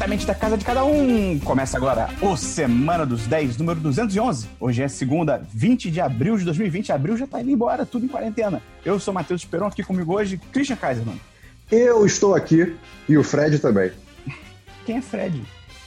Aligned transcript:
diretamente 0.00 0.26
da 0.26 0.34
casa 0.34 0.56
de 0.56 0.64
cada 0.64 0.82
um. 0.82 1.38
Começa 1.40 1.76
agora 1.76 2.08
o 2.22 2.34
Semana 2.34 3.04
dos 3.04 3.26
10, 3.26 3.58
número 3.58 3.80
211. 3.80 4.48
Hoje 4.58 4.82
é 4.82 4.88
segunda, 4.88 5.46
20 5.52 5.90
de 5.90 6.00
abril 6.00 6.38
de 6.38 6.44
2020. 6.44 6.90
Abril 6.90 7.18
já 7.18 7.26
tá 7.26 7.42
indo 7.42 7.50
embora, 7.50 7.84
tudo 7.84 8.06
em 8.06 8.08
quarentena. 8.08 8.62
Eu 8.82 8.98
sou 8.98 9.12
Matheus 9.12 9.42
Esperon, 9.42 9.66
aqui 9.66 9.82
comigo 9.82 10.14
hoje, 10.14 10.40
Christian 10.52 10.76
Kaiserman. 10.76 11.20
Eu 11.70 12.06
estou 12.06 12.34
aqui 12.34 12.74
e 13.06 13.18
o 13.18 13.22
Fred 13.22 13.58
também. 13.58 13.92
Quem 14.86 14.96
é 14.96 15.02
Fred? 15.02 15.42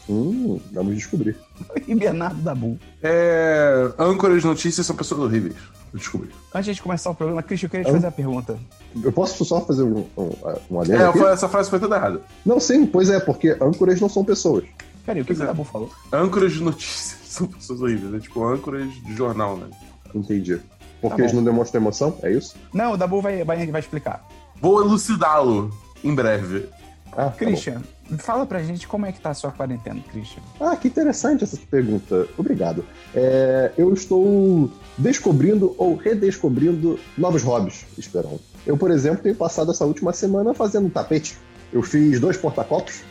Hum, 0.08 0.60
vamos 0.72 0.96
descobrir. 0.96 1.36
E 1.88 1.96
Bernardo 1.96 2.42
Dabu. 2.42 2.78
É... 3.02 3.92
Âncoras 3.98 4.42
de 4.42 4.48
notícias 4.48 4.86
são 4.86 4.96
pessoas 4.96 5.22
horríveis. 5.22 5.56
Eu 5.94 6.00
descobri. 6.00 6.30
Antes 6.54 6.76
de 6.76 6.82
começar 6.82 7.12
o 7.12 7.16
programa, 7.16 7.44
Christian, 7.44 7.68
eu 7.68 7.70
queria 7.70 7.86
te 7.86 7.92
fazer 7.92 8.08
a 8.08 8.12
pergunta. 8.12 8.58
Eu 9.04 9.12
posso 9.12 9.46
só 9.46 9.62
fazer 9.62 9.84
um, 9.84 10.06
um, 10.18 10.32
um 10.72 10.82
adendo 10.82 11.02
É, 11.04 11.08
aqui? 11.08 11.20
essa 11.26 11.48
frase 11.48 11.70
foi 11.70 11.80
toda 11.80 11.96
errada. 11.96 12.22
Não, 12.46 12.60
sim, 12.60 12.86
pois 12.86 13.10
é, 13.10 13.20
porque 13.20 13.56
âncoras 13.62 14.02
não 14.02 14.10
são 14.10 14.24
pessoas. 14.24 14.64
Peraí, 15.06 15.22
o 15.22 15.26
que, 15.26 15.36
que 15.36 15.42
o 15.42 15.44
é. 15.44 15.48
Dabu 15.48 15.64
falou? 15.64 15.92
Âncoras 16.12 16.54
de 16.54 16.62
notícias 16.64 17.20
são 17.30 17.46
pessoas 17.48 17.82
horríveis. 17.82 18.14
É 18.16 18.20
tipo 18.20 18.44
âncoras 18.44 18.92
de 18.92 19.16
jornal, 19.16 19.58
né? 19.58 19.68
Entendi. 20.16 20.60
Porque 21.02 21.18
Tá 21.18 21.24
eles 21.24 21.34
não 21.34 21.44
demonstram 21.44 21.82
emoção? 21.82 22.18
É 22.24 22.32
isso? 22.32 22.56
Não, 22.74 22.94
o 22.94 22.98
Dabu 22.98 23.22
vai, 23.22 23.44
vai, 23.44 23.68
vai 23.68 23.82
explicar. 23.82 24.26
Vou 24.62 24.82
elucidá-lo 24.82 25.70
em 26.04 26.16
breve. 26.16 26.66
Ah, 27.12 27.26
tá 27.26 27.32
Christian, 27.32 27.82
fala 28.18 28.46
pra 28.46 28.62
gente 28.64 28.88
como 28.88 29.06
é 29.06 29.12
que 29.12 29.20
tá 29.22 29.30
a 29.32 29.34
sua 29.34 29.52
quarentena, 29.52 30.00
Christian. 30.12 30.42
ah, 30.60 30.76
que 30.76 30.88
interessante 30.88 31.44
essa 31.44 31.58
pergunta. 31.70 32.28
Obrigado. 32.38 32.84
É, 33.16 33.72
eu 33.78 33.94
estou 33.94 34.70
descobrindo 34.98 35.74
ou 35.78 35.96
redescobrindo 35.96 37.00
novos 37.18 37.42
hobbies, 37.44 37.86
Esperão. 37.98 38.40
Eu, 38.66 38.78
por 38.78 38.92
exemplo, 38.92 39.22
tenho 39.24 39.36
passado 39.36 39.72
essa 39.72 39.86
última 39.86 40.14
semana 40.14 40.54
fazendo 40.54 40.88
um 40.88 40.90
tapete. 40.90 41.38
Eu 41.72 41.82
fiz 41.82 42.20
dois 42.20 42.38
porta-copos, 42.38 43.02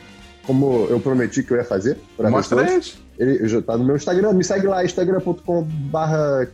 como 0.46 0.86
eu 0.88 0.98
prometi 1.00 1.42
que 1.42 1.52
eu 1.52 1.56
ia 1.56 1.64
fazer. 1.64 1.98
pra 2.16 2.30
Mostra 2.30 2.62
eles. 2.70 2.98
Ele 3.18 3.46
já 3.46 3.60
tá 3.60 3.76
no 3.76 3.84
meu 3.84 3.96
Instagram, 3.96 4.32
me 4.32 4.42
segue 4.44 4.66
lá, 4.66 4.84
instagram.com.br. 4.84 6.46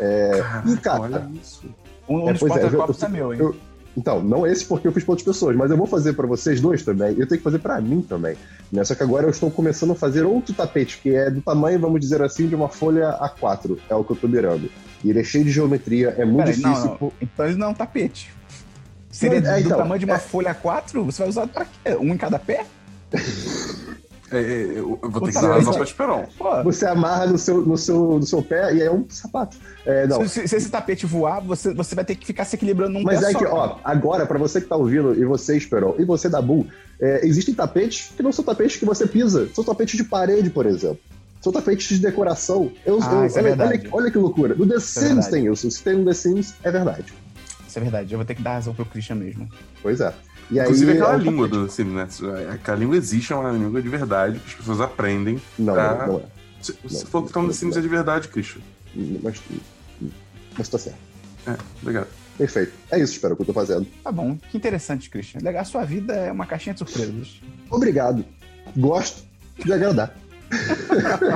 É, 0.00 0.30
e, 0.66 0.76
cara, 0.78 1.00
olha 1.02 1.30
isso. 1.40 1.62
Um, 2.08 2.24
um 2.24 2.28
É, 2.28 2.32
dos 2.32 2.42
é, 2.42 2.44
eu- 2.44 2.48
porta-copos 2.48 3.02
eu- 3.02 3.08
é 3.08 3.10
meu, 3.10 3.34
hein? 3.34 3.40
eu- 3.40 3.56
Então, 3.98 4.22
não 4.22 4.46
esse 4.46 4.64
porque 4.64 4.86
eu 4.86 4.92
fiz 4.92 5.02
para 5.02 5.12
outras 5.14 5.26
pessoas, 5.26 5.56
mas 5.56 5.72
eu 5.72 5.76
vou 5.76 5.86
fazer 5.86 6.12
para 6.12 6.24
vocês 6.24 6.60
dois 6.60 6.84
também. 6.84 7.08
Eu 7.18 7.26
tenho 7.26 7.38
que 7.38 7.42
fazer 7.42 7.58
para 7.58 7.80
mim 7.80 8.00
também. 8.00 8.36
Né? 8.70 8.84
Só 8.84 8.94
que 8.94 9.02
agora 9.02 9.26
eu 9.26 9.30
estou 9.30 9.50
começando 9.50 9.90
a 9.90 9.94
fazer 9.96 10.22
outro 10.22 10.54
tapete, 10.54 11.00
que 11.02 11.10
é 11.16 11.28
do 11.28 11.40
tamanho, 11.40 11.80
vamos 11.80 12.00
dizer 12.00 12.22
assim, 12.22 12.46
de 12.46 12.54
uma 12.54 12.68
folha 12.68 13.18
A4. 13.20 13.76
É 13.90 13.94
o 13.96 14.04
que 14.04 14.12
eu 14.12 14.16
tô 14.16 14.28
mirando. 14.28 14.70
E 15.02 15.10
ele 15.10 15.18
é 15.18 15.24
cheio 15.24 15.44
de 15.44 15.50
geometria, 15.50 16.14
é 16.16 16.24
muito 16.24 16.44
Peraí, 16.46 16.60
não, 16.60 16.70
difícil. 16.70 16.90
não. 16.90 16.96
pô- 16.96 17.12
Então 17.20 17.46
ele 17.46 17.56
não 17.56 17.66
é 17.66 17.70
um 17.70 17.74
tapete. 17.74 18.32
Seria 19.10 19.40
Não, 19.40 19.50
é, 19.50 19.54
do 19.60 19.66
então, 19.66 19.78
tamanho 19.78 19.98
de 19.98 20.04
uma 20.04 20.14
é. 20.14 20.18
folha 20.18 20.54
4? 20.54 21.04
Você 21.04 21.18
vai 21.18 21.28
usar 21.28 21.46
pra 21.48 21.64
quê? 21.64 21.96
Um 22.00 22.14
em 22.14 22.16
cada 22.16 22.38
pé? 22.38 22.66
É, 24.30 24.36
é, 24.38 24.62
eu 24.76 24.98
eu 25.02 25.10
vou 25.10 25.22
ter 25.22 25.28
que 25.32 25.40
dar 25.40 25.52
razão 25.54 25.72
pra 25.72 25.82
Esperon. 25.84 26.26
Você 26.64 26.86
amarra 26.86 27.26
no 27.26 27.38
seu, 27.38 27.62
no 27.64 27.78
seu, 27.78 27.96
no 28.18 28.22
seu 28.26 28.42
pé 28.42 28.74
e 28.74 28.82
aí 28.82 28.86
é 28.88 28.90
um 28.92 29.04
sapato. 29.08 29.56
É, 29.86 30.06
não. 30.06 30.26
se, 30.28 30.46
se 30.46 30.56
esse 30.56 30.68
tapete 30.70 31.06
voar, 31.06 31.40
você, 31.40 31.72
você 31.72 31.94
vai 31.94 32.04
ter 32.04 32.14
que 32.14 32.26
ficar 32.26 32.44
se 32.44 32.56
equilibrando 32.56 32.92
num 32.92 33.02
Mas 33.02 33.20
pé 33.20 33.26
é 33.30 33.32
só. 33.32 33.38
que, 33.38 33.44
ó, 33.46 33.68
cara. 33.68 33.80
agora, 33.84 34.26
para 34.26 34.38
você 34.38 34.60
que 34.60 34.66
tá 34.66 34.76
ouvindo, 34.76 35.14
e 35.18 35.24
você, 35.24 35.56
Esperon, 35.56 35.94
e 35.98 36.04
você, 36.04 36.28
Dabu, 36.28 36.66
é, 37.00 37.26
existem 37.26 37.54
tapetes 37.54 38.12
que 38.16 38.22
não 38.22 38.32
são 38.32 38.44
tapetes 38.44 38.76
que 38.76 38.84
você 38.84 39.06
pisa, 39.06 39.48
são 39.54 39.64
tapetes 39.64 39.96
de 39.96 40.04
parede, 40.04 40.50
por 40.50 40.66
exemplo. 40.66 40.98
São 41.40 41.52
tapetes 41.52 41.88
de 41.88 41.98
decoração. 42.00 42.70
Eu, 42.84 42.98
Ah, 43.00 43.14
eu- 43.14 43.26
isso 43.26 43.38
é 43.38 43.40
olha, 43.40 43.48
verdade. 43.50 43.78
olha, 43.86 43.88
olha 43.92 44.10
que 44.10 44.18
loucura. 44.18 44.54
No 44.56 44.66
The 44.66 44.80
Sims 44.80 45.28
tem 45.28 45.46
isso. 45.50 45.70
Se 45.70 45.82
tem 45.82 45.96
no 45.96 46.04
The 46.04 46.12
Sims, 46.12 46.52
é 46.64 46.70
verdade. 46.70 47.12
Isso 47.66 47.78
é 47.78 47.82
verdade, 47.82 48.12
eu 48.12 48.18
vou 48.18 48.26
ter 48.26 48.34
que 48.34 48.42
dar 48.42 48.54
razão 48.54 48.74
pro 48.74 48.84
Christian 48.84 49.14
mesmo. 49.16 49.48
Pois 49.80 50.00
é. 50.00 50.12
E 50.50 50.58
Inclusive 50.58 50.92
aí, 50.92 50.96
aquela 50.98 51.12
é 51.12 51.16
um 51.16 51.20
língua 51.20 51.48
tapete. 51.48 51.66
do 51.66 51.70
Sim, 51.72 51.84
né? 51.84 52.08
Aquela 52.52 52.78
língua 52.78 52.96
existe, 52.96 53.32
é 53.32 53.36
uma 53.36 53.50
língua 53.52 53.82
de 53.82 53.88
verdade 53.88 54.38
que 54.40 54.46
as 54.48 54.54
pessoas 54.54 54.80
aprendem. 54.80 55.40
Não, 55.58 55.74
pra- 55.74 56.06
não, 56.06 56.12
não 56.14 56.18
é. 56.20 56.22
Se, 56.62 56.74
Não, 56.82 56.90
se 56.90 57.06
for 57.06 57.24
que 57.26 57.32
tá 57.32 57.40
no 57.42 57.52
Sims 57.52 57.76
é 57.76 57.80
de 57.80 57.88
verdade, 57.88 58.28
Christian. 58.28 58.60
Mas, 59.22 59.40
mas 60.56 60.68
tá 60.68 60.78
certo. 60.78 60.98
É, 61.46 61.54
obrigado. 61.82 62.08
Perfeito. 62.36 62.72
É 62.90 62.98
isso, 62.98 63.12
espero 63.12 63.36
que 63.36 63.42
eu 63.42 63.46
tô 63.46 63.52
fazendo. 63.52 63.86
Tá 64.02 64.10
bom, 64.10 64.36
que 64.50 64.56
interessante, 64.56 65.08
Christian. 65.10 65.40
Legal, 65.42 65.62
a 65.62 65.64
sua 65.64 65.84
vida 65.84 66.14
é 66.14 66.32
uma 66.32 66.46
caixinha 66.46 66.72
de 66.72 66.78
surpresas. 66.78 67.40
Obrigado. 67.70 68.24
Gosto 68.76 69.22
de 69.64 69.72
agradar. 69.72 70.16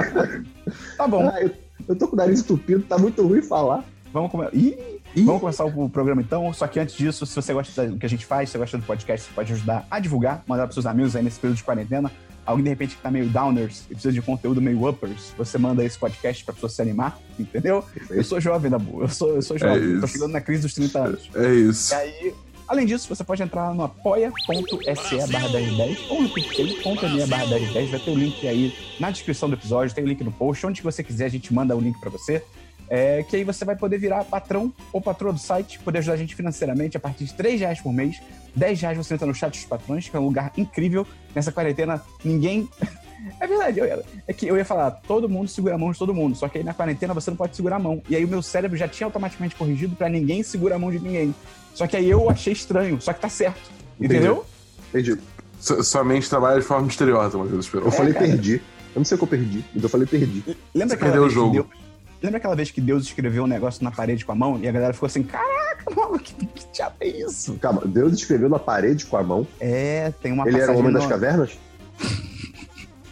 Tá 0.97 1.07
bom, 1.07 1.29
Ah, 1.29 1.41
eu, 1.43 1.51
eu 1.89 1.97
tô 1.97 2.09
com 2.09 2.15
o 2.15 2.17
nariz 2.17 2.41
entupido, 2.41 2.83
tá 2.83 2.97
muito 2.99 3.27
ruim 3.27 3.43
falar. 3.43 3.85
vamos 4.13 4.31
começar. 4.31 4.55
Ih, 4.55 4.77
vamos 5.17 5.41
começar 5.41 5.65
o 5.65 5.89
programa 5.89 6.23
então. 6.23 6.53
Só 6.53 6.67
que 6.67 6.81
antes 6.81 6.95
disso, 6.95 7.27
se 7.27 7.35
você 7.35 7.53
gosta 7.53 7.89
do 7.89 7.99
que 7.99 8.07
a 8.07 8.09
gente 8.09 8.25
faz, 8.25 8.49
se 8.49 8.53
você 8.53 8.59
gosta 8.59 8.79
do 8.79 8.85
podcast, 8.85 9.27
você 9.29 9.35
pode 9.35 9.53
ajudar 9.53 9.87
a 9.91 9.99
divulgar, 9.99 10.43
mandar 10.47 10.65
pros 10.65 10.75
seus 10.75 10.87
amigos 10.87 11.15
aí 11.15 11.23
nesse 11.23 11.39
período 11.39 11.57
de 11.57 11.65
quarentena. 11.65 12.11
Alguém 12.45 12.65
de 12.65 12.71
repente 12.71 12.97
que 12.97 13.03
tá 13.03 13.11
meio 13.11 13.29
downers 13.29 13.85
e 13.89 13.95
precisa 13.95 14.13
de 14.13 14.21
conteúdo 14.21 14.61
meio 14.61 14.89
uppers, 14.89 15.33
você 15.39 15.59
manda 15.59 15.85
esse 15.85 15.97
podcast 15.97 16.45
pra 16.45 16.53
pessoa 16.53 16.69
se 16.69 16.83
animar, 16.83 17.17
entendeu? 17.39 17.85
Eu 18.11 18.25
sou 18.25 18.41
jovem, 18.41 18.69
Dabu. 18.69 19.03
Eu 19.03 19.09
sou, 19.09 19.37
eu 19.37 19.43
sou 19.43 19.57
jovem. 19.57 19.81
eu 19.81 20.01
tô 20.01 20.09
chegando 20.09 20.33
na 20.33 20.41
crise 20.41 20.63
dos 20.63 20.75
30 20.75 20.99
anos. 20.99 21.31
É 21.37 21.55
isso. 21.55 21.93
E 21.93 21.97
aí, 21.97 22.35
além 22.67 22.85
disso, 22.85 23.09
você 23.09 23.23
pode 23.23 23.41
entrar 23.45 23.73
no 23.73 23.85
apoia.se 23.85 25.33
barra 25.33 25.49
1010 25.51 26.11
ou 26.11 26.23
no 26.23 26.29
picpay.me 26.31 27.27
barra 27.27 27.47
1010. 27.47 27.91
Vai 27.91 28.01
ter 28.01 28.11
o 28.11 28.17
link 28.17 28.49
aí 28.49 28.75
na 28.99 29.13
descrição 29.13 29.49
do 29.49 29.55
episódio, 29.55 29.95
tem 29.95 30.03
o 30.03 30.09
link 30.09 30.25
no 30.25 30.33
post. 30.33 30.67
Onde 30.67 30.83
você 30.83 31.05
quiser, 31.05 31.27
a 31.27 31.31
gente 31.31 31.55
manda 31.55 31.77
o 31.77 31.81
link 31.81 32.01
pra 32.01 32.11
você. 32.11 32.43
É, 32.89 33.23
que 33.23 33.37
aí 33.37 33.45
você 33.45 33.65
vai 33.65 33.75
poder 33.77 33.97
virar 33.99 34.25
patrão 34.25 34.73
ou 34.93 35.01
patroa 35.01 35.33
do 35.33 35.39
site, 35.39 35.79
poder 35.79 35.99
ajudar 35.99 36.15
a 36.15 36.19
gente 36.19 36.35
financeiramente 36.35 36.97
a 36.97 37.01
partir 37.01 37.25
de 37.25 37.33
3 37.35 37.61
reais 37.61 37.81
por 37.81 37.93
mês. 37.93 38.21
10 38.55 38.81
reais 38.83 38.99
você 38.99 39.15
entra 39.15 39.27
no 39.27 39.35
chat 39.35 39.53
dos 39.53 39.65
patrões, 39.65 40.09
que 40.09 40.17
é 40.17 40.21
um 40.21 40.25
lugar 40.27 40.53
incrível. 40.59 41.07
Nessa 41.35 41.51
quarentena, 41.53 42.03
ninguém. 42.25 42.69
É 43.39 43.47
verdade, 43.47 43.79
eu 43.79 43.87
ia- 43.87 44.03
é 44.27 44.33
que 44.33 44.49
eu 44.49 44.57
ia 44.57 44.65
falar, 44.65 44.91
todo 44.91 45.29
mundo 45.29 45.47
segura 45.47 45.77
a 45.77 45.79
mão 45.79 45.93
de 45.93 45.99
todo 45.99 46.13
mundo, 46.13 46.35
só 46.35 46.49
que 46.49 46.59
aí 46.59 46.65
na 46.65 46.75
quarentena 46.75 47.15
você 47.15 47.31
não 47.31 47.37
pode 47.37 47.55
segurar 47.55 47.77
a 47.77 47.79
mão. 47.79 48.03
E 48.09 48.17
aí 48.17 48.25
o 48.25 48.29
meu 48.29 48.43
cérebro 48.43 48.77
já 48.77 48.89
tinha 48.89 49.07
automaticamente 49.07 49.55
corrigido 49.55 49.95
pra 49.95 50.09
ninguém 50.09 50.43
segurar 50.43 50.75
a 50.75 50.79
mão 50.81 50.91
de 50.91 50.99
ninguém. 50.99 51.33
Só 51.73 51.87
que 51.87 51.97
aí 51.97 52.11
eu 52.11 52.29
achei 52.29 52.53
estranho, 52.53 53.01
só 53.01 53.13
que 53.13 53.21
tá 53.21 53.29
certo. 53.29 53.61
Entendi. 53.97 54.15
Entendeu? 54.17 54.45
Entendi. 54.89 55.17
Su- 55.61 55.85
Sua 55.85 56.03
mente 56.03 56.29
trabalha 56.29 56.59
de 56.59 56.67
forma 56.67 56.85
misteriosa, 56.87 57.39
Matheus 57.39 57.65
Esperon. 57.65 57.85
Eu 57.85 57.93
falei 57.93 58.13
cara. 58.13 58.27
perdi. 58.27 58.55
Eu 58.55 58.61
não 58.97 59.05
sei 59.05 59.15
o 59.15 59.19
que 59.19 59.23
eu 59.25 59.29
perdi, 59.29 59.65
mas 59.73 59.83
eu 59.85 59.89
falei 59.89 60.07
perdi. 60.09 60.43
Lembra 60.75 60.89
Você 60.89 60.95
aquela 60.95 61.11
perdeu 61.13 61.23
o 61.23 61.31
jogo. 61.31 61.51
que 61.51 61.69
Deus, 61.69 61.83
lembra 62.23 62.39
aquela 62.39 62.55
vez 62.57 62.71
que 62.71 62.81
Deus 62.81 63.05
escreveu 63.05 63.45
um 63.45 63.47
negócio 63.47 63.83
na 63.85 63.91
parede 63.91 64.25
com 64.25 64.33
a 64.33 64.35
mão 64.35 64.59
e 64.63 64.69
a 64.69 64.73
galera 64.73 64.93
ficou 64.93 65.07
assim: 65.07 65.23
caraca, 65.23 65.91
mano, 65.95 66.19
que, 66.19 66.35
que 66.35 66.67
diabo 66.73 66.97
é 67.01 67.07
isso? 67.09 67.55
Calma, 67.55 67.83
Deus 67.85 68.13
escreveu 68.15 68.49
na 68.49 68.59
parede 68.59 69.07
com 69.07 69.17
a 69.17 69.23
mão. 69.23 69.47
É, 69.61 70.13
tem 70.23 70.33
uma 70.33 70.47
Ele 70.49 70.61
era 70.61 70.73
o 70.73 70.79
homem 70.79 70.93
das 70.93 71.05
no- 71.05 71.09
cavernas? 71.09 71.51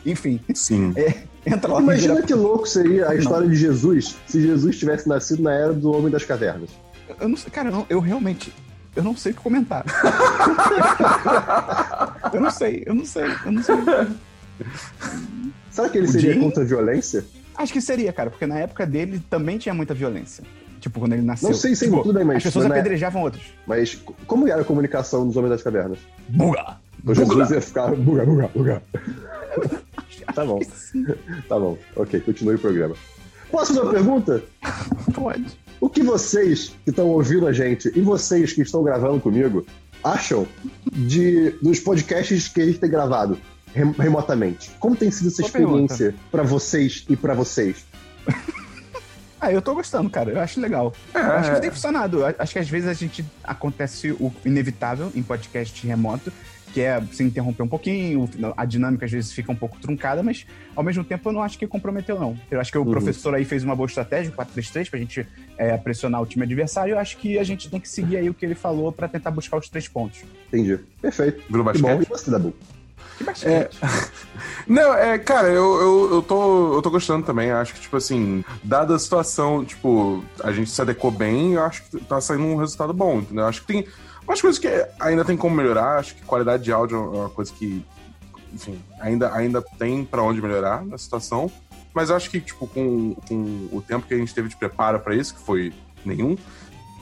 Enfim, 0.06 0.40
Sim. 0.54 0.94
entra 1.44 1.72
lá. 1.74 1.80
Imagina 1.82 2.14
vira- 2.14 2.26
que 2.26 2.34
louco 2.34 2.66
seria 2.66 3.08
a 3.10 3.14
história 3.14 3.46
de 3.48 3.54
Jesus 3.54 4.16
se 4.26 4.40
Jesus 4.40 4.78
tivesse 4.78 5.06
nascido 5.08 5.42
na 5.42 5.52
era 5.52 5.72
do 5.74 5.92
homem 5.92 6.10
das 6.10 6.24
cavernas. 6.24 6.70
Eu 7.20 7.28
não 7.28 7.36
sei, 7.36 7.50
cara, 7.50 7.68
eu, 7.68 7.72
não- 7.72 7.86
eu 7.90 8.00
realmente. 8.00 8.52
Eu 8.96 9.04
não 9.04 9.16
sei 9.16 9.30
o 9.32 9.34
que 9.36 9.40
comentar. 9.40 9.84
eu 12.32 12.40
não 12.40 12.50
sei, 12.50 12.82
eu 12.86 12.94
não 12.94 13.04
sei, 13.04 13.24
eu 13.44 13.52
não 13.52 13.62
sei. 13.62 13.76
Será 15.70 15.88
que 15.88 15.98
ele 15.98 16.06
O 16.06 16.10
seria 16.10 16.34
Jim? 16.34 16.40
contra 16.40 16.62
a 16.62 16.66
violência? 16.66 17.24
Acho 17.62 17.72
que 17.74 17.80
seria, 17.80 18.10
cara, 18.12 18.30
porque 18.30 18.46
na 18.46 18.58
época 18.58 18.86
dele 18.86 19.22
também 19.28 19.58
tinha 19.58 19.74
muita 19.74 19.92
violência. 19.92 20.42
Tipo, 20.80 20.98
quando 20.98 21.12
ele 21.12 21.22
nasceu. 21.22 21.50
Não 21.50 21.56
sei, 21.56 21.74
sim, 21.76 21.86
tipo, 21.90 22.02
tudo 22.02 22.14
bem, 22.14 22.24
mas- 22.24 22.38
As 22.38 22.42
pessoas 22.44 22.66
mas 22.66 22.78
apedrejavam 22.78 23.20
outros. 23.22 23.42
Mas 23.66 24.00
como 24.26 24.48
era 24.48 24.62
a 24.62 24.64
comunicação 24.64 25.26
dos 25.26 25.36
homens 25.36 25.50
das 25.50 25.62
cavernas? 25.62 25.98
Buga! 26.28 26.78
Então 27.02 27.14
Jesus 27.14 27.50
ia 27.50 27.60
ficar 27.60 27.94
buga, 27.94 28.24
buga, 28.24 28.48
buga. 28.54 28.82
Tá 30.34 30.44
bom. 30.44 30.60
Tá 31.48 31.58
bom, 31.58 31.76
ok, 31.96 32.20
continue 32.20 32.54
o 32.54 32.58
programa. 32.58 32.94
Posso 33.50 33.68
fazer 33.74 33.80
uma 33.80 33.92
pergunta? 33.92 34.42
pode. 35.14 35.46
O 35.80 35.88
que 35.88 36.02
vocês 36.02 36.74
que 36.84 36.90
estão 36.90 37.08
ouvindo 37.08 37.46
a 37.46 37.52
gente 37.52 37.90
e 37.96 38.00
vocês 38.00 38.52
que 38.52 38.62
estão 38.62 38.82
gravando 38.82 39.18
comigo 39.20 39.66
acham 40.04 40.46
de 40.92 41.50
dos 41.62 41.80
podcasts 41.80 42.48
que 42.48 42.60
a 42.60 42.66
gente 42.66 42.78
tem 42.78 42.88
gravado 42.90 43.38
rem- 43.74 43.92
remotamente? 43.98 44.70
Como 44.78 44.94
tem 44.96 45.10
sido 45.10 45.28
essa 45.28 45.42
Boa 45.42 45.46
experiência 45.48 46.14
pra 46.30 46.42
vocês 46.42 47.04
e 47.08 47.16
pra 47.16 47.34
vocês? 47.34 47.84
Ah, 49.42 49.50
eu 49.50 49.62
tô 49.62 49.74
gostando, 49.74 50.10
cara. 50.10 50.30
Eu 50.32 50.38
acho 50.40 50.60
legal. 50.60 50.92
É, 51.14 51.18
Eu 51.18 51.32
acho 51.32 51.50
que 51.52 51.56
é. 51.56 51.60
tem 51.60 51.70
funcionado. 51.70 52.18
Eu 52.20 52.34
Acho 52.38 52.52
que 52.52 52.58
às 52.58 52.68
vezes 52.68 52.86
a 52.86 52.92
gente 52.92 53.24
acontece 53.42 54.10
o 54.10 54.30
inevitável 54.44 55.10
em 55.14 55.22
podcast 55.22 55.86
remoto, 55.86 56.30
que 56.74 56.82
é 56.82 57.02
se 57.10 57.22
interromper 57.22 57.62
um 57.62 57.66
pouquinho, 57.66 58.28
a 58.54 58.66
dinâmica 58.66 59.06
às 59.06 59.10
vezes 59.10 59.32
fica 59.32 59.50
um 59.50 59.56
pouco 59.56 59.78
truncada, 59.80 60.22
mas 60.22 60.44
ao 60.76 60.84
mesmo 60.84 61.02
tempo 61.04 61.26
eu 61.26 61.32
não 61.32 61.42
acho 61.42 61.58
que 61.58 61.66
comprometeu, 61.66 62.20
não. 62.20 62.38
Eu 62.50 62.60
acho 62.60 62.70
que 62.70 62.76
o 62.76 62.82
Uhum. 62.84 62.90
professor 62.90 63.34
aí 63.34 63.46
fez 63.46 63.64
uma 63.64 63.74
boa 63.74 63.86
estratégia, 63.86 64.30
o 64.30 64.34
4-3-3, 64.36 64.90
pra 64.90 64.98
gente 64.98 65.26
é, 65.56 65.74
pressionar 65.78 66.20
o 66.20 66.26
time 66.26 66.44
adversário. 66.44 66.92
Eu 66.92 66.98
acho 66.98 67.16
que 67.16 67.38
a 67.38 67.42
gente 67.42 67.70
tem 67.70 67.80
que 67.80 67.88
seguir 67.88 68.18
aí 68.18 68.28
o 68.28 68.34
que 68.34 68.44
ele 68.44 68.54
falou 68.54 68.92
pra 68.92 69.08
tentar 69.08 69.30
buscar 69.30 69.56
os 69.56 69.70
três 69.70 69.88
pontos. 69.88 70.20
Entendi. 70.48 70.78
Perfeito. 71.00 71.42
Virou 71.48 71.64
Que 71.72 71.78
bom. 71.80 71.88
E 71.88 71.96
basquete? 71.96 72.08
você, 72.10 72.30
Dabu? 72.30 72.54
Que 73.20 73.24
basquete. 73.24 73.78
Não, 74.66 74.94
é, 74.94 75.18
cara, 75.18 75.48
eu, 75.48 75.78
eu, 75.78 76.14
eu, 76.14 76.22
tô, 76.22 76.74
eu 76.74 76.80
tô 76.80 76.90
gostando 76.90 77.26
também. 77.26 77.50
Acho 77.50 77.74
que, 77.74 77.80
tipo 77.80 77.94
assim, 77.98 78.42
dada 78.64 78.96
a 78.96 78.98
situação, 78.98 79.62
tipo, 79.62 80.24
a 80.42 80.50
gente 80.52 80.70
se 80.70 80.80
adequou 80.80 81.10
bem, 81.10 81.52
eu 81.52 81.62
acho 81.62 81.82
que 81.82 82.02
tá 82.04 82.18
saindo 82.18 82.44
um 82.44 82.56
resultado 82.56 82.94
bom, 82.94 83.18
entendeu? 83.18 83.44
Acho 83.44 83.60
que 83.60 83.66
tem 83.66 83.86
umas 84.26 84.40
coisas 84.40 84.58
que 84.58 84.68
ainda 84.98 85.22
tem 85.22 85.36
como 85.36 85.54
melhorar. 85.54 85.98
Acho 85.98 86.14
que 86.14 86.22
qualidade 86.22 86.62
de 86.62 86.72
áudio 86.72 86.96
é 86.96 87.18
uma 87.18 87.28
coisa 87.28 87.52
que 87.52 87.84
enfim, 88.54 88.80
ainda, 88.98 89.34
ainda 89.34 89.62
tem 89.78 90.02
para 90.02 90.22
onde 90.22 90.40
melhorar 90.40 90.82
na 90.82 90.96
situação. 90.96 91.52
Mas 91.92 92.10
acho 92.10 92.30
que, 92.30 92.40
tipo, 92.40 92.66
com, 92.66 93.14
com 93.28 93.68
o 93.70 93.82
tempo 93.86 94.06
que 94.06 94.14
a 94.14 94.16
gente 94.16 94.34
teve 94.34 94.48
de 94.48 94.56
preparo 94.56 94.98
para 95.00 95.14
isso, 95.14 95.34
que 95.34 95.42
foi 95.42 95.74
nenhum, 96.06 96.38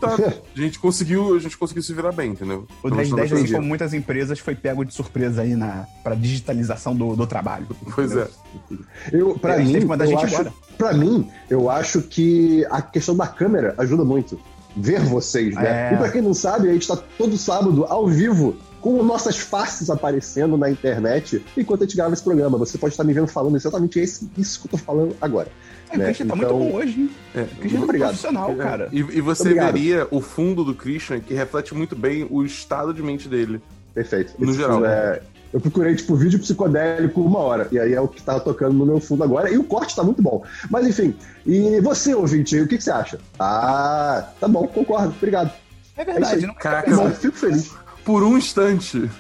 tá, 0.01 0.15
a 0.15 0.61
gente 0.61 0.79
conseguiu, 0.79 1.37
a 1.37 1.39
gente 1.39 1.57
conseguiu 1.57 1.83
se 1.83 1.93
virar 1.93 2.13
bem, 2.13 2.31
entendeu? 2.33 2.67
O 2.83 2.89
1010, 2.89 3.33
assim 3.33 3.53
como 3.53 3.67
muitas 3.67 3.95
empresas, 3.95 4.39
foi 4.39 4.55
pego 4.55 4.85
de 4.85 4.95
surpresa 4.95 5.43
aí 5.43 5.55
na 5.55 5.87
para 6.03 6.15
digitalização 6.15 6.95
do, 6.95 7.17
do 7.17 7.27
trabalho. 7.27 7.67
Pois 7.95 8.13
entendeu? 8.13 8.29
é. 8.73 9.17
Eu, 9.17 9.39
para 9.39 9.59
mim, 9.59 9.75
eu 9.75 10.19
acho, 10.19 10.53
para 10.77 10.93
mim, 10.93 11.31
eu 11.51 11.71
acho 11.71 12.03
que 12.03 12.65
a 12.71 12.81
questão 12.83 13.17
da 13.17 13.27
câmera 13.27 13.75
ajuda 13.79 14.05
muito. 14.05 14.39
Ver 14.77 15.01
vocês, 15.01 15.57
né? 15.57 15.91
É. 15.91 15.95
E 15.95 15.97
pra 15.97 16.11
quem 16.11 16.23
não 16.23 16.35
sabe, 16.35 16.69
a 16.69 16.73
gente 16.73 16.87
tá 16.87 16.97
todo 16.97 17.37
sábado 17.37 17.85
ao 17.87 18.07
vivo 18.07 18.57
com 18.81 19.03
nossas 19.03 19.39
faces 19.39 19.91
aparecendo 19.91 20.57
na 20.57 20.71
internet 20.71 21.45
enquanto 21.57 21.83
a 21.83 21.85
gente 21.85 21.97
grava 21.97 22.15
esse 22.15 22.23
programa. 22.23 22.57
Você 22.59 22.79
pode 22.79 22.95
estar 22.95 23.05
me 23.05 23.13
vendo 23.13 23.27
falando 23.27 23.57
exatamente 23.57 23.99
esse, 23.99 24.31
isso 24.37 24.61
que 24.61 24.67
eu 24.67 24.71
tô 24.73 24.79
falando 24.79 25.17
agora. 25.21 25.49
É, 25.91 25.95
o 25.95 25.99
né? 25.99 26.05
Christian 26.07 26.27
tá 26.27 26.37
muito 26.37 26.47
Então- 26.49 26.59
bom 26.59 26.73
hoje, 26.75 27.01
hein? 27.01 27.11
É, 27.35 27.43
O 27.43 27.47
Christian 27.57 27.83
Obrigado. 27.83 28.09
profissional, 28.09 28.51
É, 28.53 28.55
cara. 28.57 28.89
E, 28.93 28.99
e 28.99 29.21
você 29.21 29.43
Obrigado. 29.43 29.73
veria 29.73 30.09
o 30.11 30.21
fundo 30.21 30.65
do 30.65 30.75
Christian, 30.75 31.21
que 31.21 31.35
reflete 31.35 31.75
muito 31.75 31.95
bem 31.97 32.27
o 32.31 32.45
estado 32.45 32.93
de 32.93 33.03
mente 33.03 33.29
dele. 33.29 33.61
Perfeito. 33.95 34.35
No 34.39 34.51
Esse 34.51 34.59
geral. 34.61 34.85
é- 34.85 35.21
Eu 35.51 35.61
procurei, 35.63 35.97
tipo, 35.97 36.15
vídeo 36.15 36.39
psicodélico 36.39 37.23
uma 37.23 37.39
hora. 37.39 37.69
E 37.73 37.79
aí 37.79 37.95
é 37.95 38.01
o 38.03 38.07
que 38.07 38.21
tá 38.21 38.39
tocando 38.39 38.75
no 38.75 38.85
meu 38.85 39.01
fundo 39.01 39.25
agora. 39.25 39.51
E 39.51 39.57
o 39.57 39.65
corte 39.65 39.97
tá 39.97 40.05
muito 40.05 40.21
bom. 40.21 40.45
Mas 40.71 40.87
enfim. 40.87 41.17
E 41.47 41.81
você, 41.81 42.15
ouvinte, 42.15 42.61
o 42.61 42.69
que, 42.69 42.77
que 42.77 42.85
você 42.85 42.91
acha? 42.91 43.19
Ah, 43.39 44.29
tá 44.39 44.47
bom, 44.47 44.67
concordo. 44.69 45.09
Obrigado. 45.17 45.51
É 45.97 46.03
É 46.03 46.05
verdade, 46.05 46.35
aí. 46.35 46.47
não 46.47 46.55
Caraca, 46.55 46.91
Que 46.91 46.95
bom, 46.95 47.09
fico 47.11 47.35
feliz. 47.35 47.73
por 48.05 48.23
um 48.23 48.37
instante, 48.37 49.11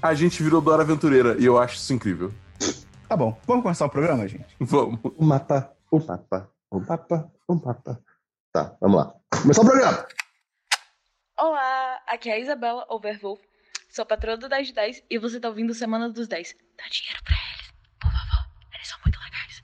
a 0.00 0.14
gente 0.14 0.40
virou 0.40 0.60
Dora 0.60 0.82
Aventureira. 0.84 1.34
E 1.38 1.44
eu 1.44 1.58
acho 1.58 1.74
isso 1.74 1.92
incrível. 1.92 2.30
Tá 3.08 3.16
bom, 3.16 3.36
vamos 3.44 3.64
começar 3.64 3.84
o 3.84 3.90
programa, 3.90 4.26
gente? 4.28 4.46
Vamos. 4.60 5.00
Mapa, 5.18 5.68
um 5.92 6.04
mapa, 6.04 6.50
um 6.72 6.80
mapa, 6.80 7.32
um 7.48 7.54
mapa. 7.54 8.02
Tá, 8.50 8.76
vamos 8.80 8.96
lá. 8.96 9.14
Começar 9.42 9.60
o 9.60 9.64
programa. 9.64 10.06
Olá, 11.38 12.02
aqui 12.06 12.30
é 12.30 12.34
a 12.34 12.38
Isabela 12.38 12.86
Overwolf, 12.88 13.40
sou 13.90 14.06
patroa 14.06 14.36
do 14.36 14.48
1010 14.48 15.04
e 15.10 15.18
você 15.18 15.38
tá 15.38 15.48
ouvindo 15.48 15.74
Semana 15.74 16.08
dos 16.08 16.26
10. 16.28 16.54
Dá 16.78 16.84
dinheiro 16.88 17.22
pra 17.24 17.34
eles, 17.34 17.72
por 18.00 18.10
favor, 18.10 18.46
eles 18.74 18.88
são 18.88 18.98
muito 19.04 19.18
legais. 19.20 19.62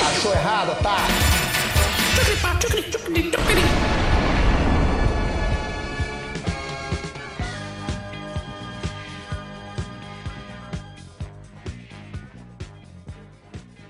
Achou 0.00 0.32
errado, 0.32 0.82
tá? 0.82 0.96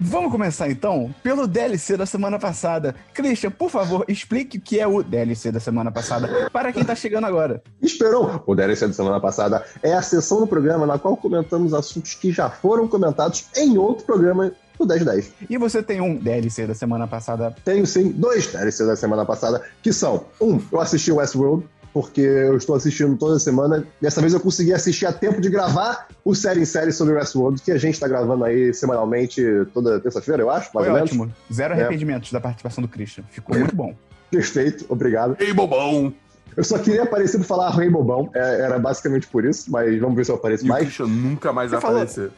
Vamos 0.09 0.33
começar 0.33 0.71
então 0.71 1.15
pelo 1.23 1.47
DLC 1.47 1.95
da 1.95 2.07
semana 2.07 2.39
passada. 2.39 2.95
Christian, 3.13 3.51
por 3.51 3.69
favor, 3.69 4.07
explique 4.09 4.57
o 4.57 4.61
que 4.61 4.81
é 4.81 4.87
o 4.87 5.03
DLC 5.03 5.53
da 5.53 5.61
semana 5.61 5.93
passada 5.93 6.49
para 6.51 6.73
quem 6.73 6.83
tá 6.83 6.95
chegando 6.95 7.27
agora. 7.27 7.63
Esperou. 7.83 8.43
O 8.47 8.55
DLC 8.55 8.87
da 8.87 8.95
semana 8.95 9.21
passada 9.21 9.63
é 9.83 9.93
a 9.93 10.01
sessão 10.01 10.41
do 10.41 10.47
programa 10.47 10.87
na 10.87 10.99
qual 10.99 11.15
comentamos 11.15 11.75
assuntos 11.75 12.15
que 12.15 12.33
já 12.33 12.49
foram 12.49 12.89
comentados 12.89 13.49
em 13.55 13.77
outro 13.77 14.07
programa 14.07 14.51
do 14.79 14.87
1010. 14.87 15.33
E 15.51 15.59
você 15.59 15.83
tem 15.83 16.01
um 16.01 16.17
DLC 16.17 16.67
da 16.67 16.75
semana 16.75 17.07
passada. 17.07 17.55
Tenho 17.63 17.87
sim 17.87 18.11
dois 18.11 18.47
DLCs 18.47 18.87
da 18.87 18.97
semana 18.97 19.27
passada, 19.27 19.63
que 19.83 19.93
são: 19.93 20.25
um, 20.41 20.59
eu 20.73 20.81
assisti 20.81 21.13
Westworld, 21.13 21.69
porque 22.01 22.21
eu 22.21 22.57
estou 22.57 22.77
assistindo 22.77 23.17
toda 23.17 23.39
semana. 23.39 23.85
Dessa 24.01 24.21
vez 24.21 24.33
eu 24.33 24.39
consegui 24.41 24.73
assistir 24.73 25.05
a 25.07 25.13
tempo 25.13 25.41
de 25.41 25.49
gravar 25.51 26.07
o 26.25 26.35
série 26.35 26.61
em 26.61 26.65
série 26.65 26.93
sobre 26.93 27.15
Westworld, 27.15 27.61
que 27.61 27.73
a 27.73 27.79
gente 27.79 27.95
está 27.95 28.07
gravando 28.07 28.45
aí 28.45 28.73
semanalmente 28.73 29.43
toda 29.75 29.99
terça-feira, 29.99 30.43
eu 30.43 30.51
acho, 30.51 30.71
mais 30.73 30.87
Foi 30.87 30.89
ou 30.89 30.95
menos. 30.95 31.11
ótimo. 31.11 31.35
Zero 31.53 31.75
É. 31.75 31.81
arrependimentos 31.81 32.31
da 32.31 32.41
participação 32.41 32.83
do 32.83 32.89
Christian. 32.89 33.25
Ficou 33.31 33.57
muito 33.59 33.75
bom. 33.75 33.95
Perfeito, 34.31 34.85
obrigado. 34.89 35.37
Ei, 35.41 35.53
bobão! 35.53 36.13
Eu 36.57 36.65
só 36.65 36.79
queria 36.79 37.03
aparecer 37.05 37.39
pra 37.39 37.47
falar 37.47 37.71
Rainbow 37.71 38.03
Bom, 38.03 38.31
é, 38.35 38.61
era 38.63 38.79
basicamente 38.79 39.27
por 39.29 39.45
isso, 39.45 39.71
mas 39.71 39.99
vamos 40.01 40.17
ver 40.17 40.25
se 40.25 40.31
eu 40.31 40.37
apareço 40.37 40.65
E 40.65 40.67
o 40.67 40.69
mais. 40.69 40.85
Christian 40.85 41.07
nunca 41.07 41.53
mais 41.53 41.71
Você 41.71 41.77
vai 41.77 41.81
falou- 41.83 41.97
aparecer. 41.99 42.31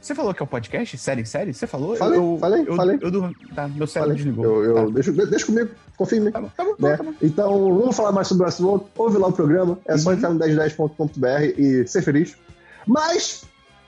Você 0.00 0.14
falou 0.14 0.32
que 0.32 0.42
é 0.42 0.44
o 0.44 0.46
podcast? 0.46 0.96
Série 0.98 1.24
série? 1.26 1.52
Você 1.52 1.66
falou? 1.66 1.96
Falei, 1.96 2.18
eu, 2.18 2.36
falei, 2.38 2.64
eu, 2.68 2.76
falei. 2.76 2.98
Eu, 3.00 3.10
dur- 3.10 3.32
tá, 3.54 3.66
meu 3.66 3.86
cérebro 3.86 4.14
Falei. 4.14 4.16
desligou. 4.16 4.44
Eu, 4.44 4.64
eu, 4.64 4.74
Tá. 4.86 4.92
deixa, 4.92 5.12
deixa 5.12 5.46
comigo, 5.46 5.70
confia 5.96 6.18
em 6.18 6.20
mim. 6.20 6.30
Tá 6.30 6.40
bom, 6.40 6.50
tá 6.56 6.64
bom, 6.64 6.74
né? 6.78 6.96
tá 6.96 7.02
bom. 7.02 7.14
Então, 7.20 7.78
vamos 7.78 7.96
falar 7.96 8.12
mais 8.12 8.28
sobre 8.28 8.44
o 8.44 8.46
Westworld. 8.46 8.84
Ouve 8.96 9.18
lá 9.18 9.28
o 9.28 9.32
programa. 9.32 9.78
É 9.86 9.96
só 9.96 10.10
Uhum. 10.10 10.16
entrar 10.16 10.30
no 10.30 10.38
1010.com.br 10.38 11.26
e 11.58 11.86
ser 11.88 12.02
feliz. 12.02 12.36
Mas, 12.86 13.44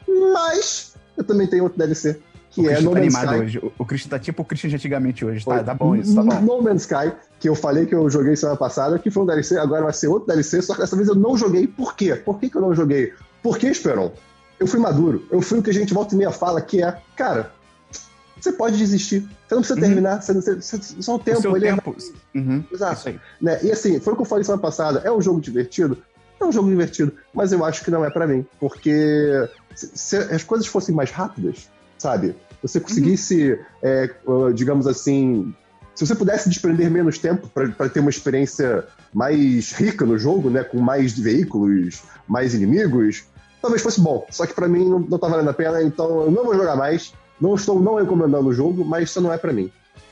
mas, 0.09 0.95
eu 1.17 1.23
também 1.23 1.47
tenho 1.47 1.63
outro 1.65 1.79
DLC, 1.79 2.19
que 2.51 2.63
O 2.63 2.65
é 2.65 2.69
Christian 2.75 2.85
No 2.89 2.95
tá 2.97 3.01
Man's 3.01 3.15
animado 3.15 3.35
Sky. 3.35 3.45
hoje. 3.61 3.73
O, 3.79 3.85
Christian 3.85 4.11
tá 4.11 4.19
tipo 4.19 4.43
o 4.43 4.45
Christian 4.45 4.71
de 4.71 4.77
antigamente 4.77 5.25
hoje. 5.25 5.45
Tá, 5.45 5.63
tá 5.63 5.75
bom 5.75 5.95
isso, 5.95 6.15
tá 6.17 6.23
bom. 6.23 6.41
No 6.41 6.63
Man's 6.63 6.83
Sky, 6.83 7.13
que 7.39 7.49
eu 7.49 7.55
falei 7.55 7.87
que 7.87 7.95
eu 7.95 8.09
joguei 8.11 8.35
semana 8.35 8.59
passada, 8.59 8.99
que 8.99 9.11
foi 9.11 9.23
um 9.23 9.27
DLC, 9.27 9.57
agora 9.59 9.85
vai 9.85 9.93
ser 9.93 10.09
outro 10.09 10.27
DLC, 10.27 10.63
só 10.63 10.75
que 10.75 10.81
dessa 10.81 10.97
vez 10.97 11.07
eu 11.09 11.15
não 11.15 11.37
joguei. 11.37 11.67
Por 11.69 11.95
quê? 11.95 12.17
Por 12.17 12.41
que, 12.41 12.51
que 12.51 12.57
eu 12.57 12.63
não 12.63 12.75
joguei? 12.75 13.13
Porque, 13.41 13.69
Esperon, 13.69 14.11
eu 14.59 14.67
fui 14.67 14.79
maduro. 14.81 15.27
Eu 15.31 15.41
fui 15.41 15.59
o 15.59 15.63
que 15.63 15.71
a 15.71 15.75
gente 15.75 15.93
volta 15.95 16.15
e 16.15 16.19
meia 16.19 16.31
fala, 16.33 16.61
que 16.61 16.83
é, 16.83 16.97
cara, 17.17 17.53
você 18.41 18.53
pode 18.53 18.77
desistir. 18.77 19.21
Você 19.49 19.55
não 19.55 19.63
precisa 19.63 19.75
Uhum. 19.81 19.87
terminar, 19.87 20.23
você 20.23 20.33
não 20.33 20.43
precisa, 20.43 21.03
só 21.03 21.15
o 21.17 21.19
tempo. 21.19 21.39
o 21.39 21.43
seu 21.43 21.57
ele 21.57 21.69
é 21.69 21.75
tempo. 21.75 21.97
Uhum, 22.35 22.65
Exato. 22.73 22.95
Isso 23.01 23.09
aí. 23.09 23.21
né? 23.41 23.59
E 23.63 23.73
assim, 23.73 23.99
foi 24.01 24.13
o 24.13 24.17
que 24.17 24.23
eu 24.23 24.27
falei 24.27 24.45
semana 24.45 24.63
passada, 24.63 25.01
é 25.05 25.11
um 25.13 25.21
jogo 25.21 25.41
divertido? 25.41 25.99
É 26.41 26.45
um 26.45 26.53
jogo 26.53 26.69
divertido, 26.69 27.13
mas 27.35 27.51
eu 27.51 27.65
acho 27.65 27.85
que 27.85 27.91
não 27.91 28.05
é 28.05 28.11
pra 28.11 28.25
mim, 28.27 28.47
porque 28.61 29.49
se, 29.75 30.17
as 30.17 30.45
coisas 30.45 30.69
fossem 30.69 30.95
mais 30.95 31.11
rápidas, 31.11 31.69
sabe? 31.99 32.37
Você 32.63 32.79
conseguisse, 32.79 33.59
é, 33.83 34.09
uh, 34.25 34.53
digamos 34.53 34.87
assim, 34.87 35.53
se 35.97 36.07
você 36.07 36.15
pudesse 36.15 36.49
desprender 36.49 36.89
menos 36.91 37.19
tempo 37.19 37.49
pra 37.49 37.69
pra 37.71 37.89
ter 37.89 37.99
uma 37.99 38.11
experiência 38.11 38.85
mais 39.13 39.73
rica 39.73 40.05
no 40.07 40.17
jogo, 40.17 40.49
né, 40.49 40.63
com 40.63 40.79
mais 40.79 41.19
veículos, 41.19 42.03
mais 42.29 42.55
inimigos, 42.55 43.25
talvez 43.61 43.83
fosse 43.83 44.01
bom. 44.01 44.27
Só 44.31 44.47
que 44.47 44.55
pra 44.55 44.69
mim 44.69 44.89
não, 44.89 44.99
não 45.01 45.19
tá 45.19 45.29
valendo 45.29 45.51
a 45.51 45.55
pena, 45.55 45.83
então 45.83 46.23
eu 46.23 46.31
não 46.31 46.45
vou 46.45 46.55
jogar 46.57 46.77
mais. 46.77 47.13
Não 47.41 47.55
estou 47.55 47.81
não 47.81 47.95
recomendando 47.97 48.49
o 48.49 48.53
jogo, 48.53 48.85
mas 48.85 49.11
isso 49.11 49.21
não 49.21 49.33
é 49.33 49.39
pra 49.39 49.53
mim. 49.53 49.71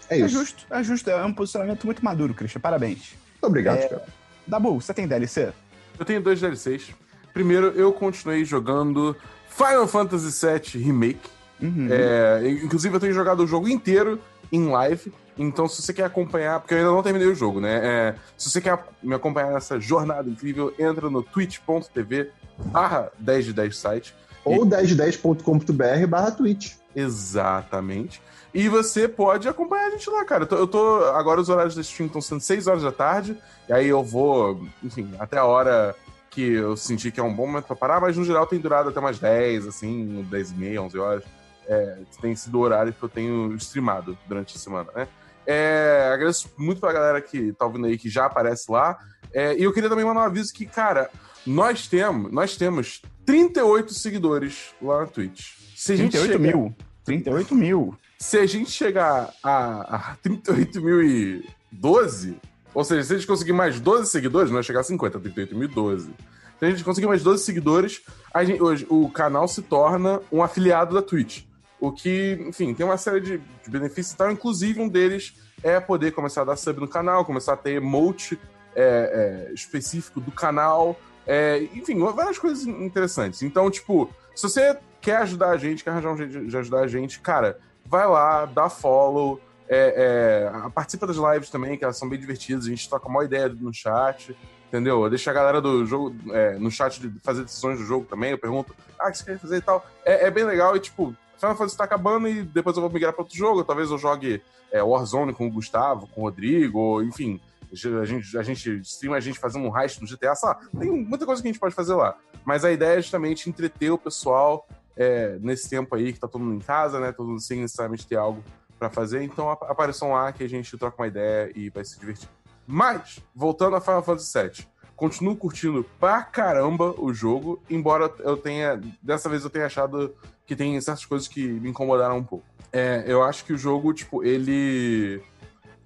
É 0.09 0.17
É 0.17 0.21
isso. 0.21 0.29
justo, 0.38 0.65
é 0.71 0.83
justo. 0.83 1.11
É 1.11 1.25
um 1.25 1.33
posicionamento 1.33 1.85
muito 1.85 2.05
maduro, 2.05 2.33
Christian. 2.35 2.61
Parabéns. 2.61 3.15
Muito 3.33 3.45
obrigado, 3.47 3.79
É, 3.79 3.88
cara. 3.88 4.05
Dabu, 4.47 4.81
você 4.81 4.95
tem 4.95 5.09
DLC? 5.09 5.53
Eu 5.99 6.05
tenho 6.05 6.21
dois 6.23 6.41
DLCs. 6.41 6.91
Primeiro, 7.35 7.69
eu 7.69 7.93
continuei 7.93 8.45
jogando 8.45 9.17
Final 9.49 9.87
Fantasy 9.88 10.47
VII 10.47 10.83
Remake. 10.85 11.29
Uhum. 11.61 11.88
É, 11.91 12.49
inclusive, 12.49 12.95
eu 12.95 13.00
tenho 13.00 13.12
jogado 13.12 13.41
o 13.43 13.47
jogo 13.47 13.69
inteiro 13.69 14.21
em 14.53 14.69
live. 14.69 15.12
Então, 15.38 15.69
se 15.69 15.83
você 15.83 15.93
quer 15.93 16.05
acompanhar, 16.05 16.61
porque 16.61 16.75
eu 16.75 16.79
ainda 16.79 16.91
não 16.93 17.03
terminei 17.03 17.29
o 17.29 17.35
jogo, 17.35 17.61
né? 17.61 17.81
É, 17.83 18.15
se 18.38 18.49
você 18.50 18.61
quer 18.61 18.79
me 19.03 19.15
acompanhar 19.15 19.53
nessa 19.53 19.79
jornada 19.81 20.31
incrível, 20.31 20.73
entra 20.79 21.11
no 21.11 21.23
twitch.tv 21.23 22.31
barra 22.59 23.11
10 23.19 23.47
de 23.47 23.53
10 23.53 23.77
site. 23.77 24.15
Ou 24.45 24.65
1010.com.br 24.65 26.07
barra 26.09 26.31
Twitch. 26.31 26.75
Exatamente. 26.95 28.23
E 28.55 28.69
você 28.69 29.07
pode 29.07 29.49
acompanhar 29.49 29.89
a 29.89 29.91
gente 29.91 30.09
lá, 30.09 30.25
cara. 30.25 30.45
Eu 30.45 30.47
tô, 30.47 30.57
eu 30.57 30.67
tô- 30.67 31.05
agora 31.15 31.41
os 31.41 31.49
horários 31.49 31.75
da 31.75 31.81
stream 31.83 32.07
estão 32.07 32.21
sendo 32.23 32.41
6 32.41 32.67
horas 32.67 32.83
da 32.83 32.93
tarde. 32.93 33.37
E 33.69 33.73
aí 33.73 33.87
eu 33.89 34.03
vou, 34.03 34.67
enfim, 34.83 35.13
até 35.19 35.37
a 35.39 35.45
hora 35.45 35.95
que 36.31 36.53
eu 36.53 36.77
senti 36.77 37.11
que 37.11 37.19
é 37.21 37.23
um 37.23 37.35
bom 37.35 37.47
momento 37.47 37.65
pra 37.67 37.77
parar, 37.77 38.01
mas 38.01 38.17
no 38.17 38.25
geral 38.25 38.47
tem 38.47 38.59
durado 38.59 38.89
até 38.91 39.01
umas 39.01 39.19
10, 39.19 39.67
assim, 39.67 40.27
10 40.31 40.51
e 40.53 40.55
meia, 40.55 40.83
11 40.83 40.99
horas. 40.99 41.25
É, 41.67 41.99
tem 42.21 42.35
sido 42.37 42.59
o 42.59 42.61
horário 42.61 42.93
que 42.93 43.03
eu 43.03 43.09
tenho 43.09 43.55
streamado 43.57 44.17
durante 44.29 44.57
a 44.57 44.59
semana, 44.61 44.89
né? 44.95 45.09
É, 45.47 46.11
agradeço 46.13 46.49
muito 46.57 46.81
pra 46.81 46.93
galera 46.93 47.21
que 47.21 47.53
tá 47.53 47.65
ouvindo 47.65 47.87
aí, 47.87 47.99
que 47.99 48.09
já 48.09 48.27
aparece 48.27 48.71
lá. 48.71 48.97
É, 49.33 49.55
e 49.57 49.63
eu 49.65 49.73
queria 49.73 49.89
também 49.89 50.05
mandar 50.05 50.21
um 50.21 50.25
aviso 50.25 50.53
que, 50.53 50.65
cara, 50.67 51.11
nós 51.47 51.87
temos, 51.87 52.33
nós 52.33 52.57
temos 52.57 53.03
38 53.25 53.95
seguidores 53.95 54.75
lá 54.83 55.00
na 55.00 55.07
Twitch. 55.07 55.53
Se 55.75 55.93
a 55.93 55.97
gente 55.97 56.12
38 56.12 56.33
chegar- 56.43 56.57
mil. 56.57 56.75
38 57.05 57.55
mil. 57.55 57.95
se 58.19 58.38
a 58.38 58.47
gente 58.47 58.71
chegar 58.71 59.33
a, 59.43 60.12
a 60.12 60.17
38.012, 60.25 62.37
ou 62.75 62.85
seja, 62.85 63.03
se 63.05 63.15
a 63.15 63.19
gente 63.19 63.26
conseguir 63.26 63.53
mais 63.53 63.81
12 63.81 64.11
seguidores, 64.11 64.50
não 64.50 64.57
vai 64.57 64.62
chegar 64.62 64.81
a 64.81 64.85
50, 64.85 65.19
38.012. 65.21 66.11
Se 66.59 66.65
a 66.65 66.71
gente 66.71 66.85
conseguir 66.85 67.07
mais 67.07 67.23
12 67.23 67.45
seguidores, 67.45 68.03
gente- 68.45 68.62
hoje, 68.62 68.87
o 68.88 69.09
canal 69.11 69.47
se 69.47 69.62
torna 69.62 70.21
um 70.33 70.43
afiliado 70.43 70.95
da 70.95 71.03
Twitch. 71.03 71.43
O 71.79 71.93
que, 71.93 72.38
enfim, 72.49 72.73
tem 72.73 72.87
uma 72.87 72.97
série 72.97 73.21
de, 73.21 73.38
de 73.38 73.71
benefícios 73.71 74.15
e 74.15 74.17
tal, 74.17 74.31
inclusive 74.31 74.81
um 74.81 74.88
deles 74.88 75.35
é 75.62 75.79
poder 75.79 76.12
começar 76.12 76.43
a 76.43 76.45
dar 76.45 76.57
sub 76.57 76.81
no 76.81 76.88
canal, 76.88 77.25
começar 77.25 77.53
a 77.53 77.57
ter 77.57 77.73
emote 77.73 78.38
é, 78.75 79.49
é, 79.50 79.55
específico 79.55 80.21
do 80.21 80.31
canal, 80.31 80.99
é, 81.26 81.68
enfim, 81.75 81.99
várias 81.99 82.38
coisas 82.38 82.66
interessantes. 82.66 83.42
Então, 83.42 83.71
tipo, 83.71 84.09
se 84.35 84.42
você 84.42 84.78
quer 85.00 85.18
ajudar 85.18 85.50
a 85.50 85.56
gente, 85.56 85.83
quer 85.83 85.90
arranjar 85.90 86.12
um 86.12 86.16
jeito 86.16 86.47
de 86.47 86.56
ajudar 86.56 86.80
a 86.80 86.87
gente, 86.87 87.21
cara, 87.21 87.59
vai 87.85 88.06
lá, 88.06 88.45
dá 88.45 88.68
follow, 88.68 89.40
é, 89.68 90.50
é, 90.66 90.71
participa 90.71 91.06
das 91.06 91.16
lives 91.16 91.50
também, 91.50 91.76
que 91.76 91.85
elas 91.85 91.97
são 91.97 92.09
bem 92.09 92.18
divertidas, 92.18 92.66
a 92.66 92.68
gente 92.68 92.88
toca 92.88 93.09
uma 93.09 93.25
ideia 93.25 93.49
no 93.49 93.73
chat. 93.73 94.37
entendeu? 94.68 95.09
Deixa 95.09 95.30
a 95.30 95.35
galera 95.35 95.61
do 95.61 95.85
jogo 95.87 96.14
é, 96.33 96.59
no 96.59 96.71
chat 96.71 97.00
de 97.00 97.21
fazer 97.21 97.42
decisões 97.42 97.78
do 97.78 97.85
jogo 97.85 98.06
também. 98.06 98.30
Eu 98.33 98.38
pergunto, 98.38 98.75
ah, 98.99 99.09
o 99.09 99.12
que 99.12 99.18
você 99.18 99.25
quer 99.25 99.38
fazer 99.38 99.56
e 99.56 99.61
tal. 99.61 99.85
É, 100.04 100.26
é 100.26 100.30
bem 100.30 100.45
legal 100.45 100.76
e, 100.76 100.80
tipo, 100.80 101.14
Final 101.38 101.56
Fantasy 101.56 101.76
tá 101.76 101.85
acabando 101.85 102.28
e 102.28 102.42
depois 102.42 102.76
eu 102.76 102.83
vou 102.83 102.90
migrar 102.90 103.12
para 103.12 103.23
outro 103.23 103.37
jogo. 103.37 103.64
Talvez 103.64 103.90
eu 103.90 103.99
jogue 103.99 104.42
é, 104.73 104.83
Warzone 104.83 105.33
com 105.33 105.47
o 105.47 105.50
Gustavo, 105.50 106.06
com 106.09 106.23
o 106.23 106.25
Rodrigo, 106.25 106.78
ou, 106.78 107.02
enfim. 107.02 107.40
A 107.73 108.04
gente, 108.04 108.38
a 108.38 108.42
gente 108.42 108.78
streama 108.80 109.16
a 109.16 109.20
gente 109.20 109.38
fazendo 109.38 109.66
um 109.66 109.78
heist 109.78 110.00
no 110.00 110.08
GTA, 110.08 110.35
lá. 110.42 110.54
Tem 110.78 110.90
muita 110.90 111.26
coisa 111.26 111.42
que 111.42 111.49
a 111.49 111.52
gente 111.52 111.61
pode 111.61 111.75
fazer 111.75 111.94
lá. 111.94 112.16
Mas 112.44 112.64
a 112.64 112.73
ideia 112.73 112.99
é 112.99 113.02
justamente 113.02 113.49
entreter 113.49 113.90
o 113.90 113.99
pessoal 113.99 114.66
é, 114.96 115.38
nesse 115.40 115.68
tempo 115.68 115.94
aí 115.94 116.12
que 116.12 116.20
tá 116.20 116.28
todo 116.28 116.42
mundo 116.42 116.56
em 116.56 116.64
casa, 116.64 116.99
né? 116.99 117.12
Todo 117.12 117.28
mundo 117.28 117.40
sem 117.40 117.61
necessariamente 117.61 118.06
ter 118.06 118.16
algo 118.16 118.42
para 118.78 118.90
fazer. 118.90 119.23
Então 119.23 119.50
apareçam 119.50 120.12
lá 120.12 120.32
que 120.32 120.44
a 120.44 120.49
gente 120.49 120.76
troca 120.78 121.00
uma 121.00 121.08
ideia 121.08 121.50
e 121.54 121.70
vai 121.70 121.85
se 121.85 121.99
divertir. 121.99 122.28
Mas, 122.66 123.20
voltando 123.35 123.76
a 123.76 123.80
Final 123.80 124.02
Fantasy 124.02 124.42
VII, 124.42 124.66
continuo 124.96 125.37
curtindo 125.37 125.85
pra 126.00 126.23
caramba 126.23 126.94
o 126.99 127.12
jogo, 127.12 127.62
embora 127.70 128.12
eu 128.20 128.37
tenha. 128.37 128.80
Dessa 129.00 129.28
vez 129.28 129.44
eu 129.44 129.50
tenha 129.50 129.66
achado 129.66 130.14
que 130.44 130.56
tem 130.56 130.80
certas 130.80 131.04
coisas 131.04 131.28
que 131.28 131.46
me 131.46 131.70
incomodaram 131.70 132.18
um 132.18 132.25
pouco. 132.25 132.44
É, 132.73 133.04
eu 133.06 133.23
acho 133.23 133.44
que 133.44 133.52
o 133.52 133.58
jogo, 133.58 133.92
tipo, 133.92 134.25
ele. 134.25 135.23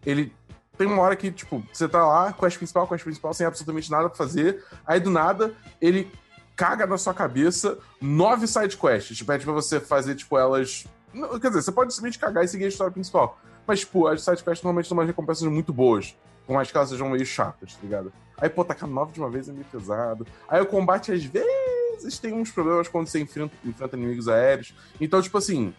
Ele 0.07 0.33
tem 0.81 0.89
uma 0.89 1.03
hora 1.03 1.15
que, 1.15 1.31
tipo, 1.31 1.63
você 1.71 1.87
tá 1.87 2.07
lá, 2.07 2.33
quest 2.33 2.57
principal, 2.57 2.89
quest 2.89 3.05
principal, 3.05 3.35
sem 3.35 3.47
absolutamente 3.47 3.91
nada 3.91 4.09
pra 4.09 4.17
fazer. 4.17 4.65
Aí 4.87 4.99
do 4.99 5.11
nada, 5.11 5.55
ele 5.79 6.11
caga 6.57 6.87
na 6.87 6.97
sua 6.97 7.13
cabeça 7.13 7.79
nove 8.01 8.47
side 8.47 8.79
quests. 8.79 9.19
Tipo, 9.19 9.31
pede 9.31 9.45
pra 9.45 9.53
você 9.53 9.79
fazer, 9.79 10.15
tipo, 10.15 10.39
elas. 10.39 10.87
Quer 11.13 11.49
dizer, 11.49 11.63
você 11.63 11.71
pode 11.71 11.93
simplesmente 11.93 12.19
cagar 12.19 12.47
e 12.47 12.49
seguir 12.49 12.65
a 12.65 12.69
história 12.69 12.91
principal. 12.91 13.39
Mas, 13.67 13.81
tipo, 13.81 14.07
as 14.07 14.23
side 14.23 14.43
quests 14.43 14.63
normalmente 14.63 14.89
são 14.89 14.97
umas 14.97 15.07
recompensas 15.07 15.47
muito 15.49 15.71
boas. 15.71 16.17
Por 16.47 16.55
mais 16.55 16.71
que 16.71 16.77
elas 16.79 16.89
sejam 16.89 17.11
meio 17.11 17.27
chatas, 17.27 17.75
tá 17.75 17.81
ligado? 17.83 18.11
Aí, 18.39 18.49
pô, 18.49 18.65
tacar 18.65 18.89
nove 18.89 19.13
de 19.13 19.21
uma 19.21 19.29
vez 19.29 19.51
é 19.51 19.53
meio 19.53 19.67
pesado. 19.67 20.27
Aí 20.49 20.63
o 20.63 20.67
combate, 20.67 21.13
às 21.13 21.23
vezes, 21.23 22.19
tem 22.19 22.33
uns 22.33 22.51
problemas 22.51 22.89
quando 22.89 23.07
você 23.07 23.21
enfrenta, 23.21 23.55
enfrenta 23.67 23.99
inimigos 23.99 24.29
aéreos. 24.29 24.75
Então, 24.99 25.21
tipo 25.21 25.37
assim, 25.37 25.75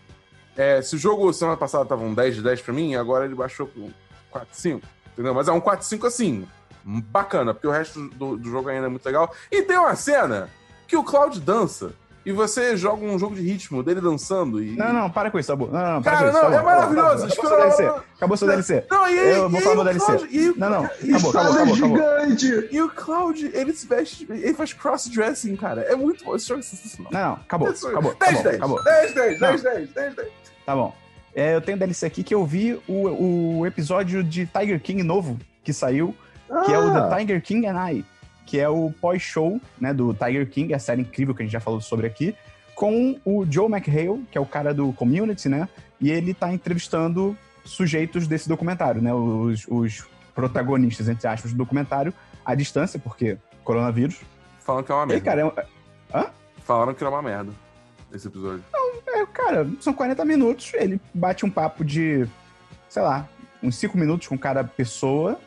é, 0.56 0.80
se 0.84 0.96
o 0.96 1.00
jogo 1.00 1.34
semana 1.34 1.58
passada 1.58 1.86
tava 1.86 2.04
um 2.04 2.14
10 2.14 2.36
de 2.36 2.44
10 2.44 2.62
pra 2.62 2.72
mim, 2.72 2.94
agora 2.94 3.26
ele 3.26 3.34
baixou 3.34 3.68
pro 4.32 4.40
4, 4.40 4.48
5. 4.52 4.88
Entendeu? 5.14 5.34
Mas 5.34 5.48
é 5.48 5.52
um 5.52 5.60
4, 5.60 5.86
5 5.86 6.08
assim. 6.08 6.48
Bacana, 6.84 7.54
porque 7.54 7.68
o 7.68 7.72
resto 7.72 8.10
do, 8.10 8.38
do 8.38 8.50
jogo 8.50 8.70
ainda 8.70 8.88
é 8.88 8.90
muito 8.90 9.06
legal. 9.06 9.34
E 9.52 9.62
tem 9.62 9.78
uma 9.78 9.96
cena 9.96 10.50
que 10.88 10.98
o 10.98 11.04
Cloud 11.04 11.40
dança 11.40 11.94
e 12.24 12.32
você 12.32 12.78
joga 12.78 13.04
um 13.04 13.18
jogo 13.18 13.36
de 13.36 13.42
ritmo 13.42 13.82
dele 13.82 14.00
dançando 14.00 14.62
e. 14.62 14.76
Não, 14.76 14.94
não, 14.94 15.10
para 15.10 15.32
com 15.32 15.40
isso, 15.40 15.48
Sabu. 15.48 15.68
Não, 15.68 15.94
não, 15.94 16.02
para 16.02 16.12
Cara, 16.12 16.32
com 16.32 16.38
isso, 16.38 16.50
não, 16.50 16.60
é 16.60 16.64
maravilhoso. 16.64 17.26
Acabou 17.26 17.48
seu 17.48 17.58
DLC. 17.58 18.04
Acabou 18.16 18.38
seu 18.38 18.48
DLC. 18.48 18.86
Não, 18.90 19.10
e 19.10 19.20
aí, 19.20 19.36
Eu 19.36 19.50
vou 19.50 19.62
falar 19.62 19.76
meu 19.76 19.84
DLC. 19.84 20.28
E, 20.30 20.54
não, 20.58 20.70
não, 20.70 20.86
acabou, 20.86 21.30
acabou, 21.30 21.54
acabou, 21.54 21.76
gigante. 21.76 22.70
E 22.72 22.82
o 22.82 22.90
Cloud, 22.90 23.52
ele 23.54 23.74
se 23.74 23.88
veste, 23.88 24.28
ele 24.30 24.54
faz 24.54 24.74
cross-dressing, 24.74 25.56
cara. 25.56 25.82
É 25.82 25.96
muito 25.96 26.24
bom. 26.24 26.36
Esse 26.36 26.48
jogo 26.48 26.60
é 26.60 26.64
sensacional. 26.64 27.12
Não, 27.12 27.20
não, 27.20 27.34
acabou, 27.34 27.68
é 27.70 27.72
acabou. 27.72 28.16
10, 28.20 28.44
10, 28.44 28.56
acabou. 28.56 28.84
10, 28.84 29.14
10, 29.16 29.40
10, 29.40 29.64
10, 29.64 29.90
10, 29.94 30.16
10. 30.16 30.28
Tá 30.66 30.76
bom. 30.76 30.94
É, 31.36 31.56
eu 31.56 31.62
tenho 31.62 31.78
DLC 31.78 32.06
aqui 32.06 32.24
que 32.24 32.34
eu 32.34 32.46
vi 32.46 32.80
o, 32.88 33.60
o 33.60 33.66
episódio 33.66 34.24
de 34.24 34.46
Tiger 34.46 34.80
King 34.80 35.02
novo 35.04 35.40
que 35.64 35.72
saiu, 35.72 36.16
ah. 36.50 36.62
que 36.62 36.74
é 36.74 36.78
o 36.78 36.92
The 36.92 37.00
ah. 37.00 37.18
Tiger 37.18 37.42
King 37.42 37.68
and 37.68 37.90
I, 37.90 38.06
que 38.46 38.60
é 38.60 38.68
o 38.68 38.92
pós-show 39.00 39.60
né, 39.80 39.94
do 39.94 40.14
Tiger 40.14 40.50
King, 40.50 40.74
a 40.74 40.80
série 40.80 41.02
incrível 41.02 41.34
que 41.34 41.42
a 41.42 41.46
gente 41.46 41.54
já 41.54 41.60
falou 41.60 41.80
sobre 41.80 42.08
aqui 42.08 42.36
com 42.76 43.20
o 43.24 43.46
Joe 43.50 43.72
McHale, 43.72 44.26
que 44.32 44.38
é 44.38 44.42
o 44.42 44.46
cara 44.46 44.74
do 44.74 44.92
Community, 44.94 45.48
né? 45.48 45.70
E 46.00 46.10
ele 46.10 46.34
tá 46.34 46.52
entrevistando 46.52 47.38
sujeitos 47.64 48.28
desse 48.28 48.50
documentário, 48.50 49.02
né? 49.02 49.14
Os, 49.14 49.68
os 49.68 50.08
protagonistas, 50.34 51.08
entre 51.08 51.28
aspas, 51.28 51.52
do 51.52 51.58
documentário, 51.58 52.12
à 52.44 52.56
distância, 52.56 52.98
porque 52.98 53.38
coronavírus. 53.64 54.22
Falaram 54.62 54.84
que 54.84 54.92
é 54.92 54.96
uma 54.96 55.06
merda. 55.06 55.22
E, 55.22 55.24
cara, 55.24 55.54
é... 55.56 56.18
Hã? 56.18 56.26
Falaram 56.64 56.94
que 56.96 57.04
era 57.04 57.12
uma 57.12 57.22
merda 57.22 57.52
esse 58.14 58.28
episódio. 58.28 58.64
Não, 58.72 58.92
é, 59.08 59.26
cara, 59.26 59.68
são 59.80 59.94
40 59.94 60.24
minutos, 60.26 60.72
ele 60.74 61.00
bate 61.14 61.46
um 61.46 61.50
papo 61.50 61.84
de, 61.84 62.28
sei 62.90 63.02
lá, 63.02 63.28
uns 63.62 63.76
5 63.78 63.98
minutos 63.98 64.28
com 64.28 64.38
cada 64.38 64.64
pessoa. 64.64 65.40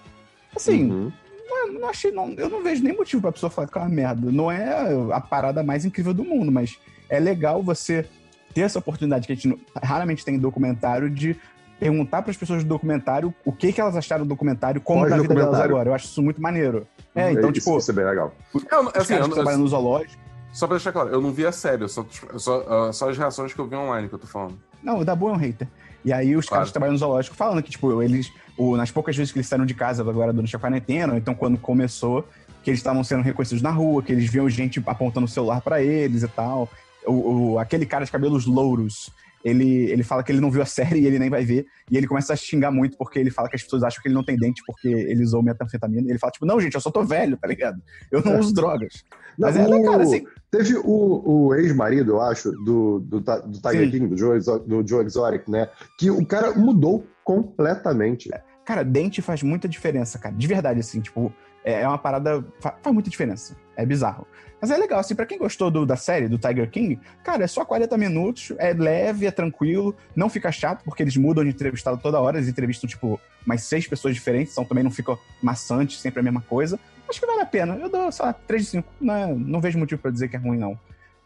Assim, 0.54 0.90
uhum. 0.90 1.12
não, 1.48 1.72
não, 1.80 1.88
achei, 1.88 2.10
não, 2.10 2.32
eu 2.34 2.48
não 2.48 2.62
vejo 2.62 2.82
nem 2.82 2.96
motivo 2.96 3.22
pra 3.22 3.32
pessoa 3.32 3.50
falar 3.50 3.68
que 3.68 3.76
é 3.76 3.80
uma 3.80 3.88
merda. 3.88 4.30
Não 4.30 4.50
é 4.50 4.88
a 5.12 5.20
parada 5.20 5.62
mais 5.62 5.84
incrível 5.84 6.14
do 6.14 6.24
mundo, 6.24 6.50
mas 6.50 6.78
é 7.08 7.18
legal 7.18 7.62
você 7.62 8.08
ter 8.52 8.62
essa 8.62 8.78
oportunidade 8.78 9.26
que 9.26 9.32
a 9.32 9.36
gente 9.36 9.60
raramente 9.82 10.24
tem 10.24 10.36
em 10.36 10.38
documentário 10.38 11.10
de 11.10 11.36
perguntar 11.78 12.22
para 12.22 12.30
as 12.30 12.36
pessoas 12.36 12.62
do 12.62 12.68
documentário 12.68 13.34
o 13.44 13.52
que, 13.52 13.72
que 13.72 13.80
elas 13.80 13.96
acharam 13.96 14.24
do 14.24 14.28
documentário, 14.28 14.80
como 14.80 15.06
tá 15.08 15.16
a 15.16 15.18
vida 15.18 15.34
delas 15.34 15.60
agora. 15.60 15.90
Eu 15.90 15.94
acho 15.94 16.06
isso 16.06 16.22
muito 16.22 16.40
maneiro. 16.40 16.86
É, 17.14 17.32
então, 17.32 17.50
isso, 17.50 17.60
tipo. 17.60 17.78
Isso 17.78 17.90
é 17.90 17.94
bem 17.94 18.04
legal. 18.04 18.32
Eu, 18.54 18.92
assim, 18.94 19.14
eu, 19.14 19.28
trabalham 19.28 19.60
no 19.60 19.68
zoológico. 19.68 20.22
Só 20.54 20.66
pra 20.66 20.76
deixar 20.76 20.92
claro, 20.92 21.10
eu 21.10 21.20
não 21.20 21.32
vi 21.32 21.44
a 21.44 21.52
série, 21.52 21.86
só, 21.88 22.06
só, 22.36 22.60
uh, 22.60 22.92
só 22.92 23.10
as 23.10 23.18
reações 23.18 23.52
que 23.52 23.58
eu 23.58 23.66
vi 23.66 23.74
online 23.74 24.08
que 24.08 24.14
eu 24.14 24.18
tô 24.18 24.26
falando. 24.26 24.56
Não, 24.82 25.00
o 25.00 25.04
Dabu 25.04 25.28
é 25.28 25.32
um 25.32 25.36
hater. 25.36 25.68
E 26.04 26.12
aí 26.12 26.36
os 26.36 26.46
claro. 26.46 26.60
caras 26.60 26.68
que 26.68 26.72
trabalham 26.72 26.92
no 26.92 26.98
zoológico 26.98 27.34
falando 27.34 27.62
que, 27.62 27.70
tipo, 27.70 28.00
eles, 28.02 28.32
o, 28.56 28.76
nas 28.76 28.90
poucas 28.90 29.16
vezes 29.16 29.32
que 29.32 29.38
eles 29.38 29.48
saíram 29.48 29.66
de 29.66 29.74
casa 29.74 30.08
agora 30.08 30.32
durante 30.32 30.54
a 30.54 30.58
quarentena, 30.58 31.16
então 31.16 31.34
quando 31.34 31.58
começou, 31.58 32.26
que 32.62 32.70
eles 32.70 32.80
estavam 32.80 33.02
sendo 33.02 33.22
reconhecidos 33.22 33.62
na 33.62 33.70
rua, 33.70 34.02
que 34.02 34.12
eles 34.12 34.30
viam 34.30 34.48
gente 34.48 34.82
apontando 34.86 35.26
o 35.26 35.28
celular 35.28 35.60
para 35.60 35.82
eles 35.82 36.22
e 36.22 36.28
tal 36.28 36.70
o, 37.06 37.52
o, 37.52 37.58
aquele 37.58 37.86
cara 37.86 38.04
de 38.04 38.10
cabelos 38.10 38.46
louros, 38.46 39.10
ele, 39.44 39.90
ele 39.90 40.02
fala 40.02 40.22
que 40.22 40.32
ele 40.32 40.40
não 40.40 40.50
viu 40.50 40.62
a 40.62 40.66
série 40.66 41.00
e 41.00 41.06
ele 41.06 41.18
nem 41.18 41.28
vai 41.28 41.44
ver. 41.44 41.66
E 41.90 41.96
ele 41.96 42.06
começa 42.06 42.32
a 42.32 42.36
xingar 42.36 42.70
muito 42.70 42.96
porque 42.96 43.18
ele 43.18 43.30
fala 43.30 43.48
que 43.48 43.56
as 43.56 43.62
pessoas 43.62 43.82
acham 43.82 44.02
que 44.02 44.08
ele 44.08 44.14
não 44.14 44.24
tem 44.24 44.36
dente 44.36 44.62
porque 44.66 44.88
ele 44.88 45.22
usou 45.22 45.42
metanfetamina. 45.42 46.08
E 46.08 46.10
ele 46.10 46.18
fala, 46.18 46.32
tipo, 46.32 46.46
não, 46.46 46.58
gente, 46.58 46.74
eu 46.74 46.80
só 46.80 46.90
tô 46.90 47.04
velho, 47.04 47.36
tá 47.36 47.46
ligado? 47.46 47.80
Eu 48.10 48.22
não 48.24 48.38
uso 48.40 48.54
drogas. 48.54 49.04
Não, 49.38 49.48
Mas 49.48 49.56
é 49.56 49.66
legal, 49.66 50.00
assim. 50.00 50.24
Teve 50.50 50.76
o, 50.76 51.48
o 51.48 51.54
ex-marido, 51.54 52.12
eu 52.12 52.22
acho, 52.22 52.52
do, 52.52 53.00
do, 53.00 53.20
do 53.20 53.60
Tiger 53.60 53.84
Sim. 53.84 53.90
King, 53.90 54.06
do 54.06 54.16
Joe, 54.16 54.38
do 54.66 54.86
Joe 54.86 55.04
Exotic, 55.04 55.48
né? 55.48 55.68
Que 55.98 56.10
o 56.10 56.24
cara 56.24 56.52
mudou 56.54 57.04
completamente. 57.22 58.30
Cara, 58.64 58.82
dente 58.82 59.20
faz 59.20 59.42
muita 59.42 59.68
diferença, 59.68 60.18
cara. 60.18 60.34
De 60.34 60.46
verdade, 60.46 60.80
assim, 60.80 61.00
tipo, 61.00 61.32
é, 61.64 61.80
é 61.80 61.88
uma 61.88 61.98
parada. 61.98 62.44
Faz 62.60 62.76
muita 62.92 63.10
diferença. 63.10 63.56
É 63.76 63.84
bizarro. 63.84 64.26
Mas 64.60 64.70
é 64.70 64.78
legal, 64.78 65.00
assim, 65.00 65.14
pra 65.14 65.26
quem 65.26 65.36
gostou 65.36 65.70
do, 65.70 65.84
da 65.84 65.96
série, 65.96 66.26
do 66.26 66.38
Tiger 66.38 66.70
King, 66.70 66.98
cara, 67.22 67.44
é 67.44 67.46
só 67.46 67.66
40 67.66 67.98
minutos, 67.98 68.52
é 68.56 68.72
leve, 68.72 69.26
é 69.26 69.30
tranquilo, 69.30 69.94
não 70.16 70.30
fica 70.30 70.50
chato, 70.50 70.82
porque 70.84 71.02
eles 71.02 71.18
mudam 71.18 71.44
de 71.44 71.50
entrevistado 71.50 71.98
toda 71.98 72.18
hora, 72.18 72.38
eles 72.38 72.48
entrevistam, 72.48 72.88
tipo, 72.88 73.20
mais 73.44 73.64
seis 73.64 73.86
pessoas 73.86 74.14
diferentes, 74.14 74.52
então 74.52 74.64
também 74.64 74.82
não 74.82 74.90
fica 74.90 75.18
maçante, 75.42 75.98
sempre 75.98 76.20
a 76.20 76.22
mesma 76.22 76.40
coisa. 76.40 76.80
Acho 77.08 77.20
que 77.20 77.26
vale 77.26 77.42
a 77.42 77.46
pena. 77.46 77.76
Eu 77.76 77.90
dou, 77.90 78.10
sei 78.10 78.24
lá, 78.24 78.32
3 78.32 78.62
de 78.62 78.68
5. 78.70 78.88
Não, 79.00 79.38
não 79.38 79.60
vejo 79.60 79.78
motivo 79.78 80.00
pra 80.00 80.10
dizer 80.10 80.28
que 80.28 80.36
é 80.36 80.38
ruim, 80.38 80.58
não. 80.58 80.78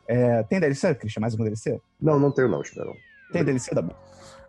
É, 0.09 0.43
tem 0.43 0.59
DLC, 0.59 0.95
Christian? 0.95 1.21
Mais 1.21 1.35
algum 1.35 1.45
DLC? 1.45 1.81
Não, 2.01 2.19
não 2.19 2.33
tenho 2.33 2.49
não, 2.49 2.63
espero. 2.63 2.93
Tem 3.33 3.45
DLC, 3.45 3.75
Dabu? 3.75 3.95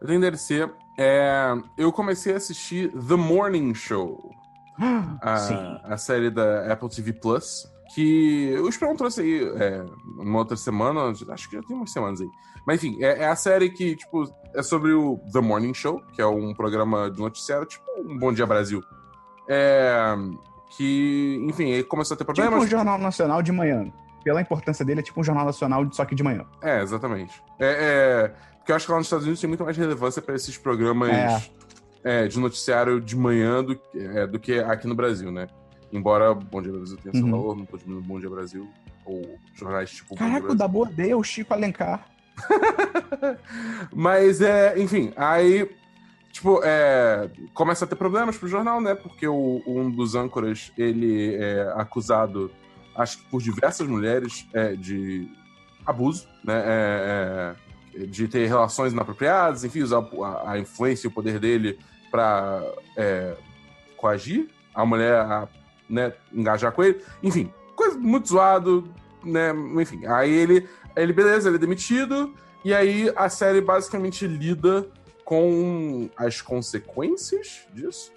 Eu 0.02 0.08
tenho 0.08 0.20
DLC. 0.20 0.68
É, 0.98 1.54
eu 1.78 1.92
comecei 1.92 2.34
a 2.34 2.38
assistir 2.38 2.90
The 2.92 3.16
Morning 3.16 3.74
Show. 3.76 4.34
A, 5.22 5.94
a 5.94 5.98
série 5.98 6.30
da 6.30 6.72
Apple 6.72 6.90
TV 6.90 7.14
Plus 7.14 7.68
que 7.94 8.56
o 8.60 8.70
Esperão 8.70 8.96
trouxe 8.96 9.22
aí 9.22 9.44
é, 9.44 9.86
uma 10.18 10.40
outra 10.40 10.56
semana, 10.56 11.12
acho 11.30 11.50
que 11.50 11.56
já 11.56 11.64
tem 11.64 11.76
umas 11.76 11.92
semanas 11.92 12.22
aí. 12.22 12.30
Mas 12.66 12.84
enfim, 12.84 13.04
é, 13.04 13.24
é, 13.24 13.28
a 13.28 13.36
série 13.36 13.70
que, 13.70 13.96
tipo, 13.96 14.32
é 14.54 14.62
sobre 14.62 14.94
o 14.94 15.20
The 15.34 15.42
Morning 15.42 15.74
Show, 15.74 16.02
que 16.14 16.22
é 16.22 16.26
um 16.26 16.54
programa 16.54 17.10
de 17.10 17.20
noticiário, 17.20 17.66
tipo 17.66 17.84
um 17.98 18.18
Bom 18.18 18.32
Dia 18.32 18.46
Brasil. 18.46 18.84
É, 19.48 20.16
que, 20.78 21.44
enfim, 21.48 21.70
ele 21.70 21.84
começou 21.84 22.14
a 22.14 22.18
ter 22.18 22.26
problemas. 22.26 22.54
Tipo 22.54 22.64
um 22.64 22.68
Jornal 22.68 22.98
Nacional 23.00 23.42
de 23.42 23.52
manhã. 23.52 23.92
Pela 24.24 24.42
importância 24.42 24.86
dele, 24.86 25.00
é 25.00 25.04
tipo 25.04 25.20
um 25.20 25.24
Jornal 25.24 25.46
Nacional, 25.46 25.88
só 25.92 26.06
que 26.06 26.14
de 26.14 26.22
manhã. 26.22 26.46
É, 26.62 26.82
exatamente. 26.82 27.42
É, 27.58 28.28
é 28.28 28.34
porque 28.70 28.74
eu 28.74 28.76
acho 28.76 28.86
que 28.86 28.92
lá 28.92 28.98
nos 29.00 29.08
Estados 29.08 29.26
Unidos 29.26 29.42
tem 29.42 29.48
muito 29.48 29.64
mais 29.64 29.76
relevância 29.76 30.22
para 30.22 30.36
esses 30.36 30.58
programas 30.58 31.50
é. 32.04 32.28
De 32.28 32.40
noticiário 32.40 33.00
de 33.00 33.16
manhã 33.16 33.64
do, 33.64 33.80
é, 33.96 34.28
do 34.28 34.40
que 34.40 34.60
aqui 34.60 34.88
no 34.88 34.96
Brasil, 34.96 35.32
né? 35.32 35.48
Embora 35.92 36.34
Bom 36.34 36.62
Dia 36.62 36.72
Brasil 36.72 36.98
tenha 36.98 37.14
seu 37.14 37.26
uhum. 37.26 37.32
valor, 37.32 37.58
não 37.58 37.66
tô 37.66 37.78
diminuindo 37.78 38.08
Bom 38.08 38.20
Dia 38.20 38.30
Brasil 38.30 38.70
ou 39.06 39.38
jornais 39.56 39.92
tipo. 39.92 40.16
Caraca, 40.16 40.52
o 40.52 40.56
da 40.56 40.68
boa 40.68 40.88
odeia 40.88 41.18
o 41.18 41.24
Chico 41.24 41.54
Alencar. 41.54 42.06
Mas, 43.94 44.42
é, 44.42 44.80
enfim, 44.80 45.12
aí, 45.16 45.70
tipo, 46.32 46.62
é, 46.64 47.30
começa 47.54 47.86
a 47.86 47.88
ter 47.88 47.96
problemas 47.96 48.38
pro 48.38 48.48
jornal, 48.48 48.80
né? 48.80 48.96
Porque 48.96 49.28
o, 49.28 49.62
um 49.66 49.90
dos 49.90 50.16
âncoras, 50.16 50.72
ele 50.78 51.36
é 51.36 51.74
acusado, 51.76 52.52
acho 52.96 53.18
que 53.18 53.26
por 53.26 53.42
diversas 53.42 53.88
mulheres, 53.88 54.48
é, 54.54 54.76
de 54.76 55.28
abuso, 55.86 56.28
né? 56.44 56.62
É, 56.66 57.56
é, 57.56 57.69
de 57.94 58.28
ter 58.28 58.48
relações 58.48 58.94
inapropriadas, 58.94 59.64
enfim, 59.64 59.82
usar 59.82 60.00
a, 60.00 60.52
a 60.52 60.60
influência 60.60 61.08
e 61.08 61.10
o 61.10 61.12
poder 61.12 61.40
dele 61.40 61.80
para 62.12 62.64
é, 62.96 63.36
coagir 63.98 64.48
a 64.74 64.86
mulher 64.86 65.16
a 65.16 65.48
né, 65.90 66.14
engajar 66.32 66.72
com 66.72 66.84
ele. 66.84 67.02
Enfim, 67.22 67.52
coisa 67.76 67.98
muito 67.98 68.30
zoado, 68.30 68.88
né? 69.24 69.52
Enfim, 69.82 70.06
aí 70.06 70.32
ele, 70.32 70.68
ele 70.96 71.14
beleza, 71.14 71.50
ele 71.50 71.58
é 71.58 71.60
demitido, 71.60 72.34
e 72.64 72.74
aí 72.74 73.12
a 73.16 73.30
série 73.30 73.62
basicamente 73.62 74.28
lida 74.28 74.88
com 75.26 76.10
as 76.16 76.42
consequências 76.42 77.68
disso. 77.74 78.12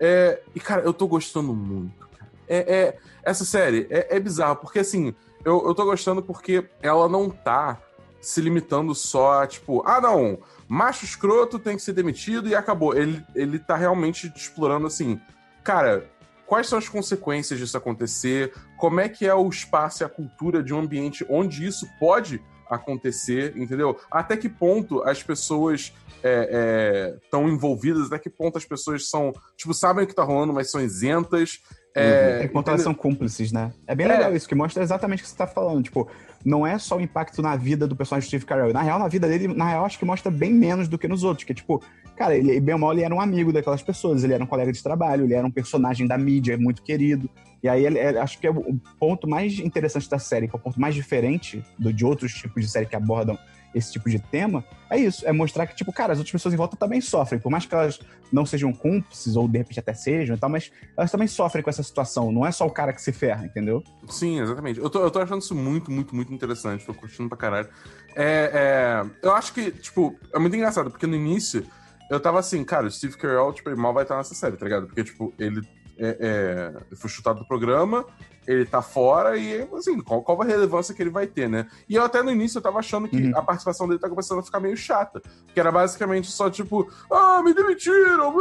É, 0.00 0.40
e, 0.54 0.60
cara, 0.60 0.82
eu 0.82 0.92
tô 0.92 1.06
gostando 1.06 1.52
muito. 1.52 2.08
É, 2.46 2.58
é, 2.58 2.98
essa 3.22 3.44
série 3.44 3.86
é, 3.90 4.16
é 4.16 4.20
bizarro, 4.20 4.56
porque 4.56 4.78
assim, 4.78 5.14
eu, 5.44 5.66
eu 5.66 5.74
tô 5.74 5.84
gostando 5.84 6.22
porque 6.22 6.68
ela 6.82 7.08
não 7.08 7.28
tá 7.28 7.80
se 8.20 8.40
limitando 8.40 8.94
só 8.94 9.42
a, 9.42 9.46
tipo, 9.46 9.82
ah, 9.86 10.00
não, 10.00 10.38
macho 10.66 11.04
escroto 11.04 11.58
tem 11.58 11.76
que 11.76 11.82
ser 11.82 11.92
demitido 11.92 12.48
e 12.48 12.54
acabou. 12.54 12.96
Ele, 12.96 13.24
ele 13.34 13.58
tá 13.58 13.76
realmente 13.76 14.32
explorando 14.34 14.86
assim, 14.86 15.20
cara, 15.62 16.08
quais 16.46 16.66
são 16.66 16.78
as 16.78 16.88
consequências 16.88 17.58
disso 17.58 17.76
acontecer, 17.76 18.52
como 18.76 19.00
é 19.00 19.08
que 19.08 19.26
é 19.26 19.34
o 19.34 19.48
espaço 19.48 20.02
e 20.02 20.04
a 20.04 20.08
cultura 20.08 20.62
de 20.62 20.72
um 20.72 20.80
ambiente 20.80 21.24
onde 21.28 21.66
isso 21.66 21.86
pode 22.00 22.42
acontecer, 22.68 23.56
entendeu? 23.56 23.98
Até 24.10 24.36
que 24.36 24.48
ponto 24.48 25.02
as 25.02 25.22
pessoas 25.22 25.92
estão 26.16 27.42
é, 27.42 27.44
é, 27.44 27.48
envolvidas, 27.48 28.06
até 28.06 28.18
que 28.18 28.30
ponto 28.30 28.58
as 28.58 28.64
pessoas 28.64 29.08
são, 29.08 29.32
tipo, 29.56 29.72
sabem 29.72 30.04
o 30.04 30.06
que 30.06 30.14
tá 30.14 30.22
rolando, 30.22 30.52
mas 30.52 30.70
são 30.70 30.80
isentas. 30.80 31.60
É, 31.94 32.42
uhum. 32.42 32.48
quanto 32.48 32.68
elas 32.68 32.82
são 32.82 32.94
cúmplices, 32.94 33.50
né? 33.50 33.72
É 33.86 33.94
bem 33.94 34.06
legal 34.06 34.32
é. 34.32 34.36
isso, 34.36 34.48
que 34.48 34.54
mostra 34.54 34.82
exatamente 34.82 35.20
o 35.20 35.22
que 35.24 35.30
você 35.30 35.36
tá 35.36 35.46
falando. 35.46 35.82
Tipo, 35.82 36.08
não 36.44 36.66
é 36.66 36.78
só 36.78 36.96
o 36.96 37.00
impacto 37.00 37.42
na 37.42 37.56
vida 37.56 37.86
do 37.86 37.96
personagem 37.96 38.28
Steve 38.28 38.44
Carell. 38.44 38.72
Na 38.72 38.82
real, 38.82 38.98
na 38.98 39.08
vida 39.08 39.26
dele, 39.26 39.48
na 39.48 39.68
real, 39.68 39.84
acho 39.84 39.98
que 39.98 40.04
mostra 40.04 40.30
bem 40.30 40.52
menos 40.52 40.86
do 40.86 40.98
que 40.98 41.08
nos 41.08 41.24
outros. 41.24 41.44
Que, 41.44 41.54
tipo, 41.54 41.82
cara, 42.16 42.36
ele, 42.36 42.60
bem 42.60 42.74
ou 42.74 42.80
mal, 42.80 42.92
ele 42.92 43.02
era 43.02 43.14
um 43.14 43.20
amigo 43.20 43.52
daquelas 43.52 43.82
pessoas, 43.82 44.22
ele 44.22 44.34
era 44.34 44.44
um 44.44 44.46
colega 44.46 44.72
de 44.72 44.82
trabalho, 44.82 45.24
ele 45.24 45.34
era 45.34 45.46
um 45.46 45.50
personagem 45.50 46.06
da 46.06 46.16
mídia 46.16 46.56
muito 46.56 46.82
querido. 46.82 47.28
E 47.62 47.68
aí, 47.68 47.84
ele, 47.84 47.98
ele, 47.98 48.18
acho 48.18 48.38
que 48.38 48.46
é 48.46 48.50
o 48.50 48.78
ponto 49.00 49.28
mais 49.28 49.58
interessante 49.58 50.08
da 50.08 50.18
série, 50.18 50.46
que 50.46 50.54
é 50.54 50.58
o 50.58 50.62
ponto 50.62 50.80
mais 50.80 50.94
diferente 50.94 51.64
do, 51.78 51.92
de 51.92 52.04
outros 52.04 52.32
tipos 52.32 52.62
de 52.64 52.70
série 52.70 52.86
que 52.86 52.94
abordam 52.94 53.36
esse 53.74 53.92
tipo 53.92 54.08
de 54.08 54.18
tema, 54.18 54.64
é 54.90 54.98
isso, 54.98 55.26
é 55.26 55.32
mostrar 55.32 55.66
que, 55.66 55.76
tipo, 55.76 55.92
cara, 55.92 56.12
as 56.12 56.18
outras 56.18 56.32
pessoas 56.32 56.54
em 56.54 56.56
volta 56.56 56.76
também 56.76 57.00
sofrem, 57.00 57.40
por 57.40 57.50
mais 57.50 57.66
que 57.66 57.74
elas 57.74 58.00
não 58.32 58.46
sejam 58.46 58.72
cúmplices, 58.72 59.36
ou 59.36 59.46
de 59.46 59.58
repente 59.58 59.80
até 59.80 59.92
sejam 59.92 60.36
e 60.36 60.38
tal, 60.38 60.48
mas 60.48 60.72
elas 60.96 61.10
também 61.10 61.28
sofrem 61.28 61.62
com 61.62 61.70
essa 61.70 61.82
situação, 61.82 62.32
não 62.32 62.46
é 62.46 62.50
só 62.50 62.66
o 62.66 62.70
cara 62.70 62.92
que 62.92 63.02
se 63.02 63.12
ferra, 63.12 63.44
entendeu? 63.44 63.82
Sim, 64.08 64.40
exatamente. 64.40 64.80
Eu 64.80 64.88
tô, 64.88 65.02
eu 65.02 65.10
tô 65.10 65.18
achando 65.18 65.42
isso 65.42 65.54
muito, 65.54 65.90
muito, 65.90 66.14
muito 66.14 66.32
interessante, 66.32 66.86
tô 66.86 66.94
curtindo 66.94 67.28
pra 67.28 67.38
caralho. 67.38 67.68
É, 68.16 69.04
é, 69.04 69.10
eu 69.22 69.32
acho 69.32 69.52
que, 69.52 69.70
tipo, 69.70 70.18
é 70.34 70.38
muito 70.38 70.56
engraçado, 70.56 70.90
porque 70.90 71.06
no 71.06 71.14
início 71.14 71.66
eu 72.10 72.18
tava 72.18 72.38
assim, 72.38 72.64
cara, 72.64 72.86
o 72.86 72.90
Steve 72.90 73.16
Carell, 73.16 73.52
tipo, 73.52 73.68
ele 73.68 73.76
mal 73.76 73.92
vai 73.92 74.04
estar 74.04 74.16
nessa 74.16 74.34
série, 74.34 74.56
tá 74.56 74.64
ligado? 74.64 74.86
Porque, 74.86 75.04
tipo, 75.04 75.32
ele 75.38 75.60
é, 75.98 76.72
é, 76.90 76.96
foi 76.96 77.10
chutado 77.10 77.40
do 77.40 77.46
programa, 77.46 78.06
ele 78.48 78.64
tá 78.64 78.80
fora 78.80 79.36
e, 79.36 79.68
assim, 79.74 80.00
qual, 80.00 80.22
qual 80.22 80.40
a 80.40 80.44
relevância 80.44 80.94
que 80.94 81.02
ele 81.02 81.10
vai 81.10 81.26
ter, 81.26 81.50
né? 81.50 81.66
E 81.86 81.96
eu 81.96 82.02
até 82.02 82.22
no 82.22 82.30
início 82.30 82.56
eu 82.56 82.62
tava 82.62 82.78
achando 82.78 83.06
que 83.06 83.24
uhum. 83.24 83.36
a 83.36 83.42
participação 83.42 83.86
dele 83.86 84.00
tá 84.00 84.08
começando 84.08 84.38
a 84.38 84.42
ficar 84.42 84.58
meio 84.58 84.74
chata. 84.74 85.20
Que 85.52 85.60
era 85.60 85.70
basicamente 85.70 86.30
só 86.32 86.48
tipo, 86.48 86.90
ah, 87.12 87.42
me 87.42 87.52
demitiram! 87.52 88.34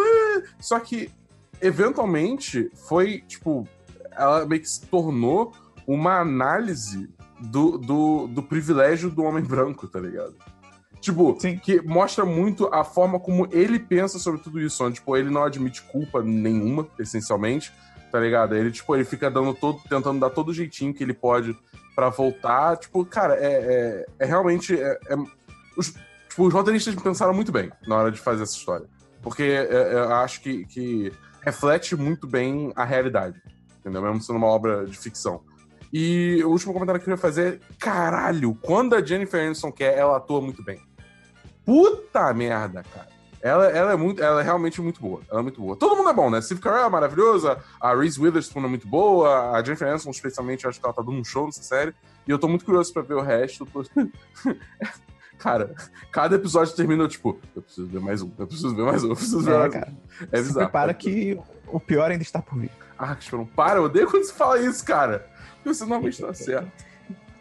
Só 0.62 0.80
que, 0.80 1.12
eventualmente, 1.62 2.72
foi, 2.88 3.20
tipo, 3.28 3.68
ela 4.14 4.46
meio 4.46 4.62
que 4.62 4.70
se 4.70 4.86
tornou 4.86 5.52
uma 5.86 6.22
análise 6.22 7.10
do, 7.42 7.78
do, 7.78 8.28
do 8.28 8.42
privilégio 8.42 9.10
do 9.10 9.24
homem 9.24 9.44
branco, 9.44 9.90
tá 9.90 10.00
ligado? 10.00 10.36
Tipo, 11.02 11.38
Sim. 11.38 11.58
que 11.58 11.82
mostra 11.82 12.26
muito 12.26 12.74
a 12.74 12.86
forma 12.86 13.20
como 13.20 13.46
ele 13.52 13.78
pensa 13.78 14.18
sobre 14.20 14.40
tudo 14.40 14.58
isso. 14.62 14.82
Onde, 14.86 14.96
tipo, 14.96 15.18
ele 15.18 15.30
não 15.30 15.44
admite 15.44 15.82
culpa 15.82 16.24
nenhuma, 16.24 16.88
essencialmente 16.98 17.74
tá 18.12 18.20
ligado? 18.20 18.56
Ele, 18.56 18.72
tipo, 18.72 18.96
ele 18.96 19.06
fica 19.06 19.30
dando 19.30 19.54
todo, 19.54 19.80
tentando 19.90 20.20
dar 20.20 20.30
todo 20.30 20.50
o 20.50 20.54
jeitinho 20.54 20.94
que 20.94 21.04
ele 21.04 21.14
pode 21.14 21.58
para 21.96 22.10
voltar. 22.10 22.78
Tipo, 22.78 23.06
cara, 23.06 23.36
é, 23.36 23.46
é, 23.48 24.06
é 24.20 24.26
realmente. 24.26 24.80
É, 24.80 25.00
é, 25.10 25.16
os, 25.76 25.94
tipo, 26.30 26.46
os 26.46 26.54
roteiristas 26.54 26.96
pensaram 26.96 27.34
muito 27.34 27.52
bem 27.52 27.72
na 27.88 27.96
hora 27.96 28.12
de 28.12 28.20
fazer 28.20 28.44
essa 28.44 28.56
história. 28.56 28.88
Porque 29.22 29.44
é, 29.44 29.64
é, 29.64 29.94
eu 29.94 30.14
acho 30.16 30.42
que, 30.42 30.66
que 30.66 31.12
reflete 31.42 31.96
muito 31.96 32.28
bem 32.28 32.72
a 32.76 32.84
realidade. 32.84 33.42
Entendeu? 33.80 34.02
Mesmo 34.02 34.22
sendo 34.22 34.38
uma 34.38 34.48
obra 34.48 34.86
de 34.86 34.98
ficção. 34.98 35.42
E 35.92 36.44
o 36.44 36.50
último 36.50 36.74
comentário 36.74 37.00
que 37.00 37.10
eu 37.10 37.16
queria 37.16 37.22
fazer 37.22 37.62
caralho, 37.80 38.56
quando 38.62 38.94
a 38.94 39.04
Jennifer 39.04 39.46
Aniston 39.46 39.72
quer, 39.72 39.98
ela 39.98 40.18
atua 40.18 40.42
muito 40.42 40.64
bem. 40.64 40.82
Puta 41.66 42.34
merda, 42.34 42.84
cara. 42.84 43.17
Ela, 43.42 43.66
ela, 43.68 43.92
é 43.94 43.96
muito, 43.96 44.22
ela 44.22 44.42
é 44.42 44.44
realmente 44.44 44.82
muito 44.82 45.00
boa. 45.00 45.22
Ela 45.30 45.40
é 45.40 45.44
muito 45.44 45.62
boa. 45.62 45.76
Todo 45.76 45.96
mundo 45.96 46.10
é 46.10 46.14
bom, 46.14 46.30
né? 46.30 46.42
Steve 46.42 46.60
Carell 46.60 46.86
é 46.86 46.90
maravilhosa, 46.90 47.58
a 47.80 47.96
Reese 47.96 48.20
Witherspoon 48.20 48.66
é 48.66 48.68
muito 48.68 48.88
boa, 48.88 49.52
a 49.52 49.64
Jennifer 49.64 49.88
Aniston, 49.88 50.10
especialmente, 50.10 50.64
eu 50.64 50.70
acho 50.70 50.80
que 50.80 50.86
ela 50.86 50.94
tá 50.94 51.02
dando 51.02 51.18
um 51.20 51.24
show 51.24 51.46
nessa 51.46 51.62
série. 51.62 51.94
E 52.28 52.32
eu 52.32 52.40
tô 52.40 52.48
muito 52.48 52.66
curioso 52.66 52.92
pra 52.92 53.02
ver 53.02 53.14
o 53.14 53.22
resto. 53.22 53.68
cara, 55.38 55.74
cada 56.12 56.36
episódio 56.36 56.76
termina, 56.76 57.08
tipo, 57.08 57.40
eu 57.56 57.62
preciso 57.62 57.88
ver 57.88 58.02
mais 58.02 58.22
um, 58.22 58.32
eu 58.38 58.48
preciso 58.48 58.76
ver 58.76 58.84
mais 58.84 59.04
um, 59.04 59.10
eu 59.10 59.16
preciso 59.16 59.42
ver 59.42 59.54
é, 59.54 59.58
mais 59.60 59.74
cara. 59.74 59.92
um. 59.92 60.24
É 60.24 60.38
bizarro. 60.38 60.48
Se 60.48 60.54
prepara 60.54 60.94
que 60.94 61.40
o 61.68 61.80
pior 61.80 62.12
ainda 62.12 62.24
está 62.24 62.42
por 62.42 62.58
vir. 62.58 62.72
Ah, 62.98 63.16
que 63.16 63.30
para, 63.56 63.80
eu 63.80 63.84
odeio 63.84 64.10
quando 64.10 64.24
você 64.24 64.34
fala 64.34 64.60
isso, 64.60 64.84
cara. 64.84 65.30
Porque 65.56 65.70
você 65.70 65.84
normalmente 65.86 66.22
tá 66.22 66.34
certo. 66.34 66.72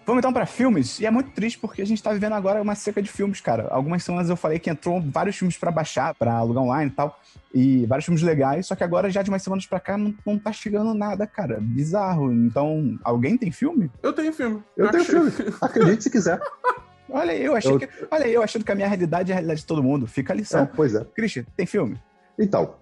Vamos 0.07 0.21
então 0.21 0.33
para 0.33 0.47
filmes. 0.47 1.01
E 1.01 1.07
é 1.07 1.11
muito 1.11 1.31
triste 1.33 1.59
porque 1.59 1.83
a 1.83 1.85
gente 1.85 2.01
tá 2.01 2.13
vivendo 2.13 2.35
agora 2.35 2.63
uma 2.63 2.77
seca 2.77 3.03
de 3.03 3.11
filmes, 3.11 3.41
cara. 3.41 3.67
Algumas 3.71 4.05
semanas 4.05 4.31
eu 4.31 4.37
falei 4.37 4.61
que 4.61 4.71
entrou 4.71 5.01
vários 5.01 5.37
filmes 5.37 5.59
para 5.59 5.73
baixar, 5.73 6.15
para 6.15 6.33
alugar 6.33 6.63
online 6.63 6.93
e 6.93 6.95
tal. 6.95 7.21
E 7.53 7.87
vários 7.87 8.05
filmes 8.05 8.23
legais, 8.23 8.67
só 8.67 8.77
que 8.77 8.85
agora, 8.85 9.11
já 9.11 9.21
de 9.23 9.31
umas 9.31 9.43
semanas 9.43 9.67
pra 9.67 9.81
cá, 9.81 9.99
não, 9.99 10.15
não 10.25 10.39
tá 10.39 10.53
chegando 10.53 10.95
nada, 10.95 11.27
cara. 11.27 11.59
Bizarro. 11.61 12.33
Então, 12.33 12.97
alguém 13.03 13.37
tem 13.37 13.51
filme? 13.51 13.91
Eu 14.01 14.13
tenho 14.13 14.33
filme. 14.33 14.63
Eu, 14.77 14.87
eu 14.87 14.93
tenho 14.93 15.05
filme. 15.05 15.33
Acredite 15.61 16.05
se 16.05 16.11
quiser. 16.11 16.41
Olha, 17.11 17.33
eu 17.37 17.57
achei 17.57 17.73
eu... 17.73 17.79
que. 17.79 17.89
Olha, 18.09 18.29
eu 18.29 18.43
achando 18.43 18.65
que 18.65 18.71
a 18.71 18.75
minha 18.77 18.87
realidade 18.87 19.33
é 19.33 19.35
a 19.35 19.37
realidade 19.37 19.61
de 19.61 19.67
todo 19.67 19.83
mundo. 19.83 20.07
Fica 20.07 20.33
a 20.33 20.37
lição. 20.37 20.63
É, 20.63 20.67
pois 20.67 20.95
é. 20.95 21.05
Christian, 21.17 21.45
tem 21.57 21.67
filme? 21.67 22.01
Então, 22.39 22.77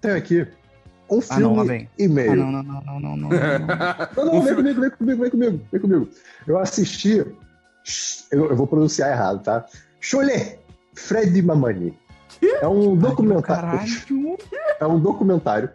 tenho 0.00 0.16
aqui 0.16 0.46
um 1.10 1.18
ah, 1.18 1.22
filme 1.22 1.56
não, 1.56 1.64
vem. 1.64 1.88
e 1.98 2.08
meio. 2.08 2.32
Ah, 2.32 2.36
não, 2.36 2.52
não, 2.52 2.62
não, 2.62 2.82
não, 2.82 3.00
não, 3.00 3.16
não. 3.16 3.28
não, 3.28 4.24
não, 4.24 4.42
vem 4.42 4.54
comigo, 4.54 4.80
vem 4.80 4.90
comigo, 4.90 5.20
vem 5.20 5.30
comigo, 5.30 5.60
vem 5.70 5.80
comigo. 5.80 6.08
Eu 6.46 6.58
assisti. 6.58 7.24
Eu, 8.30 8.46
eu 8.46 8.56
vou 8.56 8.66
pronunciar 8.66 9.12
errado, 9.12 9.42
tá? 9.42 9.66
Cholé, 10.00 10.58
Fred 10.94 11.40
Mamani. 11.42 11.96
É 12.60 12.66
um 12.66 12.96
documentário. 12.96 13.80
É 14.80 14.86
um 14.86 14.98
documentário 14.98 15.70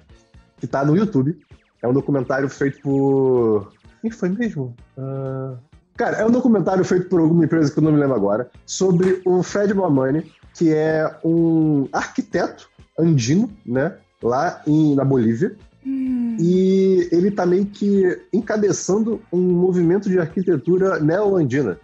que 0.58 0.68
tá 0.68 0.84
no 0.84 0.96
YouTube. 0.96 1.40
É 1.82 1.88
um 1.88 1.94
documentário 1.94 2.50
feito 2.50 2.82
por. 2.82 3.72
Quem 4.02 4.12
foi 4.12 4.30
mesmo? 4.30 4.76
Uh... 4.98 5.58
Cara, 5.96 6.16
é 6.18 6.26
um 6.26 6.32
documentário 6.32 6.84
feito 6.86 7.10
por 7.10 7.20
alguma 7.20 7.44
empresa 7.44 7.72
que 7.72 7.78
eu 7.78 7.84
não 7.84 7.92
me 7.92 8.00
lembro 8.00 8.16
agora, 8.16 8.50
sobre 8.66 9.22
o 9.26 9.44
Fred 9.44 9.74
Mamani, 9.74 10.32
que 10.54 10.74
é 10.74 11.14
um 11.26 11.90
arquiteto 11.92 12.70
andino, 12.98 13.52
né? 13.66 13.98
Lá 14.22 14.62
em, 14.66 14.96
na 14.96 15.04
Bolívia. 15.04 15.56
Hum. 15.86 16.36
E 16.40 17.10
ele 17.12 17.32
tá 17.32 17.46
meio 17.46 17.66
que 17.66 18.22
encabeçando 18.32 19.22
um 19.32 19.42
movimento 19.42 20.10
de 20.10 20.20
arquitetura 20.20 21.00
neoandina. 21.00 21.80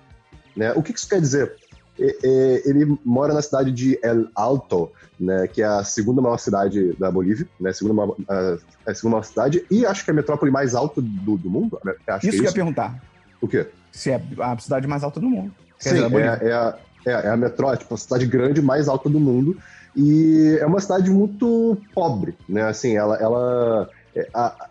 Né? 0.55 0.71
O 0.73 0.83
que, 0.83 0.93
que 0.93 0.99
isso 0.99 1.09
quer 1.09 1.21
dizer? 1.21 1.53
É, 1.99 2.17
é, 2.23 2.69
ele 2.69 2.97
mora 3.05 3.33
na 3.33 3.41
cidade 3.41 3.71
de 3.71 3.97
El 4.03 4.27
Alto, 4.35 4.91
né, 5.17 5.47
que 5.47 5.61
é 5.61 5.65
a 5.65 5.83
segunda 5.83 6.21
maior 6.21 6.37
cidade 6.37 6.93
da 6.99 7.09
Bolívia, 7.09 7.47
né, 7.57 7.71
segunda 7.71 7.93
maior, 7.93 8.15
a, 8.27 8.57
a 8.91 8.93
segunda 8.93 9.13
maior 9.13 9.23
cidade, 9.23 9.65
e 9.71 9.85
acho 9.85 10.03
que 10.03 10.11
é 10.11 10.13
a 10.13 10.15
metrópole 10.15 10.51
mais 10.51 10.75
alta 10.75 11.01
do, 11.01 11.37
do 11.37 11.49
mundo. 11.49 11.79
Né? 11.85 11.93
Acho 12.07 12.27
isso 12.27 12.37
que, 12.37 12.43
é 12.43 12.43
isso. 12.43 12.43
eu 12.43 12.49
ia 12.49 12.53
perguntar. 12.53 13.01
O 13.39 13.47
quê? 13.47 13.67
Se 13.91 14.11
é 14.11 14.21
a 14.39 14.57
cidade 14.57 14.87
mais 14.87 15.03
alta 15.03 15.19
do 15.21 15.29
mundo. 15.29 15.53
Sim, 15.79 16.03
é, 16.03 16.47
é, 16.49 16.53
a, 16.53 16.77
é, 17.05 17.11
é 17.11 17.29
a 17.29 17.37
metrópole, 17.37 17.77
tipo, 17.77 17.93
a 17.93 17.97
cidade 17.97 18.25
grande 18.25 18.61
mais 18.61 18.89
alta 18.89 19.09
do 19.09 19.19
mundo. 19.19 19.57
E 19.95 20.57
é 20.59 20.65
uma 20.65 20.79
cidade 20.79 21.09
muito 21.09 21.77
pobre, 21.93 22.35
né? 22.47 22.63
Assim, 22.63 22.95
ela, 22.95 23.15
ela 23.17 23.89
é, 24.15 24.27
a, 24.33 24.67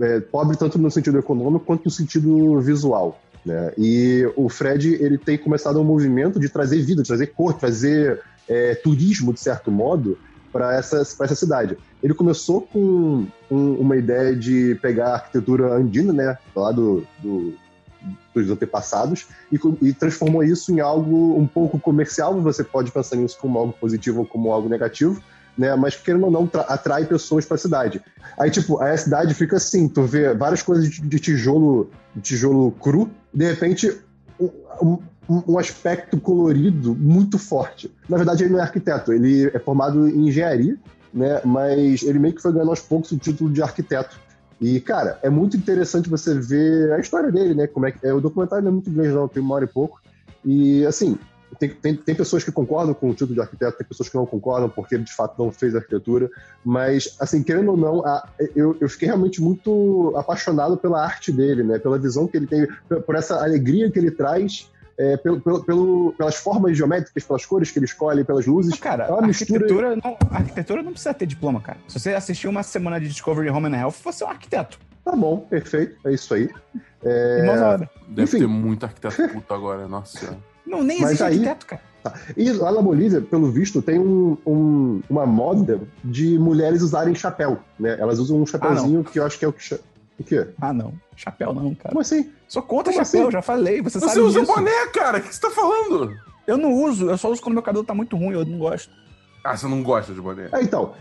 é 0.00 0.20
pobre 0.20 0.56
tanto 0.56 0.78
no 0.78 0.90
sentido 0.90 1.18
econômico 1.18 1.64
quanto 1.64 1.84
no 1.84 1.90
sentido 1.90 2.60
visual. 2.60 3.20
Né? 3.44 3.72
E 3.78 4.30
o 4.36 4.48
Fred 4.48 4.94
ele 4.94 5.16
tem 5.16 5.38
começado 5.38 5.80
um 5.80 5.84
movimento 5.84 6.38
de 6.38 6.48
trazer 6.48 6.82
vida, 6.82 7.02
de 7.02 7.08
trazer 7.08 7.28
cor, 7.28 7.54
trazer 7.54 8.20
é, 8.48 8.74
turismo, 8.74 9.32
de 9.32 9.40
certo 9.40 9.70
modo, 9.70 10.18
para 10.52 10.76
essa, 10.76 10.98
essa 11.00 11.34
cidade. 11.34 11.76
Ele 12.02 12.14
começou 12.14 12.62
com 12.62 13.26
um, 13.50 13.74
uma 13.74 13.96
ideia 13.96 14.34
de 14.34 14.76
pegar 14.82 15.08
a 15.08 15.14
arquitetura 15.14 15.72
andina, 15.72 16.12
né, 16.12 16.38
lá 16.54 16.72
do, 16.72 17.04
do 17.22 17.54
dos 18.34 18.50
antepassados 18.50 19.26
e, 19.52 19.58
e, 19.82 19.92
transformou 19.92 20.42
isso 20.42 20.72
em 20.72 20.80
algo 20.80 21.38
um 21.38 21.46
pouco 21.46 21.78
comercial. 21.78 22.40
Você 22.40 22.62
pode 22.62 22.90
pensar 22.90 23.16
nisso 23.16 23.38
como 23.40 23.58
algo 23.58 23.72
positivo 23.72 24.20
ou 24.20 24.26
como 24.26 24.52
algo 24.52 24.68
negativo, 24.68 25.22
né? 25.56 25.74
Mas 25.74 25.96
querendo 25.96 26.24
ou 26.24 26.30
não, 26.30 26.48
atrai 26.68 27.04
pessoas 27.04 27.44
para 27.44 27.56
a 27.56 27.58
cidade. 27.58 28.02
Aí, 28.38 28.50
tipo, 28.50 28.80
a 28.80 28.96
cidade 28.96 29.34
fica 29.34 29.56
assim: 29.56 29.88
tu 29.88 30.02
vê 30.02 30.34
várias 30.34 30.62
coisas 30.62 30.88
de, 30.88 31.02
de 31.02 31.18
tijolo, 31.18 31.90
tijolo 32.22 32.72
cru, 32.72 33.10
de 33.32 33.46
repente. 33.46 34.00
Um, 34.80 34.98
um, 35.28 35.42
um 35.46 35.58
aspecto 35.58 36.18
colorido 36.18 36.94
muito 36.94 37.38
forte. 37.38 37.92
Na 38.08 38.16
verdade, 38.16 38.44
ele 38.44 38.52
não 38.52 38.60
é 38.60 38.62
arquiteto, 38.62 39.12
ele 39.12 39.50
é 39.52 39.58
formado 39.58 40.08
em 40.08 40.28
engenharia, 40.28 40.76
né? 41.12 41.40
Mas 41.44 42.02
ele 42.02 42.18
meio 42.18 42.34
que 42.34 42.40
foi 42.40 42.52
ganhando 42.52 42.70
aos 42.70 42.80
poucos 42.80 43.12
o 43.12 43.18
título 43.18 43.50
de 43.50 43.62
arquiteto. 43.62 44.18
E, 44.60 44.80
cara, 44.80 45.18
é 45.22 45.30
muito 45.30 45.56
interessante 45.56 46.08
você 46.08 46.34
ver 46.34 46.92
a 46.92 46.98
história 46.98 47.30
dele, 47.30 47.54
né? 47.54 47.66
Como 47.66 47.86
é 47.86 47.92
que. 47.92 48.04
É, 48.06 48.12
o 48.12 48.20
documentário 48.20 48.64
não 48.64 48.70
é 48.70 48.74
muito 48.74 48.90
grande, 48.90 49.14
não, 49.14 49.28
tem 49.28 49.42
uma 49.42 49.54
hora 49.54 49.64
e 49.64 49.68
pouco. 49.68 50.00
E, 50.44 50.84
assim, 50.84 51.16
tem, 51.58 51.70
tem, 51.70 51.96
tem, 51.96 52.14
pessoas 52.14 52.42
que 52.42 52.50
concordam 52.50 52.92
com 52.92 53.08
o 53.10 53.12
título 53.12 53.34
de 53.34 53.40
arquiteto, 53.40 53.78
tem 53.78 53.86
pessoas 53.86 54.08
que 54.08 54.16
não 54.16 54.26
concordam 54.26 54.68
porque 54.68 54.96
ele 54.96 55.04
de 55.04 55.14
fato 55.14 55.40
não 55.42 55.50
fez 55.52 55.74
arquitetura, 55.74 56.28
mas, 56.64 57.16
assim, 57.20 57.42
querendo 57.42 57.70
ou 57.70 57.76
não, 57.76 58.04
a, 58.04 58.28
eu, 58.54 58.76
eu 58.80 58.88
fiquei 58.88 59.06
realmente 59.06 59.40
muito 59.40 60.12
apaixonado 60.16 60.76
pela 60.76 61.02
arte 61.02 61.30
dele, 61.30 61.62
né? 61.62 61.78
Pela 61.78 61.98
visão 61.98 62.26
que 62.26 62.36
ele 62.36 62.46
tem, 62.46 62.66
por 63.06 63.14
essa 63.14 63.42
alegria 63.42 63.90
que 63.90 63.98
ele 63.98 64.10
traz. 64.10 64.70
É, 64.98 65.16
pelo, 65.16 65.40
pelo, 65.40 65.64
pelo, 65.64 66.14
pelas 66.18 66.34
formas 66.34 66.76
geométricas, 66.76 67.22
pelas 67.22 67.46
cores 67.46 67.70
que 67.70 67.78
ele 67.78 67.86
escolhe, 67.86 68.24
pelas 68.24 68.46
luzes. 68.46 68.78
cara, 68.80 69.04
é 69.04 69.12
a 69.12 69.24
arquitetura, 69.24 69.94
não, 69.94 70.16
a 70.28 70.36
arquitetura 70.36 70.82
não 70.82 70.90
precisa 70.90 71.14
ter 71.14 71.26
diploma, 71.26 71.60
cara. 71.60 71.78
Se 71.86 72.00
você 72.00 72.14
assistir 72.14 72.48
uma 72.48 72.64
semana 72.64 72.98
de 73.00 73.06
Discovery 73.06 73.48
Home 73.48 73.68
and 73.68 73.78
Health, 73.78 73.94
você 74.02 74.24
é 74.24 74.26
um 74.26 74.30
arquiteto. 74.30 74.78
Tá 75.04 75.14
bom, 75.14 75.38
perfeito, 75.38 75.96
é 76.04 76.12
isso 76.12 76.34
aí. 76.34 76.50
É... 77.02 77.78
Deve 78.08 78.22
Enfim. 78.22 78.38
ter 78.40 78.46
muito 78.48 78.84
arquiteto 78.84 79.28
puto 79.28 79.54
agora, 79.54 79.86
nossa 79.86 80.18
senhora. 80.18 80.38
Não, 80.66 80.82
nem 80.82 81.02
existe 81.02 81.22
aí, 81.22 81.34
arquiteto, 81.34 81.66
cara. 81.66 81.82
Tá. 82.02 82.14
E 82.36 82.52
lá 82.52 82.70
na 82.70 82.82
Bolívia, 82.82 83.20
pelo 83.20 83.50
visto, 83.50 83.80
tem 83.80 83.98
um, 83.98 84.36
um, 84.46 85.00
uma 85.08 85.26
moda 85.26 85.80
de 86.04 86.38
mulheres 86.38 86.82
usarem 86.82 87.14
chapéu, 87.14 87.58
né? 87.78 87.96
Elas 87.98 88.18
usam 88.18 88.40
um 88.40 88.46
chapéuzinho 88.46 89.04
ah, 89.06 89.10
que 89.10 89.18
eu 89.18 89.26
acho 89.26 89.38
que 89.38 89.44
é 89.44 89.48
o 89.48 89.52
que... 89.52 89.78
O 90.18 90.24
quê? 90.24 90.48
Ah, 90.60 90.72
não. 90.72 90.92
Chapéu 91.16 91.52
não, 91.54 91.74
cara. 91.74 91.90
Como 91.90 92.00
assim? 92.00 92.30
Sou 92.48 92.62
contra 92.62 92.92
Como 92.92 93.04
chapéu, 93.04 93.22
assim? 93.22 93.32
já 93.32 93.42
falei. 93.42 93.80
Você, 93.82 94.00
você 94.00 94.06
sabe 94.06 94.20
usa 94.20 94.40
disso. 94.40 94.52
boné, 94.52 94.86
cara. 94.92 95.18
O 95.18 95.22
que 95.22 95.34
você 95.34 95.40
tá 95.40 95.50
falando? 95.50 96.16
Eu 96.46 96.56
não 96.56 96.72
uso. 96.72 97.08
Eu 97.08 97.18
só 97.18 97.30
uso 97.30 97.40
quando 97.40 97.54
meu 97.54 97.62
cabelo 97.62 97.84
tá 97.84 97.94
muito 97.94 98.16
ruim. 98.16 98.32
Eu 98.32 98.44
não 98.44 98.58
gosto. 98.58 98.90
Ah, 99.44 99.56
você 99.56 99.66
não 99.68 99.82
gosta 99.82 100.12
de 100.12 100.20
boné? 100.20 100.48
É, 100.52 100.62
então. 100.62 100.94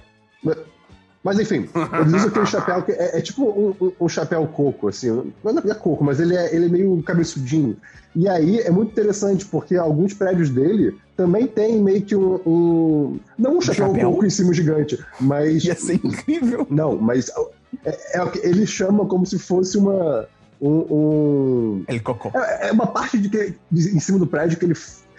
Mas 1.24 1.40
enfim, 1.40 1.68
eles 2.00 2.14
usam 2.14 2.30
aquele 2.30 2.46
chapéu 2.46 2.84
que 2.84 2.92
é, 2.92 3.18
é 3.18 3.22
tipo 3.22 3.44
um, 3.44 3.86
um, 3.86 3.92
um, 4.00 4.08
chapéu 4.08 4.48
coco, 4.48 4.88
assim. 4.88 5.10
Não 5.44 5.58
é 5.58 5.74
coco, 5.74 6.04
mas 6.04 6.20
ele 6.20 6.36
é, 6.36 6.56
ele 6.56 6.68
é 6.68 6.70
meio 6.70 7.04
cabeçudinho. 7.04 7.76
E 8.16 8.30
aí 8.30 8.60
é 8.60 8.72
muito 8.72 8.92
interessante, 8.92 9.46
porque 9.46 9.76
alguns 9.76 10.14
prédios 10.14 10.50
dele 10.50 10.98
também 11.18 11.46
tem 11.46 11.82
meio 11.82 12.02
que 12.02 12.16
um. 12.16 12.40
um 12.46 13.20
não 13.38 13.58
um 13.58 13.62
chapéu, 13.62 13.88
chapéu 13.88 14.12
coco 14.12 14.26
em 14.26 14.30
cima 14.30 14.54
gigante, 14.54 15.04
mas. 15.20 15.66
Ia 15.66 15.76
ser 15.76 15.96
incrível. 15.96 16.66
Não, 16.70 16.96
mas 16.96 17.30
é, 17.86 18.20
é, 18.20 18.32
ele 18.44 18.66
chama 18.66 19.06
como 19.06 19.26
se 19.26 19.38
fosse 19.40 19.78
uma. 19.78 20.28
Um, 20.60 20.70
um... 20.70 21.86
Ele 21.88 22.00
cocô. 22.00 22.32
É, 22.34 22.70
é, 22.70 22.72
uma 22.72 22.88
parte 22.88 23.18
de 23.18 23.30
que, 23.30 23.56
de, 23.72 23.96
em 23.96 24.00
cima 24.00 24.18
do 24.18 24.26
prédio 24.26 24.58
que 24.58 24.66
ele, 24.66 24.76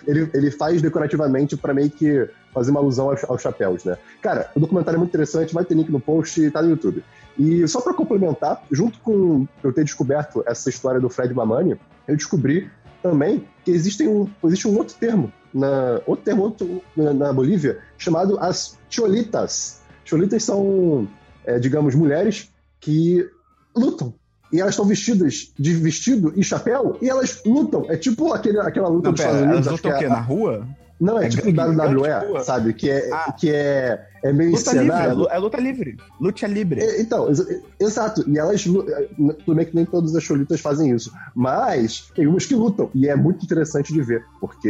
ele, 0.06 0.30
ele 0.34 0.50
faz 0.50 0.82
decorativamente 0.82 1.56
para 1.56 1.72
meio 1.72 1.90
que 1.90 2.28
fazer 2.52 2.70
uma 2.70 2.80
alusão 2.80 3.11
aos, 3.11 3.22
aos, 3.24 3.40
chapéus, 3.40 3.84
né? 3.84 3.96
Cara, 4.20 4.50
o 4.54 4.61
documentário 4.61 4.96
é 4.96 4.98
muito 4.98 5.11
interessante, 5.11 5.54
vai 5.54 5.64
ter 5.64 5.74
link 5.74 5.90
no 5.90 6.00
post 6.00 6.40
e 6.40 6.50
tá 6.50 6.61
no 6.61 6.70
YouTube. 6.70 7.04
E 7.38 7.66
só 7.68 7.80
para 7.80 7.94
complementar, 7.94 8.64
junto 8.70 8.98
com 9.00 9.46
eu 9.62 9.72
ter 9.72 9.84
descoberto 9.84 10.42
essa 10.46 10.68
história 10.68 11.00
do 11.00 11.08
Fred 11.08 11.32
Mamani, 11.32 11.78
eu 12.08 12.16
descobri 12.16 12.68
também 13.00 13.46
que 13.64 13.70
existe 13.70 14.06
um, 14.08 14.28
existe 14.44 14.66
um 14.66 14.76
outro 14.76 14.96
termo, 14.96 15.32
na, 15.54 16.00
outro 16.04 16.24
termo 16.24 16.42
outro, 16.42 16.82
na, 16.96 17.12
na 17.12 17.32
Bolívia, 17.32 17.78
chamado 17.96 18.38
as 18.40 18.76
cholitas. 18.90 19.80
Cholitas 20.04 20.42
são, 20.42 21.06
é, 21.48 21.58
digamos, 21.58 21.94
mulheres 21.94 22.50
que 22.78 23.26
lutam 23.74 24.12
e 24.52 24.61
elas 24.61 24.74
estão 24.74 24.84
vestidas 24.84 25.52
de 25.58 25.74
vestido 25.74 26.32
e 26.37 26.44
chapéu 26.44 26.98
e 27.00 27.08
elas 27.08 27.42
lutam. 27.44 27.87
É 27.88 27.96
tipo 27.96 28.32
aquele, 28.32 28.58
aquela 28.61 28.88
luta 28.88 29.08
Não, 29.08 29.12
dos 29.14 29.20
pera, 29.20 29.32
Estados 29.32 29.52
Unidos. 29.52 29.66
Elas 29.66 29.80
lutam 29.80 29.96
o 29.96 29.98
quê? 29.98 30.04
É, 30.04 30.08
na 30.08 30.20
rua? 30.20 30.68
Não, 31.00 31.18
é, 31.18 31.26
é 31.26 31.28
tipo 31.28 31.48
WWE, 31.48 32.42
sabe? 32.42 32.74
Que 32.74 32.90
é, 32.90 33.11
ah. 33.12 33.32
que 33.32 33.50
é, 33.50 34.04
é 34.24 34.32
meio 34.32 34.50
luta 34.50 34.70
encenado. 34.70 35.20
Livre, 35.20 35.32
é 35.32 35.38
luta 35.38 35.56
livre. 35.58 35.96
Luta 36.20 36.46
livre. 36.46 36.80
É, 36.80 37.00
então, 37.00 37.28
ex 37.28 37.40
exato. 37.78 38.28
E 38.28 38.37
elas, 38.37 38.64
tudo 38.64 39.54
bem 39.54 39.64
que 39.64 39.76
nem 39.76 39.84
todas 39.84 40.14
as 40.16 40.24
cholitas 40.24 40.61
fazem 40.61 40.90
isso, 40.90 41.12
mas 41.34 42.11
tem 42.16 42.26
umas 42.26 42.46
que 42.46 42.54
lutam. 42.54 42.90
E 42.94 43.08
é 43.08 43.14
muito 43.14 43.44
interessante 43.44 43.92
de 43.92 44.02
ver, 44.02 44.24
porque 44.40 44.68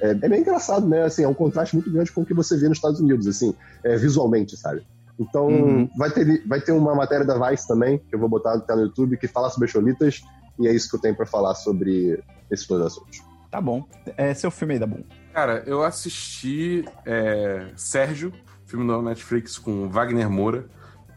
é, 0.00 0.10
é 0.10 0.28
bem 0.28 0.40
engraçado, 0.40 0.86
né? 0.88 1.04
Assim, 1.04 1.22
é 1.22 1.28
um 1.28 1.34
contraste 1.34 1.76
muito 1.76 1.90
grande 1.92 2.10
com 2.10 2.22
o 2.22 2.26
que 2.26 2.34
você 2.34 2.56
vê 2.56 2.68
nos 2.68 2.78
Estados 2.78 2.98
Unidos, 2.98 3.28
assim, 3.28 3.54
é, 3.84 3.96
visualmente, 3.96 4.56
sabe? 4.56 4.84
Então, 5.18 5.48
uhum. 5.48 5.90
vai, 5.96 6.10
ter, 6.10 6.46
vai 6.46 6.60
ter 6.60 6.72
uma 6.72 6.94
matéria 6.94 7.26
da 7.26 7.50
Vice 7.50 7.66
também, 7.66 7.98
que 7.98 8.14
eu 8.14 8.18
vou 8.18 8.28
botar 8.28 8.54
até 8.54 8.74
no 8.74 8.82
YouTube, 8.82 9.16
que 9.16 9.26
fala 9.26 9.50
sobre 9.50 9.68
cholitas, 9.68 10.22
e 10.58 10.68
é 10.68 10.72
isso 10.72 10.88
que 10.88 10.96
eu 10.96 11.00
tenho 11.00 11.16
para 11.16 11.26
falar 11.26 11.54
sobre 11.54 12.22
esses 12.50 12.66
dois 12.66 12.86
assuntos. 12.86 13.22
Tá 13.50 13.60
bom. 13.60 13.84
É 14.16 14.32
seu 14.34 14.50
filme 14.50 14.74
aí, 14.74 14.80
da 14.80 14.86
bom. 14.86 15.02
Cara, 15.32 15.62
eu 15.66 15.82
assisti 15.82 16.84
é, 17.04 17.68
Sérgio, 17.76 18.32
filme 18.66 18.84
no 18.84 19.02
Netflix 19.02 19.58
com 19.58 19.88
Wagner 19.88 20.30
Moura 20.30 20.66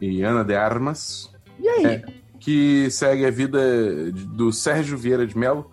e 0.00 0.22
Ana 0.22 0.44
de 0.44 0.54
Armas. 0.54 1.30
E 1.60 1.68
aí? 1.68 1.86
É, 1.86 2.04
que 2.40 2.90
segue 2.90 3.24
a 3.24 3.30
vida 3.30 4.10
do 4.12 4.52
Sérgio 4.52 4.98
Vieira 4.98 5.26
de 5.26 5.38
Mello, 5.38 5.70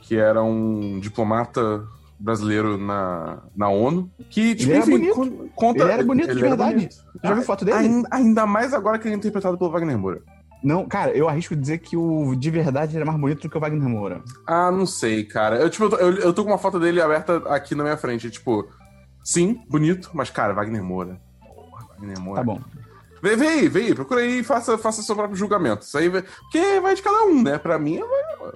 que 0.00 0.16
era 0.16 0.42
um 0.42 0.98
diplomata 0.98 1.86
brasileiro 2.20 2.76
na, 2.76 3.42
na 3.56 3.68
ONU. 3.68 4.10
Que, 4.28 4.54
tipo, 4.54 4.70
ele 4.70 4.80
enfim, 4.80 4.90
bonito. 4.90 5.50
conta. 5.54 5.82
Ele 5.82 5.92
era 5.92 6.04
bonito 6.04 6.28
ele 6.28 6.34
de 6.34 6.40
verdade. 6.40 6.74
Bonito. 6.74 6.96
Já 7.24 7.34
viu 7.34 7.42
foto 7.42 7.64
dele? 7.64 7.78
Ainda, 7.78 8.08
ainda 8.10 8.46
mais 8.46 8.74
agora 8.74 8.98
que 8.98 9.08
ele 9.08 9.14
é 9.14 9.18
interpretado 9.18 9.56
pelo 9.56 9.70
Wagner 9.70 9.98
Moura. 9.98 10.22
Não, 10.62 10.86
cara, 10.86 11.12
eu 11.12 11.26
arrisco 11.26 11.56
dizer 11.56 11.78
que 11.78 11.96
o 11.96 12.34
de 12.36 12.50
verdade 12.50 12.94
era 12.94 13.04
mais 13.04 13.18
bonito 13.18 13.40
do 13.40 13.48
que 13.48 13.56
o 13.56 13.60
Wagner 13.60 13.88
Moura. 13.88 14.22
Ah, 14.46 14.70
não 14.70 14.84
sei, 14.84 15.24
cara. 15.24 15.56
Eu, 15.56 15.70
tipo, 15.70 15.84
eu 15.84 15.90
tô, 15.90 15.96
eu, 15.96 16.14
eu 16.16 16.32
tô 16.34 16.44
com 16.44 16.50
uma 16.50 16.58
foto 16.58 16.78
dele 16.78 17.00
aberta 17.00 17.38
aqui 17.48 17.74
na 17.74 17.82
minha 17.82 17.96
frente. 17.96 18.30
Tipo, 18.30 18.68
sim, 19.24 19.62
bonito, 19.68 20.10
mas, 20.12 20.28
cara, 20.28 20.52
Wagner 20.52 20.84
Moura. 20.84 21.18
Porra, 21.40 21.86
Wagner 21.88 22.20
Moura. 22.20 22.40
Tá 22.40 22.44
bom. 22.44 22.60
Vem, 23.22 23.36
vem 23.36 23.48
aí, 23.48 23.68
vem 23.68 23.86
aí, 23.86 23.94
procura 23.94 24.20
aí 24.20 24.40
e 24.40 24.44
faça, 24.44 24.76
faça 24.78 25.02
seu 25.02 25.14
próprio 25.14 25.36
julgamento. 25.36 25.84
Isso 25.84 25.96
aí, 25.96 26.10
porque 26.10 26.80
vai 26.80 26.94
de 26.94 27.02
cada 27.02 27.24
um, 27.24 27.42
né? 27.42 27.58
Pra 27.58 27.78
mim, 27.78 28.00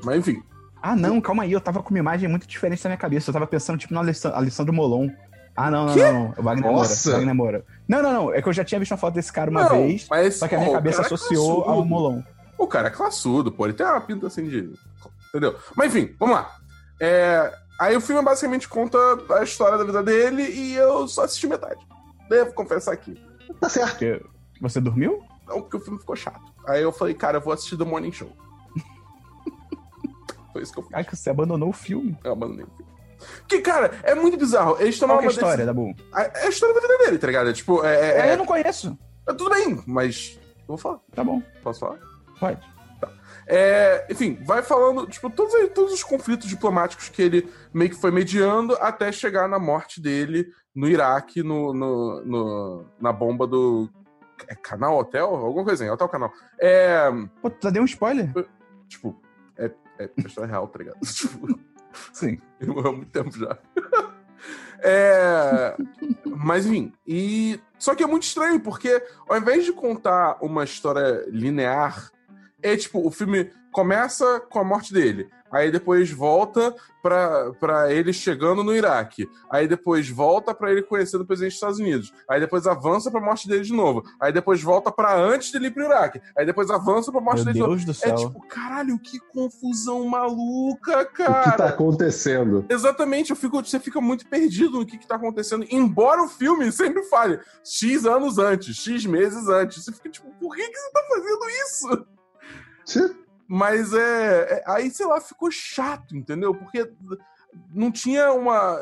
mas 0.02 0.18
enfim. 0.18 0.42
Ah, 0.86 0.94
não, 0.94 1.18
calma 1.18 1.44
aí, 1.44 1.52
eu 1.52 1.62
tava 1.62 1.82
com 1.82 1.88
uma 1.88 1.98
imagem 1.98 2.28
muito 2.28 2.46
diferente 2.46 2.84
na 2.84 2.90
minha 2.90 2.98
cabeça. 2.98 3.30
Eu 3.30 3.32
tava 3.32 3.46
pensando, 3.46 3.78
tipo, 3.78 3.94
na 3.94 4.00
Alessandro 4.00 4.70
Molon. 4.70 5.08
Ah, 5.56 5.70
não, 5.70 5.86
não, 5.86 5.96
não, 5.96 6.12
não. 6.12 6.44
Wagner 6.44 6.70
Nossa. 6.70 7.08
Moura. 7.08 7.18
Wagner 7.18 7.34
Moura. 7.34 7.64
Não, 7.88 8.02
não, 8.02 8.12
não. 8.12 8.34
É 8.34 8.42
que 8.42 8.48
eu 8.50 8.52
já 8.52 8.62
tinha 8.62 8.78
visto 8.78 8.92
uma 8.92 8.98
foto 8.98 9.14
desse 9.14 9.32
cara 9.32 9.50
uma 9.50 9.62
não, 9.62 9.70
vez, 9.70 10.06
mas, 10.10 10.36
só 10.36 10.46
que 10.46 10.54
a 10.54 10.58
minha 10.58 10.72
cabeça 10.72 11.00
é 11.00 11.06
associou 11.06 11.64
é 11.64 11.68
ao 11.70 11.82
Molon. 11.86 12.20
O 12.58 12.66
cara 12.66 12.88
é 12.88 12.90
classudo, 12.90 13.50
pô. 13.50 13.64
Ele 13.64 13.72
tem 13.72 13.86
uma 13.86 13.98
pinta 14.02 14.26
assim 14.26 14.46
de. 14.46 14.74
Entendeu? 15.30 15.58
Mas 15.74 15.86
enfim, 15.86 16.14
vamos 16.20 16.34
lá. 16.34 16.54
É... 17.00 17.50
Aí 17.80 17.96
o 17.96 18.00
filme 18.02 18.22
basicamente 18.22 18.68
conta 18.68 18.98
a 19.38 19.42
história 19.42 19.78
da 19.78 19.84
vida 19.84 20.02
dele 20.02 20.42
e 20.42 20.74
eu 20.74 21.08
só 21.08 21.24
assisti 21.24 21.46
metade. 21.46 21.80
Devo 22.28 22.52
confessar 22.52 22.92
aqui. 22.92 23.18
Tá 23.58 23.70
certo. 23.70 23.92
Porque 23.92 24.22
você 24.60 24.82
dormiu? 24.82 25.22
Não, 25.46 25.62
porque 25.62 25.78
o 25.78 25.80
filme 25.80 25.98
ficou 25.98 26.14
chato. 26.14 26.52
Aí 26.66 26.82
eu 26.82 26.92
falei, 26.92 27.14
cara, 27.14 27.38
eu 27.38 27.40
vou 27.40 27.54
assistir 27.54 27.78
The 27.78 27.84
Morning 27.84 28.12
Show. 28.12 28.30
Foi 30.54 30.62
isso 30.62 30.72
que 30.72 30.78
eu 30.78 30.84
fiz. 30.84 30.94
Ai, 30.94 31.04
que 31.04 31.16
você 31.16 31.30
abandonou 31.30 31.70
o 31.70 31.72
filme. 31.72 32.16
Eu 32.22 32.30
abandonei 32.30 32.64
o 32.64 32.68
filme. 32.68 32.94
Que, 33.48 33.60
cara, 33.60 33.90
é 34.04 34.14
muito 34.14 34.36
bizarro. 34.36 34.76
Eles 34.78 34.96
tomaram 35.00 35.18
Qual 35.18 35.24
é 35.24 35.32
a 35.32 35.32
história, 35.32 35.66
da 35.66 35.74
Boom? 35.74 35.92
É 36.14 36.46
a 36.46 36.48
história 36.48 36.72
da 36.72 36.80
vida 36.80 36.98
dele, 36.98 37.18
tá 37.18 37.26
ligado? 37.26 37.50
É, 37.50 37.52
tipo, 37.52 37.84
é, 37.84 37.94
é, 37.94 38.28
é... 38.28 38.32
Eu 38.34 38.38
não 38.38 38.46
conheço. 38.46 38.96
É, 39.28 39.32
tudo 39.32 39.50
bem, 39.50 39.82
mas. 39.84 40.38
Eu 40.60 40.68
vou 40.68 40.76
falar. 40.76 41.00
Tá 41.12 41.24
bom. 41.24 41.42
Posso 41.60 41.80
falar? 41.80 41.98
Pode. 42.38 42.60
Tá. 43.00 43.10
É, 43.48 44.06
enfim, 44.08 44.38
vai 44.44 44.62
falando, 44.62 45.08
tipo, 45.08 45.28
todos, 45.28 45.52
todos 45.74 45.92
os 45.92 46.04
conflitos 46.04 46.48
diplomáticos 46.48 47.08
que 47.08 47.20
ele 47.20 47.52
meio 47.72 47.90
que 47.90 48.00
foi 48.00 48.12
mediando 48.12 48.74
até 48.74 49.10
chegar 49.10 49.48
na 49.48 49.58
morte 49.58 50.00
dele 50.00 50.46
no 50.72 50.86
Iraque, 50.86 51.42
no, 51.42 51.74
no, 51.74 52.24
no 52.24 52.84
na 53.00 53.12
bomba 53.12 53.44
do. 53.44 53.90
É 54.46 54.54
Canal 54.54 54.98
Hotel? 54.98 55.26
Alguma 55.26 55.64
coisa 55.64 55.82
assim, 55.82 55.92
Hotel 55.92 56.08
Canal. 56.08 56.30
É. 56.60 57.10
Pô, 57.42 57.50
tu 57.50 57.64
já 57.64 57.70
deu 57.70 57.82
um 57.82 57.86
spoiler? 57.86 58.30
Tipo, 58.88 59.20
é, 59.98 60.04
é 60.04 60.20
história 60.26 60.50
real, 60.50 60.68
tá 60.68 60.78
ligado? 60.78 60.98
tipo. 61.06 61.58
Sim. 62.12 62.38
Ele 62.60 62.72
morreu 62.72 62.90
há 62.90 62.96
muito 62.96 63.10
tempo 63.10 63.30
já. 63.36 63.58
É... 64.86 65.74
Mas 66.26 66.66
enfim, 66.66 66.92
e 67.06 67.58
só 67.78 67.94
que 67.94 68.02
é 68.02 68.06
muito 68.06 68.24
estranho, 68.24 68.60
porque 68.60 69.02
ao 69.26 69.38
invés 69.38 69.64
de 69.64 69.72
contar 69.72 70.36
uma 70.42 70.62
história 70.62 71.24
linear, 71.28 72.10
é 72.62 72.76
tipo, 72.76 73.06
o 73.06 73.10
filme 73.10 73.50
começa 73.72 74.40
com 74.40 74.58
a 74.58 74.64
morte 74.64 74.92
dele, 74.92 75.30
aí 75.54 75.70
depois 75.70 76.10
volta 76.10 76.74
para 77.00 77.92
ele 77.92 78.12
chegando 78.12 78.64
no 78.64 78.74
Iraque, 78.74 79.28
aí 79.50 79.68
depois 79.68 80.08
volta 80.08 80.54
para 80.54 80.72
ele 80.72 80.82
conhecendo 80.82 81.20
o 81.20 81.26
presidente 81.26 81.50
dos 81.50 81.56
Estados 81.56 81.78
Unidos, 81.78 82.12
aí 82.28 82.40
depois 82.40 82.66
avança 82.66 83.10
para 83.10 83.20
a 83.20 83.24
morte 83.24 83.46
dele 83.46 83.62
de 83.62 83.72
novo, 83.72 84.02
aí 84.20 84.32
depois 84.32 84.62
volta 84.62 84.90
para 84.90 85.14
antes 85.14 85.52
dele 85.52 85.66
ir 85.66 85.70
pro 85.70 85.84
Iraque, 85.84 86.20
aí 86.36 86.44
depois 86.44 86.70
avança 86.70 87.12
para 87.12 87.20
a 87.20 87.24
morte 87.24 87.44
Meu 87.44 87.52
dele 87.52 87.58
Deus 87.66 87.80
de 87.80 87.86
novo. 87.86 87.94
Do 87.94 87.94
céu. 87.94 88.14
É 88.14 88.16
tipo, 88.16 88.40
caralho, 88.48 88.98
que 88.98 89.20
confusão 89.20 90.04
maluca, 90.06 91.04
cara. 91.04 91.48
O 91.48 91.50
que 91.52 91.58
tá 91.58 91.68
acontecendo? 91.68 92.64
Exatamente, 92.68 93.30
eu 93.30 93.36
fico, 93.36 93.62
você 93.62 93.78
fica 93.78 94.00
muito 94.00 94.26
perdido 94.26 94.78
no 94.78 94.86
que, 94.86 94.98
que 94.98 95.06
tá 95.06 95.16
acontecendo, 95.16 95.66
embora 95.70 96.22
o 96.22 96.28
filme 96.28 96.72
sempre 96.72 97.02
fale 97.04 97.38
X 97.62 98.06
anos 98.06 98.38
antes, 98.38 98.76
X 98.76 99.04
meses 99.04 99.46
antes. 99.48 99.84
Você 99.84 99.92
fica 99.92 100.08
tipo, 100.08 100.30
por 100.40 100.56
que, 100.56 100.66
que 100.66 100.76
você 100.76 100.90
tá 100.90 101.00
fazendo 101.08 101.50
isso? 101.50 102.06
Sim. 102.84 103.23
Mas 103.46 103.92
é, 103.92 104.58
é, 104.58 104.64
Aí, 104.66 104.90
sei 104.90 105.06
lá, 105.06 105.20
ficou 105.20 105.50
chato, 105.50 106.16
entendeu? 106.16 106.54
Porque 106.54 106.90
não 107.70 107.90
tinha 107.90 108.32
uma. 108.32 108.78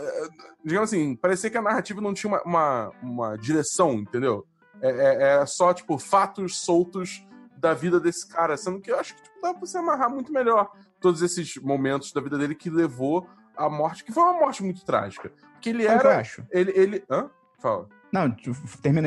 Digamos 0.65 0.91
assim, 0.91 1.17
parecia 1.17 1.51
que 1.51 1.59
a 1.59 1.63
narrativa 1.63 2.01
não 2.01 2.15
tinha 2.15 2.31
uma, 2.31 2.43
uma, 2.43 2.93
uma 3.03 3.37
direção, 3.37 3.95
entendeu? 3.95 4.47
É, 4.81 4.91
é, 4.91 5.43
é, 5.43 5.47
só, 5.47 5.73
tipo, 5.73 5.99
fatos 5.99 6.59
soltos 6.59 7.27
da 7.57 7.75
vida 7.75 8.01
desse 8.01 8.27
cara. 8.27 8.57
Sendo 8.57 8.81
que 8.81 8.91
eu 8.91 8.99
acho 8.99 9.15
que 9.15 9.23
tipo, 9.23 9.41
dá 9.41 9.55
pra 9.55 9.67
se 9.67 9.77
amarrar 9.77 10.11
muito 10.11 10.33
melhor 10.33 10.71
todos 11.01 11.23
esses 11.23 11.57
momentos 11.57 12.13
da 12.13 12.21
vida 12.21 12.39
dele 12.39 12.55
que 12.55 12.71
levou 12.71 13.29
a 13.57 13.69
morte, 13.69 14.05
que 14.05 14.13
foi 14.13 14.23
uma 14.23 14.41
morte 14.41 14.63
muito 14.63 14.85
trágica. 14.85 15.33
Porque 15.53 15.71
ele 15.71 15.85
o 15.85 15.89
que 15.89 15.93
eu 16.07 16.11
era. 16.11 16.19
acho? 16.19 16.45
Ele, 16.51 16.73
ele. 16.75 17.05
Hã? 17.11 17.31
Fala. 17.59 17.89
Não, 18.13 18.23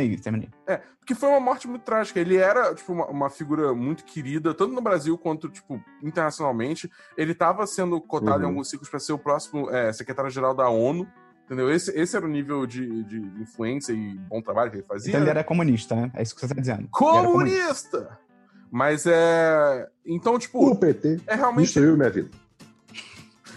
aí, 0.02 0.18
termina 0.18 0.46
aí. 0.46 0.50
É, 0.68 0.78
porque 1.00 1.14
foi 1.14 1.30
uma 1.30 1.40
morte 1.40 1.68
muito 1.68 1.84
trágica. 1.84 2.20
Ele 2.20 2.38
era, 2.38 2.74
tipo, 2.74 2.92
uma, 2.92 3.06
uma 3.06 3.30
figura 3.30 3.74
muito 3.74 4.04
querida, 4.04 4.54
tanto 4.54 4.74
no 4.74 4.82
Brasil 4.82 5.16
quanto, 5.18 5.48
tipo, 5.48 5.80
internacionalmente. 6.02 6.90
Ele 7.16 7.34
estava 7.34 7.68
sendo 7.68 8.02
cotado 8.02 8.40
em 8.40 8.44
Uhum. 8.46 8.50
alguns 8.50 8.70
ciclos 8.70 8.90
para 8.90 9.00
ser 9.00 9.14
o 9.14 9.20
próximo 9.20 9.70
é, 9.70 9.94
secretário-geral 9.94 10.56
da 10.56 10.68
ONU. 10.70 11.08
Entendeu? 11.46 11.70
Esse, 11.70 11.92
esse 11.92 12.16
era 12.18 12.26
o 12.26 12.30
nível 12.30 12.66
de, 12.66 13.04
de 13.04 13.20
influência 13.40 13.94
e 13.94 14.16
bom 14.18 14.42
trabalho 14.42 14.72
que 14.72 14.78
ele 14.78 14.86
fazia. 14.88 15.10
Então 15.12 15.22
ele 15.22 15.30
era 15.30 15.44
comunista, 15.44 15.96
né? 15.96 16.12
É 16.16 16.24
isso 16.24 16.34
que 16.34 16.42
você 16.42 16.48
tá 16.56 16.60
dizendo. 16.60 16.80
Era 16.80 16.88
Comunista! 16.90 18.18
Mas 18.72 19.06
é. 19.06 19.88
Então, 20.04 20.40
tipo, 20.40 20.72
O 20.72 20.76
PT 20.76 21.22
é 21.28 21.36
realmente. 21.36 21.66
destruiu 21.66 21.96
minha 21.96 22.10
vida. 22.10 22.32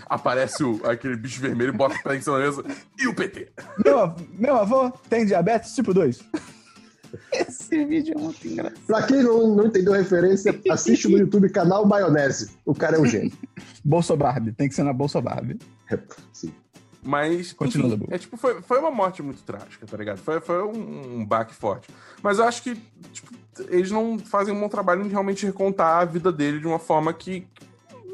Aparece 0.09 0.65
o, 0.65 0.81
aquele 0.87 1.17
bicho 1.17 1.41
vermelho, 1.41 1.73
bota 1.73 1.95
o 1.97 2.03
pé 2.03 2.17
em 2.17 2.21
cima 2.21 2.39
da 2.39 2.45
mesa. 2.45 2.65
E 2.99 3.07
o 3.07 3.15
PT? 3.15 3.51
Meu, 3.85 3.99
av- 3.99 4.21
meu 4.39 4.57
avô 4.57 4.91
tem 5.11 5.27
diabetes 5.27 5.75
tipo 5.75 5.93
2. 5.93 6.21
Esse 7.33 7.85
vídeo 7.87 8.15
é 8.17 8.21
muito 8.21 8.47
engraçado. 8.47 8.81
Pra 8.87 9.03
quem 9.07 9.23
não, 9.23 9.55
não 9.57 9.67
entendeu 9.67 9.95
a 9.95 9.97
referência, 9.97 10.59
assiste 10.71 11.09
no 11.09 11.19
YouTube 11.19 11.49
canal 11.51 11.87
Maionese. 11.87 12.51
O 12.67 12.75
cara 12.75 12.97
é 12.97 13.01
um 13.01 13.07
gênio. 13.07 13.33
Bolsa 13.85 14.15
Barbie, 14.15 14.53
tem 14.53 14.69
que 14.69 14.75
ser 14.75 14.83
na 14.83 14.93
Bolsa 14.93 15.21
Barbie. 15.21 15.59
Sim. 16.33 16.53
Mas. 17.03 17.53
Continua, 17.55 17.95
enfim, 17.95 18.07
é 18.11 18.19
tipo, 18.19 18.37
foi, 18.37 18.61
foi 18.61 18.79
uma 18.79 18.91
morte 18.91 19.23
muito 19.23 19.43
trágica, 19.43 19.87
tá 19.87 19.97
ligado? 19.97 20.19
Foi, 20.19 20.41
foi 20.41 20.63
um, 20.65 21.21
um 21.21 21.25
baque 21.25 21.55
forte. 21.55 21.89
Mas 22.23 22.39
eu 22.39 22.45
acho 22.45 22.63
que, 22.63 22.75
tipo, 23.13 23.33
eles 23.69 23.91
não 23.91 24.19
fazem 24.19 24.53
um 24.53 24.61
bom 24.61 24.69
trabalho 24.69 25.03
em 25.03 25.09
realmente 25.09 25.47
recontar 25.47 26.01
a 26.01 26.05
vida 26.05 26.31
dele 26.31 26.61
de 26.61 26.67
uma 26.67 26.79
forma 26.79 27.13
que 27.15 27.47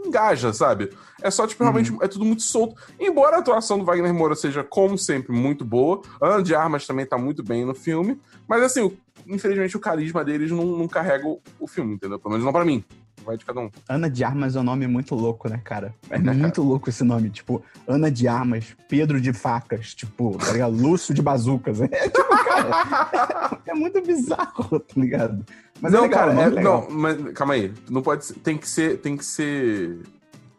engaja, 0.07 0.53
sabe? 0.53 0.91
É 1.23 1.31
só, 1.31 1.47
tipo, 1.47 1.63
realmente, 1.63 1.93
Uhum. 1.93 1.99
é 2.03 2.09
tudo 2.09 2.25
muito 2.25 2.43
solto. 2.43 2.75
Embora 3.01 3.37
a 3.37 3.39
atuação 3.41 3.79
do 3.79 3.85
Wagner 3.85 4.13
Moura 4.13 4.35
seja, 4.35 4.63
como 4.63 4.97
sempre, 4.99 5.33
muito 5.33 5.65
boa, 5.65 6.03
Ana 6.21 6.43
de 6.43 6.55
Armas 6.55 6.87
também 6.87 7.07
tá 7.07 7.17
muito 7.17 7.43
bem 7.43 7.65
no 7.65 7.75
filme, 7.75 8.21
mas, 8.47 8.63
assim, 8.63 8.97
infelizmente, 9.27 9.77
o 9.77 9.81
carisma 9.81 10.25
deles 10.25 10.51
não, 10.51 10.65
não 10.65 10.87
carrega 10.89 11.27
o, 11.27 11.41
o 11.59 11.67
filme, 11.67 11.95
entendeu? 11.95 12.19
Pelo 12.19 12.33
menos 12.33 12.45
não 12.45 12.53
pra 12.53 12.65
mim. 12.65 12.85
Vai 13.25 13.37
de 13.37 13.45
cada 13.45 13.61
um. 13.61 13.71
Ana 13.89 14.11
de 14.11 14.23
Armas 14.23 14.55
é 14.57 14.61
um 14.61 14.63
nome 14.63 14.87
muito 14.87 15.15
louco, 15.15 15.49
né, 15.49 15.61
cara? 15.65 15.95
É 16.11 16.19
Né, 16.19 16.33
muito 16.33 16.63
louco 16.63 16.89
esse 16.91 17.03
nome. 17.03 17.31
Tipo, 17.31 17.63
Ana 17.87 18.11
de 18.11 18.29
Armas, 18.29 18.77
Pedro 18.89 19.21
de 19.21 19.33
Facas, 19.33 19.95
tipo, 19.95 20.37
tá 20.39 20.53
ligado? 20.53 20.75
Lúcio 20.77 21.15
de 21.15 21.23
Bazucas. 21.23 21.79
É, 21.91 22.09
tipo, 22.09 22.29
cara, 22.45 23.61
é 23.67 23.75
muito 23.75 24.01
bizarro, 24.03 24.79
tá 24.81 24.95
ligado? 25.01 25.45
Mas 25.81 25.93
não, 25.93 26.01
é 26.01 26.03
legal, 26.03 26.21
cara, 26.29 26.41
é, 26.41 26.45
é- 26.45 26.49
legal. 26.49 26.87
não, 26.89 26.97
mas 26.99 27.33
calma 27.33 27.55
aí. 27.55 27.73
Não 27.91 28.03
pode 28.03 28.25
ser. 28.25 28.35
Tem 28.35 28.57
que 28.57 28.69
ser. 28.69 28.99
Tem 29.01 29.17
que 29.17 29.25
ser. 29.25 30.01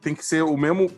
Tem 0.01 0.13
que 0.15 0.25
ser 0.25 0.43
o 0.43 0.57
mesmo. 0.57 0.89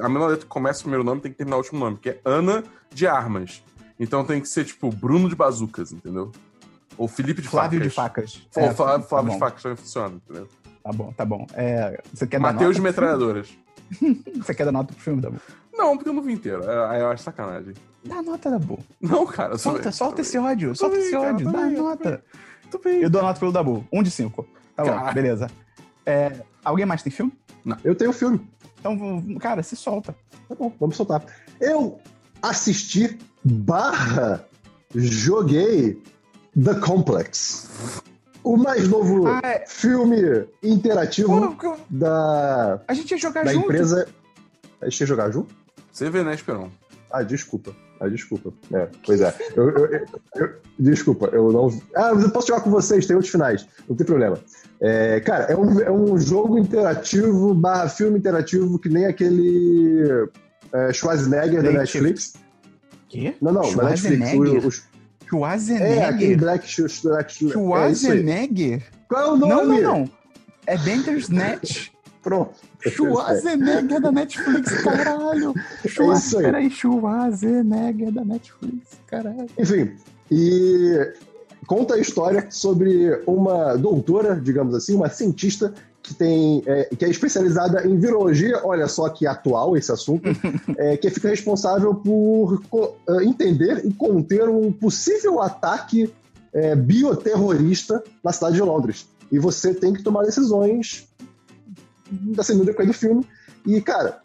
A 0.00 0.08
mesma 0.08 0.26
letra 0.26 0.42
que 0.44 0.48
começa 0.50 0.80
o 0.80 0.82
primeiro 0.82 1.04
nome 1.04 1.20
tem 1.20 1.30
que 1.32 1.38
terminar 1.38 1.56
o 1.56 1.60
último 1.60 1.78
nome, 1.80 1.96
que 1.98 2.10
é 2.10 2.20
Ana 2.24 2.62
de 2.92 3.06
Armas. 3.06 3.62
Então 3.98 4.24
tem 4.24 4.40
que 4.40 4.48
ser, 4.48 4.64
tipo, 4.64 4.90
Bruno 4.90 5.28
de 5.28 5.34
Bazucas, 5.34 5.90
entendeu? 5.92 6.30
Ou 6.98 7.06
Felipe 7.08 7.40
de 7.42 7.48
Flávio 7.48 7.80
de 7.80 7.88
Facas. 7.90 8.34
Facas. 8.36 8.48
Ou 8.56 8.70
É, 8.70 8.74
Flávio, 8.74 9.02
tá 9.02 9.08
Flávio 9.08 9.28
bom, 9.28 9.34
de 9.34 9.40
Facas 9.40 9.62
também 9.62 9.76
funciona, 9.76 10.14
entendeu? 10.16 10.48
Tá 10.86 10.92
bom, 10.92 11.12
tá 11.12 11.24
bom. 11.24 11.46
É, 11.54 12.00
você 12.14 12.28
quer 12.28 12.38
Mateus 12.38 12.78
Metralhadoras. 12.78 13.48
Você 14.38 14.54
quer 14.54 14.64
dar 14.64 14.72
nota 14.72 14.92
pro 14.92 15.02
filme, 15.02 15.20
Dabu? 15.20 15.36
Não, 15.72 15.96
porque 15.96 16.08
eu 16.08 16.12
não 16.12 16.22
vi 16.22 16.32
inteiro. 16.32 16.62
É- 16.64 16.88
Aí 16.90 17.00
eu 17.00 17.08
acho 17.08 17.22
sacanagem. 17.24 17.74
Dá 18.04 18.20
nota, 18.22 18.50
Dabu. 18.50 18.78
Não, 19.00 19.24
cara. 19.26 19.54
eu 19.54 19.58
Solta, 19.58 19.78
também- 19.78 19.92
solta 19.92 20.20
esse 20.22 20.38
ódio, 20.38 20.74
solta 20.76 20.96
bem, 20.96 21.04
esse 21.04 21.12
cara, 21.12 21.34
ódio, 21.34 21.52
dá 21.52 21.62
bem, 21.62 21.76
nota. 21.76 22.24
Tô 22.70 22.78
bem. 22.78 23.00
Eu 23.00 23.10
dou 23.10 23.22
nota 23.22 23.38
pelo 23.40 23.52
Dabu. 23.52 23.84
Um 23.92 24.02
de 24.02 24.10
cinco. 24.10 24.46
Tá 24.76 24.82
bom, 24.84 24.90
Cara. 24.90 25.12
beleza. 25.12 25.46
É, 26.04 26.40
alguém 26.64 26.84
mais 26.86 27.02
tem 27.02 27.10
filme? 27.12 27.32
Eu 27.84 27.94
tenho 27.96 28.12
filme. 28.12 28.40
Então, 28.78 28.96
cara, 29.40 29.62
se 29.62 29.74
solta. 29.76 30.14
Tá 30.48 30.54
bom, 30.54 30.72
vamos 30.78 30.96
soltar. 30.96 31.24
Eu 31.60 31.98
assisti 32.42 33.18
barra 33.44 34.44
joguei 34.94 36.00
The 36.60 36.74
Complex. 36.80 37.68
O 38.46 38.56
mais 38.56 38.86
novo 38.88 39.26
Ah, 39.26 39.40
é. 39.42 39.64
filme 39.66 40.46
interativo 40.62 41.54
Pô, 41.56 41.74
que- 41.74 41.82
da, 41.90 42.80
a 42.86 42.94
gente 42.94 43.10
ia 43.10 43.18
jogar 43.18 43.44
da 43.44 43.52
junto. 43.52 43.64
empresa. 43.64 44.06
A 44.80 44.84
gente 44.88 45.00
ia 45.00 45.06
jogar 45.08 45.30
junto? 45.32 45.52
Você 45.90 46.08
vê, 46.08 46.22
né, 46.22 46.32
Esperão? 46.32 46.70
Ah, 47.10 47.24
desculpa. 47.24 47.74
Ah, 47.98 48.06
desculpa. 48.08 48.52
É, 48.72 48.88
pois 49.04 49.20
é. 49.20 49.34
Eu, 49.56 49.70
eu- 49.70 49.86
eu- 49.86 50.06
eu- 50.36 50.48
desculpa, 50.78 51.26
eu 51.32 51.50
não. 51.50 51.68
Ah, 51.96 52.14
mas 52.14 52.22
eu 52.22 52.30
posso 52.30 52.46
jogar 52.46 52.60
com 52.60 52.70
vocês, 52.70 53.04
tem 53.04 53.16
outros 53.16 53.32
finais. 53.32 53.66
Não 53.88 53.96
tem 53.96 54.06
problema. 54.06 54.38
É, 54.80 55.18
cara, 55.20 55.44
é 55.46 55.56
um, 55.56 55.80
é 55.80 55.90
um 55.90 56.16
jogo 56.16 56.56
interativo 56.56 57.52
barra 57.52 57.88
filme 57.88 58.16
interativo 58.18 58.78
que 58.78 58.88
nem 58.88 59.06
aquele 59.06 60.28
é, 60.72 60.92
Schwarzenegger 60.92 61.64
da 61.64 61.72
Netflix. 61.72 62.34
Quê? 63.08 63.34
Não, 63.42 63.50
não, 63.52 63.74
da 63.74 63.88
Netflix. 63.90 64.32
O, 64.34 64.95
o, 65.32 65.44
é, 65.46 66.04
aquele 66.04 66.36
Schwarzenegger? 66.36 66.38
Black 66.38 66.68
Sh- 66.68 66.80
é. 66.80 67.28
Schwarzenegger? 67.50 68.82
Qual 69.08 69.22
é 69.22 69.30
o 69.32 69.36
Não, 69.36 69.48
nome? 69.48 69.80
não, 69.80 70.00
não. 70.00 70.10
É 70.66 70.76
Bandersnatch. 70.78 71.90
Pronto. 72.22 72.54
Schwarzenegger 72.80 74.00
da 74.00 74.10
Netflix, 74.10 74.82
caralho. 74.82 75.54
Schwar... 75.86 76.16
É 76.16 76.18
isso 76.18 76.38
aí. 76.38 76.44
Peraí, 76.44 76.70
Schwarzenegger 76.70 78.12
da 78.12 78.24
Netflix, 78.24 78.98
caralho. 79.06 79.46
Enfim, 79.58 79.92
e 80.30 81.12
conta 81.66 81.94
a 81.94 82.00
história 82.00 82.46
sobre 82.50 83.22
uma 83.26 83.76
doutora, 83.76 84.34
digamos 84.40 84.74
assim, 84.74 84.94
uma 84.94 85.08
cientista 85.08 85.72
que 86.06 86.14
tem 86.14 86.62
é, 86.66 86.84
que 86.84 87.04
é 87.04 87.08
especializada 87.08 87.84
em 87.86 87.98
virologia, 87.98 88.60
olha 88.62 88.86
só 88.86 89.08
que 89.08 89.26
atual 89.26 89.76
esse 89.76 89.90
assunto, 89.90 90.28
é, 90.78 90.96
que 90.96 91.10
fica 91.10 91.28
responsável 91.28 91.94
por 91.96 92.62
eh, 93.08 93.24
entender 93.24 93.84
e 93.84 93.92
conter 93.92 94.48
um 94.48 94.70
possível 94.70 95.42
ataque 95.42 96.12
é, 96.52 96.76
bioterrorista 96.76 98.02
na 98.22 98.32
cidade 98.32 98.54
de 98.54 98.62
Londres. 98.62 99.08
E 99.32 99.38
você 99.38 99.74
tem 99.74 99.92
que 99.92 100.02
tomar 100.02 100.22
decisões 100.22 101.08
assim, 102.38 102.54
no 102.54 102.64
decorrer 102.64 102.86
do 102.86 102.94
filme. 102.94 103.26
E, 103.66 103.80
cara, 103.80 104.20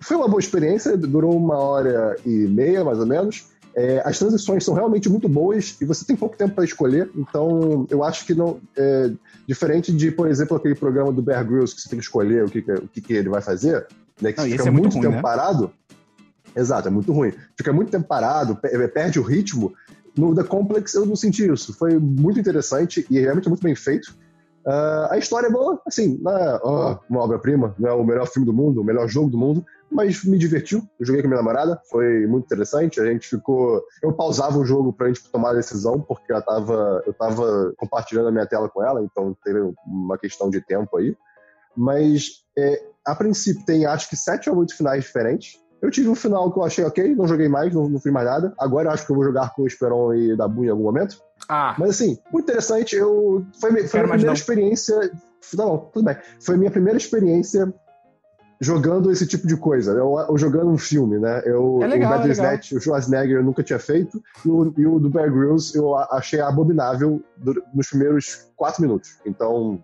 foi 0.00 0.18
uma 0.18 0.28
boa 0.28 0.40
experiência, 0.40 0.96
durou 0.98 1.34
uma 1.34 1.56
hora 1.56 2.16
e 2.26 2.28
meia, 2.28 2.84
mais 2.84 2.98
ou 2.98 3.06
menos. 3.06 3.46
É, 3.74 4.02
as 4.04 4.18
transições 4.18 4.64
são 4.64 4.74
realmente 4.74 5.08
muito 5.08 5.28
boas 5.28 5.76
e 5.80 5.84
você 5.84 6.04
tem 6.04 6.14
pouco 6.14 6.36
tempo 6.36 6.54
para 6.54 6.64
escolher, 6.64 7.10
então 7.16 7.86
eu 7.90 8.04
acho 8.04 8.26
que 8.26 8.34
não. 8.34 8.60
É, 8.76 9.10
diferente 9.48 9.90
de, 9.92 10.10
por 10.10 10.28
exemplo, 10.28 10.56
aquele 10.56 10.74
programa 10.74 11.10
do 11.10 11.22
Bear 11.22 11.44
Grylls 11.46 11.74
que 11.74 11.80
você 11.80 11.88
tem 11.88 11.98
que 11.98 12.04
escolher 12.04 12.44
o 12.44 12.50
que, 12.50 12.60
que- 12.62 12.72
o 12.72 12.88
que, 12.88 13.12
ele 13.12 13.28
vai 13.28 13.40
fazer, 13.40 13.86
né, 14.20 14.32
que 14.32 14.38
Não, 14.40 14.44
fica 14.46 14.62
é 14.62 14.70
muito 14.70 14.82
muito 14.84 14.94
ruim, 14.94 15.02
tempo 15.02 15.16
né? 15.16 15.22
parado. 15.22 15.70
Exato, 16.54 16.88
é 16.88 16.90
muito 16.90 17.12
ruim. 17.12 17.32
Fica 17.56 17.72
muito 17.72 17.90
tempo 17.90 18.06
parado, 18.06 18.56
pe- 18.56 18.88
perde 18.88 19.18
o 19.18 19.22
ritmo. 19.22 19.72
No 20.16 20.34
The 20.34 20.44
Complex 20.44 20.92
eu 20.94 21.06
não 21.06 21.16
senti 21.16 21.50
isso. 21.50 21.72
Foi 21.72 21.98
muito 21.98 22.38
interessante 22.38 23.06
e 23.10 23.18
realmente 23.18 23.48
muito 23.48 23.62
bem 23.62 23.74
feito. 23.74 24.14
Ah, 24.66 25.08
a 25.12 25.18
história 25.18 25.46
é 25.46 25.50
boa, 25.50 25.80
assim, 25.86 26.18
não 26.22 26.30
é 26.38 26.60
ó, 26.62 26.98
uma 27.08 27.20
obra-prima, 27.22 27.74
não 27.78 27.88
é 27.88 27.92
o 27.94 28.04
melhor 28.04 28.26
filme 28.28 28.46
do 28.46 28.52
mundo, 28.52 28.80
o 28.80 28.84
melhor 28.84 29.08
jogo 29.08 29.30
do 29.30 29.38
mundo, 29.38 29.64
mas 29.92 30.24
me 30.24 30.38
divertiu. 30.38 30.82
Eu 30.98 31.06
joguei 31.06 31.22
com 31.22 31.28
minha 31.28 31.38
namorada, 31.38 31.80
foi 31.90 32.26
muito 32.26 32.46
interessante. 32.46 33.00
A 33.00 33.06
gente 33.06 33.28
ficou. 33.28 33.82
Eu 34.02 34.12
pausava 34.12 34.58
o 34.58 34.64
jogo 34.64 34.92
pra 34.92 35.08
gente 35.08 35.22
tomar 35.30 35.50
a 35.50 35.54
decisão, 35.54 36.00
porque 36.00 36.32
ela 36.32 36.42
tava, 36.42 37.02
eu 37.06 37.12
tava 37.12 37.72
compartilhando 37.76 38.28
a 38.28 38.32
minha 38.32 38.46
tela 38.46 38.68
com 38.68 38.82
ela, 38.82 39.02
então 39.02 39.36
teve 39.44 39.60
uma 39.86 40.16
questão 40.18 40.50
de 40.50 40.60
tempo 40.60 40.96
aí. 40.96 41.16
Mas, 41.76 42.44
é, 42.56 42.82
a 43.06 43.14
princípio, 43.14 43.64
tem 43.64 43.86
acho 43.86 44.08
que 44.08 44.16
sete 44.16 44.48
ou 44.50 44.56
oito 44.58 44.76
finais 44.76 45.04
diferentes. 45.04 45.60
Eu 45.80 45.90
tive 45.90 46.08
um 46.08 46.14
final 46.14 46.52
que 46.52 46.58
eu 46.58 46.62
achei 46.62 46.84
ok, 46.84 47.14
não 47.16 47.26
joguei 47.26 47.48
mais, 47.48 47.74
não, 47.74 47.88
não 47.88 47.98
fiz 47.98 48.12
mais 48.12 48.26
nada. 48.26 48.54
Agora 48.58 48.88
eu 48.88 48.92
acho 48.92 49.04
que 49.04 49.10
eu 49.10 49.16
vou 49.16 49.24
jogar 49.24 49.52
com 49.52 49.62
o 49.62 49.66
Esperon 49.66 50.14
e 50.14 50.36
Dabu 50.36 50.64
em 50.64 50.68
algum 50.68 50.84
momento. 50.84 51.20
Ah, 51.48 51.74
Mas 51.76 51.90
assim, 51.90 52.18
muito 52.32 52.44
interessante. 52.44 52.94
Eu, 52.94 53.44
foi 53.60 53.72
foi 53.72 53.88
Quero 53.88 54.04
a 54.04 54.06
minha 54.06 54.08
primeira 54.08 54.26
não. 54.26 54.32
experiência. 54.32 55.12
Não, 55.54 55.78
tudo 55.92 56.04
bem. 56.04 56.16
Foi 56.40 56.54
a 56.54 56.58
minha 56.58 56.70
primeira 56.70 56.96
experiência 56.96 57.74
jogando 58.62 59.10
esse 59.10 59.26
tipo 59.26 59.46
de 59.46 59.56
coisa. 59.56 59.90
Eu, 59.92 60.16
eu 60.28 60.38
jogando 60.38 60.70
um 60.70 60.78
filme, 60.78 61.18
né? 61.18 61.42
Eu, 61.44 61.80
É 61.82 61.86
legal, 61.88 62.12
o 62.12 62.14
é 62.14 62.18
Bandersnatch, 62.18 62.72
o 62.72 62.80
Schwarzenegger 62.80 63.38
eu 63.38 63.44
nunca 63.44 63.62
tinha 63.62 63.78
feito. 63.78 64.22
E 64.46 64.48
o, 64.48 64.72
e 64.78 64.86
o 64.86 65.00
do 65.00 65.10
Bear 65.10 65.30
Grylls 65.32 65.76
eu 65.76 65.96
achei 65.96 66.40
abominável 66.40 67.20
nos 67.74 67.88
primeiros 67.88 68.46
quatro 68.56 68.80
minutos. 68.80 69.18
Então, 69.26 69.82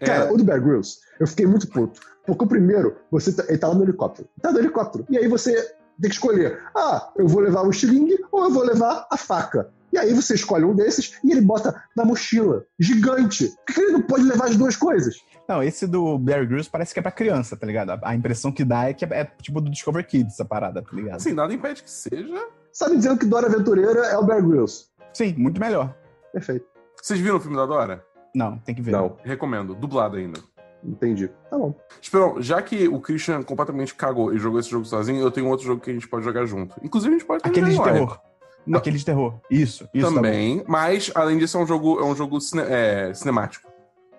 Cara, 0.00 0.26
é, 0.26 0.32
o 0.32 0.36
do 0.36 0.44
Bear 0.44 0.62
Grylls, 0.62 0.98
eu 1.18 1.26
fiquei 1.26 1.46
muito 1.46 1.66
puto. 1.68 2.00
Porque 2.26 2.44
o 2.44 2.46
primeiro, 2.46 2.96
você 3.10 3.32
tá, 3.32 3.44
ele 3.48 3.56
tá 3.56 3.68
lá 3.68 3.74
no 3.74 3.82
helicóptero. 3.82 4.28
Tá 4.42 4.52
no 4.52 4.58
helicóptero. 4.58 5.06
E 5.08 5.16
aí 5.16 5.26
você 5.26 5.54
tem 5.98 6.10
que 6.10 6.16
escolher. 6.16 6.60
Ah, 6.76 7.10
eu 7.16 7.26
vou 7.26 7.40
levar 7.40 7.62
o 7.62 7.70
estilingue 7.70 8.18
ou 8.30 8.44
eu 8.44 8.50
vou 8.50 8.62
levar 8.62 9.06
a 9.10 9.16
faca. 9.16 9.70
E 9.98 10.00
aí 10.00 10.14
você 10.14 10.34
escolhe 10.34 10.64
um 10.64 10.74
desses 10.74 11.18
e 11.24 11.32
ele 11.32 11.40
bota 11.40 11.82
na 11.96 12.04
mochila. 12.04 12.64
Gigante. 12.78 13.52
Por 13.66 13.74
que 13.74 13.80
ele 13.80 13.92
não 13.92 14.02
pode 14.02 14.22
levar 14.22 14.46
as 14.46 14.56
duas 14.56 14.76
coisas? 14.76 15.16
Não, 15.48 15.62
esse 15.62 15.86
do 15.86 16.18
Bear 16.18 16.46
Grylls 16.46 16.70
parece 16.70 16.92
que 16.92 17.00
é 17.00 17.02
pra 17.02 17.10
criança, 17.10 17.56
tá 17.56 17.66
ligado? 17.66 17.98
A, 18.02 18.14
impressão 18.14 18.52
que 18.52 18.64
dá 18.64 18.88
é 18.88 18.94
que 18.94 19.04
é, 19.04 19.08
é 19.12 19.24
tipo 19.24 19.60
do 19.60 19.70
Discover 19.70 20.06
Kids, 20.06 20.34
essa 20.34 20.44
parada, 20.44 20.82
tá 20.82 20.90
ligado? 20.92 21.16
assim, 21.16 21.32
nada 21.32 21.52
impede 21.52 21.82
que 21.82 21.90
seja. 21.90 22.48
Sabe 22.72 22.96
dizendo 22.96 23.18
que 23.18 23.26
Dora 23.26 23.48
Aventureira 23.48 24.06
é 24.06 24.16
o 24.16 24.24
Bear 24.24 24.46
Grylls. 24.46 24.86
Sim, 25.12 25.34
muito 25.36 25.58
melhor. 25.58 25.96
Perfeito. 26.32 26.66
Vocês 27.02 27.18
viram 27.18 27.38
o 27.38 27.40
filme 27.40 27.56
da 27.56 27.66
Dora? 27.66 28.04
Não, 28.34 28.58
tem 28.58 28.74
que 28.74 28.82
ver. 28.82 28.92
Não. 28.92 29.16
Recomendo, 29.24 29.74
dublado 29.74 30.16
ainda. 30.16 30.38
Entendi. 30.84 31.28
Tá 31.50 31.58
bom. 31.58 31.74
Esperão, 32.00 32.40
já 32.40 32.62
que 32.62 32.86
o 32.86 33.00
Christian 33.00 33.42
completamente 33.42 33.94
cagou 33.94 34.32
e 34.32 34.38
jogou 34.38 34.60
esse 34.60 34.70
jogo 34.70 34.84
sozinho, 34.84 35.20
eu 35.20 35.30
tenho 35.30 35.48
outro 35.48 35.66
jogo 35.66 35.80
que 35.80 35.90
a 35.90 35.94
gente 35.94 36.06
pode 36.06 36.24
jogar 36.24 36.44
junto. 36.44 36.76
Inclusive, 36.82 37.14
a 37.14 37.18
gente 37.18 37.26
pode 37.26 37.42
Aquele 37.44 37.70
de 37.70 37.82
terminar 37.82 38.20
terror. 38.68 38.78
Aquele 38.80 38.98
de 38.98 39.04
terror. 39.04 39.34
Isso, 39.50 39.88
isso. 39.92 40.08
tá. 40.08 40.14
Também, 40.14 40.64
mas 40.66 41.10
além 41.14 41.38
disso 41.38 41.56
é 41.58 41.60
um 41.60 41.66
jogo, 41.66 41.98
é 42.00 42.04
um 42.04 42.14
jogo 42.14 42.40
cine- 42.40 42.62
é, 42.66 43.12
cinemático. 43.14 43.68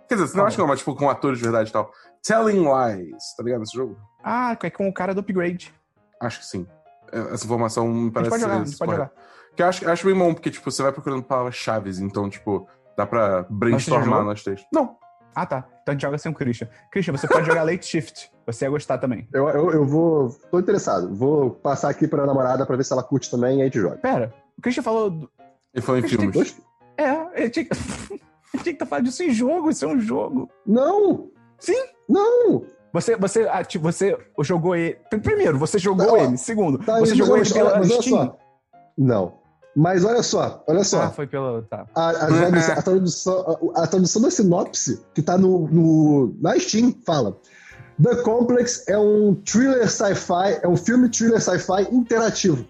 Quer 0.07 0.15
dizer, 0.15 0.27
cinemático 0.27 0.61
não, 0.61 0.67
mas 0.67 0.79
tipo 0.79 0.95
com 0.95 1.09
atores 1.09 1.37
de 1.37 1.43
verdade 1.43 1.69
e 1.69 1.73
tal. 1.73 1.91
Telling 2.23 2.63
Lies, 2.63 3.35
tá 3.37 3.43
ligado 3.43 3.63
esse 3.63 3.75
jogo? 3.75 3.97
Ah, 4.23 4.57
é 4.61 4.69
com 4.69 4.87
o 4.89 4.93
cara 4.93 5.13
do 5.13 5.19
upgrade. 5.21 5.73
Acho 6.21 6.39
que 6.39 6.45
sim. 6.45 6.67
É, 7.11 7.19
Essa 7.33 7.45
informação 7.45 7.87
me 7.87 7.99
A 7.99 8.03
gente 8.03 8.13
parece 8.13 8.29
pode 8.29 8.41
jogar, 8.41 8.55
a 8.55 8.65
gente 8.65 8.77
pode 8.77 8.91
correta. 8.91 9.11
jogar. 9.15 9.29
Que 9.55 9.63
eu 9.63 9.67
acho, 9.67 9.89
acho 9.89 10.05
bem 10.05 10.15
bom, 10.15 10.33
porque 10.33 10.51
tipo, 10.51 10.69
você 10.69 10.81
vai 10.83 10.91
procurando 10.91 11.23
palavras-chave, 11.23 11.91
então, 12.01 12.29
tipo, 12.29 12.67
dá 12.97 13.05
pra 13.05 13.45
brainstormar 13.49 14.23
nas 14.25 14.43
textos. 14.43 14.67
Não. 14.73 14.95
Ah, 15.35 15.45
tá. 15.45 15.65
Então 15.89 15.91
a 15.91 15.93
gente 15.93 16.01
joga 16.01 16.17
sem 16.17 16.31
o 16.31 16.35
Christian. 16.35 16.67
Christian, 16.91 17.13
você 17.17 17.27
pode 17.27 17.47
jogar 17.47 17.63
Late 17.63 17.85
Shift. 17.85 18.31
Você 18.45 18.65
ia 18.65 18.69
gostar 18.69 18.97
também. 18.99 19.27
Eu, 19.33 19.47
eu, 19.49 19.71
eu 19.71 19.85
vou. 19.85 20.29
Tô 20.51 20.59
interessado. 20.59 21.13
Vou 21.15 21.51
passar 21.51 21.89
aqui 21.89 22.07
pra 22.07 22.25
namorada 22.25 22.65
pra 22.65 22.75
ver 22.75 22.83
se 22.83 22.93
ela 22.93 23.01
curte 23.03 23.29
também 23.31 23.51
e 23.51 23.55
aí 23.55 23.61
a 23.61 23.65
gente 23.65 23.79
joga. 23.79 23.97
Pera, 23.97 24.33
o 24.57 24.61
Christian 24.61 24.83
falou. 24.83 25.09
do- 25.09 25.29
Ele 25.73 25.81
falou 25.83 25.99
em 25.99 26.07
filmes. 26.07 26.57
É, 26.97 27.41
ele 27.41 27.49
tinha 27.49 27.65
que. 27.65 27.71
ele 28.13 28.19
tinha 28.53 28.63
que 28.63 28.69
estar 28.71 28.85
falando 28.85 29.05
disso 29.05 29.23
em 29.23 29.31
jogo, 29.31 29.69
isso 29.69 29.85
é 29.85 29.87
um 29.87 29.99
jogo. 29.99 30.49
Não! 30.65 31.29
Sim? 31.59 31.81
Não! 32.07 32.63
Você, 32.93 33.15
você, 33.15 33.47
ah, 33.51 33.63
tipo, 33.63 33.83
você 33.83 34.17
jogou 34.41 34.75
ele. 34.75 34.97
Primeiro, 35.23 35.57
você 35.57 35.77
jogou 35.79 36.05
Não, 36.05 36.17
ele. 36.17 36.37
Segundo, 36.37 36.77
Tá, 36.79 36.95
você 36.99 37.09
mas 37.11 37.17
jogou 37.17 37.33
olha 37.33 37.39
ele 37.41 37.49
só, 37.49 37.55
pela 37.55 37.77
mas 37.79 37.91
olha 37.91 38.01
Steam. 38.01 38.17
só. 38.25 38.37
Não. 38.97 39.38
Mas 39.75 40.03
olha 40.03 40.23
só, 40.23 40.63
olha 40.67 40.83
só. 40.83 41.03
Ah, 41.03 41.09
foi 41.11 41.27
pela. 41.27 41.61
Tá. 41.63 41.85
A, 41.95 42.09
a, 42.09 42.27
tradução, 42.27 42.73
a 42.75 42.81
tradução- 42.81 43.71
a- 43.75 43.83
a 43.83 43.87
tradução 43.87 44.21
da 44.21 44.31
sinopse 44.31 45.01
que 45.13 45.21
tá 45.21 45.37
no, 45.37 45.67
no- 45.67 46.35
na 46.41 46.59
Steam 46.59 46.93
fala: 47.05 47.37
The 48.01 48.15
Complex 48.23 48.87
é 48.87 48.97
um 48.97 49.35
thriller 49.35 49.89
sci-fi, 49.89 50.59
é 50.63 50.67
um 50.67 50.75
filme 50.75 51.07
thriller 51.09 51.39
sci-fi 51.41 51.83
interativo. 51.93 52.65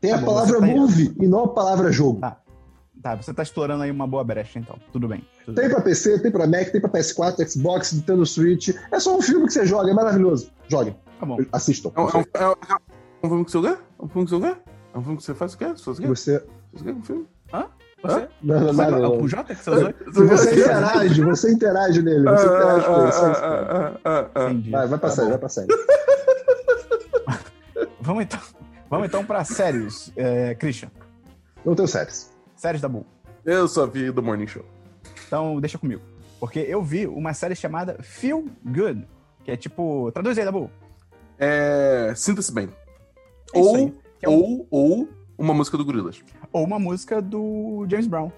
Tem 0.00 0.10
Tá 0.10 0.16
a 0.16 0.20
bom, 0.20 0.26
palavra 0.26 0.60
tá- 0.60 0.66
movie 0.66 1.14
e 1.20 1.26
não 1.26 1.44
a 1.44 1.48
palavra 1.48 1.90
jogo. 1.92 2.20
Tá. 2.20 2.36
Tá, 3.02 3.14
você 3.14 3.32
tá 3.32 3.42
explorando 3.44 3.84
aí 3.84 3.90
uma 3.90 4.06
boa 4.06 4.24
brecha, 4.24 4.58
então. 4.58 4.76
Tudo 4.92 5.06
bem. 5.06 5.24
Tudo 5.44 5.54
Tem 5.54 5.66
bem. 5.66 5.74
pra 5.74 5.80
PC, 5.80 6.18
tem 6.18 6.30
pra 6.32 6.44
Mac, 6.46 6.70
tem 6.72 6.80
pra 6.80 6.90
PS4, 6.90 7.48
Xbox, 7.48 7.92
Nintendo 7.92 8.26
Switch. 8.26 8.70
É 8.90 8.98
só 8.98 9.16
um 9.16 9.22
filme 9.22 9.46
que 9.46 9.52
você 9.52 9.64
joga, 9.64 9.90
é 9.90 9.94
maravilhoso. 9.94 10.50
Joguem, 10.66 10.96
Tá 11.20 11.24
bom. 11.24 11.36
assistam. 11.52 11.92
É 11.94 12.00
um, 12.00 12.08
é 12.08 12.16
um, 12.16 12.24
é 12.34 12.48
um, 12.48 12.54
é 13.22 13.26
um 13.26 13.28
filme 13.28 13.44
que 13.44 13.50
você 13.52 13.60
quer? 13.62 13.78
É 14.00 14.04
um 14.04 14.08
filme 14.08 14.24
que 14.26 14.30
você 14.34 14.40
quer? 14.40 14.62
É 14.96 14.98
um 14.98 15.02
filme 15.02 15.18
que 15.18 15.24
você 15.24 15.34
faz 15.34 15.52
o 15.52 15.58
quê? 15.58 15.66
Você 15.66 15.84
faz 15.84 15.98
o 15.98 16.00
quê? 16.00 16.08
Você. 16.08 16.42
Você 16.72 16.84
quer 16.84 16.92
um 16.94 17.02
filme? 17.02 17.26
Você? 18.02 18.28
Não, 18.42 18.60
não, 18.60 18.74
Foi 18.74 18.86
não, 18.86 18.98
não. 18.98 19.20
o 19.20 19.28
Jota 19.28 19.54
que 19.54 19.62
você? 19.62 19.94
Se 20.12 20.24
você 20.24 20.52
interage, 20.54 21.22
você 21.22 21.52
interage 21.52 22.02
nele. 22.02 22.24
Você 22.24 22.46
interage 22.46 22.86
com 22.86 23.02
ele. 23.02 23.12
só 23.12 23.30
isso. 23.32 23.40
Ah, 23.44 23.92
ah, 24.04 24.30
ah, 24.34 24.44
Entendi. 24.44 24.70
Vai, 24.70 24.86
vai 24.88 24.98
Tá 24.98 25.06
passar, 25.06 25.22
bom. 25.24 25.28
vai 25.30 25.38
passar. 25.38 25.66
Vamos 28.00 28.22
então, 28.22 28.40
vamos 28.88 29.08
então 29.08 29.24
pra 29.24 29.44
séries. 29.44 30.12
É, 30.16 30.54
Christian, 30.54 30.88
Não 31.64 31.74
tenho 31.74 31.88
séries. 31.88 32.32
séries 32.54 32.80
da 32.80 32.88
Bull. 32.88 33.04
Eu 33.44 33.66
só 33.68 33.84
vi 33.86 34.10
do 34.12 34.22
Morning 34.22 34.46
Show. 34.46 34.64
Então, 35.26 35.60
deixa 35.60 35.76
comigo. 35.76 36.00
Porque 36.38 36.60
eu 36.60 36.82
vi 36.84 37.06
uma 37.06 37.34
série 37.34 37.56
chamada 37.56 37.96
Feel 38.00 38.44
Good, 38.64 39.06
que 39.44 39.50
é 39.50 39.56
tipo. 39.56 40.10
Traduz 40.12 40.38
aí, 40.38 40.44
da 40.44 40.52
Bull. 40.52 40.70
É. 41.36 42.12
Sinta-se 42.14 42.52
bem. 42.52 42.68
É 43.52 43.60
isso 43.60 43.68
Ou, 43.68 43.94
é 44.26 44.28
um- 44.30 44.34
ou, 44.34 44.68
ou 44.70 45.08
uma 45.38 45.54
música 45.54 45.76
do 45.76 45.84
Gorillaz. 45.84 46.22
Ou 46.52 46.64
uma 46.64 46.78
música 46.78 47.20
do 47.22 47.86
James 47.88 48.06
Brown, 48.06 48.30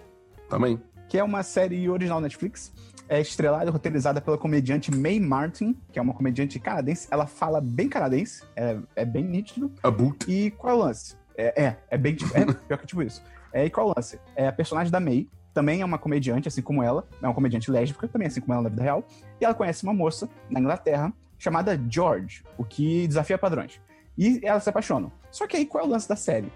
Também. 0.49 0.81
que 1.09 1.19
é 1.19 1.25
uma 1.25 1.43
série 1.43 1.89
original 1.89 2.21
Netflix. 2.21 2.73
É 3.09 3.21
estrelada 3.21 3.65
e 3.67 3.73
roteirizada 3.73 4.21
pela 4.21 4.37
comediante 4.37 4.95
Mae 4.95 5.19
Martin, 5.19 5.75
que 5.91 5.99
é 5.99 6.03
uma 6.03 6.13
comediante 6.13 6.59
canadense. 6.61 7.09
Ela 7.11 7.27
fala 7.27 7.59
bem 7.59 7.89
canadense, 7.89 8.43
é, 8.55 8.79
é 8.95 9.05
bem 9.05 9.25
nítido. 9.25 9.73
A 9.83 9.91
boot. 9.91 10.31
E 10.31 10.51
qual 10.51 10.75
é 10.75 10.77
o 10.77 10.81
lance? 10.85 11.17
É, 11.37 11.63
é, 11.65 11.77
é 11.91 11.97
bem 11.97 12.15
tipo. 12.15 12.37
É, 12.37 12.45
pior 12.69 12.77
que 12.79 12.87
tipo 12.87 13.03
isso. 13.03 13.23
É, 13.51 13.65
e 13.65 13.71
qual 13.71 13.87
é 13.89 13.91
o 13.91 13.95
lance? 13.97 14.21
É 14.37 14.47
a 14.49 14.53
personagem 14.53 14.93
da 14.93 15.01
May, 15.01 15.27
também 15.55 15.81
é 15.81 15.85
uma 15.85 15.97
comediante, 15.99 16.49
assim 16.49 16.61
como 16.61 16.83
ela, 16.83 17.07
é 17.23 17.27
uma 17.27 17.33
comediante 17.35 17.71
lésbica, 17.71 18.07
também 18.07 18.29
assim 18.29 18.43
como 18.43 18.53
ela 18.53 18.63
na 18.65 18.69
vida 18.69 18.83
real. 18.83 19.03
E 19.41 19.45
ela 19.45 19.55
conhece 19.55 19.85
uma 19.85 19.95
moça 19.95 20.29
na 20.51 20.61
Inglaterra 20.61 21.11
chamada 21.39 21.81
George, 21.89 22.45
o 22.59 22.65
que 22.65 23.07
desafia 23.09 23.39
padrões. 23.39 23.81
E 24.19 24.41
elas 24.43 24.65
se 24.65 24.69
apaixonam. 24.71 25.13
Só 25.31 25.47
que 25.47 25.57
aí 25.57 25.65
qual 25.65 25.85
é 25.85 25.87
o 25.87 25.91
lance 25.91 26.09
da 26.09 26.17
série? 26.17 26.53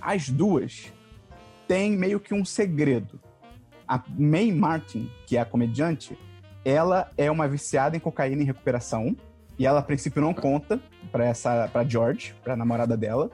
As 0.00 0.28
duas 0.28 0.92
têm 1.66 1.96
meio 1.96 2.20
que 2.20 2.32
um 2.32 2.44
segredo. 2.44 3.20
A 3.86 4.00
May 4.16 4.52
Martin, 4.52 5.10
que 5.26 5.36
é 5.36 5.40
a 5.40 5.44
comediante, 5.44 6.16
ela 6.64 7.10
é 7.16 7.30
uma 7.30 7.48
viciada 7.48 7.96
em 7.96 8.00
cocaína 8.00 8.42
em 8.42 8.46
recuperação. 8.46 9.16
E 9.58 9.66
ela, 9.66 9.80
a 9.80 9.82
princípio, 9.82 10.22
não 10.22 10.32
conta 10.32 10.80
pra 11.10 11.24
essa 11.24 11.68
para 11.72 11.84
George, 11.84 12.34
pra 12.44 12.54
namorada 12.54 12.96
dela. 12.96 13.28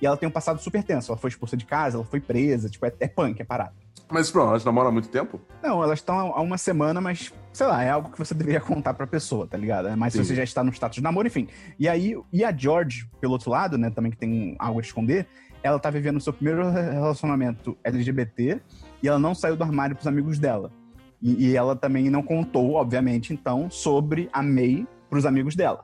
E 0.00 0.06
ela 0.06 0.16
tem 0.16 0.28
um 0.28 0.32
passado 0.32 0.60
super 0.60 0.82
tenso. 0.82 1.12
Ela 1.12 1.18
foi 1.18 1.28
expulsa 1.28 1.56
de 1.56 1.66
casa, 1.66 1.98
ela 1.98 2.04
foi 2.04 2.20
presa, 2.20 2.70
tipo, 2.70 2.86
é, 2.86 2.92
é 2.98 3.08
punk, 3.08 3.40
é 3.40 3.44
parada. 3.44 3.74
Mas 4.08 4.30
pronto, 4.30 4.50
elas 4.50 4.64
namoram 4.64 4.88
há 4.88 4.92
muito 4.92 5.08
tempo? 5.08 5.40
Não, 5.62 5.82
elas 5.82 5.98
estão 5.98 6.16
há 6.18 6.40
uma 6.40 6.56
semana, 6.56 7.00
mas, 7.00 7.32
sei 7.56 7.66
lá, 7.66 7.82
é 7.82 7.88
algo 7.88 8.10
que 8.10 8.18
você 8.18 8.34
deveria 8.34 8.60
contar 8.60 8.92
pra 8.92 9.06
pessoa, 9.06 9.46
tá 9.46 9.56
ligado? 9.56 9.96
Mas 9.96 10.12
se 10.12 10.18
Sim. 10.18 10.24
você 10.24 10.34
já 10.34 10.44
está 10.44 10.62
no 10.62 10.70
status 10.70 10.96
de 10.96 11.02
namoro, 11.02 11.26
enfim. 11.26 11.48
E 11.78 11.88
aí, 11.88 12.14
e 12.30 12.44
a 12.44 12.54
George, 12.54 13.08
pelo 13.18 13.32
outro 13.32 13.50
lado, 13.50 13.78
né, 13.78 13.88
também 13.88 14.12
que 14.12 14.18
tem 14.18 14.54
algo 14.58 14.78
a 14.78 14.82
esconder, 14.82 15.26
ela 15.62 15.78
tá 15.78 15.88
vivendo 15.88 16.18
o 16.18 16.20
seu 16.20 16.34
primeiro 16.34 16.68
relacionamento 16.70 17.74
LGBT 17.82 18.60
e 19.02 19.08
ela 19.08 19.18
não 19.18 19.34
saiu 19.34 19.56
do 19.56 19.64
armário 19.64 19.96
pros 19.96 20.06
amigos 20.06 20.38
dela. 20.38 20.70
E, 21.20 21.46
e 21.46 21.56
ela 21.56 21.74
também 21.74 22.10
não 22.10 22.22
contou, 22.22 22.74
obviamente, 22.74 23.32
então, 23.32 23.70
sobre 23.70 24.28
a 24.34 24.42
May 24.42 24.86
pros 25.08 25.24
amigos 25.24 25.56
dela. 25.56 25.82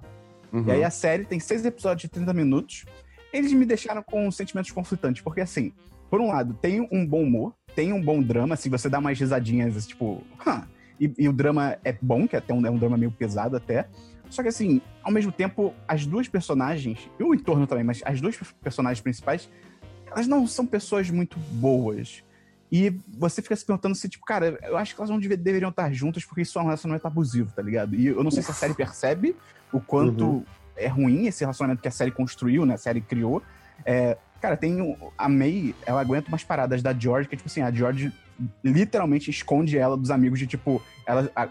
Uhum. 0.52 0.66
E 0.66 0.72
aí 0.72 0.84
a 0.84 0.90
série 0.90 1.24
tem 1.24 1.40
seis 1.40 1.64
episódios 1.64 2.02
de 2.02 2.08
30 2.08 2.34
minutos. 2.34 2.84
Eles 3.32 3.50
me 3.50 3.64
deixaram 3.64 4.02
com 4.02 4.30
sentimentos 4.30 4.70
conflitantes, 4.70 5.22
porque 5.22 5.40
assim, 5.40 5.72
por 6.10 6.20
um 6.20 6.26
lado, 6.26 6.52
tem 6.52 6.86
um 6.92 7.06
bom 7.06 7.22
humor, 7.22 7.54
tem 7.74 7.94
um 7.94 8.02
bom 8.02 8.22
drama, 8.22 8.52
assim, 8.52 8.68
você 8.68 8.90
dá 8.90 8.98
umas 8.98 9.18
risadinhas, 9.18 9.86
tipo, 9.86 10.22
"Hã?" 10.46 10.68
E, 11.06 11.14
e 11.24 11.28
o 11.28 11.32
drama 11.32 11.76
é 11.84 11.92
bom, 12.00 12.26
que 12.28 12.36
até 12.36 12.52
um, 12.54 12.64
é 12.66 12.70
um 12.70 12.78
drama 12.78 12.96
meio 12.96 13.10
pesado 13.10 13.56
até. 13.56 13.88
Só 14.30 14.42
que 14.42 14.48
assim, 14.48 14.80
ao 15.02 15.12
mesmo 15.12 15.30
tempo, 15.30 15.74
as 15.86 16.06
duas 16.06 16.26
personagens, 16.28 17.08
e 17.18 17.22
o 17.22 17.34
entorno 17.34 17.66
também, 17.66 17.84
mas 17.84 18.00
as 18.04 18.20
duas 18.20 18.36
personagens 18.62 19.00
principais, 19.00 19.50
elas 20.10 20.26
não 20.26 20.46
são 20.46 20.66
pessoas 20.66 21.10
muito 21.10 21.38
boas. 21.52 22.22
E 22.70 22.90
você 23.18 23.42
fica 23.42 23.54
se 23.54 23.66
perguntando 23.66 23.94
se, 23.94 24.08
tipo, 24.08 24.24
cara, 24.24 24.58
eu 24.62 24.78
acho 24.78 24.94
que 24.94 25.00
elas 25.00 25.10
não 25.10 25.18
deve- 25.20 25.36
deveriam 25.36 25.68
estar 25.68 25.92
juntas 25.92 26.24
porque 26.24 26.40
isso 26.40 26.58
é 26.58 26.62
um 26.62 26.64
relacionamento 26.64 27.06
abusivo, 27.06 27.52
tá 27.54 27.60
ligado? 27.60 27.94
E 27.94 28.06
eu 28.06 28.24
não 28.24 28.30
sei 28.30 28.42
se 28.42 28.50
a 28.50 28.54
série 28.54 28.72
percebe 28.72 29.36
o 29.70 29.78
quanto 29.80 30.24
Uhum. 30.24 30.44
é 30.76 30.86
ruim 30.88 31.26
esse 31.26 31.40
relacionamento 31.40 31.82
que 31.82 31.88
a 31.88 31.90
série 31.90 32.10
construiu, 32.10 32.64
né? 32.64 32.74
A 32.74 32.78
série 32.78 33.02
criou. 33.02 33.42
É, 33.84 34.16
cara, 34.40 34.56
tem 34.56 34.96
a 35.18 35.28
May, 35.28 35.74
ela 35.84 36.00
aguenta 36.00 36.28
umas 36.28 36.42
paradas 36.44 36.80
da 36.82 36.94
George, 36.94 37.28
que 37.28 37.34
é 37.34 37.36
tipo 37.36 37.50
assim, 37.50 37.60
a 37.60 37.70
George 37.70 38.10
literalmente 38.62 39.30
esconde 39.30 39.76
ela 39.78 39.96
dos 39.96 40.10
amigos 40.10 40.38
de 40.38 40.46
tipo, 40.46 40.82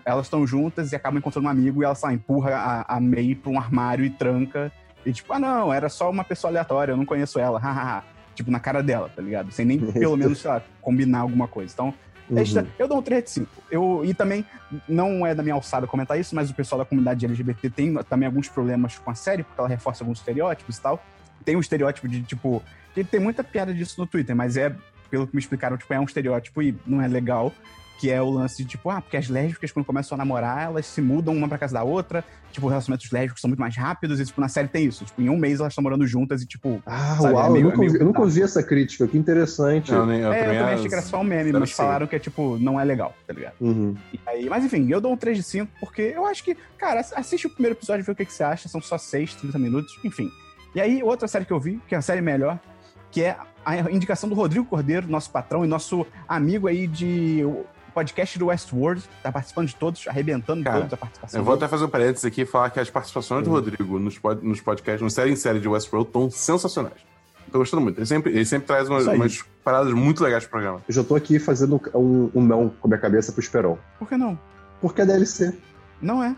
elas 0.06 0.26
estão 0.26 0.46
juntas 0.46 0.92
e 0.92 0.96
acabam 0.96 1.18
encontrando 1.20 1.48
um 1.48 1.52
amigo 1.52 1.82
e 1.82 1.86
ela, 1.86 1.96
lá, 2.02 2.14
empurra 2.14 2.56
a, 2.56 2.96
a 2.98 3.00
May 3.00 3.36
pra 3.36 3.52
um 3.52 3.58
armário 3.60 4.06
e 4.06 4.10
tranca. 4.10 4.72
E 5.06 5.12
tipo, 5.12 5.32
ah 5.34 5.40
não, 5.40 5.74
era 5.74 5.90
só 5.90 6.10
uma 6.10 6.24
pessoa 6.24 6.52
aleatória, 6.52 6.92
eu 6.94 6.98
não 6.98 7.06
conheço 7.06 7.40
ela, 7.40 7.58
hahaha. 7.62 8.04
tipo, 8.36 8.50
na 8.52 8.60
cara 8.60 8.82
dela, 8.82 9.10
tá 9.10 9.22
ligado? 9.22 9.52
Sem 9.52 9.66
nem 9.66 9.80
pelo 9.92 10.16
menos, 10.18 10.40
sei 10.40 10.50
lá, 10.52 10.62
combinar 10.82 11.20
alguma 11.20 11.48
coisa. 11.48 11.74
Então, 11.74 11.94
Uhum. 12.30 12.38
esta- 12.38 12.66
eu 12.80 12.88
dou 12.88 13.00
um 13.00 13.02
3 13.02 13.24
de 13.26 13.30
5. 13.30 13.50
Eu, 13.70 14.04
e 14.06 14.14
também, 14.14 14.46
não 14.88 15.26
é 15.28 15.36
da 15.36 15.44
minha 15.44 15.54
alçada 15.56 15.86
comentar 15.86 16.18
isso, 16.18 16.34
mas 16.34 16.50
o 16.50 16.54
pessoal 16.54 16.80
da 16.80 16.86
comunidade 16.86 17.26
LGBT 17.26 17.70
tem 17.70 17.94
também 18.10 18.26
alguns 18.26 18.48
problemas 18.48 18.98
com 18.98 19.12
a 19.12 19.16
série, 19.16 19.44
porque 19.44 19.60
ela 19.60 19.68
reforça 19.68 20.02
alguns 20.04 20.20
estereótipos 20.20 20.78
e 20.78 20.82
tal. 20.82 21.04
Tem 21.44 21.58
um 21.58 21.60
estereótipo 21.60 22.08
de, 22.08 22.22
tipo... 22.24 22.64
Tem 23.10 23.20
muita 23.20 23.44
piada 23.44 23.74
disso 23.74 24.00
no 24.00 24.08
Twitter, 24.08 24.34
mas 24.34 24.56
é, 24.56 24.74
pelo 25.12 25.28
que 25.28 25.36
me 25.36 25.40
explicaram, 25.42 25.78
tipo, 25.78 25.94
é 25.94 26.00
um 26.00 26.06
estereótipo 26.06 26.62
e 26.64 26.76
não 26.88 27.00
é 27.02 27.08
legal. 27.08 27.54
Que 28.00 28.10
é 28.10 28.20
o 28.20 28.32
lance 28.32 28.58
de, 28.64 28.68
tipo, 28.68 28.90
ah, 28.90 29.00
porque 29.00 29.16
as 29.16 29.30
lésbicas, 29.30 29.72
quando 29.72 29.86
começam 29.86 30.16
a 30.16 30.18
namorar, 30.18 30.64
elas 30.64 30.88
se 30.88 31.00
mudam 31.00 31.36
uma 31.38 31.48
pra 31.48 31.60
casa 31.60 31.76
da 31.76 31.84
outra. 31.84 32.26
Tipo, 32.52 32.68
relacionamentos 32.68 33.12
lésbicos 33.12 33.40
são 33.40 33.48
muito 33.48 33.60
mais 33.60 33.78
rápidos. 33.78 34.20
E, 34.20 34.26
tipo, 34.26 34.42
na 34.42 34.48
série 34.48 34.68
tem 34.68 34.86
isso. 34.88 35.06
Tipo, 35.06 35.22
em 35.22 35.30
um 35.30 35.38
mês 35.38 35.60
elas 35.60 35.72
estão 35.74 35.84
morando 35.84 36.08
juntas 36.08 36.42
e, 36.42 36.48
tipo... 36.48 36.82
Ah, 36.84 37.16
Sabe, 37.22 37.36
uau, 37.36 37.46
é 37.46 37.50
meio- 37.52 37.60
eu, 37.60 37.64
nunca 37.66 37.76
é 37.76 37.78
meio 37.80 37.92
ouvi, 37.92 38.00
eu 38.02 38.06
nunca 38.08 38.20
bizarro. 38.22 38.26
ouvi 38.26 38.42
essa 38.42 38.64
crítica, 38.64 39.08
que 39.08 39.16
interessante. 39.20 39.92
Eu, 39.92 40.04
nem, 40.08 40.22
eu 40.22 40.34
é, 40.34 40.40
eu 40.40 40.46
também 40.58 40.74
achei 40.74 40.88
que 40.88 40.96
era 40.96 41.04
só 41.04 41.20
um 41.22 41.24
meme, 41.24 41.52
mas 41.52 41.70
ser. 41.70 41.76
falaram 41.76 42.08
que 42.08 42.16
é, 42.16 42.20
tipo, 42.20 42.58
não 42.58 42.80
é 42.80 42.84
legal, 42.84 43.14
tá 43.28 43.34
ligado? 43.34 43.54
Uhum. 43.62 43.96
E 44.12 44.20
aí, 44.26 44.50
mas 44.50 44.66
enfim, 44.66 44.90
eu 44.92 45.00
dou 45.00 45.14
um 45.14 45.18
3 45.18 45.38
de 45.38 45.44
5, 45.44 45.72
porque 45.80 46.02
eu 46.02 46.26
acho 46.26 46.44
que, 46.44 46.58
cara, 46.80 47.02
ass- 47.02 47.14
assiste 47.16 47.46
o 47.46 47.52
primeiro 47.52 47.78
episódio 47.78 48.02
e 48.02 48.04
vê 48.06 48.12
o 48.14 48.16
que, 48.16 48.26
que 48.26 48.34
você 48.34 48.44
acha. 48.44 48.68
São 48.68 48.82
só 48.82 48.98
6, 48.98 49.36
30 49.36 49.60
minutos, 49.60 49.94
enfim. 50.04 50.28
E 50.74 50.82
aí, 50.82 51.04
outra 51.04 51.28
série 51.28 51.46
que 51.46 51.54
eu 51.54 51.60
vi, 51.60 51.80
que 51.88 51.94
é 51.94 52.00
a 52.00 52.02
série 52.02 52.22
melhor, 52.22 52.58
que 53.12 53.22
é 53.22 53.38
a 53.66 53.92
indicação 53.92 54.28
do 54.28 54.36
Rodrigo 54.36 54.66
Cordeiro, 54.66 55.08
nosso 55.08 55.30
patrão 55.30 55.64
e 55.64 55.68
nosso 55.68 56.06
amigo 56.28 56.68
aí 56.68 56.88
de 56.88 57.46
podcast 57.94 58.40
do 58.40 58.48
Westworld, 58.48 59.04
tá 59.22 59.32
participando 59.32 59.68
de 59.68 59.76
todos, 59.76 60.08
arrebentando 60.08 60.64
Cara, 60.64 60.80
todos 60.80 60.94
a 60.94 60.98
participação. 60.98 61.40
Eu 61.40 61.44
vou 61.44 61.56
dele. 61.56 61.66
até 61.66 61.72
fazer 61.72 61.86
um 61.86 61.90
parênteses 61.90 62.26
aqui 62.26 62.42
e 62.42 62.46
falar 62.46 62.70
que 62.70 62.80
as 62.80 62.90
participações 62.90 63.44
do 63.44 63.50
Rodrigo 63.50 64.00
nos, 64.00 64.18
pod, 64.18 64.46
nos 64.46 64.62
podcasts, 64.62 65.02
no 65.02 65.10
série 65.10 65.32
em 65.32 65.36
série 65.36 65.60
de 65.60 65.68
Westworld, 65.68 66.08
estão 66.08 66.32
sensacionais. 66.32 67.12
Tô 67.52 67.60
gostando 67.60 67.82
muito. 67.82 68.00
Ele 68.00 68.06
sempre, 68.06 68.32
ele 68.32 68.46
sempre 68.46 68.68
traz 68.68 68.88
umas, 68.88 69.06
umas 69.06 69.44
paradas 69.64 69.94
muito 69.94 70.24
legais 70.24 70.44
pro 70.44 70.52
programa. 70.52 70.82
Eu 70.88 70.94
já 70.94 71.04
tô 71.04 71.16
aqui 71.16 71.38
fazendo 71.38 71.82
um, 71.94 72.32
um 72.34 72.42
não 72.42 72.70
com 72.70 72.88
a 72.88 72.90
minha 72.90 73.00
cabeça 73.00 73.32
pro 73.34 73.42
Esperon. 73.42 73.78
Por 74.00 74.08
que 74.08 74.16
não? 74.16 74.40
Porque 74.80 75.02
é 75.02 75.06
DLC. 75.06 75.54
Não 76.02 76.24
é. 76.24 76.34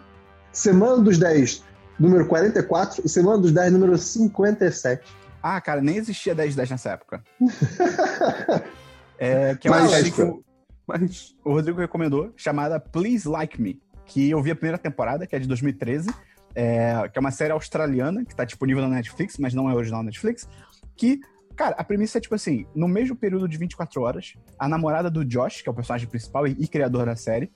Semana 0.51 0.97
dos 0.97 1.17
10, 1.17 1.63
número 1.99 2.26
44, 2.26 3.03
e 3.05 3.09
Semana 3.09 3.38
dos 3.38 3.51
10, 3.51 3.74
número 3.74 3.97
57. 3.97 5.03
Ah, 5.43 5.59
cara, 5.59 5.81
nem 5.81 5.97
existia 5.97 6.33
10 6.33 6.55
10 6.55 6.69
nessa 6.71 6.91
época. 6.91 7.21
é, 9.19 9.55
que 9.55 9.67
é 9.67 9.71
uma 9.71 9.81
Mas- 9.81 9.91
série 9.91 10.11
que 10.11 10.21
o, 10.21 10.43
Mas. 10.87 11.35
o 11.43 11.51
Rodrigo 11.51 11.79
recomendou, 11.79 12.31
chamada 12.37 12.79
Please 12.79 13.27
Like 13.27 13.61
Me, 13.61 13.81
que 14.05 14.29
eu 14.29 14.41
vi 14.41 14.51
a 14.51 14.55
primeira 14.55 14.77
temporada, 14.77 15.27
que 15.27 15.35
é 15.35 15.39
de 15.39 15.47
2013, 15.47 16.09
é, 16.55 17.09
que 17.09 17.17
é 17.17 17.19
uma 17.19 17.31
série 17.31 17.51
australiana, 17.51 18.23
que 18.23 18.33
tá 18.35 18.45
disponível 18.45 18.81
na 18.83 18.95
Netflix, 18.95 19.37
mas 19.37 19.53
não 19.53 19.69
é 19.69 19.73
original 19.75 19.99
na 20.01 20.05
Netflix, 20.05 20.47
que, 20.95 21.19
cara, 21.55 21.75
a 21.77 21.83
premissa 21.83 22.19
é 22.19 22.21
tipo 22.21 22.35
assim, 22.35 22.65
no 22.73 22.87
mesmo 22.87 23.15
período 23.15 23.47
de 23.47 23.57
24 23.57 24.01
horas, 24.01 24.33
a 24.57 24.67
namorada 24.69 25.09
do 25.09 25.25
Josh, 25.25 25.61
que 25.61 25.67
é 25.67 25.71
o 25.71 25.75
personagem 25.75 26.07
principal 26.07 26.47
e, 26.47 26.51
e 26.59 26.67
criador 26.67 27.05
da 27.05 27.15
série, 27.15 27.51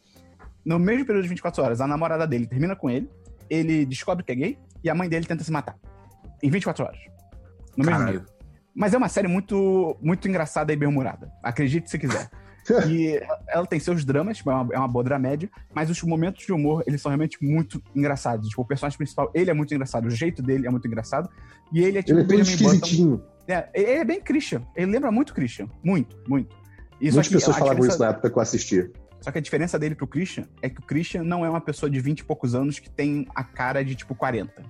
no 0.66 0.78
mesmo 0.78 1.06
período 1.06 1.24
de 1.24 1.30
24 1.30 1.64
horas, 1.64 1.80
a 1.80 1.88
namorada 1.88 2.28
dele 2.28 2.46
termina 2.48 2.76
com 2.76 2.90
ele, 2.90 3.10
ele 3.50 3.86
descobre 3.86 4.26
que 4.26 4.32
é 4.34 4.36
gay, 4.36 4.60
e 4.84 4.90
a 4.90 4.96
mãe 4.96 5.08
dele 5.08 5.26
tenta 5.26 5.42
se 5.44 5.52
matar. 5.52 5.78
Em 6.44 6.50
24 6.50 6.84
horas. 6.84 7.00
No 7.78 7.86
mesmo. 7.86 8.00
Caralho. 8.00 8.26
Mas 8.76 8.94
é 8.94 8.98
uma 8.98 9.10
série 9.10 9.28
muito, 9.28 9.98
muito 10.02 10.28
engraçada 10.28 10.74
e 10.74 10.76
bem-humorada. 10.76 11.32
Acredite 11.44 11.90
se 11.90 11.98
quiser. 11.98 12.30
E 12.90 13.22
ela 13.48 13.66
tem 13.66 13.80
seus 13.80 14.04
dramas, 14.04 14.36
tipo, 14.36 14.52
é 14.52 14.54
uma, 14.54 14.74
é 14.74 14.78
uma 14.78 14.90
boa 14.90 15.02
dramédia, 15.02 15.50
mas 15.74 15.90
os 15.90 16.04
momentos 16.04 16.46
de 16.46 16.52
humor, 16.52 16.84
eles 16.86 17.02
são 17.02 17.10
realmente 17.10 17.38
muito 17.42 17.82
engraçados. 17.96 18.50
Tipo, 18.50 18.62
o 18.62 18.66
personagem 18.66 18.98
principal, 18.98 19.32
ele 19.34 19.50
é 19.50 19.54
muito 19.54 19.74
engraçado, 19.74 20.06
o 20.06 20.10
jeito 20.10 20.44
dele 20.44 20.68
é 20.68 20.70
muito 20.70 20.86
engraçado. 20.86 21.30
E 21.72 21.82
ele 21.82 22.00
é 22.00 22.04
tipo 22.04 22.20
Ele 22.20 22.24
é 22.24 22.26
Button. 22.26 22.42
esquisitinho. 22.42 23.24
É, 23.48 23.70
ele 23.74 23.92
é 23.92 24.04
bem 24.04 24.20
Christian. 24.20 24.64
Ele 24.76 24.92
lembra 24.92 25.10
muito 25.14 25.34
Christian. 25.34 25.70
Muito, 25.82 26.18
muito. 26.28 26.54
E 27.00 27.06
Muitas 27.06 27.30
que 27.30 27.36
pessoas 27.36 27.58
falavam 27.58 27.88
isso 27.88 28.00
na 28.00 28.10
época 28.10 28.30
que 28.30 28.38
eu 28.38 28.42
assisti. 28.42 28.92
Só 29.22 29.32
que 29.32 29.38
a 29.38 29.42
diferença 29.42 29.80
dele 29.80 29.96
pro 29.96 30.06
Christian 30.06 30.46
é 30.62 30.70
que 30.70 30.80
o 30.80 30.84
Christian 30.84 31.24
não 31.24 31.46
é 31.46 31.50
uma 31.50 31.62
pessoa 31.62 31.90
de 31.90 32.02
20 32.02 32.20
e 32.20 32.24
poucos 32.26 32.54
anos 32.54 32.80
que 32.80 32.90
tem 32.90 33.26
a 33.34 33.46
cara 33.46 33.82
de, 33.82 33.96
tipo, 33.96 34.14
40. 34.14 34.62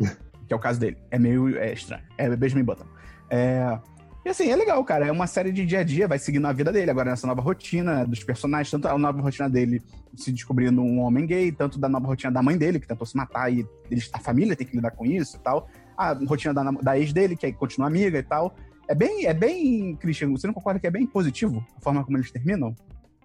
que 0.46 0.52
é 0.52 0.56
o 0.56 0.60
caso 0.60 0.78
dele. 0.80 0.96
É 1.10 1.18
meio 1.18 1.56
é, 1.58 1.72
estranho. 1.72 2.02
É 2.18 2.34
Benjamin 2.36 2.64
Button. 2.64 2.86
É... 3.30 3.78
E 4.24 4.30
assim, 4.30 4.50
é 4.50 4.56
legal, 4.56 4.82
cara. 4.84 5.06
É 5.06 5.12
uma 5.12 5.26
série 5.26 5.52
de 5.52 5.66
dia 5.66 5.80
a 5.80 5.82
dia, 5.84 6.08
vai 6.08 6.18
seguindo 6.18 6.46
a 6.46 6.52
vida 6.52 6.72
dele. 6.72 6.90
Agora, 6.90 7.10
nessa 7.10 7.26
nova 7.26 7.42
rotina 7.42 8.06
dos 8.06 8.24
personagens, 8.24 8.70
tanto 8.70 8.88
a 8.88 8.96
nova 8.96 9.20
rotina 9.20 9.50
dele 9.50 9.82
se 10.16 10.32
descobrindo 10.32 10.80
um 10.80 11.00
homem 11.00 11.26
gay, 11.26 11.52
tanto 11.52 11.78
da 11.78 11.90
nova 11.90 12.06
rotina 12.06 12.32
da 12.32 12.42
mãe 12.42 12.56
dele, 12.56 12.80
que 12.80 12.86
tentou 12.88 13.06
se 13.06 13.14
matar 13.16 13.52
e 13.52 13.66
eles- 13.90 14.08
a 14.14 14.18
família 14.18 14.56
tem 14.56 14.66
que 14.66 14.74
lidar 14.76 14.92
com 14.92 15.04
isso 15.04 15.36
e 15.36 15.40
tal. 15.40 15.68
A 15.96 16.14
rotina 16.14 16.54
da, 16.54 16.62
da 16.70 16.98
ex 16.98 17.12
dele, 17.12 17.36
que 17.36 17.44
aí 17.44 17.52
continua 17.52 17.86
amiga 17.88 18.18
e 18.18 18.22
tal. 18.22 18.54
É 18.88 18.94
bem, 18.94 19.26
é 19.26 19.34
bem, 19.34 19.94
Christian, 19.96 20.30
você 20.30 20.46
não 20.46 20.54
concorda 20.54 20.80
que 20.80 20.86
é 20.86 20.90
bem 20.90 21.06
positivo 21.06 21.62
a 21.76 21.80
forma 21.82 22.02
como 22.02 22.16
eles 22.16 22.30
terminam? 22.30 22.74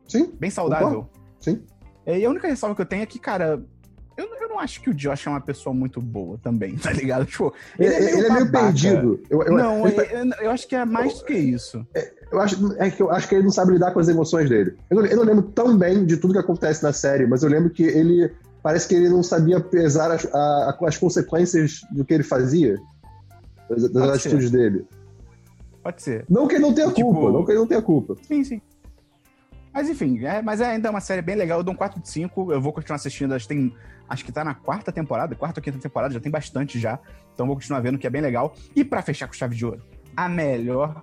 Sim, 0.08 0.34
Bem 0.40 0.50
saudável. 0.50 1.10
sim. 1.40 1.64
É, 2.06 2.18
e 2.20 2.26
a 2.26 2.30
única 2.30 2.48
ressalva 2.48 2.76
que 2.76 2.82
eu 2.82 2.86
tenho 2.86 3.04
é 3.04 3.06
que, 3.06 3.20
cara, 3.20 3.64
eu, 4.20 4.36
eu 4.42 4.50
não 4.50 4.60
acho 4.60 4.82
que 4.82 4.90
o 4.90 4.94
Josh 4.94 5.26
é 5.28 5.30
uma 5.30 5.42
pessoa 5.42 5.74
muito 5.74 6.02
boa 6.02 6.38
também, 6.44 6.76
tá 6.78 6.92
ligado? 6.92 7.26
Tipo, 7.26 7.54
Ele, 7.78 7.94
ele 7.94 8.06
é 8.28 8.30
meio 8.32 8.46
babaca. 8.46 8.66
perdido. 8.66 9.20
Eu, 9.30 9.44
eu, 9.44 9.54
não, 9.54 9.88
ele- 9.88 10.00
eu, 10.12 10.46
eu 10.46 10.52
acho 10.52 10.68
que 10.68 10.76
é 10.76 10.84
mais 10.86 11.20
do 11.20 11.26
que 11.26 11.34
isso. 11.34 11.86
eu 12.32 12.40
acho, 12.40 12.74
é 12.78 12.90
que 12.90 13.02
eu 13.02 13.10
acho 13.12 13.28
que 13.28 13.36
ele 13.36 13.44
não 13.44 13.52
sabe 13.52 13.74
lidar 13.74 13.92
com 13.92 14.00
as 14.00 14.08
emoções 14.08 14.50
dele. 14.50 14.76
Eu 14.90 14.98
não, 14.98 15.06
eu 15.06 15.18
não 15.18 15.24
lembro 15.24 15.44
tão 15.44 15.78
bem 15.78 16.06
de 16.06 16.18
tudo 16.18 16.34
que 16.34 16.40
acontece 16.40 16.84
na 16.84 16.92
série, 16.94 17.26
mas 17.26 17.44
eu 17.44 17.50
lembro 17.50 17.70
que 17.70 17.84
ele. 17.84 18.32
Parece 18.62 18.90
que 18.90 18.96
ele 18.96 19.08
não 19.08 19.24
sabia 19.24 19.60
pesar 19.62 20.12
as, 20.12 20.26
a- 20.34 20.78
as 20.86 20.98
consequências 20.98 21.80
do 21.92 22.04
que 22.04 22.14
ele 22.14 22.24
fazia, 22.24 22.78
das, 23.70 23.90
Pode 23.90 24.12
atitudes 24.12 24.52
dele. 24.52 24.86
Pode 25.82 26.02
ser. 26.04 26.26
Não 26.30 26.46
que 26.46 26.56
ele 26.56 26.64
não 26.64 26.74
tenha 26.74 26.92
Tipo- 26.92 27.14
culpa, 27.14 27.32
não 27.32 27.46
que 27.46 27.52
ele 27.52 27.60
não 27.60 27.68
tenha 27.68 27.82
culpa. 27.82 28.16
Sim, 28.28 28.44
sim. 28.44 28.62
Mas 29.80 29.88
enfim, 29.88 30.26
é, 30.26 30.42
mas 30.42 30.60
é 30.60 30.66
ainda 30.66 30.90
uma 30.90 31.00
série 31.00 31.22
bem 31.22 31.38
legal. 31.38 31.60
Eu 31.60 31.64
dou 31.64 31.74
um 31.74 31.78
4 31.78 32.02
de 32.02 32.10
5. 32.10 32.52
Eu 32.52 32.60
vou 32.60 32.74
continuar 32.74 32.98
assistindo. 32.98 33.34
Acho 33.34 33.48
que, 33.48 33.56
tem, 33.56 33.74
acho 34.10 34.26
que 34.26 34.32
tá 34.32 34.44
na 34.44 34.54
quarta 34.54 34.92
temporada, 34.92 35.34
quarta 35.36 35.62
ou 35.62 35.64
quinta 35.64 35.80
temporada, 35.80 36.14
já 36.14 36.20
tem 36.20 36.30
bastante 36.30 36.78
já. 36.78 37.00
Então 37.34 37.48
vou 37.48 37.56
continuar 37.56 37.80
vendo, 37.80 37.98
que 37.98 38.06
é 38.06 38.10
bem 38.10 38.22
legal. 38.22 38.54
E 38.76 38.84
pra 38.84 39.02
fechar 39.02 39.26
com 39.26 39.32
chave 39.34 39.56
de 39.56 39.66
ouro, 39.66 39.82
a 40.18 40.28
melhor 40.28 41.02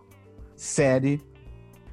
série 0.55 1.23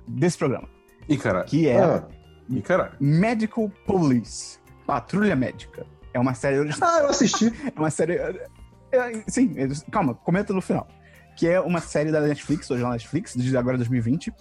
desse 0.05 0.37
programa, 0.37 0.67
Ih, 1.07 1.17
caralho. 1.17 1.45
que 1.45 1.69
é 1.69 1.81
Ah, 1.81 2.05
Ih, 2.49 2.61
caralho. 2.61 2.97
Medical 2.99 3.69
Police. 3.85 4.59
Patrulha 4.85 5.37
Médica. 5.37 5.85
É 6.13 6.19
uma 6.19 6.33
série 6.33 6.59
original. 6.59 6.89
ah, 6.95 6.99
eu 6.99 7.09
assisti. 7.11 7.45
É 7.73 7.79
uma 7.79 7.91
série. 7.91 8.15
é, 8.15 8.49
é, 8.91 9.23
sim, 9.29 9.53
é, 9.55 9.69
calma, 9.89 10.15
comenta 10.15 10.51
no 10.51 10.59
final. 10.61 10.85
Que 11.37 11.47
é 11.47 11.61
uma 11.61 11.79
série 11.79 12.11
da 12.11 12.19
Netflix, 12.19 12.69
hoje 12.69 12.83
na 12.83 12.89
Netflix, 12.89 13.35
de 13.35 13.55
agora 13.55 13.77
2020. 13.77 14.33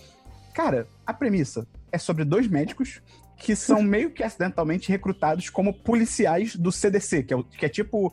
Cara, 0.53 0.89
a 1.07 1.15
premissa 1.15 1.65
é 1.93 1.99
sobre 1.99 2.25
dois 2.25 2.49
médicos 2.49 3.01
que 3.37 3.55
são 3.55 3.83
meio 3.85 4.11
que 4.11 4.23
acidentalmente 4.23 4.89
recrutados 4.91 5.49
como 5.51 5.73
policiais 5.73 6.57
do 6.57 6.73
CDC, 6.73 7.23
que 7.25 7.35
é, 7.35 7.43
que 7.59 7.67
é 7.67 7.69
tipo. 7.69 8.13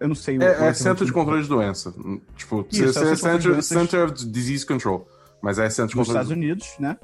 Eu 0.00 0.08
não 0.08 0.14
sei 0.14 0.38
o. 0.38 0.42
É, 0.42 0.60
o- 0.60 0.64
é 0.64 0.74
Centro 0.74 1.06
de 1.06 1.12
Controle 1.12 1.42
de 1.42 1.48
Doença. 1.48 1.94
Tipo, 2.36 2.66
Isso, 2.70 2.98
é 2.98 3.04
Controle 3.14 3.38
de 3.38 3.48
Doenças. 3.48 3.66
Center 3.66 4.04
of 4.04 4.26
Disease 4.26 4.66
Control. 4.66 5.08
Mas 5.40 5.58
é 5.58 5.68
Centro 5.70 5.88
de 5.92 5.94
dos 5.94 6.06
Controle 6.08 6.18
Estados 6.24 6.30
Unidos, 6.30 6.74
né? 6.78 6.96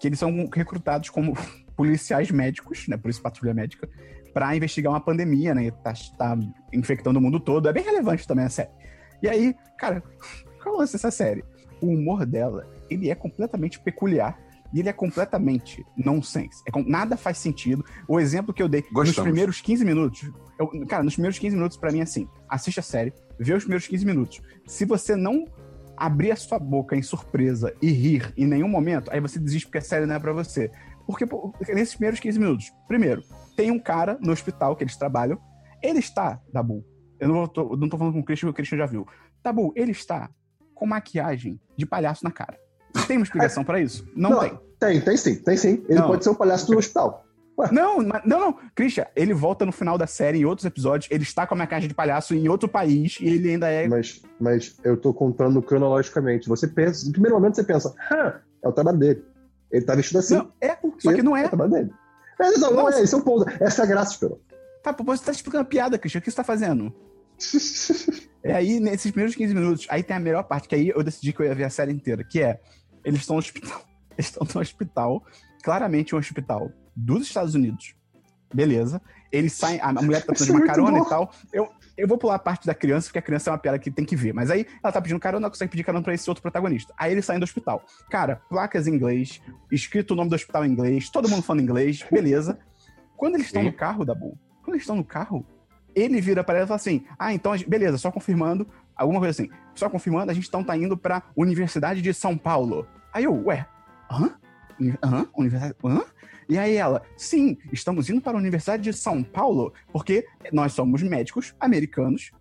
Que 0.00 0.08
eles 0.08 0.18
são 0.18 0.48
recrutados 0.52 1.08
como 1.10 1.34
policiais 1.76 2.30
médicos, 2.30 2.86
né? 2.88 2.96
Polícia 2.96 3.22
Patrulha 3.22 3.54
Médica, 3.54 3.88
pra 4.32 4.54
investigar 4.54 4.92
uma 4.92 5.00
pandemia, 5.00 5.54
né? 5.54 5.70
Tá, 5.70 5.94
tá 6.18 6.36
infectando 6.72 7.18
o 7.18 7.22
mundo 7.22 7.40
todo. 7.40 7.68
É 7.68 7.72
bem 7.72 7.82
relevante 7.84 8.26
também 8.26 8.44
a 8.44 8.50
série. 8.50 8.70
E 9.22 9.28
aí, 9.28 9.54
cara, 9.78 10.02
qual 10.62 10.74
é 10.74 10.76
o 10.76 10.80
lance 10.80 10.92
dessa 10.92 11.10
série? 11.10 11.44
O 11.80 11.86
humor 11.86 12.26
dela, 12.26 12.68
ele 12.90 13.10
é 13.10 13.14
completamente 13.14 13.78
peculiar. 13.80 14.38
E 14.74 14.80
ele 14.80 14.88
é 14.88 14.92
completamente 14.92 15.86
nonsense. 15.96 16.60
É 16.66 16.82
nada 16.82 17.16
faz 17.16 17.38
sentido. 17.38 17.84
O 18.08 18.18
exemplo 18.18 18.52
que 18.52 18.60
eu 18.60 18.68
dei 18.68 18.80
nos 18.82 18.90
Gostamos. 18.92 19.22
primeiros 19.30 19.60
15 19.60 19.84
minutos. 19.84 20.28
eu- 20.58 20.68
cara, 20.86 21.04
nos 21.04 21.14
primeiros 21.14 21.38
15 21.38 21.54
minutos, 21.54 21.76
pra 21.76 21.92
mim, 21.92 22.00
é 22.00 22.02
assim: 22.02 22.28
assiste 22.48 22.80
a 22.80 22.82
série, 22.82 23.12
vê 23.38 23.54
os 23.54 23.62
primeiros 23.62 23.86
15 23.86 24.04
minutos. 24.04 24.42
Se 24.66 24.84
você 24.84 25.14
não 25.14 25.44
abrir 25.96 26.32
a 26.32 26.36
sua 26.36 26.58
boca 26.58 26.96
em 26.96 27.02
surpresa 27.02 27.72
e 27.80 27.90
rir 27.92 28.32
em 28.36 28.46
nenhum 28.46 28.68
momento, 28.68 29.10
aí 29.12 29.20
você 29.20 29.38
desiste 29.38 29.66
porque 29.66 29.78
a 29.78 29.82
série 29.82 30.06
não 30.06 30.16
é 30.16 30.18
pra 30.18 30.32
você. 30.32 30.70
Porque 31.06 31.24
pô, 31.26 31.52
nesses 31.68 31.94
primeiros 31.94 32.18
15 32.18 32.38
minutos, 32.38 32.72
primeiro, 32.88 33.22
tem 33.56 33.70
um 33.70 33.78
cara 33.78 34.18
no 34.20 34.32
hospital 34.32 34.74
que 34.74 34.82
eles 34.82 34.96
trabalham, 34.96 35.38
ele 35.82 35.98
está, 36.00 36.40
Dabu, 36.52 36.84
eu 37.20 37.28
não, 37.28 37.46
tô, 37.46 37.74
eu 37.74 37.76
não 37.76 37.88
tô 37.88 37.96
falando 37.98 38.14
com 38.14 38.20
o 38.20 38.24
Christian, 38.24 38.48
porque 38.48 38.62
o 38.62 38.64
Christian 38.64 38.78
já 38.78 38.86
viu. 38.86 39.06
Dabu, 39.42 39.72
ele 39.76 39.92
está 39.92 40.30
com 40.74 40.86
maquiagem 40.86 41.60
de 41.76 41.86
palhaço 41.86 42.24
na 42.24 42.30
cara. 42.30 42.58
Tem 43.06 43.16
uma 43.16 43.24
explicação 43.24 43.64
pra 43.64 43.80
isso? 43.80 44.06
Não, 44.14 44.30
Não, 44.30 44.40
tem. 44.40 44.58
Tem, 44.78 45.00
tem 45.00 45.16
sim, 45.16 45.34
tem 45.36 45.56
sim. 45.56 45.84
Ele 45.88 45.98
Não. 45.98 46.08
pode 46.08 46.24
ser 46.24 46.30
um 46.30 46.34
palhaço 46.34 46.66
do 46.66 46.76
hospital. 46.76 47.24
Não, 47.70 47.98
mas- 48.04 48.22
não, 48.24 48.40
não. 48.40 48.58
Christian, 48.74 49.06
ele 49.14 49.32
volta 49.32 49.64
no 49.64 49.70
final 49.70 49.96
da 49.96 50.06
série, 50.08 50.38
em 50.40 50.44
outros 50.44 50.64
episódios, 50.66 51.08
ele 51.10 51.22
está 51.22 51.46
com 51.46 51.54
a 51.54 51.58
maquiagem 51.58 51.88
de 51.88 51.94
palhaço 51.94 52.34
em 52.34 52.48
outro 52.48 52.68
país 52.68 53.16
e 53.20 53.26
ele 53.28 53.48
ainda 53.50 53.68
é. 53.68 53.86
Mas, 53.86 54.20
mas 54.40 54.76
eu 54.82 54.96
tô 54.96 55.14
contando 55.14 55.62
cronologicamente. 55.62 56.48
Você 56.48 56.66
pensa, 56.66 57.06
no 57.06 57.12
primeiro 57.12 57.36
momento 57.36 57.54
você 57.54 57.62
pensa, 57.64 57.94
ah, 58.10 58.40
é 58.62 58.68
o 58.68 58.72
trabalho 58.72 58.98
dele. 58.98 59.24
Ele 59.70 59.84
tá 59.84 59.94
vestido 59.94 60.18
assim. 60.18 60.34
Não, 60.36 60.52
é. 60.60 60.76
Só 60.98 61.12
que 61.12 61.22
não 61.22 61.36
É 61.36 61.42
é. 61.42 61.46
o 61.46 61.48
trabalho 61.48 61.70
dele. 61.70 61.90
Mas 62.38 62.60
não, 62.60 62.72
não 62.72 62.90
é, 62.90 63.00
esse 63.00 63.14
é 63.14 63.18
o 63.18 63.22
ponto. 63.22 63.48
Essa 63.60 63.82
é 63.82 63.84
a 63.84 63.88
graça, 63.88 64.12
Esperão. 64.12 64.38
Tá, 64.82 64.92
pô, 64.92 65.04
você 65.04 65.24
tá 65.24 65.30
explicando 65.32 65.64
piada, 65.64 65.96
Christian. 65.96 66.18
O 66.18 66.22
que 66.22 66.30
você 66.30 66.36
tá 66.36 66.44
fazendo? 66.44 66.92
É 68.42 68.52
aí, 68.54 68.80
nesses 68.80 69.10
primeiros 69.12 69.34
15 69.36 69.54
minutos, 69.54 69.86
aí 69.88 70.02
tem 70.02 70.16
a 70.16 70.20
melhor 70.20 70.42
parte, 70.44 70.68
que 70.68 70.74
aí 70.74 70.88
eu 70.88 71.02
decidi 71.02 71.32
que 71.32 71.40
eu 71.40 71.46
ia 71.46 71.54
ver 71.54 71.64
a 71.64 71.70
série 71.70 71.92
inteira, 71.92 72.22
que 72.24 72.40
é, 72.42 72.60
eles 73.04 73.20
estão 73.20 73.36
no 73.36 73.40
hospital. 73.40 73.82
Eles 74.16 74.26
estão 74.28 74.46
no 74.54 74.60
hospital, 74.60 75.24
claramente 75.64 76.14
um 76.14 76.18
hospital 76.18 76.70
dos 76.94 77.26
Estados 77.26 77.56
Unidos. 77.56 77.96
Beleza. 78.54 79.02
Eles 79.32 79.52
saem, 79.52 79.80
a 79.80 79.92
mulher 79.92 80.20
tá 80.20 80.26
precisando 80.26 80.58
de 80.58 80.62
uma 80.62 80.72
Isso 80.72 80.80
é 80.80 80.82
muito 80.82 80.88
carona 80.88 80.98
bom. 81.00 81.04
e 81.04 81.08
tal. 81.08 81.34
Eu, 81.52 81.68
eu 81.96 82.06
vou 82.06 82.16
pular 82.16 82.36
a 82.36 82.38
parte 82.38 82.64
da 82.64 82.74
criança, 82.74 83.08
porque 83.08 83.18
a 83.18 83.22
criança 83.22 83.50
é 83.50 83.52
uma 83.52 83.58
piada 83.58 83.76
que 83.80 83.90
tem 83.90 84.04
que 84.04 84.14
ver. 84.14 84.32
Mas 84.32 84.48
aí 84.50 84.64
ela 84.80 84.92
tá 84.92 85.02
pedindo 85.02 85.18
carona, 85.18 85.46
ela 85.46 85.50
consegue 85.50 85.72
pedir 85.72 85.82
carona 85.82 86.04
pra 86.04 86.14
esse 86.14 86.30
outro 86.30 86.42
protagonista. 86.42 86.94
Aí 86.96 87.10
eles 87.10 87.24
saem 87.24 87.40
do 87.40 87.42
hospital. 87.42 87.84
Cara, 88.08 88.40
placas 88.48 88.86
em 88.86 88.94
inglês, 88.94 89.40
escrito 89.72 90.12
o 90.12 90.16
nome 90.16 90.30
do 90.30 90.36
hospital 90.36 90.64
em 90.64 90.70
inglês, 90.70 91.10
todo 91.10 91.28
mundo 91.28 91.42
falando 91.42 91.62
inglês, 91.62 92.04
beleza. 92.08 92.56
Quando 93.16 93.34
eles 93.34 93.46
estão 93.46 93.64
no 93.64 93.72
carro, 93.72 94.04
Dabu, 94.04 94.38
quando 94.62 94.74
eles 94.74 94.82
estão 94.82 94.94
no 94.94 95.04
carro, 95.04 95.44
ele 95.94 96.20
vira 96.20 96.42
pra 96.44 96.54
ela 96.56 96.64
e 96.64 96.68
fala 96.68 96.76
assim: 96.76 97.04
Ah, 97.18 97.32
então, 97.32 97.56
gente- 97.56 97.68
beleza, 97.68 97.98
só 97.98 98.10
confirmando, 98.10 98.66
alguma 98.96 99.20
coisa 99.20 99.30
assim, 99.42 99.50
só 99.74 99.88
confirmando, 99.88 100.30
a 100.30 100.34
gente 100.34 100.48
então 100.48 100.62
tá 100.64 100.76
indo 100.76 100.96
pra 100.96 101.22
Universidade 101.36 102.00
de 102.02 102.12
São 102.14 102.36
Paulo. 102.36 102.86
Aí 103.12 103.24
eu, 103.24 103.34
ué, 103.46 103.66
hã? 104.10 104.34
Hã? 105.02 105.26
Universidade? 105.36 105.74
Hã? 105.84 106.02
E 106.48 106.58
aí 106.58 106.76
ela, 106.76 107.02
sim, 107.16 107.56
estamos 107.72 108.10
indo 108.10 108.20
para 108.20 108.36
a 108.36 108.40
Universidade 108.40 108.82
de 108.82 108.92
São 108.92 109.22
Paulo, 109.22 109.72
porque 109.92 110.26
nós 110.52 110.72
somos 110.72 111.02
médicos 111.02 111.54
americanos 111.58 112.32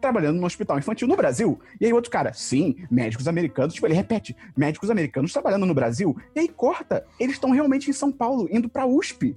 trabalhando 0.00 0.40
no 0.40 0.46
hospital 0.46 0.78
infantil 0.78 1.06
no 1.08 1.16
Brasil. 1.16 1.60
E 1.80 1.84
aí 1.84 1.92
outro 1.92 2.10
cara, 2.10 2.32
sim, 2.32 2.76
médicos 2.90 3.26
americanos, 3.28 3.74
tipo, 3.74 3.86
ele 3.86 3.94
repete, 3.94 4.34
médicos 4.56 4.88
americanos 4.90 5.32
trabalhando 5.32 5.66
no 5.66 5.74
Brasil. 5.74 6.16
E 6.34 6.40
aí 6.40 6.48
corta, 6.48 7.04
eles 7.18 7.34
estão 7.34 7.50
realmente 7.50 7.90
em 7.90 7.92
São 7.92 8.10
Paulo, 8.12 8.48
indo 8.50 8.68
pra 8.68 8.86
USP. 8.86 9.36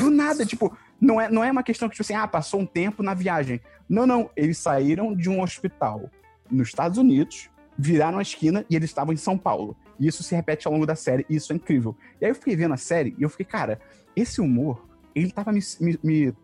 Do 0.00 0.10
nada, 0.10 0.44
tipo, 0.44 0.76
não 1.00 1.20
é, 1.20 1.28
não 1.30 1.42
é 1.44 1.50
uma 1.50 1.62
questão 1.62 1.88
que, 1.88 1.94
tipo 1.94 2.02
assim, 2.02 2.14
ah, 2.14 2.26
passou 2.26 2.60
um 2.60 2.66
tempo 2.66 3.02
na 3.02 3.14
viagem. 3.14 3.60
Não, 3.88 4.06
não, 4.06 4.30
eles 4.36 4.58
saíram 4.58 5.14
de 5.14 5.28
um 5.28 5.40
hospital 5.42 6.10
nos 6.50 6.68
Estados 6.68 6.98
Unidos, 6.98 7.48
viraram 7.78 8.18
a 8.18 8.22
esquina 8.22 8.64
e 8.70 8.76
eles 8.76 8.90
estavam 8.90 9.12
em 9.12 9.16
São 9.16 9.36
Paulo. 9.36 9.76
E 9.98 10.06
isso 10.06 10.22
se 10.22 10.34
repete 10.34 10.66
ao 10.66 10.72
longo 10.72 10.86
da 10.86 10.94
série, 10.94 11.24
e 11.28 11.36
isso 11.36 11.52
é 11.52 11.56
incrível. 11.56 11.96
E 12.20 12.24
aí 12.24 12.30
eu 12.30 12.34
fiquei 12.34 12.54
vendo 12.56 12.74
a 12.74 12.76
série 12.76 13.14
e 13.18 13.22
eu 13.22 13.28
fiquei, 13.30 13.46
cara, 13.46 13.80
esse 14.14 14.40
humor, 14.40 14.86
ele 15.14 15.30
tava 15.30 15.52
me, 15.52 15.60
me- 15.80 15.98
me 16.02 16.34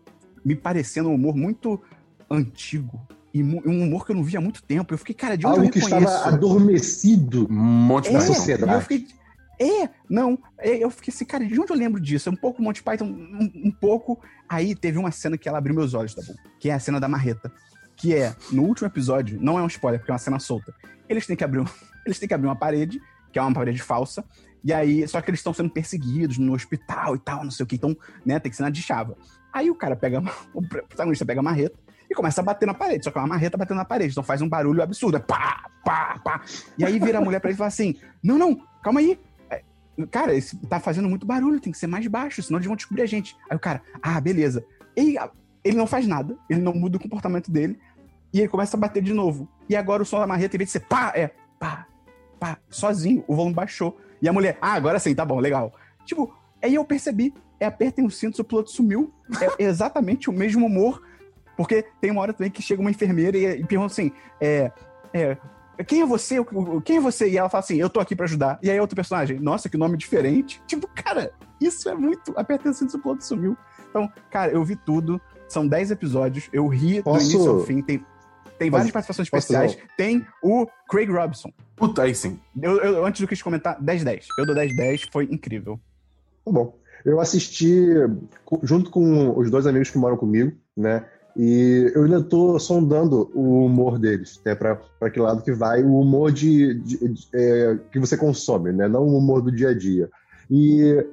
me 0.45 0.55
parecendo 0.55 1.07
um 1.09 1.15
humor 1.15 1.35
muito 1.37 1.81
antigo. 2.29 2.99
E 3.33 3.41
um 3.41 3.83
humor 3.83 4.05
que 4.05 4.11
eu 4.11 4.15
não 4.15 4.23
via 4.23 4.37
há 4.39 4.41
muito 4.41 4.61
tempo. 4.61 4.93
Eu 4.93 4.97
fiquei, 4.97 5.15
cara, 5.15 5.35
de 5.37 5.45
onde 5.47 5.55
Algo 5.55 5.67
eu 5.67 5.71
que 5.71 5.79
reconheço? 5.79 6.13
estava 6.13 6.35
adormecido 6.35 7.47
Um 7.49 7.53
monte 7.55 8.09
É, 8.09 8.11
pessoas. 8.13 8.37
sociedade. 8.37 8.73
eu 8.73 8.81
fiquei. 8.81 9.07
É, 9.59 9.89
não. 10.09 10.37
é, 10.57 10.83
Eu 10.83 10.89
fiquei 10.89 11.13
assim, 11.13 11.25
cara, 11.25 11.45
de 11.45 11.59
onde 11.59 11.71
eu 11.71 11.77
lembro 11.77 11.99
disso? 12.01 12.29
É 12.29 12.31
um 12.31 12.35
pouco 12.35 12.61
Monty 12.61 12.81
Python, 12.83 13.05
um, 13.05 13.51
um 13.67 13.71
pouco. 13.71 14.19
Aí 14.49 14.75
teve 14.75 14.97
uma 14.97 15.11
cena 15.11 15.37
que 15.37 15.47
ela 15.47 15.57
abriu 15.57 15.75
meus 15.75 15.93
olhos, 15.93 16.13
tá 16.15 16.21
bom? 16.25 16.33
Que 16.59 16.69
é 16.69 16.73
a 16.73 16.79
cena 16.79 16.99
da 16.99 17.07
marreta. 17.07 17.51
Que 17.95 18.15
é, 18.15 18.35
no 18.51 18.63
último 18.63 18.87
episódio, 18.87 19.37
não 19.41 19.57
é 19.57 19.61
um 19.61 19.67
spoiler, 19.67 19.99
porque 19.99 20.11
é 20.11 20.13
uma 20.13 20.19
cena 20.19 20.39
solta. 20.39 20.73
Eles 21.07 21.27
têm 21.27 21.35
que 21.35 21.43
abrir, 21.43 21.59
um- 21.59 21.65
eles 22.05 22.17
têm 22.19 22.27
que 22.27 22.33
abrir 22.33 22.47
uma 22.47 22.55
parede, 22.55 22.99
que 23.31 23.37
é 23.37 23.41
uma 23.41 23.53
parede 23.53 23.81
falsa. 23.81 24.23
E 24.63 24.73
aí, 24.73 25.07
só 25.07 25.21
que 25.21 25.29
eles 25.29 25.39
estão 25.39 25.53
sendo 25.53 25.69
perseguidos 25.69 26.37
no 26.37 26.53
hospital 26.53 27.15
e 27.15 27.19
tal, 27.19 27.43
não 27.43 27.51
sei 27.51 27.63
o 27.63 27.67
que. 27.67 27.75
Então, 27.75 27.95
né, 28.25 28.39
tem 28.39 28.49
que 28.49 28.55
ser 28.55 28.63
na 28.63 28.69
de 28.69 28.81
chava. 28.81 29.15
Aí 29.51 29.69
o 29.69 29.75
cara 29.75 29.95
pega, 29.95 30.21
o 30.53 30.61
protagonista 30.67 31.25
pega 31.25 31.41
a 31.41 31.43
marreta 31.43 31.77
e 32.09 32.15
começa 32.15 32.41
a 32.41 32.43
bater 32.43 32.65
na 32.65 32.73
parede. 32.73 33.03
Só 33.03 33.11
que 33.11 33.17
é 33.17 33.21
uma 33.21 33.27
marreta 33.27 33.57
batendo 33.57 33.77
na 33.77 33.85
parede. 33.85 34.11
Então 34.11 34.23
faz 34.23 34.41
um 34.41 34.49
barulho 34.49 34.81
absurdo. 34.81 35.19
Pá, 35.19 35.69
pá, 35.85 36.19
pá. 36.23 36.41
E 36.77 36.83
aí 36.83 36.97
vira 36.99 37.19
a 37.19 37.21
mulher 37.21 37.39
pra 37.39 37.49
ele 37.49 37.55
e 37.55 37.57
fala 37.57 37.67
assim: 37.67 37.95
Não, 38.23 38.37
não, 38.37 38.57
calma 38.81 38.99
aí. 39.01 39.19
Cara, 40.09 40.33
esse 40.33 40.57
tá 40.67 40.79
fazendo 40.79 41.07
muito 41.07 41.25
barulho, 41.25 41.59
tem 41.59 41.71
que 41.71 41.77
ser 41.77 41.87
mais 41.87 42.05
baixo, 42.07 42.41
senão 42.41 42.57
eles 42.57 42.67
vão 42.67 42.75
descobrir 42.75 43.03
a 43.03 43.05
gente. 43.05 43.35
Aí 43.49 43.55
o 43.55 43.59
cara, 43.59 43.81
ah, 44.01 44.19
beleza. 44.19 44.65
E 44.97 45.17
a- 45.17 45.29
ele 45.63 45.77
não 45.77 45.87
faz 45.87 46.07
nada, 46.07 46.35
ele 46.49 46.61
não 46.61 46.73
muda 46.73 46.97
o 46.97 46.99
comportamento 46.99 47.51
dele. 47.51 47.79
E 48.33 48.39
ele 48.39 48.47
começa 48.49 48.75
a 48.75 48.79
bater 48.79 49.03
de 49.03 49.13
novo. 49.13 49.47
E 49.69 49.75
agora 49.75 50.01
o 50.01 50.05
som 50.05 50.19
da 50.19 50.25
marreta, 50.25 50.55
em 50.55 50.59
vez 50.59 50.69
de 50.69 50.73
ser 50.73 50.79
pá, 50.81 51.13
é 51.15 51.29
pá, 51.59 51.85
pá, 52.39 52.57
sozinho. 52.69 53.23
O 53.27 53.35
volume 53.35 53.53
baixou. 53.53 53.97
E 54.21 54.27
a 54.27 54.33
mulher, 54.33 54.57
ah, 54.59 54.73
agora 54.73 54.97
sim, 54.99 55.13
tá 55.13 55.23
bom, 55.23 55.39
legal. 55.39 55.71
Tipo, 56.05 56.33
aí 56.61 56.73
eu 56.73 56.83
percebi, 56.83 57.33
é 57.59 57.67
apertem 57.67 58.05
os 58.05 58.17
cintos, 58.17 58.39
o 58.39 58.43
piloto 58.43 58.71
sumiu. 58.71 59.13
É 59.59 59.61
exatamente 59.63 60.29
o 60.29 60.33
mesmo 60.33 60.65
humor. 60.65 61.01
Porque 61.55 61.85
tem 62.01 62.09
uma 62.09 62.21
hora 62.21 62.33
também 62.33 62.49
que 62.49 62.61
chega 62.63 62.81
uma 62.81 62.89
enfermeira 62.89 63.37
e, 63.37 63.61
e 63.61 63.65
pergunta 63.65 63.91
assim: 63.93 64.11
é, 64.41 64.71
é, 65.13 65.37
quem 65.87 66.01
é 66.01 66.05
você? 66.05 66.37
Quem 66.83 66.97
é 66.97 66.99
você? 67.01 67.29
E 67.29 67.37
ela 67.37 67.49
fala 67.49 67.63
assim: 67.63 67.77
eu 67.77 67.89
tô 67.89 67.99
aqui 67.99 68.15
pra 68.15 68.25
ajudar. 68.25 68.59
E 68.61 68.69
aí 68.69 68.79
outro 68.79 68.95
personagem, 68.95 69.39
nossa, 69.39 69.69
que 69.69 69.77
nome 69.77 69.97
diferente. 69.97 70.61
Tipo, 70.67 70.87
cara, 70.87 71.31
isso 71.59 71.87
é 71.89 71.95
muito. 71.95 72.33
Apertem 72.37 72.71
os 72.71 72.77
cintos, 72.77 72.93
o 72.95 72.99
piloto 72.99 73.23
sumiu. 73.25 73.57
Então, 73.89 74.11
cara, 74.29 74.51
eu 74.51 74.63
vi 74.63 74.75
tudo. 74.75 75.19
São 75.47 75.67
10 75.67 75.91
episódios. 75.91 76.49
Eu 76.51 76.67
ri 76.67 77.01
Posso- 77.03 77.25
do 77.27 77.31
início 77.33 77.51
ao 77.51 77.59
fim. 77.61 77.81
Tem, 77.81 78.03
tem 78.57 78.69
várias 78.71 78.91
participações 78.91 79.29
posso 79.29 79.53
especiais. 79.53 79.77
Tem 79.95 80.25
o 80.41 80.67
Craig 80.89 81.09
Robinson. 81.11 81.51
Puta, 81.75 82.03
aí 82.03 82.15
sim. 82.15 82.39
Eu, 82.59 82.77
eu- 82.81 83.05
antes 83.05 83.21
do 83.21 83.27
que 83.27 83.35
te 83.35 83.43
comentar, 83.43 83.79
10-10. 83.81 84.25
Eu 84.39 84.45
dou 84.45 84.55
10-10, 84.55 85.09
foi 85.11 85.25
incrível. 85.25 85.79
Tá 86.43 86.51
bom. 86.51 86.77
Eu 87.05 87.19
assisti 87.19 87.85
junto 88.63 88.89
com 88.89 89.37
os 89.37 89.51
dois 89.51 89.67
amigos 89.67 89.89
que 89.89 89.97
moram 89.97 90.15
comigo, 90.17 90.53
né? 90.75 91.05
E 91.35 91.91
eu 91.95 92.03
ainda 92.03 92.21
tô 92.21 92.59
sondando 92.59 93.31
o 93.33 93.65
humor 93.65 93.97
deles, 93.97 94.39
né? 94.45 94.53
Pra, 94.53 94.75
pra 94.99 95.09
que 95.09 95.19
lado 95.19 95.41
que 95.41 95.51
vai 95.51 95.83
o 95.83 95.99
humor 95.99 96.31
de, 96.31 96.75
de- 96.81 96.97
de- 97.09 97.27
é, 97.33 97.77
que 97.91 97.99
você 97.99 98.15
consome, 98.15 98.71
né? 98.71 98.87
Não 98.87 99.01
o 99.07 99.17
humor 99.17 99.41
do 99.41 99.51
dia 99.51 99.69
a 99.69 99.73
dia. 99.77 100.09
E 100.51 101.03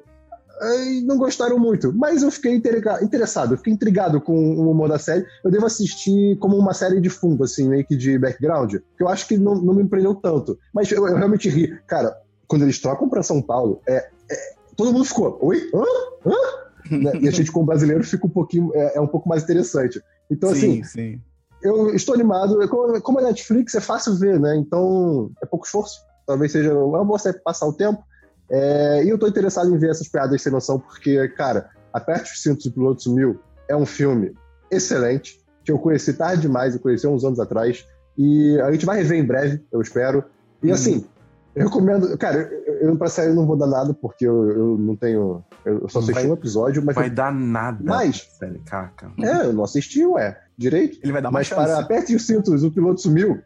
ai, 0.60 1.00
não 1.06 1.16
gostaram 1.16 1.58
muito, 1.58 1.90
mas 1.94 2.22
eu 2.22 2.30
fiquei 2.30 2.54
interessado, 2.54 3.54
eu 3.54 3.56
fiquei 3.58 3.72
intrigado 3.72 4.20
com 4.20 4.34
o 4.56 4.70
humor 4.70 4.90
da 4.90 4.98
série. 4.98 5.24
Eu 5.42 5.50
devo 5.50 5.64
assistir 5.64 6.36
como 6.38 6.54
uma 6.56 6.74
série 6.74 7.00
de 7.00 7.08
fundo, 7.08 7.44
assim, 7.44 7.66
meio 7.68 7.86
que 7.86 7.96
de 7.96 8.18
background, 8.18 8.74
que 8.74 9.02
eu 9.02 9.08
acho 9.08 9.26
que 9.26 9.38
não, 9.38 9.54
não 9.54 9.72
me 9.72 9.88
prendeu 9.88 10.14
tanto. 10.14 10.58
Mas 10.74 10.90
eu, 10.92 11.06
eu 11.08 11.16
realmente 11.16 11.48
ri. 11.48 11.78
Cara, 11.86 12.14
quando 12.46 12.62
eles 12.62 12.78
trocam 12.78 13.08
pra 13.08 13.22
São 13.22 13.40
Paulo, 13.40 13.80
é, 13.88 13.96
é- 14.30 14.54
todo 14.76 14.92
mundo 14.92 15.06
ficou, 15.06 15.38
oi? 15.40 15.62
Hã? 15.74 16.30
Hã? 16.30 16.69
Né? 16.90 17.12
E 17.20 17.28
a 17.28 17.30
gente, 17.30 17.50
como 17.50 17.66
brasileiro, 17.66 18.04
fica 18.04 18.26
um 18.26 18.30
pouquinho, 18.30 18.70
é, 18.74 18.96
é 18.96 19.00
um 19.00 19.06
pouco 19.06 19.28
mais 19.28 19.42
interessante. 19.42 20.00
Então, 20.30 20.50
assim, 20.50 20.82
sim, 20.82 20.84
sim. 20.84 21.20
eu 21.62 21.94
estou 21.94 22.14
animado. 22.14 22.56
Como, 22.68 23.00
como 23.00 23.20
é 23.20 23.24
Netflix, 23.24 23.74
é 23.74 23.80
fácil 23.80 24.14
ver, 24.16 24.38
né? 24.38 24.56
Então, 24.56 25.30
é 25.42 25.46
pouco 25.46 25.66
esforço. 25.66 26.00
Talvez 26.26 26.52
seja 26.52 26.72
uma 26.74 27.04
boa 27.04 27.18
série 27.18 27.38
passar 27.40 27.66
o 27.66 27.72
tempo. 27.72 28.02
É, 28.50 29.04
e 29.04 29.08
eu 29.08 29.18
tô 29.18 29.26
interessado 29.26 29.74
em 29.74 29.78
ver 29.78 29.90
essas 29.90 30.08
piadas 30.08 30.42
sem 30.42 30.52
noção, 30.52 30.78
porque, 30.78 31.28
cara, 31.30 31.70
Aperte 31.92 32.32
os 32.32 32.42
Cintos 32.42 32.66
e 32.66 32.68
o 32.68 32.72
Piloto 32.72 33.02
Sumiu 33.02 33.40
é 33.68 33.76
um 33.76 33.86
filme 33.86 34.32
excelente, 34.70 35.40
que 35.64 35.72
eu 35.72 35.78
conheci 35.78 36.12
tarde 36.14 36.42
demais, 36.42 36.74
eu 36.74 36.80
conheci 36.80 37.06
há 37.06 37.10
uns 37.10 37.24
anos 37.24 37.40
atrás. 37.40 37.84
E 38.16 38.58
a 38.60 38.70
gente 38.72 38.86
vai 38.86 38.98
rever 38.98 39.18
em 39.18 39.26
breve, 39.26 39.64
eu 39.72 39.80
espero. 39.80 40.24
E 40.62 40.68
Uhum. 40.68 40.74
assim, 40.74 41.06
eu 41.54 41.64
recomendo. 41.66 42.16
Cara, 42.18 42.38
eu, 42.66 42.74
eu 42.90 42.96
pra 42.96 43.08
série 43.08 43.30
eu 43.30 43.34
não 43.34 43.46
vou 43.46 43.56
dar 43.56 43.66
nada, 43.66 43.92
porque 43.94 44.26
eu, 44.26 44.48
eu 44.50 44.78
não 44.78 44.94
tenho. 44.96 45.44
Eu 45.64 45.88
só 45.88 45.98
assisti 45.98 46.14
vai- 46.22 46.26
um 46.30 46.34
episódio, 46.34 46.82
mas. 46.84 46.94
Vai 46.94 47.10
dar 47.10 47.32
nada. 47.32 47.78
Mas- 47.82 48.28
Sério, 48.38 48.60
caca. 48.64 49.12
É, 49.20 49.46
eu 49.46 49.52
não 49.52 49.64
assisti, 49.64 50.04
ué. 50.06 50.38
Direito? 50.56 50.98
Ele 51.02 51.12
vai 51.12 51.22
dar 51.22 51.28
uma 51.30 51.38
Mas 51.40 51.46
chance. 51.46 51.62
para 51.62 51.78
aperte 51.80 52.14
os 52.14 52.26
cintos, 52.26 52.62
o 52.62 52.70
piloto 52.70 53.00
sumiu, 53.00 53.40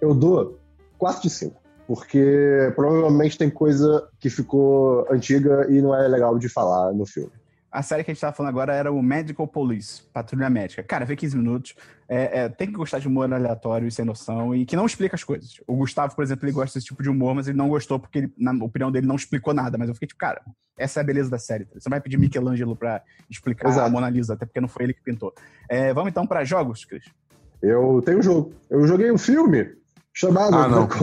eu 0.00 0.14
dou 0.14 0.58
4 0.98 1.22
de 1.22 1.30
5. 1.30 1.58
Porque 1.86 2.70
provavelmente 2.76 3.36
tem 3.36 3.50
coisa 3.50 4.06
que 4.20 4.30
ficou 4.30 5.06
antiga 5.10 5.66
e 5.68 5.80
não 5.82 5.94
é 5.94 6.06
legal 6.06 6.38
de 6.38 6.48
falar 6.48 6.92
no 6.92 7.04
filme. 7.04 7.32
A 7.70 7.82
série 7.82 8.02
que 8.02 8.10
a 8.10 8.14
gente 8.14 8.20
tava 8.20 8.34
falando 8.34 8.50
agora 8.50 8.74
era 8.74 8.90
o 8.90 9.00
Medical 9.00 9.46
Police, 9.46 10.02
Patrulha 10.12 10.50
Médica. 10.50 10.82
Cara, 10.82 11.04
vê 11.04 11.14
15 11.14 11.36
minutos. 11.36 11.74
É, 12.08 12.40
é, 12.40 12.48
tem 12.48 12.66
que 12.66 12.72
gostar 12.72 12.98
de 12.98 13.06
humor 13.06 13.32
aleatório 13.32 13.86
e 13.86 13.92
sem 13.92 14.04
noção 14.04 14.52
e 14.52 14.66
que 14.66 14.74
não 14.74 14.86
explica 14.86 15.14
as 15.14 15.22
coisas. 15.22 15.60
O 15.68 15.76
Gustavo, 15.76 16.16
por 16.16 16.24
exemplo, 16.24 16.44
ele 16.44 16.52
gosta 16.52 16.76
desse 16.76 16.88
tipo 16.88 17.00
de 17.00 17.08
humor, 17.08 17.32
mas 17.32 17.46
ele 17.46 17.56
não 17.56 17.68
gostou 17.68 18.00
porque, 18.00 18.18
ele, 18.18 18.34
na 18.36 18.52
opinião 18.64 18.90
dele, 18.90 19.06
não 19.06 19.14
explicou 19.14 19.54
nada. 19.54 19.78
Mas 19.78 19.88
eu 19.88 19.94
fiquei 19.94 20.08
tipo, 20.08 20.18
cara, 20.18 20.42
essa 20.76 20.98
é 20.98 21.02
a 21.02 21.06
beleza 21.06 21.30
da 21.30 21.38
série. 21.38 21.64
Você 21.72 21.88
não 21.88 21.92
vai 21.92 22.00
pedir 22.00 22.18
Michelangelo 22.18 22.74
pra 22.74 23.02
explicar 23.30 23.68
Exato. 23.68 23.86
a 23.86 23.90
Mona 23.90 24.10
Lisa, 24.10 24.34
até 24.34 24.44
porque 24.44 24.60
não 24.60 24.66
foi 24.66 24.86
ele 24.86 24.94
que 24.94 25.02
pintou. 25.02 25.32
É, 25.68 25.94
vamos 25.94 26.10
então 26.10 26.26
pra 26.26 26.42
jogos, 26.42 26.84
Cris. 26.84 27.04
Eu 27.62 28.02
tenho 28.04 28.18
um 28.18 28.22
jogo. 28.22 28.52
Eu 28.68 28.84
joguei 28.86 29.12
um 29.12 29.18
filme 29.18 29.76
chamado. 30.12 30.56
Ah, 30.56 30.66
não. 30.66 30.88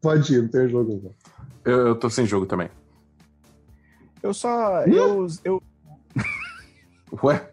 Pode 0.00 0.34
ir, 0.34 0.42
não 0.42 0.48
tem 0.48 0.68
jogo. 0.68 1.02
Não. 1.04 1.14
Eu, 1.64 1.88
eu 1.88 1.94
tô 1.96 2.08
sem 2.08 2.24
jogo 2.24 2.46
também. 2.46 2.70
Eu 4.26 4.34
só. 4.34 4.82
Eu. 4.82 5.28
eu 5.44 5.62
Ué? 7.22 7.48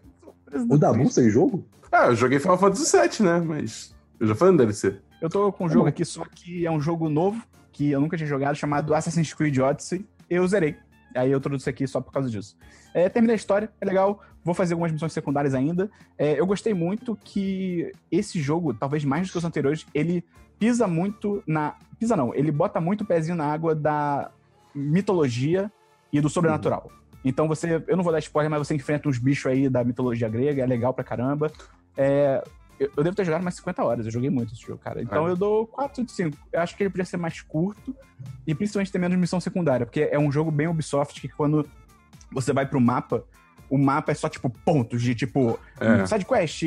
O 0.68 0.76
Dabu 0.76 1.08
sem 1.08 1.30
jogo? 1.30 1.64
Ah, 1.90 2.06
eu 2.06 2.16
joguei 2.16 2.40
Final 2.40 2.58
Fantasy 2.58 2.96
VII, 2.96 3.26
né? 3.26 3.38
Mas 3.38 3.94
eu 4.18 4.26
já 4.26 4.34
falei 4.34 4.52
no 4.52 4.58
DLC. 4.58 4.98
Eu 5.20 5.30
tô 5.30 5.52
com 5.52 5.66
um 5.66 5.68
jogo 5.68 5.86
aqui, 5.86 6.04
só 6.04 6.24
que 6.24 6.66
é 6.66 6.70
um 6.70 6.80
jogo 6.80 7.08
novo, 7.08 7.40
que 7.72 7.92
eu 7.92 8.00
nunca 8.00 8.16
tinha 8.16 8.26
jogado, 8.26 8.56
chamado 8.56 8.92
Assassin's 8.92 9.32
Creed 9.32 9.56
Odyssey. 9.58 10.04
Eu 10.28 10.46
zerei. 10.48 10.76
Aí 11.14 11.30
eu 11.30 11.40
trouxe 11.40 11.70
aqui 11.70 11.86
só 11.86 12.00
por 12.00 12.12
causa 12.12 12.28
disso. 12.28 12.56
É, 12.92 13.08
terminei 13.08 13.34
a 13.34 13.36
história, 13.36 13.70
é 13.80 13.84
legal. 13.84 14.20
Vou 14.42 14.52
fazer 14.52 14.74
algumas 14.74 14.90
missões 14.90 15.12
secundárias 15.12 15.54
ainda. 15.54 15.88
É, 16.18 16.38
eu 16.38 16.44
gostei 16.44 16.74
muito 16.74 17.16
que 17.22 17.92
esse 18.10 18.40
jogo, 18.40 18.74
talvez 18.74 19.04
mais 19.04 19.28
do 19.28 19.32
que 19.32 19.38
os 19.38 19.44
anteriores, 19.44 19.86
ele 19.94 20.24
pisa 20.58 20.88
muito 20.88 21.40
na. 21.46 21.76
Pisa 22.00 22.16
não, 22.16 22.34
ele 22.34 22.50
bota 22.50 22.80
muito 22.80 23.02
o 23.02 23.06
pezinho 23.06 23.36
na 23.36 23.46
água 23.46 23.76
da 23.76 24.32
mitologia 24.74 25.70
e 26.14 26.20
do 26.20 26.28
sobrenatural. 26.30 26.90
Então 27.24 27.48
você. 27.48 27.82
Eu 27.88 27.96
não 27.96 28.04
vou 28.04 28.12
dar 28.12 28.18
spoiler, 28.20 28.50
mas 28.50 28.66
você 28.66 28.74
enfrenta 28.74 29.08
uns 29.08 29.18
bichos 29.18 29.46
aí 29.50 29.68
da 29.68 29.82
mitologia 29.82 30.28
grega, 30.28 30.62
é 30.62 30.66
legal 30.66 30.94
pra 30.94 31.02
caramba. 31.02 31.50
É, 31.96 32.42
eu, 32.78 32.90
eu 32.96 33.02
devo 33.04 33.16
ter 33.16 33.24
jogado 33.24 33.42
umas 33.42 33.54
50 33.54 33.82
horas, 33.82 34.06
eu 34.06 34.12
joguei 34.12 34.30
muito 34.30 34.52
esse 34.52 34.62
jogo, 34.62 34.78
cara. 34.78 35.02
Então 35.02 35.26
É. 35.26 35.30
eu 35.30 35.36
dou 35.36 35.66
4 35.66 36.04
de 36.04 36.12
5. 36.12 36.36
Eu 36.52 36.60
acho 36.60 36.76
que 36.76 36.82
ele 36.82 36.90
podia 36.90 37.04
ser 37.04 37.16
mais 37.16 37.40
curto 37.40 37.94
e 38.46 38.54
principalmente 38.54 38.92
ter 38.92 38.98
menos 38.98 39.18
missão 39.18 39.40
secundária, 39.40 39.86
porque 39.86 40.08
é 40.10 40.18
um 40.18 40.30
jogo 40.30 40.50
bem 40.50 40.68
Ubisoft 40.68 41.20
que 41.20 41.28
quando 41.28 41.66
você 42.30 42.52
vai 42.52 42.66
pro 42.66 42.80
mapa, 42.80 43.24
o 43.70 43.78
mapa 43.78 44.12
é 44.12 44.14
só 44.14 44.28
tipo 44.28 44.48
pontos 44.64 45.02
de 45.02 45.14
tipo 45.14 45.58
É. 45.80 46.06
side 46.06 46.24
quest, 46.24 46.62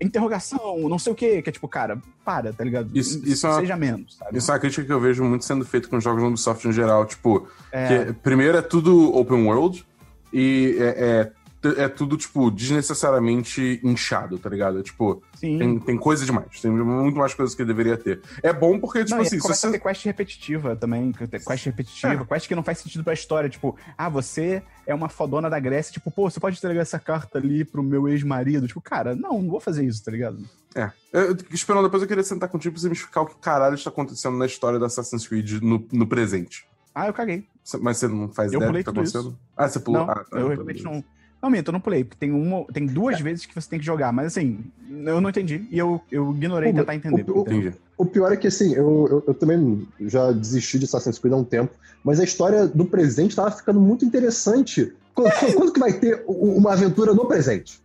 interrogação, 0.00 0.88
não 0.88 0.98
sei 0.98 1.12
o 1.12 1.16
quê, 1.16 1.42
que 1.42 1.48
é 1.48 1.52
tipo, 1.52 1.66
cara, 1.68 1.98
para, 2.24 2.52
tá 2.52 2.62
ligado? 2.64 2.90
Isso- 2.94 3.20
isso 3.26 3.46
é 3.46 3.50
uma- 3.50 3.60
seja 3.60 3.76
menos, 3.76 4.16
sabe? 4.16 4.36
Isso 4.38 4.50
é 4.50 4.54
uma 4.54 4.60
crítica 4.60 4.84
que 4.84 4.92
eu 4.92 5.00
vejo 5.00 5.24
muito 5.24 5.44
sendo 5.44 5.64
feita 5.64 5.88
com 5.88 5.98
jogos 6.00 6.22
no 6.22 6.28
Ubisoft 6.28 6.66
em 6.68 6.72
geral. 6.72 7.04
Tipo, 7.06 7.48
É, 7.70 8.04
que 8.06 8.12
primeiro 8.14 8.56
é 8.58 8.62
tudo 8.62 9.14
open 9.16 9.44
world 9.46 9.84
e 10.32 10.76
é, 10.78 11.32
é, 11.64 11.84
é 11.84 11.88
tudo, 11.88 12.16
tipo, 12.16 12.50
desnecessariamente 12.50 13.80
inchado, 13.82 14.38
tá 14.38 14.48
ligado? 14.48 14.80
É, 14.80 14.82
tipo, 14.82 15.22
sim. 15.34 15.58
tem, 15.58 15.78
tem 15.78 15.96
coisa 15.96 16.24
demais. 16.24 16.60
Tem 16.60 16.70
muito 16.70 17.18
mais 17.18 17.34
coisas 17.34 17.54
que 17.54 17.64
deveria 17.64 17.96
ter. 17.96 18.20
É 18.42 18.52
bom 18.52 18.78
porque, 18.78 19.04
tipo 19.04 19.16
Não, 19.16 19.22
assim, 19.22 19.38
começa 19.38 19.66
a 19.66 19.70
você. 19.70 19.78
ter 19.78 19.82
quest 19.82 20.04
repetitiva 20.04 20.76
também, 20.76 21.12
quest 21.12 21.66
repetitiva, 21.66 22.24
quest 22.26 22.48
que 22.48 22.54
não 22.54 22.62
faz 22.62 22.78
sentido 22.78 23.04
pra 23.04 23.12
história, 23.12 23.48
tipo, 23.48 23.76
ah, 23.96 24.08
você 24.08 24.62
é 24.86 24.94
uma 24.94 25.08
fodona 25.08 25.48
da 25.48 25.60
Grécia, 25.60 25.92
tipo, 25.92 26.10
pô, 26.10 26.28
você 26.28 26.40
pode 26.40 26.58
entregar 26.58 26.80
essa 26.80 26.98
carta 26.98 27.38
ali 27.38 27.64
pro 27.64 27.82
meu 27.82 28.08
ex-marido, 28.08 28.66
tipo, 28.66 28.80
cara, 28.80 29.14
não, 29.14 29.40
não 29.40 29.50
vou 29.50 29.60
fazer 29.60 29.84
isso, 29.84 30.04
tá 30.04 30.10
ligado? 30.10 30.38
É. 30.74 30.90
Eu, 31.12 31.36
esperando, 31.50 31.84
depois 31.84 32.02
eu 32.02 32.08
queria 32.08 32.24
sentar 32.24 32.48
contigo 32.48 32.72
pra 32.72 32.80
você 32.80 32.88
me 32.88 32.94
explicar 32.94 33.20
o 33.22 33.26
que 33.26 33.34
caralho 33.36 33.74
está 33.74 33.90
acontecendo 33.90 34.36
na 34.36 34.46
história 34.46 34.78
da 34.78 34.86
Assassin's 34.86 35.26
Creed 35.28 35.62
no, 35.62 35.86
no 35.92 36.06
presente. 36.06 36.66
Ah, 36.94 37.06
eu 37.06 37.12
caguei. 37.12 37.46
Mas 37.80 37.98
você 37.98 38.08
não 38.08 38.28
faz 38.28 38.52
Eu 38.52 38.58
ideia 38.58 38.72
do 38.72 38.78
que 38.78 38.84
tá 38.84 38.92
tudo 38.92 39.04
isso. 39.04 39.18
acontecendo? 39.18 39.38
Ah, 39.56 39.68
você 39.68 39.80
pulou. 39.80 40.06
Não, 40.06 40.12
ah, 40.12 40.24
tá, 40.24 40.38
eu 40.38 40.48
tá, 40.48 40.54
realmente 40.54 40.82
não. 40.82 41.04
Não, 41.42 41.50
minto, 41.50 41.68
eu 41.68 41.72
não 41.72 41.80
pulei, 41.80 42.04
porque 42.04 42.18
tem, 42.20 42.30
uma, 42.30 42.64
tem 42.72 42.86
duas 42.86 43.18
vezes 43.20 43.44
que 43.46 43.54
você 43.54 43.68
tem 43.68 43.78
que 43.80 43.84
jogar, 43.84 44.12
mas 44.12 44.26
assim, 44.28 44.60
eu 44.88 45.20
não 45.20 45.28
entendi. 45.30 45.66
E 45.70 45.76
eu, 45.78 46.00
eu 46.10 46.30
ignorei 46.30 46.70
O- 46.70 46.74
tentar 46.74 46.94
entender. 46.94 47.24
o- 47.28 47.40
o-. 47.40 47.72
O 47.98 48.06
pior 48.06 48.32
é 48.32 48.36
que, 48.36 48.46
assim, 48.46 48.74
eu, 48.74 49.06
eu, 49.10 49.24
eu 49.28 49.34
também 49.34 49.86
já 50.00 50.30
desisti 50.32 50.78
de 50.78 50.84
Assassin's 50.84 51.18
Creed 51.18 51.34
há 51.34 51.36
um 51.36 51.44
tempo, 51.44 51.72
mas 52.04 52.20
a 52.20 52.24
história 52.24 52.66
do 52.66 52.84
presente 52.84 53.34
tava 53.36 53.50
ficando 53.50 53.80
muito 53.80 54.04
interessante 54.04 54.92
Quando, 55.14 55.30
quando 55.54 55.72
que 55.72 55.80
vai 55.80 55.92
ter 55.92 56.22
uma 56.26 56.72
aventura 56.72 57.12
no 57.12 57.26
presente? 57.26 57.80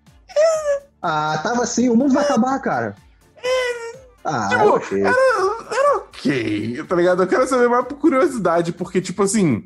Ah, 1.02 1.40
tava 1.44 1.64
assim, 1.64 1.90
o 1.90 1.96
mundo 1.96 2.14
vai 2.14 2.24
acabar, 2.24 2.60
cara. 2.60 2.96
Ah, 4.24 4.48
Tipo, 4.50 4.76
ok. 4.76 5.02
Era 5.04 5.98
ok, 5.98 6.84
tá 6.88 6.96
ligado? 6.96 7.24
Eu 7.24 7.28
quero 7.28 7.48
saber 7.48 7.68
mais 7.70 7.86
por 7.86 7.98
curiosidade, 7.98 8.72
porque, 8.74 9.00
tipo 9.02 9.24
assim, 9.24 9.64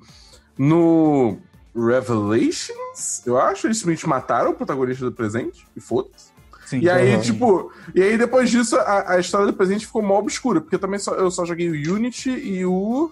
no 0.57 1.37
Revelations, 1.75 3.25
eu 3.25 3.39
acho, 3.39 3.67
eles 3.67 3.77
simplesmente 3.77 4.07
mataram 4.07 4.51
o 4.51 4.53
protagonista 4.53 5.05
do 5.05 5.11
presente, 5.11 5.65
e 5.75 5.79
foda-se. 5.79 6.31
Sim, 6.65 6.79
E 6.79 6.89
aí, 6.89 7.19
tipo, 7.19 7.71
e 7.93 8.01
aí 8.01 8.17
depois 8.17 8.49
disso, 8.49 8.77
a, 8.77 9.13
a 9.13 9.19
história 9.19 9.47
do 9.47 9.53
presente 9.53 9.85
ficou 9.85 10.01
mal 10.01 10.19
obscura, 10.19 10.61
porque 10.61 10.75
eu 10.75 10.79
também 10.79 10.99
só, 10.99 11.15
eu 11.15 11.29
só 11.29 11.45
joguei 11.45 11.69
o 11.69 11.95
Unity 11.95 12.29
e 12.29 12.65
o. 12.65 13.11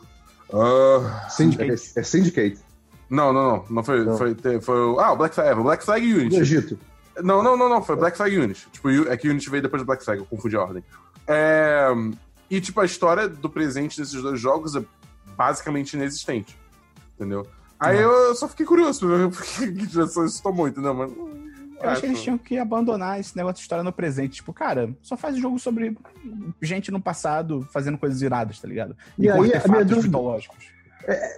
ah, 0.53 1.27
Syndicate. 1.29 1.91
É, 1.95 1.99
é 1.99 2.03
Syndicate, 2.03 2.59
não, 3.09 3.33
não, 3.33 3.49
não. 3.49 3.65
Não 3.69 3.83
foi. 3.83 4.05
Não. 4.05 4.17
Foi, 4.17 4.35
foi 4.61 4.79
o. 4.79 4.99
Ah, 4.99 5.11
o 5.11 5.17
Black 5.17 5.33
Flag. 5.33 5.59
o 5.59 5.63
Black 5.63 5.83
Flag 5.83 6.05
e 6.05 6.13
do 6.13 6.19
Unity. 6.19 6.37
Egito. 6.37 6.79
Não, 7.21 7.41
não, 7.41 7.57
não, 7.57 7.67
não. 7.67 7.81
Foi 7.81 7.95
Black 7.95 8.15
Flag 8.15 8.33
e 8.33 8.39
Unity. 8.39 8.67
Tipo, 8.71 8.89
é 9.09 9.17
que 9.17 9.27
Unity 9.27 9.49
veio 9.49 9.63
depois 9.63 9.81
do 9.81 9.85
Black 9.85 10.05
Flag, 10.05 10.19
eu 10.21 10.27
confundi 10.27 10.55
a 10.55 10.61
ordem. 10.61 10.83
É, 11.27 11.87
E, 12.49 12.61
tipo, 12.61 12.79
a 12.79 12.85
história 12.85 13.27
do 13.27 13.49
presente 13.49 13.99
desses 13.99 14.21
dois 14.21 14.39
jogos 14.39 14.75
é 14.75 14.83
basicamente 15.35 15.93
inexistente. 15.93 16.57
Entendeu? 17.15 17.45
Aí 17.79 17.97
eu 17.97 18.35
só 18.35 18.47
fiquei 18.47 18.65
curioso 18.65 18.99
pra 19.07 19.17
ver 19.17 19.29
por 19.31 19.41
que 19.43 19.67
que 19.71 19.87
direção 19.87 20.25
isso 20.25 20.41
tomou, 20.43 20.67
entendeu? 20.67 20.93
Mas. 20.93 21.11
Eu 21.81 21.89
acho 21.89 22.01
que 22.01 22.07
eles 22.07 22.21
tinham 22.21 22.37
que 22.37 22.57
abandonar 22.57 23.21
esse 23.21 23.37
negócio 23.37 23.55
de 23.55 23.61
história 23.61 23.83
no 23.83 23.93
presente. 23.93 24.35
Tipo, 24.35 24.51
cara, 24.51 24.93
só 25.01 25.15
faz 25.15 25.37
jogo 25.37 25.57
sobre 25.57 25.95
gente 26.61 26.91
no 26.91 27.01
passado 27.01 27.65
fazendo 27.71 27.97
coisas 27.97 28.21
iradas, 28.21 28.59
tá 28.59 28.67
ligado? 28.67 28.97
E 29.17 29.27
com 29.27 29.31
aí, 29.31 29.37
a 29.39 29.41
minha 29.43 29.55
artefatos 29.55 29.85
dúvida- 29.87 30.07
mitológicos. 30.07 30.57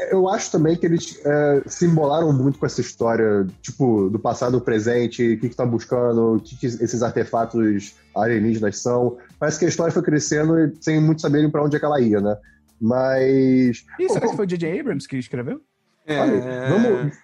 Eu 0.09 0.27
acho 0.27 0.51
também 0.51 0.75
que 0.75 0.85
eles 0.87 1.21
é, 1.23 1.61
se 1.67 1.85
embolaram 1.85 2.33
muito 2.33 2.57
com 2.57 2.65
essa 2.65 2.81
história, 2.81 3.45
tipo, 3.61 4.09
do 4.09 4.17
passado, 4.17 4.53
do 4.53 4.61
presente, 4.61 5.33
o 5.35 5.39
que 5.39 5.47
que 5.49 5.55
tá 5.55 5.65
buscando, 5.65 6.37
o 6.37 6.39
que, 6.41 6.57
que 6.57 6.65
esses 6.65 7.03
artefatos 7.03 7.93
alienígenas 8.13 8.79
são. 8.79 9.17
Parece 9.39 9.59
que 9.59 9.65
a 9.65 9.69
história 9.69 9.93
foi 9.93 10.01
crescendo 10.01 10.59
e 10.59 10.73
sem 10.81 10.99
muito 10.99 11.21
saberem 11.21 11.49
pra 11.49 11.63
onde 11.63 11.75
é 11.75 11.79
que 11.79 11.85
ela 11.85 12.01
ia, 12.01 12.19
né? 12.19 12.35
Mas. 12.81 13.85
Ih, 13.99 14.09
será 14.09 14.27
que 14.27 14.35
foi 14.35 14.45
o 14.45 14.47
J.J. 14.47 14.79
Abrams 14.79 15.07
que 15.07 15.15
escreveu? 15.17 15.61
É, 16.05 16.19
Olha, 16.19 16.69
vamos, 16.69 17.17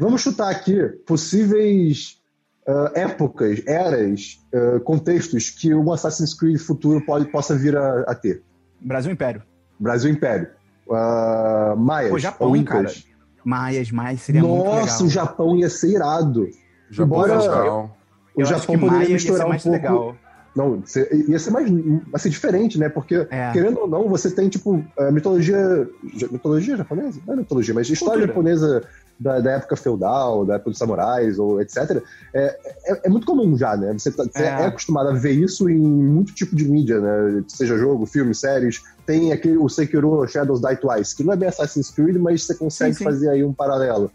vamos 0.00 0.20
chutar 0.20 0.50
aqui 0.50 0.82
possíveis 1.06 2.18
ah, 2.66 2.92
épocas, 2.94 3.62
eras, 3.66 4.38
ah, 4.54 4.80
contextos 4.80 5.50
que 5.50 5.74
um 5.74 5.90
Assassin's 5.90 6.34
Creed 6.34 6.58
futuro 6.58 7.04
pode, 7.04 7.26
possa 7.30 7.56
vir 7.56 7.76
a, 7.76 8.02
a 8.02 8.14
ter. 8.14 8.42
Brasil 8.80 9.10
Império. 9.10 9.42
Brasil 9.80 10.10
Império. 10.10 10.48
ah, 10.90 11.74
Maias 11.76 12.10
Pô, 12.10 12.18
Japão, 12.18 12.48
ou 12.48 12.56
Incas. 12.56 13.06
Maias, 13.44 13.90
Maias 13.90 14.20
seria 14.20 14.42
muito 14.42 14.64
legal. 14.64 14.80
Nossa, 14.80 15.04
o 15.04 15.08
Japão 15.08 15.56
ia 15.56 15.70
ser 15.70 15.92
irado. 15.94 16.46
Japão 16.90 17.24
Embora-. 17.24 17.90
O 18.34 18.44
Japão 18.44 18.78
poderia 18.78 19.14
misturar 19.14 19.46
ser 19.46 19.46
um 19.46 19.50
pouco. 19.50 19.68
legal. 19.70 20.16
Não, 20.56 20.82
ia 21.28 21.38
ser 21.38 21.50
mais 21.50 21.70
assim, 22.12 22.30
diferente, 22.30 22.78
né? 22.78 22.88
Porque, 22.88 23.26
É. 23.30 23.52
querendo 23.52 23.80
ou 23.80 23.86
não, 23.88 24.08
você 24.08 24.30
tem, 24.30 24.48
tipo, 24.48 24.84
a 24.98 25.10
mitologia. 25.10 25.88
Mitologia 26.32 26.76
japonesa? 26.76 27.20
Não 27.26 27.34
é 27.34 27.36
mitologia, 27.36 27.72
mas 27.74 27.88
história 27.88 28.26
Cultura. 28.26 28.52
japonesa 28.52 28.82
da, 29.20 29.40
da 29.40 29.50
época 29.52 29.76
feudal, 29.76 30.44
da 30.44 30.54
época 30.56 30.70
dos 30.70 30.78
samurais, 30.78 31.38
ou 31.38 31.60
etc. 31.60 32.02
É, 32.34 32.58
é, 32.86 33.00
é 33.04 33.08
muito 33.08 33.26
comum 33.26 33.56
já, 33.56 33.76
né? 33.76 33.92
Você, 33.92 34.10
tá- 34.10 34.24
você 34.24 34.42
É. 34.42 34.46
é. 34.46 34.66
acostumado 34.66 35.10
a 35.10 35.12
ver 35.12 35.32
isso 35.32 35.68
em 35.68 35.78
muito 35.78 36.34
tipo 36.34 36.56
de 36.56 36.68
mídia, 36.68 37.00
né? 37.00 37.44
Seja 37.46 37.76
jogo, 37.78 38.04
filme, 38.06 38.34
séries. 38.34 38.80
Tem 39.06 39.32
aquele, 39.32 39.58
o 39.58 39.68
Sekiro 39.68 40.26
Shadows 40.26 40.60
Die 40.60 40.76
Twice, 40.76 41.14
que 41.16 41.22
não 41.24 41.32
é 41.32 41.36
bem 41.36 41.48
Assassin's 41.48 41.90
Creed, 41.90 42.16
mas 42.16 42.44
você 42.44 42.54
consegue 42.54 42.92
Sim, 42.94 42.98
sim. 42.98 43.04
fazer 43.04 43.28
aí 43.30 43.44
um 43.44 43.52
paralelo. 43.52 44.10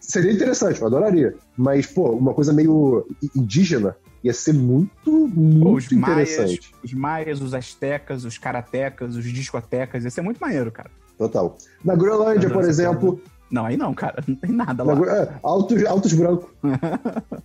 Seria 0.00 0.32
interessante, 0.32 0.80
eu 0.80 0.86
adoraria. 0.86 1.34
Mas, 1.56 1.86
pô, 1.86 2.10
uma 2.12 2.32
coisa 2.32 2.52
meio 2.52 3.04
indígena 3.34 3.96
ia 4.22 4.32
ser 4.34 4.52
muito, 4.54 5.28
muito 5.28 5.76
os 5.76 5.88
maias, 5.92 6.30
interessante. 6.32 6.74
os 6.82 6.92
maias, 6.92 7.40
os 7.40 7.54
astecas, 7.54 8.24
os 8.24 8.36
karatecas, 8.38 9.14
os 9.16 9.24
discotecas, 9.24 10.04
ia 10.04 10.10
ser 10.10 10.22
muito 10.22 10.38
maneiro, 10.38 10.70
cara. 10.72 10.90
Total. 11.16 11.56
Na 11.84 11.94
Groenlândia, 11.96 12.48
por 12.50 12.62
exemplo, 12.64 13.20
Não, 13.50 13.64
aí 13.64 13.76
não, 13.76 13.92
cara. 13.94 14.22
Não 14.28 14.36
tem 14.36 14.52
nada 14.52 14.84
na 14.84 14.92
lá. 14.92 15.16
É, 15.16 15.34
altos, 15.42 15.84
altos 15.84 16.12
brancos. 16.12 16.48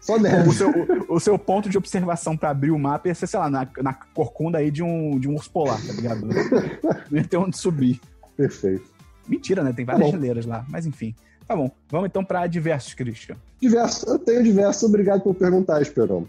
Só 0.00 0.16
O 0.16 0.20
neve. 0.20 0.52
seu, 0.52 0.70
o, 0.70 1.14
o 1.16 1.20
seu 1.20 1.38
ponto 1.38 1.68
de 1.68 1.76
observação 1.76 2.36
pra 2.36 2.50
abrir 2.50 2.70
o 2.70 2.78
mapa 2.78 3.08
ia 3.08 3.14
ser, 3.14 3.26
sei 3.26 3.38
lá, 3.38 3.50
na, 3.50 3.66
na 3.82 3.92
corcunda 3.92 4.58
aí 4.58 4.70
de 4.70 4.82
um, 4.82 5.18
de 5.18 5.28
um 5.28 5.34
urso 5.34 5.50
polar, 5.50 5.80
tá 5.86 5.92
ligado? 5.92 6.22
Não 7.10 7.18
ia 7.18 7.24
ter 7.24 7.36
onde 7.36 7.56
subir. 7.56 8.00
Perfeito. 8.36 8.84
Mentira, 9.28 9.62
né? 9.62 9.72
Tem 9.72 9.84
várias 9.84 10.06
Tá 10.06 10.12
geleiras 10.16 10.46
lá. 10.46 10.64
Mas 10.68 10.86
enfim. 10.86 11.14
Tá 11.50 11.56
bom. 11.56 11.68
Vamos 11.90 12.06
então 12.06 12.24
pra 12.24 12.46
diversos, 12.46 12.94
Christian. 12.94 13.34
Diverso. 13.60 14.08
Eu 14.08 14.20
tenho 14.20 14.40
diverso. 14.44 14.86
Obrigado 14.86 15.20
por 15.22 15.34
perguntar, 15.34 15.82
Esperão. 15.82 16.24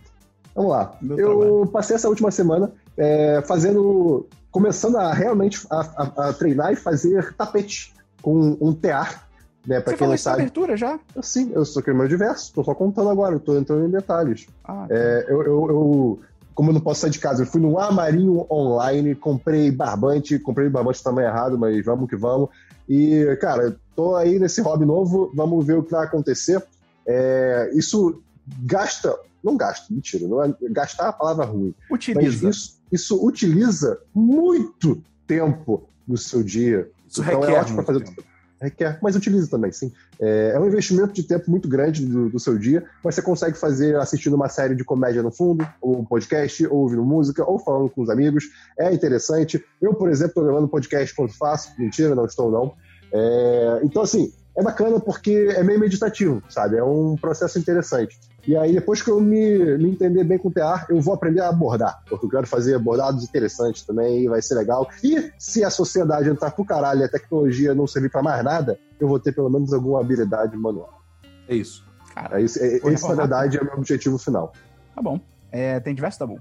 Vamos 0.56 0.72
lá. 0.72 0.98
Meu 1.00 1.16
eu 1.20 1.28
trabalho. 1.38 1.68
passei 1.68 1.96
essa 1.96 2.10
última 2.10 2.32
semana 2.32 2.72
é, 2.98 3.40
fazendo. 3.48 4.26
Começando 4.50 4.98
a 4.98 5.14
realmente 5.14 5.64
a, 5.70 5.80
a- 5.80 6.30
a 6.30 6.34
treinar 6.34 6.74
e 6.74 6.76
fazer 6.76 7.36
tapete 7.36 7.94
com 8.20 8.58
um 8.60 8.74
tear. 8.74 9.28
Né, 9.68 9.80
pra 9.80 9.92
Você 9.94 9.98
quem 10.00 10.08
não 10.08 10.18
sabe. 10.18 10.42
abertura 10.42 10.76
já? 10.76 11.00
Sim, 11.22 11.52
eu 11.54 11.64
sou 11.64 11.84
criador 11.84 12.08
diverso, 12.10 12.52
tô 12.52 12.64
só 12.64 12.74
contando 12.74 13.10
agora, 13.12 13.38
tô 13.40 13.56
entrando 13.56 13.86
em 13.86 13.92
detalhes. 13.92 14.48
Ah, 14.66 14.88
É, 14.90 15.26
eu, 15.30 15.44
eu- 15.44 15.70
eu- 15.70 16.20
como 16.56 16.72
eu 16.72 16.74
não 16.74 16.82
posso 16.82 17.02
sair 17.02 17.12
de 17.12 17.20
casa, 17.20 17.44
eu 17.44 17.46
fui 17.46 17.62
no 17.62 17.78
Armarinho 17.78 18.44
Online, 18.50 19.14
comprei 19.14 19.70
barbante, 19.70 20.40
comprei 20.40 20.68
barbante 20.68 21.04
tamanho 21.04 21.28
errado, 21.28 21.60
mas 21.60 21.86
vamos 21.86 22.10
que 22.10 22.16
vamos. 22.16 22.50
E, 22.90 23.38
cara, 23.40 23.78
tô 24.02 24.16
aí 24.16 24.40
nesse 24.40 24.62
hobby 24.62 24.84
novo, 24.84 25.32
vamos 25.36 25.64
ver 25.64 25.78
o 25.78 25.84
que 25.84 25.92
vai 25.92 26.06
acontecer. 26.06 26.62
É, 27.06 27.70
isso 27.76 28.22
gasta, 28.64 29.16
não 29.44 29.56
gasta, 29.56 29.94
mentira, 29.94 30.28
não 30.28 30.44
é, 30.44 30.54
gastar 30.72 31.06
é 31.06 31.10
a 31.10 31.14
palavra 31.14 31.46
ruim, 31.46 31.74
utiliza. 31.90 32.50
isso, 32.50 32.82
isso 32.92 33.24
utiliza 33.24 34.00
muito 34.14 35.02
tempo 35.28 35.88
no 36.08 36.18
seu 36.18 36.42
dia. 36.42 36.90
Isso 37.08 37.22
Então 37.22 37.44
é 37.44 37.46
requer 37.46 37.60
ótimo 37.60 37.84
pra 37.84 37.94
muito 37.94 38.06
fazer 38.06 38.16
tempo. 38.16 38.32
Requer, 38.60 39.00
mas 39.02 39.16
utiliza 39.16 39.48
também, 39.50 39.72
sim. 39.72 39.92
É, 40.20 40.54
é 40.56 40.60
um 40.60 40.68
investimento 40.68 41.14
de 41.14 41.24
tempo 41.24 41.50
muito 41.50 41.68
grande 41.68 42.06
do, 42.06 42.30
do 42.30 42.40
seu 42.40 42.58
dia, 42.58 42.84
mas 43.04 43.16
você 43.16 43.22
consegue 43.22 43.58
fazer 43.58 43.96
assistindo 43.96 44.36
uma 44.36 44.50
série 44.50 44.76
de 44.76 44.84
comédia 44.84 45.24
no 45.24 45.32
fundo, 45.32 45.68
ou 45.80 46.00
um 46.00 46.06
podcast, 46.06 46.66
ou 46.68 46.80
ouvindo 46.80 47.04
música, 47.04 47.44
ou 47.44 47.58
falando 47.60 47.90
com 47.90 48.02
os 48.02 48.10
amigos. 48.10 48.46
É 48.78 48.92
interessante. 48.94 49.64
Eu, 49.82 49.96
por 49.96 50.10
exemplo, 50.10 50.30
estou 50.30 50.44
gravando 50.44 50.68
podcast 50.68 51.16
quando 51.16 51.34
faço. 51.34 51.72
Mentira, 51.80 52.14
não 52.14 52.26
estou 52.26 52.52
não. 52.52 52.76
É, 53.12 53.82
então, 53.84 54.02
assim, 54.02 54.32
é 54.56 54.64
bacana 54.64 55.00
porque 55.00 55.54
é 55.56 55.64
meio 55.64 55.80
meditativo, 55.80 56.42
sabe? 56.50 56.78
É 56.78 56.84
um 56.84 57.16
processo 57.16 57.58
interessante. 57.60 58.20
E 58.48 58.58
aí, 58.58 58.74
depois 58.74 59.02
que 59.04 59.10
eu 59.12 59.20
me, 59.22 59.78
me 59.78 59.92
entender 59.92 60.24
bem 60.24 60.38
com 60.38 60.48
o 60.48 60.52
tear, 60.52 60.88
eu 60.90 61.00
vou 61.00 61.14
aprender 61.14 61.42
a 61.42 61.50
abordar, 61.50 62.02
porque 62.10 62.26
eu 62.26 62.30
quero 62.30 62.48
fazer 62.48 62.78
bordados 62.80 63.24
interessantes 63.24 63.84
também, 63.84 64.28
vai 64.28 64.42
ser 64.42 64.56
legal. 64.56 64.90
E 65.04 65.32
se 65.38 65.64
a 65.64 65.70
sociedade 65.70 66.28
entrar 66.28 66.50
pro 66.52 66.66
caralho 66.66 67.02
e 67.02 67.04
a 67.04 67.10
tecnologia 67.10 67.76
não 67.76 67.86
servir 67.86 68.10
pra 68.10 68.24
mais 68.24 68.44
nada, 68.44 68.80
eu 69.00 69.08
vou 69.08 69.20
ter 69.20 69.32
pelo 69.32 69.50
menos 69.50 69.72
alguma 69.74 70.00
habilidade 70.02 70.58
manual. 70.58 71.02
É 71.48 71.56
isso. 71.56 71.86
Cara, 72.16 72.40
É 72.42 72.44
isso, 72.44 72.60
é, 72.60 72.78
esse, 72.78 73.08
na 73.08 73.16
verdade, 73.16 73.58
é 73.58 73.62
o 73.62 73.66
meu 73.66 73.76
objetivo 73.76 74.18
final. 74.18 74.54
tá 74.96 75.02
bom. 75.02 75.20
É, 75.52 75.80
tem 75.80 75.94
diversos, 75.94 76.18
tá 76.18 76.26
bom. 76.26 76.40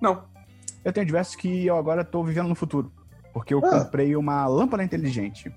Não. 0.00 0.24
Eu 0.84 0.92
tenho 0.92 1.06
diversos 1.06 1.36
que 1.36 1.66
eu 1.66 1.76
agora 1.76 2.04
tô 2.04 2.24
vivendo 2.24 2.48
no 2.48 2.54
futuro. 2.56 2.90
Porque 3.32 3.54
eu 3.54 3.60
Ah. 3.64 3.70
comprei 3.84 4.16
uma 4.16 4.46
lâmpada 4.46 4.82
inteligente. 4.82 5.54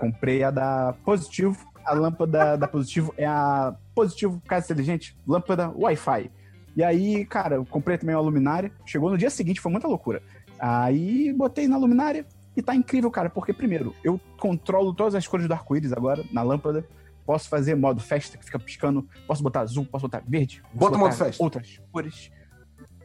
Comprei 0.00 0.42
a 0.42 0.50
da 0.50 0.94
Positivo. 1.04 1.66
A 1.84 1.94
lâmpada 1.94 2.56
da 2.56 2.68
Positivo 2.68 3.14
é 3.16 3.26
a 3.26 3.74
Positivo 3.94 4.42
Casa 4.46 4.66
Inteligente, 4.66 5.16
lâmpada 5.26 5.70
Wi-Fi. 5.70 6.30
E 6.76 6.84
aí, 6.84 7.24
cara, 7.24 7.56
eu 7.56 7.64
comprei 7.64 7.96
também 7.96 8.14
uma 8.14 8.20
luminária. 8.20 8.70
Chegou 8.84 9.10
no 9.10 9.18
dia 9.18 9.30
seguinte, 9.30 9.60
foi 9.60 9.72
muita 9.72 9.88
loucura. 9.88 10.22
Aí 10.58 11.32
botei 11.32 11.66
na 11.66 11.76
luminária 11.76 12.26
e 12.56 12.62
tá 12.62 12.74
incrível, 12.74 13.10
cara, 13.10 13.30
porque 13.30 13.52
primeiro, 13.52 13.94
eu 14.02 14.20
controlo 14.38 14.92
todas 14.92 15.14
as 15.14 15.26
cores 15.26 15.46
do 15.46 15.52
arco-íris 15.52 15.92
agora 15.92 16.24
na 16.32 16.42
lâmpada. 16.42 16.84
Posso 17.24 17.48
fazer 17.48 17.74
modo 17.74 18.00
festa 18.00 18.38
que 18.38 18.44
fica 18.44 18.58
piscando. 18.58 19.06
Posso 19.26 19.42
botar 19.42 19.60
azul, 19.60 19.84
posso 19.84 20.02
botar 20.02 20.22
verde. 20.26 20.62
posso 20.62 20.76
Bota 20.76 20.96
o 20.96 20.98
modo 20.98 21.10
botar 21.10 21.24
festa. 21.24 21.42
Outras 21.42 21.80
cores. 21.92 22.30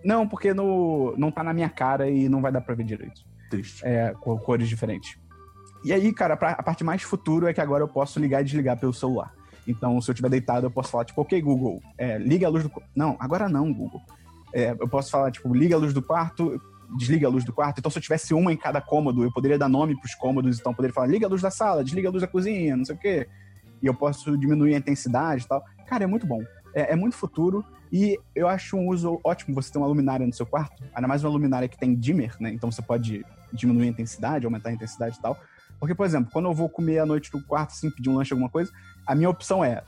Não, 0.04 0.28
porque 0.28 0.54
no, 0.54 1.14
não 1.18 1.32
tá 1.32 1.44
na 1.44 1.54
minha 1.54 1.70
cara 1.70 2.10
e 2.10 2.28
não 2.28 2.42
vai 2.42 2.52
dar 2.52 2.62
pra 2.62 2.76
ver 2.76 2.84
direito 2.84 3.22
Triste. 3.50 3.82
é, 3.86 4.14
com 4.20 4.38
cores 4.38 4.68
diferentes. 4.68 5.18
E 5.84 5.92
aí, 5.92 6.14
cara, 6.14 6.38
pra- 6.38 6.52
a 6.52 6.64
parte 6.64 6.84
mais 6.84 7.02
futuro 7.02 7.48
é 7.48 7.54
que 7.54 7.62
agora 7.62 7.84
eu 7.84 7.88
posso 7.88 8.20
ligar 8.20 8.42
e 8.42 8.44
desligar 8.46 8.80
pelo 8.80 8.94
celular. 8.94 9.34
Então, 9.68 10.00
se 10.02 10.10
eu 10.10 10.14
estiver 10.14 10.30
deitado, 10.30 10.66
eu 10.66 10.72
posso 10.72 10.90
falar, 10.90 11.06
tipo, 11.06 11.22
ok, 11.22 11.42
Google, 11.42 11.82
é, 11.98 12.18
liga 12.18 12.48
a 12.48 12.50
luz 12.50 12.64
do... 12.64 12.72
Não, 12.96 13.16
agora 13.20 13.48
não, 13.48 13.72
Google. 13.74 14.02
É, 14.54 14.72
eu 14.72 14.88
posso 14.88 15.10
falar, 15.10 15.32
tipo, 15.32 15.54
liga 15.54 15.76
a 15.76 15.80
luz 15.80 15.94
do 15.94 16.02
quarto, 16.02 16.62
desliga 16.98 17.28
a 17.28 17.30
luz 17.30 17.44
do 17.44 17.54
quarto. 17.54 17.80
Então, 17.80 17.90
se 17.90 17.98
eu 17.98 18.02
tivesse 18.02 18.34
uma 18.34 18.52
em 18.52 18.58
cada 18.58 18.82
cômodo, 18.82 19.24
eu 19.24 19.32
poderia 19.32 19.58
dar 19.58 19.70
nome 19.70 19.98
pros 20.00 20.14
cômodos. 20.16 20.60
Então, 20.60 20.72
eu 20.72 20.76
poderia 20.76 20.94
falar, 20.94 21.08
liga 21.08 21.26
a 21.26 21.30
luz 21.30 21.42
da 21.42 21.50
sala, 21.50 21.84
desliga 21.84 22.10
a 22.10 22.12
luz 22.12 22.22
da 22.22 22.28
cozinha, 22.28 22.76
não 22.76 22.86
sei 22.86 22.96
o 22.96 22.98
quê. 22.98 23.28
E 23.82 23.88
eu 23.88 23.94
posso 23.94 24.38
diminuir 24.38 24.76
a 24.76 24.78
intensidade 24.78 25.44
e 25.44 25.48
tal. 25.48 25.64
Cara, 25.88 26.04
é 26.04 26.08
muito 26.08 26.28
bom. 26.28 26.42
É, 26.74 26.94
é 26.94 26.96
muito 26.96 27.16
futuro. 27.16 27.64
E 27.92 28.18
eu 28.36 28.48
acho 28.48 28.76
um 28.76 28.88
uso 28.88 29.20
ótimo 29.24 29.54
você 29.54 29.72
ter 29.72 29.78
uma 29.78 29.88
luminária 29.88 30.26
no 30.26 30.34
seu 30.34 30.46
quarto. 30.46 30.84
Ainda 30.94 31.08
mais 31.08 31.24
uma 31.24 31.32
luminária 31.32 31.68
que 31.68 31.78
tem 31.78 31.96
dimmer, 31.96 32.36
né? 32.40 32.52
Então, 32.52 32.72
você 32.72 32.82
pode 32.82 33.26
diminuir 33.52 33.86
a 33.88 33.90
intensidade, 33.90 34.46
aumentar 34.46 34.70
a 34.70 34.74
intensidade 34.74 35.18
e 35.18 35.22
tal. 35.22 35.38
Porque, 35.84 35.94
por 35.94 36.06
exemplo, 36.06 36.30
quando 36.32 36.46
eu 36.46 36.54
vou 36.54 36.70
comer 36.70 37.00
à 37.00 37.06
noite 37.06 37.30
no 37.34 37.42
quarto, 37.44 37.72
assim, 37.72 37.92
pedir 37.92 38.10
um 38.10 38.16
lanche, 38.16 38.32
alguma 38.32 38.50
coisa, 38.50 38.72
a 39.06 39.14
minha 39.14 39.30
opção 39.30 39.62
é 39.66 39.84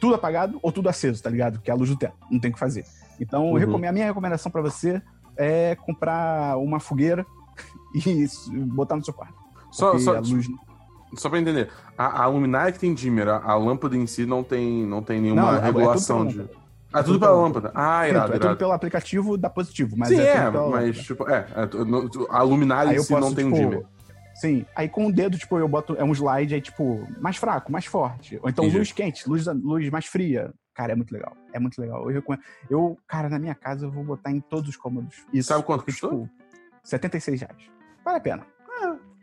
tudo 0.00 0.16
apagado 0.16 0.58
ou 0.60 0.72
tudo 0.72 0.88
aceso, 0.88 1.22
tá 1.22 1.30
ligado? 1.30 1.60
Que 1.60 1.70
é 1.70 1.72
a 1.72 1.76
luz 1.76 1.88
do 1.88 1.94
teto, 1.96 2.14
não 2.28 2.40
tem 2.40 2.50
o 2.50 2.54
que 2.54 2.58
fazer. 2.58 2.84
Então, 3.20 3.46
Uhum. 3.52 3.54
recomendo- 3.56 3.90
a 3.90 3.92
minha 3.92 4.06
recomendação 4.06 4.50
pra 4.50 4.60
você 4.60 5.00
é 5.36 5.76
comprar 5.76 6.56
uma 6.58 6.80
fogueira 6.80 7.24
e 7.94 8.26
botar 8.74 8.96
no 8.96 9.04
seu 9.04 9.14
quarto. 9.14 9.34
Só, 9.70 9.96
só, 10.00 10.16
a 10.16 10.18
luz... 10.18 10.48
só 11.14 11.30
pra 11.30 11.38
entender, 11.38 11.68
a, 11.96 12.24
a 12.24 12.26
luminária 12.26 12.72
que 12.72 12.80
tem 12.80 12.92
dimmer, 12.92 13.28
a, 13.28 13.36
a 13.36 13.54
lâmpada 13.54 13.96
em 13.96 14.08
si 14.08 14.26
não 14.26 14.42
tem, 14.42 14.84
não 14.84 15.00
tem 15.00 15.20
nenhuma 15.20 15.42
Não, 15.42 15.48
é- 15.50 15.52
é 15.52 15.56
tudo 15.58 15.64
regulação 15.78 16.18
pela 16.26 16.30
de. 16.32 16.38
lâmpada. 16.38 16.60
Ah, 16.92 16.98
É 16.98 17.02
tudo 17.04 17.12
tudo 17.12 17.20
pela 17.20 17.32
lâmpada. 17.40 17.72
Ah, 17.72 18.04
é 18.04 18.10
irado, 18.10 18.32
tudo 18.32 18.42
irado. 18.42 18.56
pelo 18.58 18.72
aplicativo 18.72 19.38
da 19.38 19.48
Positivo, 19.48 19.94
mas 19.96 20.08
Sim, 20.08 20.18
é, 20.18 20.26
é, 20.38 20.50
tudo 20.50 20.70
mas, 20.70 20.98
tipo, 20.98 21.30
é, 21.30 21.46
é, 21.54 21.68
a 22.36 22.42
luminária 22.42 22.96
em 22.98 23.00
si 23.00 23.12
não 23.12 23.32
tem 23.32 23.44
um 23.44 23.52
tipo, 23.52 23.70
dimmer. 23.70 23.86
Sim, 24.40 24.64
aí 24.74 24.88
com 24.88 25.06
o 25.06 25.12
dedo, 25.12 25.36
tipo, 25.36 25.58
eu 25.58 25.68
boto. 25.68 25.94
É 25.96 26.04
um 26.04 26.12
slide 26.12 26.54
aí, 26.54 26.60
tipo, 26.60 27.06
mais 27.20 27.36
fraco, 27.36 27.70
mais 27.70 27.84
forte. 27.86 28.38
Ou 28.42 28.48
então 28.48 28.64
Entendi. 28.64 28.78
luz 28.78 28.92
quente, 28.92 29.28
luz, 29.28 29.46
luz 29.46 29.88
mais 29.90 30.06
fria. 30.06 30.52
Cara, 30.74 30.92
é 30.92 30.96
muito 30.96 31.12
legal. 31.12 31.36
É 31.52 31.58
muito 31.58 31.78
legal. 31.80 32.02
Eu 32.08 32.14
recomendo. 32.14 32.42
Eu, 32.70 32.96
cara, 33.06 33.28
na 33.28 33.38
minha 33.38 33.54
casa 33.54 33.84
eu 33.86 33.90
vou 33.90 34.02
botar 34.02 34.30
em 34.30 34.40
todos 34.40 34.70
os 34.70 34.76
cômodos. 34.76 35.26
Isso. 35.32 35.48
Sabe 35.48 35.62
quanto 35.64 35.80
porque, 35.84 35.92
custou? 35.92 36.22
Tipo, 36.22 36.30
76 36.82 37.40
reais. 37.40 37.70
Vale 38.04 38.16
a 38.16 38.20
pena. 38.20 38.46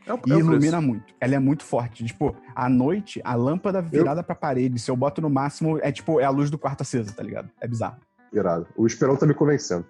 É 0.06 0.14
o, 0.14 0.20
E 0.26 0.32
é 0.32 0.36
ilumina 0.38 0.80
muito. 0.80 1.14
Ela 1.20 1.36
é 1.36 1.40
muito 1.40 1.64
forte. 1.64 2.06
Tipo, 2.06 2.36
à 2.56 2.70
noite, 2.70 3.20
a 3.26 3.34
lâmpada 3.36 3.82
virada 3.82 4.24
pra 4.24 4.36
parede, 4.36 4.80
se 4.80 4.90
eu 4.90 4.96
boto 4.96 5.20
no 5.22 5.30
máximo, 5.30 5.80
é 5.82 5.92
tipo, 5.92 6.20
é 6.22 6.24
a 6.24 6.30
luz 6.30 6.50
do 6.50 6.58
quarto 6.58 6.82
acesa, 6.82 7.12
tá 7.14 7.22
ligado? 7.24 7.50
É 7.60 7.68
bizarro. 7.68 7.98
Irado. 8.32 8.68
O 8.78 8.86
Esperão 8.86 9.18
tá 9.18 9.26
me 9.26 9.34
convencendo. 9.34 9.86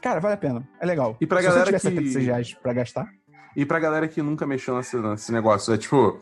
Cara, 0.00 0.20
vale 0.20 0.34
a 0.34 0.38
pena. 0.38 0.66
É 0.80 0.86
legal. 0.86 1.16
E 1.20 1.26
pra 1.26 1.40
se 1.40 1.46
galera 1.48 1.64
você 1.66 1.78
tiver 1.90 2.00
que- 2.02 2.08
76 2.10 2.26
reais 2.26 2.54
pra 2.54 2.72
gastar, 2.72 3.10
E 3.56 3.64
pra 3.66 3.78
galera 3.78 4.08
que 4.08 4.22
nunca 4.22 4.46
mexeu 4.46 4.76
nesse, 4.76 4.96
nesse 4.96 5.32
negócio, 5.32 5.72
é 5.72 5.78
tipo, 5.78 6.20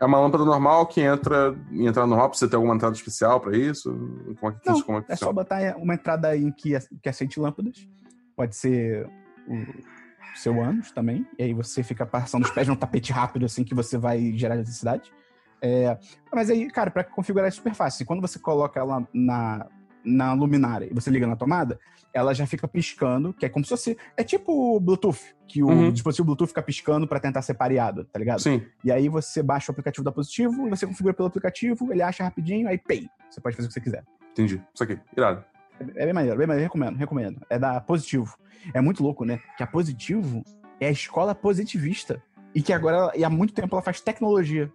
é 0.00 0.04
uma 0.04 0.20
lâmpada 0.20 0.44
normal 0.44 0.86
que 0.86 1.00
entra 1.00 1.56
em 1.70 1.86
entrada 1.86 2.06
normal, 2.06 2.30
precisa 2.30 2.48
ter 2.50 2.56
alguma 2.56 2.74
entrada 2.74 2.94
especial 2.94 3.40
pra 3.40 3.56
isso? 3.56 3.90
Como 4.38 4.52
é 4.52 4.54
que, 4.54 4.70
Não, 4.70 4.82
como 4.82 4.98
é 4.98 5.02
que 5.02 5.12
É 5.12 5.16
só 5.16 5.32
botar 5.32 5.76
uma 5.76 5.94
entrada 5.94 6.36
em 6.36 6.50
que, 6.52 6.78
que 7.02 7.08
aceite 7.08 7.40
lâmpadas. 7.40 7.88
Pode 8.36 8.54
ser 8.54 9.06
o 9.48 10.36
seu 10.36 10.62
ânus 10.62 10.92
também. 10.92 11.26
E 11.38 11.42
aí 11.42 11.52
você 11.52 11.82
fica 11.82 12.06
passando 12.06 12.44
os 12.44 12.50
pés 12.50 12.68
num 12.68 12.76
tapete 12.76 13.12
rápido, 13.12 13.46
assim, 13.46 13.64
que 13.64 13.74
você 13.74 13.98
vai 13.98 14.32
gerar 14.36 14.54
eletricidade. 14.54 15.12
É, 15.60 15.98
mas 16.32 16.48
aí, 16.50 16.70
cara, 16.70 16.90
pra 16.90 17.02
configurar 17.02 17.48
é 17.48 17.50
super 17.50 17.74
fácil. 17.74 18.06
Quando 18.06 18.20
você 18.20 18.38
coloca 18.38 18.78
ela 18.78 19.06
na, 19.12 19.66
na 20.04 20.32
luminária 20.32 20.86
e 20.90 20.94
você 20.94 21.10
liga 21.10 21.26
na 21.26 21.36
tomada, 21.36 21.78
ela 22.14 22.32
já 22.34 22.46
fica 22.46 22.66
piscando, 22.66 23.32
que 23.34 23.44
é 23.44 23.48
como 23.48 23.64
se 23.64 23.68
fosse. 23.70 23.96
É 24.16 24.24
tipo 24.24 24.80
Bluetooth, 24.80 25.20
que 25.46 25.62
o 25.62 25.68
Uhum. 25.68 25.92
dispositivo 25.92 26.26
Bluetooth 26.26 26.48
fica 26.48 26.62
piscando 26.62 27.06
pra 27.06 27.20
tentar 27.20 27.42
ser 27.42 27.54
pareado, 27.54 28.04
tá 28.04 28.18
ligado? 28.18 28.40
Sim. 28.40 28.62
E 28.82 28.90
aí 28.90 29.08
você 29.08 29.42
baixa 29.42 29.70
o 29.70 29.72
aplicativo 29.72 30.04
da 30.04 30.10
Positivo, 30.12 30.66
e 30.66 30.70
você 30.70 30.86
configura 30.86 31.14
pelo 31.14 31.28
aplicativo, 31.28 31.92
ele 31.92 32.02
acha 32.02 32.24
rapidinho, 32.24 32.68
aí 32.68 32.78
pay. 32.78 33.08
Você 33.28 33.40
pode 33.40 33.56
fazer 33.56 33.66
o 33.66 33.68
que 33.68 33.74
você 33.74 33.80
quiser. 33.80 34.04
Entendi. 34.32 34.62
Isso 34.74 34.82
aqui. 34.84 34.98
Irado. 35.16 35.44
É 35.80 36.04
bem 36.04 36.12
maneiro, 36.12 36.36
bem 36.38 36.46
maneiro, 36.46 36.64
recomendo, 36.66 36.96
recomendo. 36.96 37.40
É 37.50 37.58
da 37.58 37.80
Positivo. 37.80 38.36
É 38.74 38.80
muito 38.80 39.02
louco, 39.02 39.24
né? 39.24 39.40
Que 39.56 39.62
a 39.62 39.66
Positivo 39.66 40.42
é 40.80 40.88
a 40.88 40.90
escola 40.90 41.34
positivista. 41.34 42.22
E 42.54 42.62
que 42.62 42.72
agora, 42.72 43.12
e 43.14 43.22
há 43.24 43.30
muito 43.30 43.52
tempo, 43.52 43.74
ela 43.76 43.82
faz 43.82 44.00
tecnologia. 44.00 44.72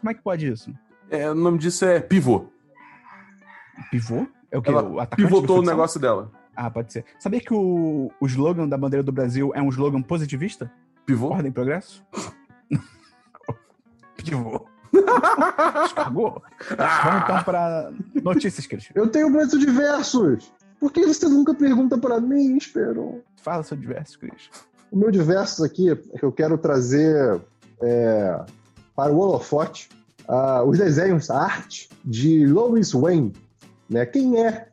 Como 0.00 0.10
é 0.10 0.14
que 0.14 0.22
pode 0.22 0.50
isso? 0.50 0.72
É, 1.10 1.30
o 1.30 1.34
nome 1.34 1.58
disso 1.58 1.84
é 1.84 2.00
pivô. 2.00 2.46
Pivô? 3.90 4.26
É 4.54 4.58
o 4.58 4.62
que? 4.62 4.70
Ela 4.70 4.84
o 4.84 5.00
atacante 5.00 5.28
pivotou 5.28 5.58
o 5.58 5.62
negócio 5.62 5.98
dela. 5.98 6.30
Ah, 6.54 6.70
pode 6.70 6.92
ser. 6.92 7.04
Sabia 7.18 7.40
que 7.40 7.52
o, 7.52 8.08
o 8.20 8.26
slogan 8.26 8.68
da 8.68 8.78
bandeira 8.78 9.02
do 9.02 9.10
Brasil 9.10 9.50
é 9.52 9.60
um 9.60 9.68
slogan 9.68 10.00
positivista? 10.00 10.70
Pivô? 11.04 11.30
Ordem 11.30 11.50
e 11.50 11.52
progresso? 11.52 12.04
Pivô. 14.16 14.64
Descargou? 15.82 16.40
Vamos 16.68 17.22
então 17.24 17.42
para 17.42 17.92
notícias, 18.22 18.64
Christian. 18.64 18.92
Eu 18.94 19.08
tenho 19.08 19.28
muitos 19.28 19.58
diversos. 19.58 20.52
Por 20.78 20.92
que 20.92 21.04
você 21.04 21.28
nunca 21.28 21.52
pergunta 21.52 21.98
pra 21.98 22.20
mim, 22.20 22.56
Esperon? 22.56 23.18
Fala 23.42 23.64
seu 23.64 23.76
diverso, 23.76 24.20
Christian. 24.20 24.52
O 24.92 24.96
meu 24.96 25.10
diversos 25.10 25.64
aqui 25.64 25.90
é 25.90 25.96
que 25.96 26.24
eu 26.24 26.30
quero 26.30 26.56
trazer 26.56 27.40
é, 27.82 28.40
para 28.94 29.12
o 29.12 29.18
holofote 29.18 29.88
ah, 30.28 30.62
os 30.62 30.78
desenhos, 30.78 31.28
a 31.28 31.42
arte 31.42 31.88
de 32.04 32.46
Lois 32.46 32.92
Wayne. 32.92 33.32
Né? 33.88 34.06
Quem 34.06 34.38
é 34.42 34.66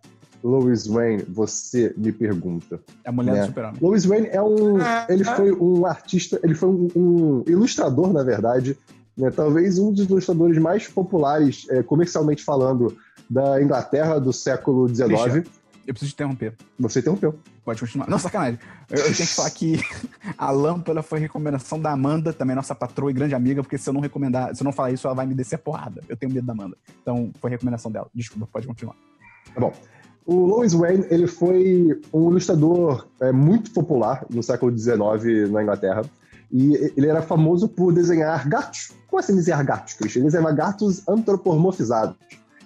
Lois 0.44 0.88
Wayne? 0.88 1.24
Você 1.30 1.94
me 1.98 2.12
pergunta. 2.12 2.80
É 3.04 3.10
a 3.10 3.12
mulher 3.12 3.36
É. 3.36 3.40
do 3.42 3.46
super-homem. 3.48 3.78
Lois 3.82 4.06
Wayne 4.06 4.28
é 4.32 4.42
um. 4.42 4.78
Ele 5.10 5.24
foi 5.24 5.52
um 5.52 5.86
artista, 5.86 6.40
ele 6.44 6.56
foi 6.56 6.70
um, 6.70 6.88
um 6.96 7.44
ilustrador, 7.48 8.12
na 8.12 8.24
verdade. 8.24 8.78
né? 9.18 9.30
Talvez 9.30 9.78
um 9.78 9.92
dos 9.92 10.10
ilustradores 10.10 10.58
mais 10.58 10.88
populares, 10.88 11.68
é, 11.70 11.84
comercialmente 11.84 12.44
falando, 12.44 12.96
da 13.30 13.62
Inglaterra 13.62 14.20
do 14.20 14.34
século 14.34 14.88
XIX. 14.88 15.08
Christian. 15.22 15.44
Eu 15.86 15.94
preciso 15.94 16.12
te 16.12 16.16
interromper. 16.16 16.54
Você 16.80 17.00
interrompeu. 17.00 17.38
Pode 17.66 17.80
continuar. 17.80 18.10
Não, 18.10 18.20
sacanagem. 18.20 18.60
Eu, 18.90 18.98
eu 18.98 19.04
tenho 19.04 19.16
que 19.16 19.28
falar 19.28 19.50
que 19.50 19.80
a 20.38 20.52
lâmpada 20.52 21.02
foi 21.02 21.20
recomendação 21.20 21.80
da 21.80 21.92
Amanda, 21.92 22.32
também 22.32 22.56
nossa 22.56 22.76
patroa 22.76 23.10
e 23.10 23.14
grande 23.14 23.36
amiga, 23.36 23.62
porque 23.64 23.78
se 23.78 23.90
eu 23.90 23.94
não 23.94 24.02
recomendar, 24.02 24.56
se 24.56 24.62
eu 24.62 24.66
não 24.66 24.72
falar 24.72 24.92
isso, 24.92 25.08
ela 25.08 25.16
vai 25.16 25.26
me 25.26 25.34
descer 25.34 25.56
a 25.56 25.60
porrada. 25.60 26.02
Eu 26.08 26.16
tenho 26.16 26.32
medo 26.32 26.46
da 26.46 26.54
Amanda. 26.54 26.78
Então, 27.02 27.32
foi 27.40 27.50
recomendação 27.50 27.92
dela. 27.92 28.08
Desculpa, 28.14 28.48
pode 28.52 28.68
continuar. 28.68 28.96
Tá 29.54 29.60
bom. 29.60 29.74
O 30.26 30.46
Lois 30.46 30.74
Wayne 30.74 31.06
ele 31.10 31.26
foi 31.26 32.00
um 32.14 32.30
ilustrador 32.30 33.08
é, 33.20 33.32
muito 33.32 33.72
popular 33.72 34.26
no 34.30 34.44
século 34.44 34.76
XIX 34.78 35.50
na 35.50 35.64
Inglaterra. 35.64 36.04
E 36.52 36.94
ele 36.98 37.08
era 37.08 37.22
famoso 37.22 37.68
por 37.68 37.94
desenhar 37.94 38.48
gatos. 38.48 38.92
Como 39.08 39.20
assim 39.20 39.36
desenhar 39.36 39.64
gatos, 39.64 39.94
Christian? 39.94 40.20
Ele 40.20 40.28
desenhava 40.28 40.52
gatos 40.52 41.08
antropomorfizados. 41.08 42.16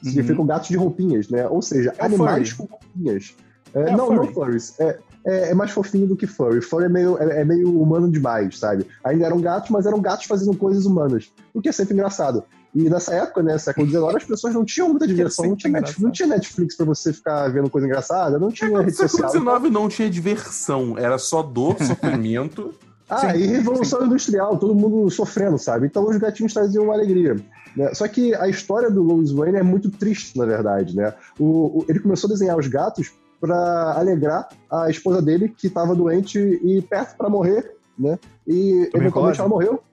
Significam 0.09 0.45
gatos 0.45 0.67
de 0.69 0.77
roupinhas, 0.77 1.29
né? 1.29 1.47
Ou 1.47 1.61
seja, 1.61 1.89
Uhum. 1.91 1.95
É 1.99 2.05
animais 2.05 2.49
furry. 2.49 2.69
com 2.69 2.75
roupinhas. 2.75 3.35
É, 3.73 3.79
É 3.89 3.91
não, 3.95 4.07
furry. 4.07 4.17
não 4.17 4.33
furries. 4.33 4.79
É, 4.79 4.99
é, 5.25 5.49
é 5.49 5.53
mais 5.53 5.71
fofinho 5.71 6.07
do 6.07 6.15
que 6.15 6.27
furry. 6.27 6.61
Furry 6.61 6.85
é 6.85 6.89
meio, 6.89 7.17
é, 7.21 7.41
é 7.41 7.45
meio 7.45 7.81
humano 7.81 8.09
demais, 8.09 8.57
sabe? 8.59 8.85
Ainda 9.03 9.25
eram 9.25 9.41
gatos, 9.41 9.69
mas 9.69 9.85
eram 9.85 9.99
gatos 10.01 10.25
fazendo 10.25 10.55
coisas 10.55 10.85
humanas. 10.85 11.31
O 11.53 11.61
que 11.61 11.69
é 11.69 11.71
sempre 11.71 11.93
engraçado. 11.93 12.43
E 12.73 12.89
nessa 12.89 13.13
época, 13.15 13.41
né, 13.41 13.57
século 13.57 13.87
XIX, 13.87 14.03
as 14.17 14.23
pessoas 14.25 14.53
não 14.53 14.65
tinham 14.65 14.89
muita 14.89 15.07
diversão, 15.07 15.45
não 15.45 15.55
tinha, 15.55 15.71
Netflix, 15.73 16.01
não 16.03 16.11
tinha 16.11 16.27
Netflix 16.27 16.75
pra 16.75 16.85
você 16.85 17.13
ficar 17.13 17.47
vendo 17.49 17.69
coisa 17.69 17.87
engraçada, 17.87 18.37
não 18.37 18.51
tinha 18.51 18.69
No 18.69 18.81
rede 18.81 18.91
social. 18.97 19.29
século 19.29 19.51
XIX 19.59 19.73
não 19.73 19.87
tinha 19.89 20.09
diversão, 20.09 20.97
era 20.97 21.17
só 21.17 21.41
dor, 21.41 21.77
sofrimento. 21.81 22.73
Ah, 23.09 23.31
Sim, 23.33 23.37
e 23.39 23.45
revolução 23.47 24.05
industrial, 24.05 24.57
todo 24.57 24.73
mundo 24.73 25.09
sofrendo, 25.11 25.57
sabe? 25.59 25.85
Então 25.87 26.09
os 26.09 26.17
gatinhos 26.17 26.53
traziam 26.53 26.85
uma 26.85 26.93
alegria. 26.93 27.35
né? 27.77 27.93
Só 27.93 28.07
que 28.07 28.33
a 28.35 28.47
história 28.47 28.89
do 28.89 29.03
Louis 29.03 29.31
Wayne 29.31 29.57
é 29.57 29.63
muito 29.63 29.91
triste, 29.91 30.37
na 30.37 30.45
verdade, 30.45 30.95
né? 30.95 31.13
O, 31.39 31.79
o- 31.79 31.85
ele 31.87 31.99
começou 31.99 32.27
a 32.29 32.33
desenhar 32.33 32.57
os 32.57 32.67
gatos 32.67 33.11
para 33.39 33.93
alegrar 33.97 34.49
a 34.71 34.89
esposa 34.89 35.21
dele, 35.21 35.49
que 35.55 35.67
estava 35.67 35.93
doente 35.93 36.39
e 36.39 36.81
perto 36.81 37.15
para 37.17 37.29
morrer, 37.29 37.73
né? 37.99 38.17
E 38.47 38.89
eventualmente 38.95 39.39
ela 39.39 39.49
morreu. 39.49 39.83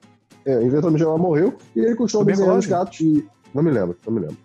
É, 0.45 0.63
eventualmente 0.63 1.03
ela 1.03 1.17
morreu 1.17 1.53
e 1.75 1.79
ele 1.81 1.95
continuou 1.95 2.25
desenhando 2.25 2.59
os 2.59 2.65
gatos 2.65 2.99
e... 3.01 3.25
Não 3.53 3.61
me 3.61 3.69
lembro, 3.69 3.95
não 4.07 4.13
me 4.13 4.19
lembro. 4.21 4.37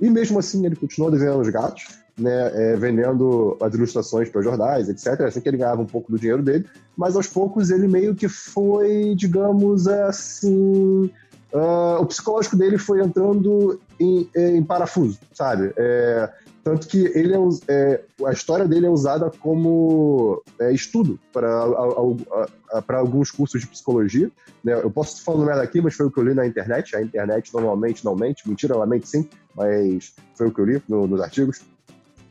E 0.00 0.08
mesmo 0.08 0.38
assim 0.38 0.64
ele 0.64 0.76
continuou 0.76 1.10
desenhando 1.10 1.40
os 1.40 1.48
gatos, 1.48 1.98
né? 2.18 2.72
é, 2.72 2.76
vendendo 2.76 3.56
as 3.60 3.74
ilustrações 3.74 4.28
para 4.28 4.42
jornais, 4.42 4.88
etc. 4.88 5.20
Assim 5.22 5.40
que 5.40 5.48
ele 5.48 5.58
ganhava 5.58 5.82
um 5.82 5.86
pouco 5.86 6.10
do 6.10 6.18
dinheiro 6.18 6.42
dele 6.42 6.66
mas 6.96 7.16
aos 7.16 7.26
poucos 7.26 7.70
ele 7.70 7.88
meio 7.88 8.14
que 8.14 8.28
foi, 8.28 9.14
digamos 9.16 9.86
assim. 9.88 11.10
ah, 11.52 11.98
o 12.00 12.06
psicológico 12.06 12.56
dele 12.56 12.78
foi 12.78 13.00
entrando 13.00 13.80
em, 13.98 14.28
em 14.34 14.62
parafuso, 14.62 15.18
sabe? 15.32 15.72
É, 15.76 16.30
tanto 16.62 16.88
que 16.88 17.04
ele 17.14 17.34
é, 17.34 17.38
é, 17.68 18.04
a 18.24 18.32
história 18.32 18.66
dele 18.66 18.86
é 18.86 18.90
usada 18.90 19.30
como 19.38 20.42
é, 20.58 20.72
estudo 20.72 21.18
para 21.30 22.98
alguns 22.98 23.30
cursos 23.30 23.60
de 23.60 23.66
psicologia. 23.66 24.30
Né? 24.64 24.72
Eu 24.72 24.90
posso 24.90 25.22
falando 25.22 25.44
merda 25.44 25.62
aqui, 25.62 25.82
mas 25.82 25.94
foi 25.94 26.06
o 26.06 26.10
que 26.10 26.18
eu 26.18 26.24
li 26.24 26.32
na 26.32 26.46
internet. 26.46 26.96
A 26.96 27.02
internet 27.02 27.52
normalmente 27.52 28.02
não 28.02 28.16
mente, 28.16 28.48
mentira, 28.48 28.74
ela 28.74 28.86
mente 28.86 29.06
sim, 29.06 29.28
mas 29.54 30.14
foi 30.34 30.48
o 30.48 30.50
que 30.50 30.60
eu 30.60 30.64
li 30.64 30.82
no- 30.88 31.06
nos 31.06 31.20
artigos. 31.20 31.60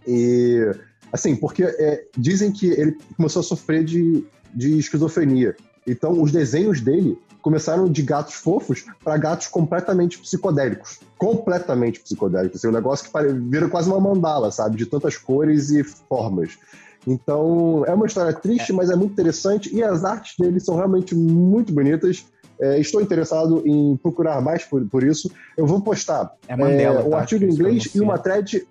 E 0.07 0.71
assim, 1.11 1.35
porque 1.35 1.63
é, 1.63 2.05
dizem 2.17 2.51
que 2.51 2.67
ele 2.67 2.97
começou 3.15 3.39
a 3.41 3.43
sofrer 3.43 3.83
de, 3.83 4.25
de 4.53 4.77
esquizofrenia. 4.79 5.55
Então, 5.85 6.21
os 6.21 6.31
desenhos 6.31 6.81
dele 6.81 7.17
começaram 7.41 7.91
de 7.91 8.01
gatos 8.01 8.35
fofos 8.35 8.85
para 9.03 9.17
gatos 9.17 9.47
completamente 9.47 10.17
psicodélicos. 10.17 10.99
Completamente 11.17 11.99
psicodélicos. 11.99 12.57
Assim, 12.57 12.67
um 12.69 12.71
negócio 12.71 13.05
que 13.05 13.11
pare- 13.11 13.33
vira 13.33 13.67
quase 13.67 13.89
uma 13.89 13.99
mandala, 13.99 14.49
sabe? 14.49 14.77
De 14.77 14.85
tantas 14.85 15.17
cores 15.17 15.69
e 15.69 15.83
formas. 15.83 16.57
Então, 17.05 17.83
é 17.85 17.93
uma 17.93 18.05
história 18.05 18.31
triste, 18.31 18.71
mas 18.71 18.89
é 18.89 18.95
muito 18.95 19.11
interessante. 19.11 19.75
E 19.75 19.83
as 19.83 20.05
artes 20.05 20.35
dele 20.39 20.59
são 20.61 20.77
realmente 20.77 21.13
muito 21.13 21.73
bonitas. 21.73 22.25
É, 22.59 22.79
estou 22.79 23.01
interessado 23.01 23.61
em 23.65 23.97
procurar 23.97 24.39
mais 24.41 24.63
por, 24.63 24.85
por 24.87 25.03
isso. 25.03 25.29
Eu 25.57 25.67
vou 25.67 25.81
postar 25.81 26.33
É 26.47 26.55
Mandela. 26.55 27.01
é, 27.01 27.03
um 27.03 27.09
tá? 27.09 27.17
artigo 27.19 27.43
em 27.43 27.49
inglês 27.49 27.93
e 27.93 27.99
uma 27.99 28.17
thread 28.17 28.65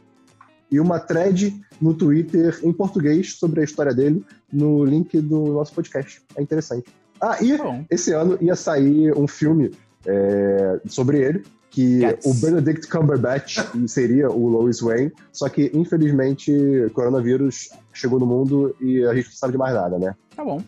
e 0.73 0.81
uma 0.81 0.99
thread 0.99 1.55
no 1.81 1.93
Twitter 1.93 2.59
em 2.65 2.73
português 2.73 3.35
sobre 3.35 3.61
a 3.61 3.65
história 3.65 3.95
dele 3.95 4.25
no 4.51 4.85
link 4.85 5.21
do 5.21 5.53
nosso 5.53 5.75
podcast. 5.75 6.23
É 6.37 6.43
interessante. 6.43 6.89
Ah, 7.21 7.37
e 7.41 7.57
bom. 7.57 7.85
esse 7.91 8.13
ano 8.13 8.37
ia 8.41 8.57
sair 8.57 9.17
um 9.17 9.29
filme 9.29 9.71
é, 10.07 10.81
sobre 10.87 11.19
ele, 11.21 11.45
que 11.71 12.01
Cats. 12.01 12.27
o 12.27 12.35
Benedict 12.35 12.89
Cumberbatch 12.89 13.59
seria 13.87 14.31
o 14.31 14.49
Lois 14.49 14.81
Wayne, 14.81 15.13
só 15.33 15.49
que 15.49 15.71
infelizmente 15.75 16.51
o 16.53 16.91
coronavírus 16.91 17.71
chegou 17.93 18.19
no 18.19 18.27
mundo 18.27 18.75
e 18.81 19.05
a 19.05 19.15
gente 19.15 19.27
não 19.27 19.33
sabe 19.35 19.53
de 19.53 19.59
mais 19.59 19.75
nada, 19.75 19.99
né? 19.99 20.15
Tá 20.35 20.45
bom. 20.45 20.63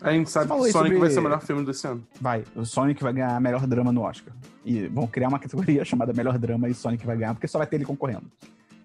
A 0.00 0.10
gente 0.10 0.30
sabe 0.30 0.46
que 0.48 0.54
Sonic 0.54 0.72
sobre- 0.72 0.98
vai 0.98 1.10
ser 1.10 1.20
o 1.20 1.22
melhor 1.22 1.40
filme 1.42 1.64
desse 1.64 1.86
ano. 1.86 2.02
Vai, 2.20 2.42
o 2.56 2.64
Sonic 2.64 3.00
vai 3.02 3.12
ganhar 3.12 3.40
melhor 3.40 3.66
drama 3.66 3.92
no 3.92 4.02
Oscar. 4.02 4.34
E 4.64 4.88
vão 4.88 5.06
criar 5.06 5.28
uma 5.28 5.38
categoria 5.38 5.84
chamada 5.86 6.12
melhor 6.12 6.38
drama 6.38 6.68
e 6.68 6.74
Sonic 6.74 7.06
vai 7.06 7.16
ganhar, 7.16 7.34
porque 7.34 7.46
só 7.46 7.58
vai 7.58 7.66
ter 7.66 7.76
ele 7.76 7.84
concorrendo. 7.84 8.24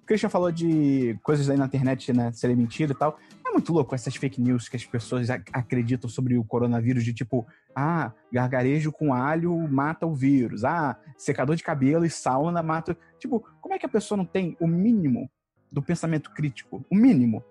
Christian 0.07 0.29
falou 0.29 0.51
de 0.51 1.19
coisas 1.21 1.49
aí 1.49 1.57
na 1.57 1.65
internet, 1.65 2.13
né, 2.13 2.31
serem 2.31 2.55
mentira 2.55 2.93
e 2.93 2.95
tal. 2.95 3.19
É 3.45 3.51
muito 3.51 3.73
louco 3.73 3.93
essas 3.93 4.15
fake 4.15 4.41
news 4.41 4.69
que 4.69 4.75
as 4.77 4.85
pessoas 4.85 5.29
ac- 5.29 5.51
acreditam 5.53 6.09
sobre 6.09 6.37
o 6.37 6.43
coronavírus, 6.43 7.03
de 7.03 7.13
tipo, 7.13 7.45
ah, 7.75 8.13
gargarejo 8.31 8.91
com 8.91 9.13
alho 9.13 9.55
mata 9.67 10.05
o 10.05 10.15
vírus. 10.15 10.63
Ah, 10.63 10.97
secador 11.17 11.55
de 11.55 11.63
cabelo 11.63 12.05
e 12.05 12.09
sauna 12.09 12.63
mata. 12.63 12.97
Tipo, 13.19 13.45
como 13.61 13.73
é 13.75 13.79
que 13.79 13.85
a 13.85 13.89
pessoa 13.89 14.17
não 14.17 14.25
tem 14.25 14.55
o 14.59 14.67
mínimo 14.67 15.29
do 15.71 15.81
pensamento 15.81 16.31
crítico? 16.31 16.85
O 16.89 16.95
mínimo 16.95 17.43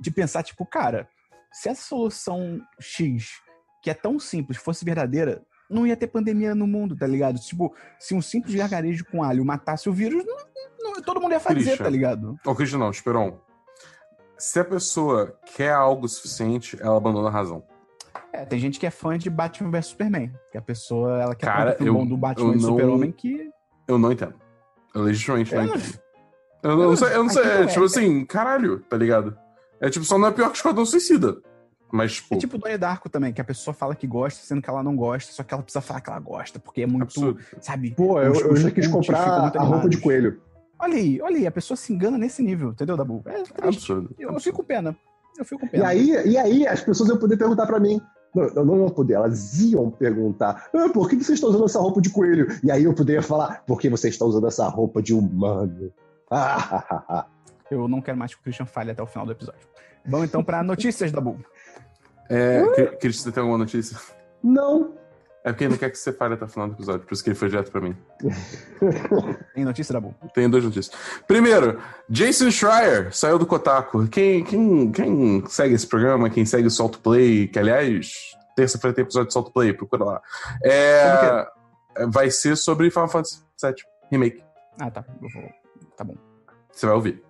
de 0.00 0.10
pensar, 0.10 0.42
tipo, 0.42 0.64
cara, 0.64 1.08
se 1.52 1.68
essa 1.68 1.82
solução 1.82 2.60
X, 2.80 3.40
que 3.82 3.90
é 3.90 3.94
tão 3.94 4.18
simples, 4.18 4.58
fosse 4.58 4.84
verdadeira, 4.84 5.42
não 5.74 5.86
ia 5.86 5.96
ter 5.96 6.06
pandemia 6.06 6.54
no 6.54 6.66
mundo, 6.66 6.96
tá 6.96 7.06
ligado? 7.06 7.38
Tipo, 7.38 7.74
se 7.98 8.14
um 8.14 8.22
simples 8.22 8.54
gargarejo 8.54 9.04
com 9.10 9.22
alho 9.22 9.44
matasse 9.44 9.88
o 9.88 9.92
vírus, 9.92 10.24
não- 10.24 10.92
não- 10.94 11.02
todo 11.02 11.20
mundo 11.20 11.32
ia 11.32 11.40
fazer, 11.40 11.60
Christian. 11.62 11.84
tá 11.84 11.90
ligado? 11.90 12.36
Ô, 12.46 12.54
Christian, 12.54 12.78
não, 12.78 12.90
Esperon. 12.90 13.38
Se 14.38 14.60
a 14.60 14.64
pessoa 14.64 15.38
quer 15.56 15.72
algo 15.72 16.08
suficiente, 16.08 16.76
ela 16.80 16.96
abandona 16.96 17.28
a 17.28 17.30
razão. 17.30 17.62
É, 18.32 18.44
tem 18.44 18.58
gente 18.58 18.80
que 18.80 18.86
é 18.86 18.90
fã 18.90 19.16
de 19.16 19.30
Batman 19.30 19.70
vs 19.70 19.86
Superman. 19.86 20.32
Que 20.50 20.58
a 20.58 20.62
pessoa, 20.62 21.20
ela 21.22 21.34
quer 21.34 21.46
Cara, 21.46 21.72
tanto 21.72 21.86
eu- 21.86 21.94
bom 21.94 22.06
do 22.06 22.16
Batman 22.16 22.48
eu 22.48 22.52
e 22.52 22.62
não- 22.62 22.68
Super-Homem 22.70 23.12
que... 23.12 23.48
Eu 23.86 23.96
não 23.98 24.10
entendo. 24.12 24.34
Eu 24.94 25.02
legitimamente 25.02 25.54
não 25.54 25.62
Eu 25.62 25.66
não- 25.68 25.74
entendo. 25.76 26.00
Eu 26.62 26.76
não, 26.78 26.96
sei, 26.96 27.08
eu 27.14 27.22
não 27.22 27.30
sei. 27.30 27.42
É, 27.42 27.46
não 27.46 27.62
é, 27.62 27.66
tipo 27.66 27.82
é- 27.82 27.84
assim, 27.86 28.24
caralho, 28.24 28.80
tá 28.80 28.96
ligado? 28.96 29.36
É 29.80 29.90
tipo, 29.90 30.04
só 30.04 30.16
não 30.18 30.28
é 30.28 30.32
pior 30.32 30.50
que 30.50 30.56
Esquadrão 30.56 30.84
Suicida. 30.86 31.36
Mas, 31.96 32.14
tipo, 32.14 32.34
É 32.34 32.38
tipo 32.38 32.58
Donnie 32.58 32.76
Darko 32.76 33.08
também, 33.08 33.32
que 33.32 33.40
a 33.40 33.44
pessoa 33.44 33.72
fala 33.72 33.94
que 33.94 34.04
gosta, 34.06 34.44
sendo 34.44 34.60
que 34.60 34.68
ela 34.68 34.82
não 34.82 34.96
gosta, 34.96 35.30
só 35.32 35.44
que 35.44 35.54
ela 35.54 35.62
precisa 35.62 35.80
falar 35.80 36.00
que 36.00 36.10
ela 36.10 36.18
gosta, 36.18 36.58
porque 36.58 36.82
é 36.82 36.86
muito, 36.86 37.02
absurdo. 37.04 37.38
sabe? 37.60 37.92
Pô, 37.92 38.20
eu, 38.20 38.34
eu 38.34 38.56
já 38.56 38.70
quis 38.70 38.88
comprar 38.88 39.56
a 39.56 39.62
roupa 39.62 39.88
de 39.88 39.98
coelho. 39.98 40.40
Olha 40.78 40.96
aí, 40.96 41.20
olha 41.22 41.36
aí, 41.36 41.46
a 41.46 41.52
pessoa 41.52 41.76
se 41.76 41.92
engana 41.92 42.18
nesse 42.18 42.42
nível, 42.42 42.70
entendeu, 42.70 42.96
Dabu? 42.96 43.22
É. 43.26 43.42
Absurdo. 43.68 44.10
Eu, 44.18 44.24
eu 44.24 44.28
absurdo. 44.30 44.40
fico 44.42 44.56
com 44.58 44.64
pena. 44.64 44.96
Eu 45.38 45.44
fico 45.44 45.60
com 45.60 45.66
E 45.66 45.70
pena. 45.70 45.86
aí, 45.86 46.10
e 46.26 46.36
aí 46.36 46.66
as 46.66 46.80
pessoas 46.80 47.08
iam 47.10 47.18
poder 47.18 47.36
perguntar 47.36 47.66
pra 47.66 47.78
mim. 47.78 48.00
Não, 48.34 48.48
não, 48.52 48.64
não 48.64 48.76
iam 48.78 48.88
poder, 48.88 49.14
elas 49.14 49.60
iam 49.60 49.88
perguntar. 49.88 50.66
"Ah, 50.74 50.88
por 50.92 51.08
que 51.08 51.14
você 51.14 51.34
está 51.34 51.46
usando 51.46 51.64
essa 51.64 51.78
roupa 51.78 52.00
de 52.00 52.10
coelho? 52.10 52.48
E 52.64 52.72
aí 52.72 52.82
eu 52.82 52.92
poderia 52.92 53.22
falar, 53.22 53.62
por 53.64 53.80
que 53.80 53.88
você 53.88 54.08
está 54.08 54.24
usando 54.24 54.48
essa 54.48 54.66
roupa 54.68 55.00
de 55.00 55.14
humano? 55.14 55.92
Ah, 56.28 57.24
Eu 57.70 57.86
não 57.88 58.00
quero 58.00 58.18
mais 58.18 58.34
que 58.34 58.40
o 58.40 58.42
Christian 58.42 58.66
fale 58.66 58.90
até 58.90 59.02
o 59.02 59.06
final 59.06 59.24
do 59.24 59.32
episódio. 59.32 59.60
Vamos 60.06 60.26
então 60.28 60.44
pra 60.44 60.62
notícias, 60.62 61.10
Dabu. 61.10 61.38
É, 62.30 62.62
Cri- 62.74 62.96
Cris, 62.98 63.20
você 63.22 63.32
tem 63.32 63.40
alguma 63.40 63.58
notícia? 63.58 63.96
não. 64.42 64.94
É 65.46 65.52
porque 65.52 65.64
ele 65.64 65.72
não 65.72 65.78
quer 65.78 65.90
que 65.90 65.98
você 65.98 66.10
fale 66.10 66.32
até 66.32 66.46
o 66.46 66.48
final 66.48 66.66
do 66.68 66.72
episódio, 66.72 67.06
por 67.06 67.12
isso 67.12 67.22
que 67.22 67.28
ele 67.28 67.36
foi 67.36 67.50
direto 67.50 67.70
pra 67.70 67.78
mim. 67.78 67.94
Tem 69.54 69.62
notícia, 69.62 69.92
Dabu? 69.92 70.14
Tenho 70.34 70.48
duas 70.48 70.64
notícias. 70.64 70.96
Primeiro, 71.26 71.78
Jason 72.08 72.50
Schreier 72.50 73.14
saiu 73.14 73.38
do 73.38 73.44
Kotaku. 73.44 74.06
Quem, 74.08 74.42
quem, 74.42 74.90
quem 74.90 75.44
segue 75.46 75.74
esse 75.74 75.86
programa, 75.86 76.30
quem 76.30 76.46
segue 76.46 76.66
o 76.66 76.70
Salt 76.70 76.96
Play, 76.96 77.46
que 77.48 77.58
aliás, 77.58 78.34
terça-feira 78.56 78.94
tem 78.94 79.02
episódio 79.02 79.28
de 79.28 79.34
Salt 79.34 79.52
Play, 79.52 79.74
procura 79.74 80.04
lá. 80.04 80.22
É, 80.64 81.46
vai 82.10 82.30
ser 82.30 82.56
sobre 82.56 82.90
Final 82.90 83.08
Fantasy 83.08 83.42
VII 83.62 83.74
Remake. 84.10 84.42
Ah, 84.80 84.90
tá. 84.90 85.04
Vou... 85.20 85.30
Tá 85.94 86.04
bom. 86.04 86.14
Você 86.72 86.86
vai 86.86 86.94
ouvir. 86.94 87.22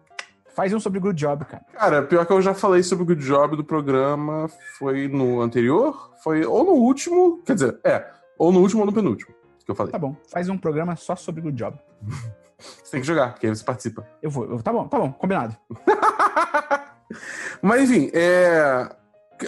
Faz 0.55 0.73
um 0.73 0.79
sobre 0.81 1.01
Good 1.01 1.19
Job, 1.21 1.45
cara. 1.45 1.65
Cara, 1.73 2.03
pior 2.03 2.25
que 2.25 2.33
eu 2.33 2.41
já 2.41 2.55
falei 2.55 2.83
sobre 2.83 3.03
o 3.03 3.07
Good 3.07 3.25
Job 3.25 3.57
do 3.57 3.65
programa, 3.65 4.49
foi 4.79 5.09
no 5.09 5.41
anterior, 5.41 6.13
foi 6.23 6.45
ou 6.45 6.63
no 6.65 6.73
último, 6.73 7.43
quer 7.45 7.55
dizer, 7.55 7.79
é, 7.85 8.07
ou 8.39 8.53
no 8.53 8.61
último 8.61 8.81
ou 8.81 8.87
no 8.87 8.93
penúltimo, 8.93 9.35
que 9.65 9.71
eu 9.71 9.75
falei. 9.75 9.91
Tá 9.93 9.99
bom. 9.99 10.17
Faz 10.31 10.49
um 10.49 10.57
programa 10.57 10.95
só 10.97 11.17
sobre 11.17 11.41
Good 11.43 11.57
Job. 11.57 11.79
Você 12.59 12.93
tem 12.93 13.01
que 13.01 13.07
jogar, 13.07 13.33
porque 13.33 13.47
aí 13.47 13.55
você 13.55 13.65
participa. 13.65 14.07
Eu 14.23 14.31
vou. 14.31 14.45
eu- 14.49 14.63
Tá 14.63 14.73
bom, 14.73 14.87
tá 14.89 14.97
bom. 14.99 15.13
Combinado. 15.13 15.55
Mas 17.61 17.83
enfim, 17.91 18.11
é... 18.15 18.89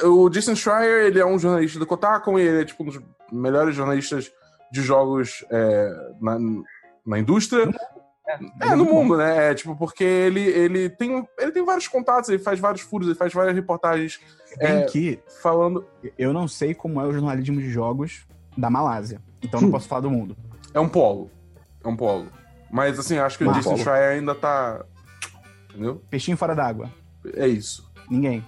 o 0.04 0.28
Jason 0.28 0.54
Schreier, 0.54 1.06
ele 1.06 1.18
é 1.20 1.24
um 1.24 1.38
jornalista 1.38 1.78
do 1.78 1.86
Kotaku, 1.86 2.38
e 2.38 2.42
ele 2.42 2.62
é 2.62 2.64
tipo 2.64 2.82
um 2.82 2.86
dos 2.86 3.00
melhores 3.32 3.74
jornalistas 3.74 4.30
de 4.72 4.82
jogos 4.82 5.44
é, 5.50 6.12
na, 6.20 6.36
na 7.06 7.18
indústria. 7.18 7.72
É, 8.60 8.74
no 8.74 8.84
mundo, 8.84 9.16
né? 9.16 9.50
É, 9.50 9.54
tipo, 9.54 9.76
porque 9.76 10.02
ele, 10.02 10.40
ele, 10.40 10.88
tem, 10.90 11.26
ele 11.38 11.52
tem 11.52 11.64
vários 11.64 11.86
contatos, 11.86 12.28
ele 12.28 12.38
faz 12.42 12.58
vários 12.58 12.82
furos, 12.82 13.06
ele 13.06 13.16
faz 13.16 13.32
várias 13.32 13.54
reportagens 13.54 14.20
Tem 14.58 14.68
É. 14.78 14.82
que. 14.86 15.18
falando. 15.42 15.86
Eu 16.18 16.32
não 16.32 16.48
sei 16.48 16.74
como 16.74 17.00
é 17.00 17.04
o 17.04 17.12
jornalismo 17.12 17.60
de 17.60 17.70
jogos 17.70 18.26
da 18.56 18.68
Malásia. 18.70 19.20
Então 19.42 19.60
não 19.60 19.70
posso 19.70 19.86
falar 19.86 20.00
do 20.00 20.10
mundo. 20.10 20.36
É 20.74 20.80
um 20.80 20.88
polo. 20.88 21.30
É 21.84 21.88
um 21.88 21.96
polo. 21.96 22.26
Mas 22.70 22.98
assim, 22.98 23.16
acho 23.18 23.38
que 23.38 23.44
o 23.44 23.52
Jason 23.52 23.76
Schreier 23.76 24.16
ainda 24.18 24.34
tá. 24.34 24.84
Entendeu? 25.70 26.02
Peixinho 26.10 26.36
fora 26.36 26.54
d'água. 26.54 26.90
É 27.34 27.46
isso. 27.46 27.88
Ninguém. 28.10 28.44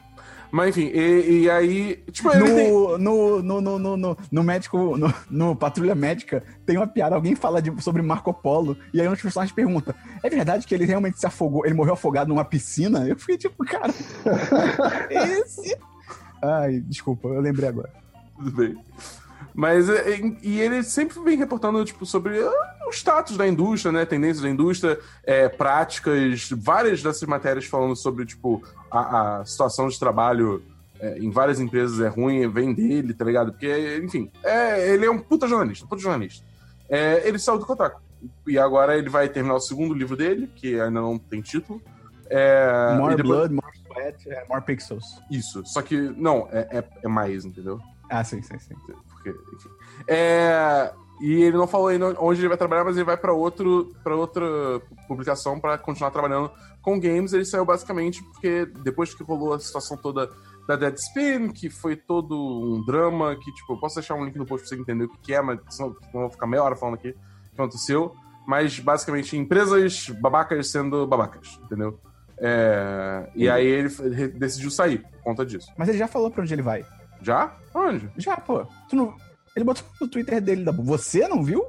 Mas 0.51 0.77
enfim, 0.77 0.91
e, 0.95 1.43
e 1.43 1.51
aí. 1.51 1.97
Tipo, 2.11 2.33
ele 2.33 2.45
tem. 2.45 2.71
No, 2.73 2.99
no, 2.99 3.43
no, 3.43 3.61
no, 3.61 3.79
no, 3.79 3.97
no, 3.97 4.17
no 4.33 4.43
médico, 4.43 4.97
no, 4.97 5.13
no 5.31 5.55
Patrulha 5.57 5.95
Médica, 5.95 6.43
tem 6.65 6.77
uma 6.77 6.87
piada, 6.87 7.15
alguém 7.15 7.35
fala 7.35 7.61
de- 7.61 7.83
sobre 7.83 8.01
Marco 8.01 8.33
Polo, 8.33 8.77
e 8.93 9.01
aí 9.01 9.07
um 9.07 9.13
dos 9.13 9.21
personagens 9.23 9.55
pergunta: 9.55 9.95
é 10.23 10.31
verdade 10.31 10.67
que 10.67 10.75
ele 10.75 10.87
realmente 10.87 11.21
se 11.21 11.27
afogou, 11.27 11.67
ele 11.67 11.75
morreu 11.75 11.95
afogado 11.95 12.29
numa 12.29 12.45
piscina? 12.45 13.07
Eu 13.07 13.17
fiquei 13.19 13.37
tipo, 13.37 13.65
cara, 13.65 13.93
esse. 15.11 15.77
Ai, 16.43 16.81
desculpa, 16.81 17.29
eu 17.29 17.41
lembrei 17.41 17.69
agora. 17.69 17.91
Tudo 18.37 18.51
bem. 18.53 18.79
Mas 19.55 19.89
é, 19.89 20.13
é, 20.13 20.37
e 20.43 20.61
ele 20.61 20.83
sempre 20.85 21.19
vem 21.21 21.37
reportando 21.37 21.85
tipo, 21.85 22.07
sobre 22.07 22.39
ah, 22.41 22.77
o 22.89 22.93
status 22.93 23.37
da 23.37 23.47
indústria, 23.47 23.93
né? 23.93 24.05
Tendências 24.05 24.43
da 24.43 24.49
indústria, 24.49 24.99
é, 25.25 25.49
práticas, 25.49 26.49
várias 26.51 27.03
dessas 27.03 27.29
matérias 27.29 27.67
falando 27.67 27.95
sobre 27.95 28.25
tipo, 28.27 28.63
a, 28.91 29.39
a 29.41 29.45
situação 29.45 29.89
de 29.89 29.99
trabalho 29.99 30.63
é, 31.01 31.19
em 31.19 31.31
várias 31.31 31.61
empresas 31.61 32.01
é 32.01 32.09
ruim, 32.09 32.49
vem 32.49 32.75
dele, 32.75 33.15
tá 33.15 33.25
ligado? 33.25 33.53
Porque, 33.53 34.01
enfim, 34.03 34.31
é, 34.43 34.93
ele 34.93 35.07
é 35.07 35.11
um 35.11 35.19
puta 35.19 35.47
jornalista, 35.47 35.87
puta 35.87 36.03
jornalista. 36.03 36.45
É, 36.89 37.27
ele 37.29 37.39
saiu 37.39 37.59
do 37.59 37.67
Kotaku. 37.67 38.01
E 38.47 38.59
agora 38.59 38.97
ele 38.99 39.09
vai 39.09 39.29
terminar 39.29 39.55
o 39.55 39.61
segundo 39.61 39.95
livro 39.95 40.17
dele, 40.17 40.51
que 40.57 40.81
ainda 40.81 41.01
não 41.01 41.19
tem 41.19 41.41
título. 41.41 41.81
É, 42.29 42.95
more 42.97 43.15
depois- 43.15 43.49
blood, 43.49 43.55
more 43.55 43.79
sweat, 43.87 44.29
é, 44.29 44.45
more 44.49 44.63
pixels. 44.63 45.05
Isso. 45.31 45.63
Só 45.65 45.83
que, 45.83 45.97
não, 45.97 46.49
é, 46.51 46.79
é, 46.79 46.85
é 47.05 47.09
mais, 47.09 47.45
entendeu? 47.45 47.81
Ah, 48.11 48.25
sim, 48.25 48.43
sim, 48.43 48.59
sim. 48.59 48.75
Porque, 49.09 49.31
enfim. 49.31 49.69
É, 50.09 50.93
e 51.21 51.43
ele 51.43 51.57
não 51.57 51.67
falou 51.67 51.89
ainda 51.89 52.15
onde 52.21 52.41
ele 52.41 52.49
vai 52.49 52.57
trabalhar, 52.57 52.85
mas 52.85 52.97
ele 52.97 53.05
vai 53.05 53.17
para 53.17 53.33
outro 53.33 53.95
para 54.05 54.15
outra 54.15 54.47
publicação 55.07 55.59
para 55.59 55.77
continuar 55.79 56.11
trabalhando 56.11 56.51
com 56.83 57.01
games. 57.01 57.33
Ele 57.33 57.45
saiu 57.45 57.65
basicamente 57.65 58.23
porque 58.23 58.67
depois 58.85 59.15
que 59.15 59.23
rolou 59.23 59.55
a 59.55 59.59
situação 59.59 59.97
toda 59.97 60.31
da 60.67 60.77
Deadspin, 60.77 61.49
que 61.49 61.71
foi 61.71 61.97
todo 61.97 62.37
um 62.37 62.85
drama, 62.85 63.35
que 63.37 63.53
tipo, 63.53 63.73
eu 63.73 63.79
posso 63.79 63.97
deixar 63.97 64.15
um 64.15 64.25
link 64.25 64.37
no 64.37 64.45
post 64.45 64.69
pra 64.69 64.77
você 64.77 64.83
entender 64.83 65.05
o 65.05 65.09
que 65.09 65.33
é, 65.33 65.41
mas 65.41 65.59
senão 65.71 65.97
não 66.13 66.21
vou 66.23 66.31
ficar 66.31 66.47
meia 66.47 66.63
hora 66.63 66.77
falando 66.77 66.95
aqui 66.95 67.09
o 67.09 67.13
que 67.13 67.55
aconteceu. 67.55 68.15
Mas 68.47 68.79
basicamente 68.79 69.37
empresas 69.37 70.09
babacas 70.21 70.71
sendo 70.71 71.07
babacas, 71.07 71.59
entendeu? 71.65 71.99
É, 72.39 73.29
e 73.35 73.49
aí 73.49 73.67
ele 73.67 73.89
decidiu 74.39 74.71
sair 74.71 74.99
por 74.99 75.21
conta 75.23 75.45
disso. 75.45 75.73
Mas 75.77 75.89
ele 75.89 75.99
já 75.99 76.07
falou 76.07 76.31
pra 76.31 76.43
onde 76.43 76.55
ele 76.55 76.63
vai. 76.63 76.85
Já? 77.21 77.57
Onde? 77.75 78.11
Já, 78.17 78.37
pô. 78.37 78.65
Tu 78.89 78.97
não... 78.97 79.15
Ele 79.57 79.65
botou 79.65 79.85
no 80.01 80.09
Twitter 80.09 80.41
dele, 80.41 80.65
Dabu. 80.65 80.83
Você 80.85 81.27
não 81.29 81.43
viu? 81.43 81.65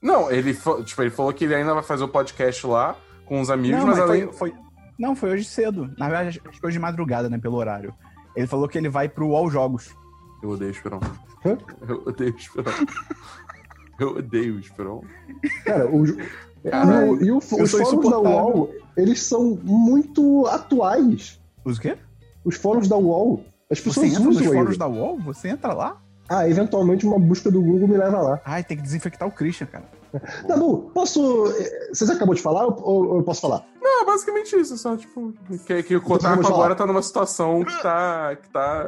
Não, 0.00 0.30
ele, 0.30 0.54
tipo, 0.84 1.02
ele 1.02 1.10
falou 1.10 1.32
que 1.32 1.44
ele 1.44 1.54
ainda 1.54 1.74
vai 1.74 1.82
fazer 1.82 2.04
o 2.04 2.08
podcast 2.08 2.66
lá 2.66 2.96
com 3.26 3.40
os 3.40 3.50
amigos, 3.50 3.78
não, 3.80 3.86
mas, 3.86 3.98
mas 3.98 4.08
além. 4.10 4.22
foi, 4.32 4.50
foi- 4.50 4.54
Não, 4.98 5.14
foi 5.16 5.30
hoje 5.30 5.44
cedo. 5.44 5.90
Na 5.98 6.08
verdade, 6.08 6.40
acho 6.46 6.60
que 6.60 6.66
hoje 6.66 6.74
de 6.76 6.80
madrugada, 6.80 7.28
né? 7.30 7.38
Pelo 7.38 7.56
horário. 7.56 7.94
Ele 8.36 8.46
falou 8.46 8.68
que 8.68 8.78
ele 8.78 8.88
vai 8.88 9.08
pro 9.08 9.34
All 9.34 9.50
Jogos. 9.50 9.90
Eu 10.42 10.50
odeio 10.50 10.70
o 10.70 10.74
Esperão. 10.74 11.00
Hã? 11.44 11.58
Eu 11.88 12.02
odeio 12.06 12.32
o 12.34 12.36
Esperão. 12.38 12.72
Eu 13.98 14.16
odeio 14.16 14.56
o 14.56 14.58
Esperão. 14.58 15.02
Cara, 15.64 15.88
o, 15.88 16.04
e 16.06 16.70
Caralho, 16.70 17.12
o- 17.12 17.24
e 17.24 17.30
os 17.32 17.44
fóruns 17.48 18.10
da. 18.10 18.18
UOL, 18.18 18.70
eles 18.96 19.22
são 19.22 19.58
muito 19.62 20.46
atuais. 20.46 21.40
Os 21.64 21.78
quê? 21.78 21.96
Os 22.44 22.56
fóruns 22.56 22.88
da 22.88 22.96
UOL. 22.96 23.44
As 23.70 23.78
Você 23.78 23.84
pessoas 23.84 24.06
entra 24.08 24.20
nos 24.24 24.36
usam 24.36 24.48
fóruns 24.48 24.66
eles. 24.68 24.78
da 24.78 24.88
UOL? 24.88 25.18
Você 25.20 25.48
entra 25.48 25.72
lá? 25.72 26.01
Ah, 26.28 26.48
eventualmente 26.48 27.04
uma 27.06 27.18
busca 27.18 27.50
do 27.50 27.60
Google 27.60 27.88
me 27.88 27.96
leva 27.96 28.20
lá. 28.20 28.40
Ai, 28.44 28.62
tem 28.64 28.76
que 28.76 28.82
desinfectar 28.82 29.26
o 29.28 29.32
Christian, 29.32 29.66
cara. 29.66 29.84
Dabu, 30.46 30.90
posso. 30.94 31.46
eh, 31.58 31.88
Vocês 31.92 32.08
acabou 32.10 32.34
de 32.34 32.42
falar 32.42 32.66
ou, 32.66 33.16
eu 33.16 33.22
posso 33.22 33.40
falar? 33.40 33.64
Não, 33.80 34.02
é 34.02 34.04
basicamente 34.06 34.54
isso, 34.56 34.76
só, 34.78 34.96
tipo, 34.96 35.32
que, 35.66 35.82
que 35.82 35.96
o 35.96 36.00
Kotaku 36.02 36.42
falar. 36.42 36.54
agora 36.54 36.74
tá 36.74 36.86
numa 36.86 37.02
situação 37.02 37.64
que 37.64 37.82
tá. 37.82 38.36
que 38.36 38.48
tá. 38.50 38.84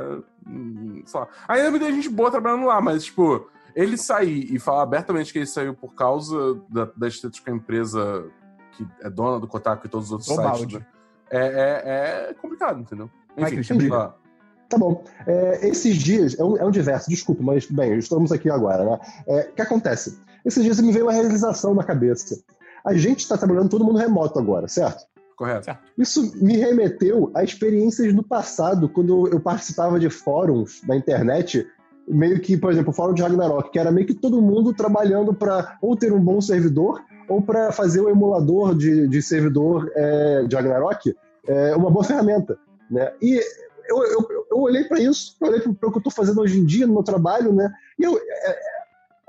sei 1.06 1.20
lá. 1.20 1.28
Ainda 1.48 1.70
me 1.70 1.78
tem 1.78 1.94
gente 1.94 2.08
boa 2.08 2.30
trabalhando 2.30 2.66
lá, 2.66 2.80
mas, 2.80 3.04
tipo, 3.04 3.48
Ele 3.74 3.96
sair 3.96 4.54
e 4.54 4.58
falar 4.58 4.82
abertamente 4.82 5.32
que 5.32 5.38
ele 5.40 5.46
saiu 5.46 5.74
por 5.74 5.94
causa 5.94 6.60
da, 6.68 6.88
das 6.96 7.18
tretas 7.18 7.40
com 7.40 7.50
a 7.50 7.54
empresa 7.54 8.26
que 8.72 8.86
é 9.02 9.10
dona 9.10 9.38
do 9.40 9.46
Kotaku 9.48 9.86
e 9.86 9.88
todos 9.90 10.06
os 10.08 10.12
outros 10.12 10.30
Ô, 10.30 10.56
sites. 10.56 10.74
né? 10.78 10.86
É, 11.30 11.38
é, 11.38 12.30
é 12.30 12.34
complicado, 12.34 12.80
entendeu? 12.80 13.10
Vai, 13.36 13.46
Enfim, 13.46 13.54
Christian, 13.56 13.76
brilha. 13.76 14.12
Tá 14.68 14.78
bom. 14.78 15.04
É, 15.26 15.68
esses 15.68 15.96
dias, 15.96 16.38
é 16.38 16.44
um, 16.44 16.56
é 16.56 16.64
um 16.64 16.70
diverso, 16.70 17.10
desculpa, 17.10 17.42
mas 17.42 17.66
bem, 17.66 17.98
estamos 17.98 18.32
aqui 18.32 18.50
agora, 18.50 18.84
né? 18.84 18.98
É, 19.26 19.40
O 19.50 19.52
que 19.54 19.62
acontece? 19.62 20.18
Esses 20.44 20.62
dias 20.62 20.80
me 20.80 20.92
veio 20.92 21.06
uma 21.06 21.12
realização 21.12 21.74
na 21.74 21.84
cabeça. 21.84 22.38
A 22.84 22.94
gente 22.94 23.20
está 23.20 23.36
trabalhando 23.36 23.70
todo 23.70 23.84
mundo 23.84 23.98
remoto 23.98 24.38
agora, 24.38 24.68
certo? 24.68 25.06
correto. 25.36 25.76
Isso 25.98 26.32
me 26.42 26.56
remeteu 26.56 27.30
a 27.34 27.42
experiências 27.42 28.12
no 28.12 28.22
passado, 28.22 28.88
quando 28.88 29.28
eu 29.28 29.40
participava 29.40 29.98
de 29.98 30.08
fóruns 30.08 30.80
na 30.86 30.96
internet, 30.96 31.66
meio 32.06 32.40
que, 32.40 32.56
por 32.56 32.70
exemplo, 32.70 32.90
o 32.90 32.94
fórum 32.94 33.14
de 33.14 33.22
Ragnarok, 33.22 33.70
que 33.70 33.78
era 33.78 33.90
meio 33.90 34.06
que 34.06 34.14
todo 34.14 34.40
mundo 34.40 34.72
trabalhando 34.72 35.34
para 35.34 35.76
ou 35.80 35.96
ter 35.96 36.12
um 36.12 36.20
bom 36.20 36.40
servidor, 36.40 37.02
ou 37.28 37.40
para 37.40 37.72
fazer 37.72 38.00
o 38.00 38.08
emulador 38.08 38.74
de, 38.74 39.08
de 39.08 39.22
servidor 39.22 39.90
é, 39.94 40.44
de 40.44 40.54
Ragnarok 40.54 41.14
é, 41.46 41.74
uma 41.74 41.90
boa 41.90 42.04
ferramenta. 42.04 42.58
Né? 42.90 43.12
E 43.20 43.40
eu, 43.88 44.02
eu, 44.04 44.46
eu 44.50 44.58
olhei 44.58 44.84
para 44.84 45.00
isso, 45.00 45.36
eu 45.40 45.48
olhei 45.48 45.60
para 45.60 45.70
o 45.70 45.74
que 45.76 45.84
eu 45.84 45.98
estou 45.98 46.12
fazendo 46.12 46.40
hoje 46.40 46.58
em 46.58 46.64
dia 46.64 46.86
no 46.86 46.94
meu 46.94 47.02
trabalho, 47.02 47.52
né? 47.52 47.72
e 47.98 48.04
eu, 48.04 48.16
é, 48.16 48.50
é, 48.50 48.58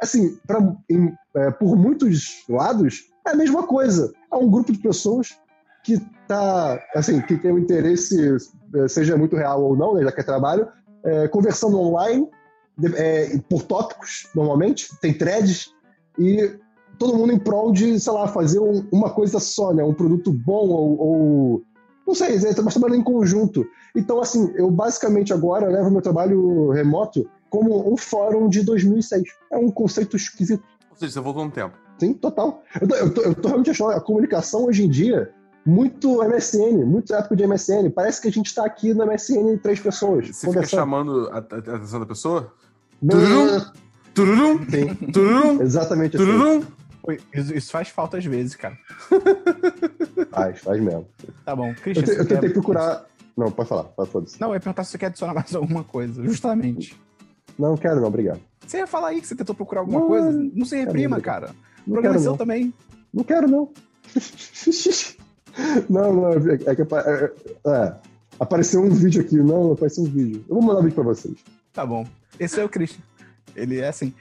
assim, 0.02 0.38
pra, 0.48 0.60
em, 0.90 1.14
é, 1.36 1.52
por 1.52 1.76
muitos 1.76 2.44
lados, 2.50 3.06
é 3.26 3.32
a 3.32 3.36
mesma 3.36 3.64
coisa. 3.64 4.14
Há 4.30 4.38
um 4.38 4.50
grupo 4.50 4.72
de 4.72 4.80
pessoas 4.80 5.38
que 5.84 6.00
tá, 6.28 6.80
assim, 6.96 7.22
que 7.22 7.38
tem 7.38 7.52
um 7.52 7.60
interesse, 7.60 8.38
eh, 8.74 8.88
seja 8.88 9.16
muito 9.16 9.36
real 9.36 9.64
ou 9.64 9.76
não, 9.78 9.94
né, 9.94 10.04
já 10.04 10.12
que 10.12 10.20
é 10.22 10.24
trabalho, 10.24 10.68
eh, 11.04 11.28
conversando 11.28 11.80
online, 11.80 12.28
eh, 12.96 13.40
por 13.48 13.62
tópicos, 13.64 14.28
normalmente, 14.36 14.90
tem 15.00 15.14
threads, 15.16 15.72
e 16.18 16.58
todo 16.98 17.16
mundo 17.16 17.34
em 17.34 17.38
prol 17.40 17.72
de, 17.72 18.00
sei 18.00 18.14
lá, 18.14 18.28
fazer 18.28 18.60
um- 18.60 18.88
uma 18.92 19.12
coisa 19.12 19.40
só, 19.40 19.74
né, 19.74 19.84
um 19.84 19.94
produto 19.94 20.32
bom 20.32 20.68
ou, 20.70 21.00
ou 21.00 21.64
não 22.06 22.14
sei, 22.16 22.38
mas 22.64 22.74
trabalhando 22.74 23.00
em 23.00 23.04
conjunto. 23.04 23.66
Então, 23.96 24.22
assim, 24.22 24.52
eu 24.56 24.70
basicamente 24.70 25.34
agora 25.34 25.68
levo 25.68 25.90
meu 25.92 26.02
trabalho 26.02 26.70
remoto 26.70 27.28
como 27.50 27.92
um 27.92 27.98
fórum 27.98 28.48
de 28.50 28.62
2006. 28.64 29.24
É 29.52 29.58
um 29.58 29.72
conceito 29.72 30.16
esquisito. 30.16 30.64
Ou 30.92 30.98
seja, 30.98 31.14
você 31.14 31.20
voltou 31.20 31.46
no 31.46 31.52
tempo. 31.52 31.76
Sim, 31.98 32.14
total. 32.14 32.62
Eu 32.82 32.88
tô, 32.88 32.96
eu 32.96 33.14
tô- 33.14 33.22
eu 33.22 33.34
tô 33.36 33.48
realmente 33.48 33.70
achando 33.72 33.92
a 33.92 34.02
comunicação 34.02 34.66
hoje 34.66 34.84
em 34.86 34.90
dia 34.90 35.32
muito 35.66 36.22
MSN, 36.24 36.86
muito 36.86 37.14
época 37.16 37.36
de 37.36 37.44
MSN. 37.48 37.90
Parece 37.90 38.22
que 38.22 38.28
a 38.28 38.32
gente 38.32 38.54
tá 38.54 38.66
aqui 38.66 38.94
no 38.94 39.04
MSN 39.06 39.58
três 39.58 39.80
pessoas. 39.80 40.28
Você 40.28 40.48
fica 40.48 40.66
chamando 40.66 41.28
a, 41.30 41.38
a- 41.38 41.72
a 41.72 41.76
atenção 41.78 42.00
da 42.00 42.06
pessoa? 42.06 42.54
Tururum, 44.14 44.60
Sim, 44.70 44.96
tururum, 45.12 45.62
exatamente 45.62 46.16
assim. 46.16 46.26
tururum. 46.26 46.64
Isso, 47.34 47.54
isso 47.56 47.72
faz 47.72 47.90
falta 47.90 48.18
às 48.18 48.26
vezes, 48.26 48.56
cara. 48.56 48.78
Faz, 50.32 50.60
faz 50.60 50.82
mesmo. 50.82 51.08
Tá 51.46 51.56
bom. 51.56 51.70
Eu, 51.70 51.76
Christian, 51.76 52.04
te- 52.04 52.12
eu 52.12 52.18
você 52.18 52.26
quer- 52.26 52.34
tentei 52.36 52.50
procurar. 52.50 53.06
Não, 53.38 53.52
pode 53.52 53.68
falar, 53.70 53.84
pode 53.86 54.10
foda-se. 54.10 54.40
Não, 54.40 54.50
eu 54.50 54.54
ia 54.56 54.60
perguntar 54.60 54.84
se 54.84 54.92
você 54.92 54.98
quer 54.98 55.06
adicionar 55.08 55.34
mais 55.34 55.54
alguma 55.56 55.84
coisa, 55.84 56.24
justamente. 56.24 57.00
Não 57.58 57.76
quero, 57.78 58.00
não, 58.02 58.08
obrigado. 58.08 58.40
Você 58.66 58.78
ia 58.78 58.88
falar 58.88 59.10
aí 59.10 59.22
que 59.22 59.28
você 59.28 59.36
tentou 59.36 59.56
procurar 59.56 59.82
alguma 59.82 60.00
Não, 60.00 60.08
coisa? 60.08 60.32
Não 60.32 60.66
se 60.66 60.76
reprima, 60.78 61.18
não. 61.18 61.24
cara. 61.24 61.52
O 61.88 61.92
programa 61.92 62.16
é 62.18 62.20
seu 62.20 62.36
também. 62.38 62.74
Não 63.14 63.24
quero, 63.24 63.48
não. 63.48 63.72
não, 65.90 66.14
não, 66.14 66.32
é 66.32 66.76
que 66.76 66.82
apa- 66.82 67.02
é, 67.02 67.34
é, 67.68 67.96
apareceu 68.40 68.82
um 68.82 68.90
vídeo 68.90 69.22
aqui. 69.22 69.38
Não, 69.38 69.72
apareceu 69.74 70.04
um 70.04 70.08
vídeo. 70.08 70.44
Eu 70.50 70.56
vou 70.56 70.64
mandar 70.64 70.80
um 70.80 70.84
vídeo 70.84 70.96
pra 70.96 71.04
vocês. 71.04 71.36
Tá 71.74 71.86
bom. 71.86 72.06
Esse 72.40 72.60
é 72.60 72.64
o 72.64 72.70
Christian. 72.70 73.02
Ele 73.56 73.80
é 73.80 73.88
assim. 73.88 74.14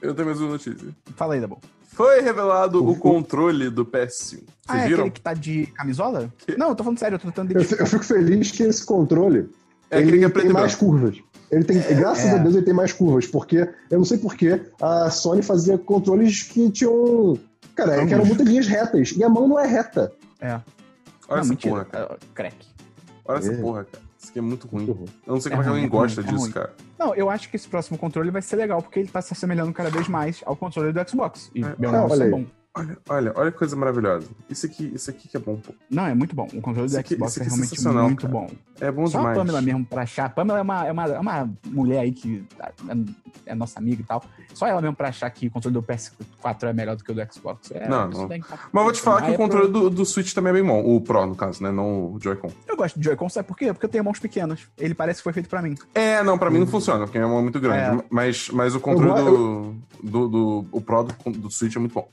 Eu 0.00 0.14
tenho 0.14 0.26
mais 0.26 0.40
uma 0.40 0.50
notícia. 0.50 0.88
Fala 1.16 1.34
aí, 1.34 1.40
Dabu. 1.40 1.58
Foi 1.96 2.20
revelado 2.20 2.86
o 2.86 2.94
controle 2.94 3.70
do 3.70 3.84
PS5. 3.86 4.10
Vocês 4.10 4.44
Ah, 4.68 4.78
é 4.80 4.82
viram? 4.86 5.00
aquele 5.00 5.10
que 5.12 5.20
tá 5.22 5.32
de 5.32 5.66
camisola? 5.68 6.30
Que- 6.46 6.54
Não, 6.56 6.68
eu 6.68 6.74
tô 6.74 6.84
falando 6.84 6.98
sério, 6.98 7.14
eu 7.14 7.18
tô 7.18 7.26
tentando 7.28 7.52
Eu, 7.52 7.62
eu 7.78 7.86
fico 7.86 8.04
feliz 8.04 8.50
que 8.50 8.62
esse 8.64 8.84
controle 8.84 9.48
É 9.90 10.00
ele 10.00 10.18
que 10.18 10.24
é 10.24 10.28
tem 10.28 10.50
mais 10.52 10.74
curvas. 10.74 11.16
Ele 11.50 11.64
tem, 11.64 11.78
graças 11.96 12.26
É. 12.26 12.32
a 12.32 12.38
Deus, 12.38 12.54
ele 12.54 12.64
tem 12.66 12.74
mais 12.74 12.92
curvas, 12.92 13.26
porque 13.26 13.66
eu 13.90 13.98
não 13.98 14.04
sei 14.04 14.18
porquê 14.18 14.60
a 14.82 15.08
Sony 15.10 15.40
fazia 15.42 15.78
controles 15.78 16.42
que 16.42 16.70
tinham. 16.70 17.38
Cara, 17.74 17.92
Ângulos. 17.92 18.08
que 18.08 18.14
eram 18.14 18.24
muitas 18.26 18.46
linhas 18.46 18.66
retas. 18.66 19.12
E 19.16 19.22
a 19.24 19.28
mão 19.28 19.46
não 19.48 19.58
é 19.58 19.66
reta. 19.66 20.12
É. 20.40 20.48
Olha 20.52 20.62
não, 21.30 21.38
essa 21.38 21.48
mentira. 21.48 21.70
porra, 21.72 21.84
cara. 21.86 22.04
É, 22.12 22.16
Crack. 22.34 22.56
Olha 23.24 23.38
essa 23.38 23.52
É. 23.52 23.56
porra, 23.56 23.84
cara. 23.84 24.04
Isso 24.18 24.30
aqui 24.30 24.38
é 24.38 24.42
muito 24.42 24.66
ruim. 24.66 24.84
Muito 24.86 24.98
ruim. 24.98 25.08
Eu 25.26 25.34
não 25.34 25.40
sei 25.40 25.52
É 25.52 25.54
como 25.56 25.62
é 25.62 25.64
que 25.64 25.68
alguém 25.68 25.84
é 25.84 25.88
ruim, 25.88 25.98
gosta 26.00 26.20
é 26.20 26.24
disso, 26.24 26.36
ruim. 26.38 26.50
cara. 26.52 26.72
Não, 26.98 27.14
eu 27.14 27.28
acho 27.30 27.48
que 27.50 27.56
esse 27.56 27.68
próximo 27.68 27.98
controle 27.98 28.30
vai 28.30 28.42
ser 28.42 28.56
legal, 28.56 28.82
porque 28.82 28.98
ele 28.98 29.08
tá 29.08 29.20
se 29.20 29.32
assemelhando 29.32 29.72
cada 29.72 29.90
vez 29.90 30.08
mais 30.08 30.42
ao 30.46 30.56
controle 30.56 30.92
do 30.92 31.08
Xbox. 31.10 31.50
E 31.54 31.62
É. 31.62 31.74
meu 31.78 31.90
Ah, 31.90 32.06
é 32.24 32.30
bom. 32.30 32.44
Olha, 32.76 32.98
olha, 33.08 33.32
olha 33.36 33.50
que 33.52 33.58
coisa 33.58 33.74
maravilhosa. 33.74 34.28
Isso 34.50 34.66
aqui, 34.66 34.92
isso 34.94 35.08
aqui 35.10 35.28
que 35.28 35.36
é 35.36 35.40
bom, 35.40 35.56
pô. 35.56 35.72
Não, 35.90 36.06
é 36.06 36.14
muito 36.14 36.34
bom. 36.36 36.46
O 36.52 36.60
controle 36.60 36.90
do 36.90 36.98
aqui- 36.98 37.14
Xbox 37.14 37.38
é 37.38 37.40
é 37.40 37.44
realmente 37.46 37.80
muito 37.82 38.22
cara. 38.28 38.32
bom. 38.32 38.50
É 38.78 38.92
bom 38.92 39.06
Só 39.06 39.18
demais. 39.18 39.36
a 39.36 39.40
Pamela 39.40 39.62
mesmo 39.62 39.84
pra 39.86 40.02
achar. 40.02 40.26
A 40.26 40.28
Pamela 40.28 40.58
é 40.58 40.62
uma, 40.62 40.86
é, 40.86 40.92
uma, 40.92 41.04
é 41.06 41.18
uma 41.18 41.50
mulher 41.66 42.00
aí 42.00 42.12
que 42.12 42.44
é, 42.60 42.72
é 43.46 43.54
nossa 43.54 43.78
amiga 43.78 44.02
e 44.02 44.04
tal. 44.04 44.22
Só 44.52 44.66
ela 44.66 44.82
mesmo 44.82 44.94
pra 44.94 45.08
achar 45.08 45.30
que 45.30 45.46
o 45.46 45.50
controle 45.50 45.72
do 45.74 45.82
PS4 45.82 46.68
é 46.68 46.72
melhor 46.74 46.96
do 46.96 47.02
que 47.04 47.10
o 47.10 47.14
do 47.14 47.32
Xbox. 47.32 47.70
É, 47.70 47.88
Não, 47.88 48.08
não. 48.08 48.28
tá- 48.28 48.36
Mas 48.72 48.80
eu 48.80 48.82
vou 48.84 48.92
te 48.92 49.00
falar 49.00 49.22
que 49.22 49.30
o 49.30 49.32
é 49.32 49.36
pro- 49.36 49.44
controle 49.44 49.72
do, 49.72 49.88
do 49.90 50.04
Switch 50.04 50.34
também 50.34 50.50
é 50.50 50.54
bem 50.54 50.64
bom. 50.64 50.82
O 50.84 51.00
Pro, 51.00 51.24
no 51.26 51.34
caso, 51.34 51.62
né? 51.62 51.70
Não 51.72 52.12
o 52.14 52.18
Joy-Con. 52.22 52.50
Eu 52.68 52.76
gosto 52.76 52.98
de 52.98 53.04
Joy-Con, 53.06 53.28
sabe 53.30 53.48
por 53.48 53.56
quê? 53.56 53.72
Porque 53.72 53.86
eu 53.86 53.90
tenho 53.90 54.04
mãos 54.04 54.18
pequenas. 54.18 54.60
Ele 54.76 54.94
parece 54.94 55.20
que 55.20 55.24
foi 55.24 55.32
feito 55.32 55.48
pra 55.48 55.62
mim. 55.62 55.74
É, 55.94 56.22
não, 56.22 56.36
pra 56.36 56.50
mim 56.50 56.58
não 56.58 56.66
funciona, 56.66 57.04
porque 57.06 57.18
minha 57.18 57.28
mão 57.28 57.38
é 57.38 57.42
muito 57.42 57.58
grande. 57.58 58.00
É. 58.00 58.04
Mas, 58.10 58.50
mas 58.50 58.74
o 58.74 58.80
controle 58.80 59.20
Eu 59.26 59.76
do, 60.02 60.10
do, 60.10 60.28
do- 60.28 60.66
O 60.72 60.80
Pro 60.82 61.04
do, 61.04 61.30
do 61.32 61.50
Switch 61.50 61.74
é 61.74 61.78
muito 61.78 61.94
bom. 61.94 62.06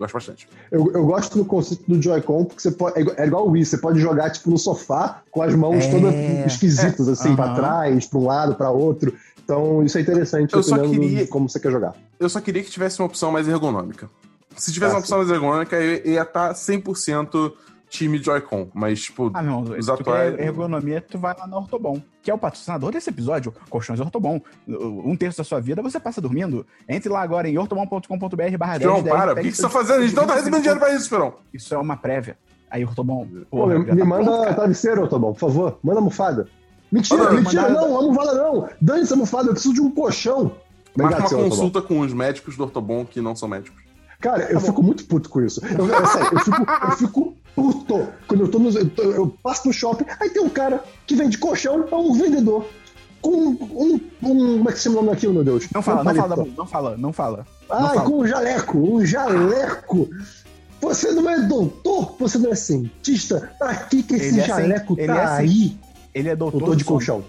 Gosto 0.00 0.14
bastante. 0.14 0.48
Eu, 0.72 0.90
eu 0.94 1.04
gosto 1.04 1.36
do 1.36 1.44
conceito 1.44 1.84
do 1.86 2.00
Joy-Con, 2.00 2.46
porque 2.46 2.62
você 2.62 2.70
pode, 2.70 2.96
é 2.98 3.02
igual- 3.02 3.16
é 3.18 3.26
igual 3.26 3.46
o 3.46 3.50
Wii, 3.50 3.66
você 3.66 3.76
pode 3.76 4.00
jogar 4.00 4.30
tipo 4.30 4.48
no 4.50 4.56
sofá 4.56 5.20
com 5.30 5.42
as 5.42 5.54
mãos 5.54 5.84
É. 5.84 5.90
todas 5.90 6.14
esquisitas, 6.46 7.06
assim, 7.06 7.36
pra 7.36 7.44
Aham. 7.44 7.54
trás, 7.54 8.06
pra 8.06 8.18
um 8.18 8.24
lado, 8.26 8.54
pra 8.54 8.70
outro. 8.70 9.14
Então, 9.44 9.82
isso 9.84 9.98
é 9.98 10.00
interessante, 10.00 10.54
Eu 10.54 10.62
só 10.62 10.76
dependendo 10.76 11.02
queria- 11.02 11.24
de 11.24 11.30
como 11.30 11.48
você 11.50 11.60
quer 11.60 11.70
jogar. 11.70 11.94
Eu 12.18 12.30
só 12.30 12.40
queria 12.40 12.62
que 12.62 12.70
tivesse 12.70 12.98
uma 12.98 13.06
opção 13.06 13.30
mais 13.30 13.46
ergonômica. 13.46 14.08
Se 14.56 14.72
tivesse 14.72 14.92
Ah, 14.92 14.96
uma 14.96 15.00
opção 15.00 15.18
mais 15.18 15.30
ergonômica, 15.30 15.76
eu 15.76 16.12
ia 16.12 16.22
estar 16.22 16.54
100% 16.54 17.52
time 17.90 18.16
Joy-Con. 18.22 18.68
Mas, 18.72 19.02
tipo, 19.02 19.30
Ah, 19.34 19.42
meu 19.42 19.58
irmão, 19.58 19.76
Os 19.78 19.84
tu 19.86 19.92
atuais- 19.92 20.36
quer 20.36 20.44
ergonomia, 20.46 21.00
tu 21.02 21.18
vai 21.18 21.34
lá 21.38 21.46
na 21.46 21.58
Ortobon, 21.58 22.00
que 22.22 22.30
é 22.30 22.34
o 22.34 22.38
patrocinador 22.38 22.92
desse 22.92 23.10
episódio, 23.10 23.52
Colchões 23.68 24.00
Ortobon. 24.00 24.40
Um 24.66 25.14
terço 25.16 25.38
da 25.38 25.44
sua 25.44 25.60
vida 25.60 25.82
você 25.82 25.98
passa 26.00 26.20
dormindo. 26.20 26.64
Entre 26.88 27.08
lá 27.10 27.20
agora 27.20 27.48
em 27.48 27.58
ortobon.com.br 27.58 28.56
barra 28.58 28.74
Esperão, 28.76 29.02
para. 29.02 29.32
O 29.32 29.36
que, 29.36 29.42
que 29.50 29.52
você 29.56 29.62
tá 29.62 29.68
fazendo? 29.68 29.98
A 30.00 30.06
gente 30.06 30.16
não 30.16 30.26
tá 30.26 30.34
recebendo 30.34 30.60
dinheiro 30.60 30.78
pra 30.80 30.90
isso, 30.90 31.02
Esperão. 31.02 31.34
Isso 31.52 31.74
é 31.74 31.78
uma 31.78 31.96
prévia. 31.96 32.38
Aí, 32.70 32.84
Ortobon, 32.84 33.26
Pô, 33.50 33.58
porra, 33.64 33.78
me 33.80 33.84
tá 33.98 34.04
manda 34.04 34.24
pronto, 34.30 34.54
travesseiro, 34.54 35.08
bom, 35.18 35.32
por 35.32 35.38
favor. 35.40 35.78
Manda 35.82 35.98
almofada. 35.98 36.46
Mentira, 36.92 37.30
mentira, 37.32 37.62
manda- 37.62 37.74
não, 37.80 37.96
almofada 37.96 38.34
não. 38.34 38.68
Dane-se 38.80 39.12
a 39.12 39.16
almofada, 39.16 39.48
eu 39.48 39.52
preciso 39.52 39.74
de 39.74 39.80
um 39.80 39.90
colchão. 39.90 40.52
Marca 40.96 41.18
uma 41.18 41.26
senhor 41.28 41.40
Ortobon. 41.42 41.56
consulta 41.56 41.82
com 41.82 42.00
os 42.00 42.12
médicos 42.12 42.56
do 42.56 42.62
Ortobon 42.64 43.04
que 43.04 43.20
não 43.20 43.34
são 43.36 43.48
médicos. 43.48 43.79
Cara, 44.20 44.44
eu 44.52 44.60
fico 44.60 44.82
muito 44.82 45.04
puto 45.06 45.28
com 45.30 45.40
isso. 45.42 45.60
Eu, 45.64 45.92
é 45.94 46.06
sério, 46.06 46.28
eu 46.32 46.40
fico, 46.40 46.66
eu 46.90 46.96
fico 46.96 47.36
puto 47.56 48.08
quando 48.28 48.40
eu 48.42 48.48
tô 48.48 48.58
no. 48.58 48.68
Eu, 48.98 49.34
passo 49.42 49.66
no 49.66 49.72
shopping, 49.72 50.04
aí 50.20 50.28
tem 50.30 50.42
um 50.42 50.48
cara 50.50 50.84
que 51.06 51.14
vende 51.14 51.38
colchão, 51.38 51.86
é 51.90 51.94
um 51.94 52.12
vendedor. 52.12 52.66
Com 53.22 53.30
um, 53.32 53.58
um, 53.72 53.98
Como 54.58 54.68
é 54.68 54.72
que 54.72 54.78
se 54.78 54.84
chama 54.84 54.96
o 54.96 55.00
nome 55.02 55.10
daquilo, 55.14 55.34
meu 55.34 55.44
Deus? 55.44 55.66
Não 55.74 55.82
fala, 55.82 56.00
Um 56.00 56.04
não 56.04 56.14
fala. 56.14 56.36
Dabu, 56.36 56.50
não 56.56 56.66
fala, 56.66 56.96
não 56.96 57.12
fala. 57.12 57.46
Não 57.68 57.76
Ah, 57.76 57.88
fala. 57.90 58.00
com 58.02 58.18
um 58.20 58.26
jaleco, 58.26 58.78
um 58.78 59.04
jaleco. 59.04 60.08
Você 60.80 61.12
não 61.12 61.28
é 61.28 61.40
doutor, 61.40 62.16
você 62.18 62.38
não 62.38 62.50
é 62.50 62.54
cientista. 62.54 63.52
Pra 63.58 63.74
que, 63.74 64.02
que 64.02 64.14
esse 64.14 64.28
Ele 64.28 64.40
é 64.40 64.44
cien- 64.44 64.56
jaleco 64.56 64.94
ele 64.98 65.06
tá 65.06 65.14
é 65.14 65.26
aí? 65.26 65.76
Ele 66.14 66.28
é 66.30 66.36
doutor, 66.36 66.58
Doutor 66.60 66.76
de 66.76 66.84
colchão. 66.84 67.22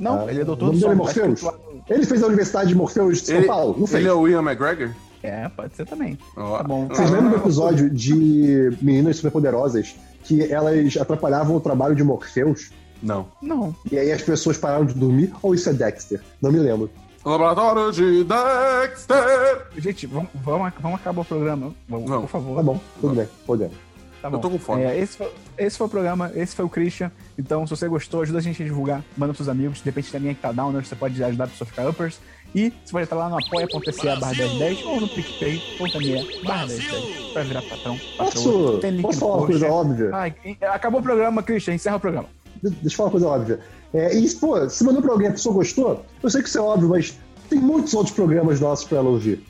Não, 0.00 0.26
Ah, 0.26 0.30
ele 0.30 0.40
é 0.40 0.44
doutor 0.44 0.70
do 0.72 0.76
é 0.76 0.80
sono. 0.80 1.04
tá 1.36 1.54
Ele 1.88 2.04
fez 2.04 2.22
a 2.22 2.26
Universidade 2.26 2.68
de 2.68 2.74
Morpheus 2.74 3.20
de 3.20 3.26
São 3.28 3.36
Ele, 3.36 3.46
Paulo? 3.46 3.76
Não 3.78 3.86
fez. 3.86 4.00
ele 4.00 4.08
é 4.08 4.12
o 4.12 4.20
William 4.22 4.42
McGregor? 4.42 4.90
É, 5.26 5.48
pode 5.48 5.74
ser 5.74 5.86
também. 5.86 6.18
Ó. 6.36 6.58
Tá 6.58 6.64
bom. 6.64 6.86
Vocês 6.88 7.10
lembram 7.10 7.30
do 7.30 7.36
episódio 7.36 7.90
de 7.90 8.76
Meninas 8.80 9.16
Superpoderosas 9.16 9.94
que 10.22 10.52
elas 10.52 10.96
atrapalhavam 10.96 11.56
o 11.56 11.60
trabalho 11.60 11.94
de 11.94 12.02
Morpheus? 12.04 12.70
Não. 13.02 13.26
Não. 13.42 13.74
E 13.90 13.98
aí 13.98 14.10
as 14.12 14.22
pessoas 14.22 14.56
pararam 14.56 14.84
de 14.84 14.94
dormir? 14.94 15.32
Ou 15.42 15.54
isso 15.54 15.68
é 15.68 15.72
Dexter? 15.72 16.20
Não 16.40 16.50
me 16.50 16.58
lembro. 16.58 16.90
Laboratório 17.24 17.92
de 17.92 18.24
Dexter! 18.24 19.66
Gente, 19.76 20.06
vamos, 20.06 20.30
vamos, 20.34 20.72
vamos 20.80 21.00
acabar 21.00 21.22
o 21.22 21.24
programa. 21.24 21.74
Vamos, 21.88 22.08
Não. 22.08 22.20
por 22.22 22.30
favor. 22.30 22.56
Tá 22.56 22.62
bom, 22.62 22.80
tudo 23.00 23.14
bem, 23.16 23.28
podemos. 23.44 23.76
Tá 24.22 24.28
Eu 24.28 24.32
bom. 24.32 24.38
tô 24.38 24.50
com 24.50 24.58
fome. 24.58 24.82
É, 24.84 24.98
esse, 24.98 25.16
foi, 25.18 25.32
esse 25.58 25.76
foi 25.76 25.86
o 25.86 25.90
programa, 25.90 26.30
esse 26.34 26.54
foi 26.54 26.64
o 26.64 26.68
Christian. 26.68 27.10
Então, 27.36 27.66
se 27.66 27.70
você 27.76 27.88
gostou, 27.88 28.22
ajuda 28.22 28.38
a 28.38 28.42
gente 28.42 28.62
a 28.62 28.64
divulgar, 28.66 29.02
manda 29.16 29.32
pros 29.32 29.38
seus 29.44 29.48
amigos. 29.48 29.80
Depende 29.80 30.10
da 30.12 30.18
linha 30.18 30.34
que 30.34 30.40
tá 30.40 30.52
down, 30.52 30.72
né? 30.72 30.82
Você 30.82 30.94
pode 30.96 31.22
ajudar 31.22 31.44
a 31.44 31.48
pessoa 31.48 31.66
a 31.66 31.70
ficar 31.70 31.88
uppers. 31.88 32.18
E 32.56 32.72
você 32.84 32.90
pode 32.92 33.04
entrar 33.04 33.18
lá 33.18 33.28
no 33.28 33.36
apoia.se 33.36 34.06
barra 34.18 34.32
1010 34.32 34.84
ou 34.86 35.00
no 35.02 35.08
picpay.me 35.08 36.42
barra 36.42 36.66
1010 36.66 37.32
pra 37.34 37.42
virar 37.42 37.60
patrão. 37.62 38.00
Posso. 38.16 38.78
Tem 38.78 38.90
link 38.92 39.02
posso 39.02 39.18
falar 39.20 39.36
uma 39.36 39.46
coisa 39.46 39.68
óbvia? 39.68 40.10
Ai, 40.14 40.34
acabou 40.62 41.00
o 41.00 41.02
programa, 41.02 41.42
Christian. 41.42 41.74
Encerra 41.74 41.96
o 41.96 42.00
programa. 42.00 42.28
De- 42.62 42.70
Deixa 42.70 42.86
eu 42.86 42.90
falar 42.96 43.06
uma 43.08 43.10
coisa 43.12 43.28
óbvia. 43.28 43.60
É, 43.92 44.16
e, 44.16 44.30
pô, 44.36 44.68
se 44.70 44.82
mandou 44.84 45.02
pra 45.02 45.12
alguém, 45.12 45.28
a 45.28 45.32
pessoa 45.32 45.54
gostou, 45.54 46.04
eu 46.22 46.30
sei 46.30 46.42
que 46.42 46.48
isso 46.48 46.56
é 46.58 46.62
óbvio, 46.62 46.88
mas 46.88 47.14
tem 47.50 47.58
muitos 47.60 47.92
outros 47.92 48.14
programas 48.16 48.58
nossos 48.58 48.86
para 48.86 48.98
ela 48.98 49.10
ouvir. 49.10 49.44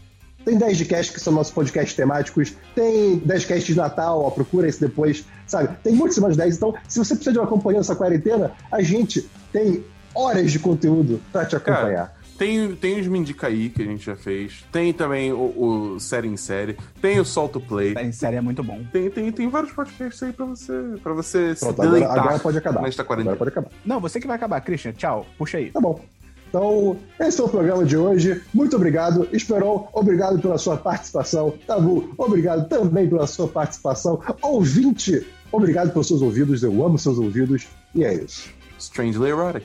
Tem 0.45 0.57
10 0.59 0.77
de 0.79 0.85
cast 0.85 1.13
que 1.13 1.21
são 1.21 1.33
nossos 1.33 1.53
podcasts 1.53 1.95
temáticos, 1.95 2.55
tem 2.75 3.19
10 3.19 3.45
casts 3.45 3.67
de 3.67 3.75
Natal, 3.77 4.21
ó, 4.23 4.31
procura 4.31 4.69
esse 4.69 4.81
depois, 4.81 5.25
sabe? 5.47 5.77
Tem 5.83 5.93
muitos 5.93 6.19
mais 6.19 6.37
10, 6.37 6.57
então 6.57 6.75
se 6.89 6.99
você 6.99 7.15
precisa 7.15 7.33
de 7.33 7.39
uma 7.39 7.47
companhia 7.49 7.79
nessa 7.81 7.97
quarentena, 7.97 8.53
a 8.71 8.83
gente 8.83 9.29
tem 9.53 9.85
horas 10.15 10.51
de 10.53 10.59
conteúdo 10.61 11.21
para 11.33 11.45
te 11.47 11.57
acompanhar. 11.57 12.07
Cara, 12.09 12.16
tem, 12.39 12.75
tem 12.77 13.01
os 13.01 13.07
Me 13.07 13.19
Indica 13.19 13.47
aí, 13.47 13.69
que 13.69 13.83
a 13.83 13.85
gente 13.85 14.05
já 14.05 14.17
fez. 14.17 14.65
Tem 14.71 14.93
também 14.93 15.33
o, 15.33 15.95
o 15.95 16.01
Série 16.01 16.29
em 16.29 16.37
Série. 16.37 16.77
Tem 17.01 17.19
o 17.19 17.25
Solto 17.25 17.61
Play. 17.61 17.95
Série 17.95 18.09
em 18.09 18.13
Série 18.13 18.37
é 18.37 18.41
muito 18.41 18.63
bom. 18.63 18.81
Tem, 18.93 19.11
tem, 19.11 19.33
tem 19.33 19.49
vários 19.49 19.73
podcasts 19.73 20.23
aí 20.23 20.33
pra 20.33 20.47
você, 20.47 20.73
pra 21.03 21.13
você 21.13 21.55
Pronto, 21.59 21.77
se 21.77 21.81
deleitar. 21.83 22.11
Agora, 22.11 22.21
agora 22.23 22.39
pode 22.39 22.59
acabar. 22.59 22.83
Nesta 22.83 23.05
quarentena. 23.05 23.35
Agora 23.35 23.51
pode 23.51 23.67
acabar. 23.67 23.83
Não, 23.85 24.01
você 24.01 24.21
que 24.21 24.27
vai 24.27 24.37
acabar. 24.37 24.61
Christian, 24.61 24.93
tchau. 24.93 25.27
Puxa 25.39 25.59
aí. 25.59 25.71
Tá 25.71 25.81
bom. 25.81 26.01
Então, 26.49 26.97
esse 27.21 27.41
é 27.41 27.45
o 27.45 27.49
programa 27.49 27.85
de 27.85 27.97
hoje. 27.97 28.43
Muito 28.55 28.77
obrigado. 28.77 29.29
Esperon, 29.33 29.89
obrigado 29.93 30.39
pela 30.39 30.59
sua 30.59 30.77
participação. 30.77 31.53
Tabu, 31.67 32.15
obrigado 32.17 32.69
também 32.69 33.09
pela 33.09 33.27
sua 33.27 33.49
participação. 33.49 34.23
Ouvinte, 34.41 35.27
obrigado 35.51 35.91
pelos 35.91 36.07
seus 36.07 36.23
ouvidos. 36.23 36.63
Eu 36.63 36.85
amo 36.85 36.99
seus 36.99 37.19
ouvidos. 37.19 37.67
E 37.95 38.05
é 38.05 38.15
isso. 38.15 38.49
Strangely 38.79 39.31
erotic. 39.31 39.65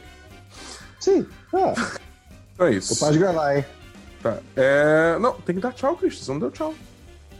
Sim. 0.99 1.25
Ah. 1.53 1.73
Então 2.61 2.69
é 2.69 2.75
isso. 2.75 2.89
Vou 2.89 2.99
parar 2.99 3.11
de 3.11 3.17
gravar, 3.17 3.57
hein? 3.57 3.65
Tá. 4.21 4.37
É... 4.55 5.17
Não, 5.17 5.33
tem 5.33 5.55
que 5.55 5.61
dar 5.61 5.73
tchau, 5.73 5.97
Christian. 5.97 6.23
Você 6.23 6.31
não 6.31 6.39
deu 6.39 6.51
tchau. 6.51 6.75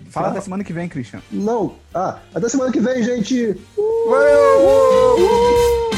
Fala 0.10 0.30
até 0.30 0.42
semana 0.42 0.64
que 0.64 0.74
vem, 0.74 0.90
Christian. 0.90 1.22
Não. 1.32 1.76
Ah, 1.94 2.18
até 2.34 2.50
semana 2.50 2.72
que 2.72 2.80
vem, 2.80 3.04
gente. 3.04 3.56
Uh! 3.78 4.10
Valeu! 4.10 4.60
Uh! 5.20 5.92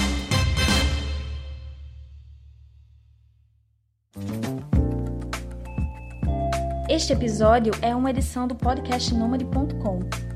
Este 6.89 7.13
episódio 7.13 7.73
é 7.81 7.95
uma 7.95 8.09
edição 8.09 8.45
do 8.45 8.55
podcast 8.55 9.13
Nômade.com. 9.15 10.32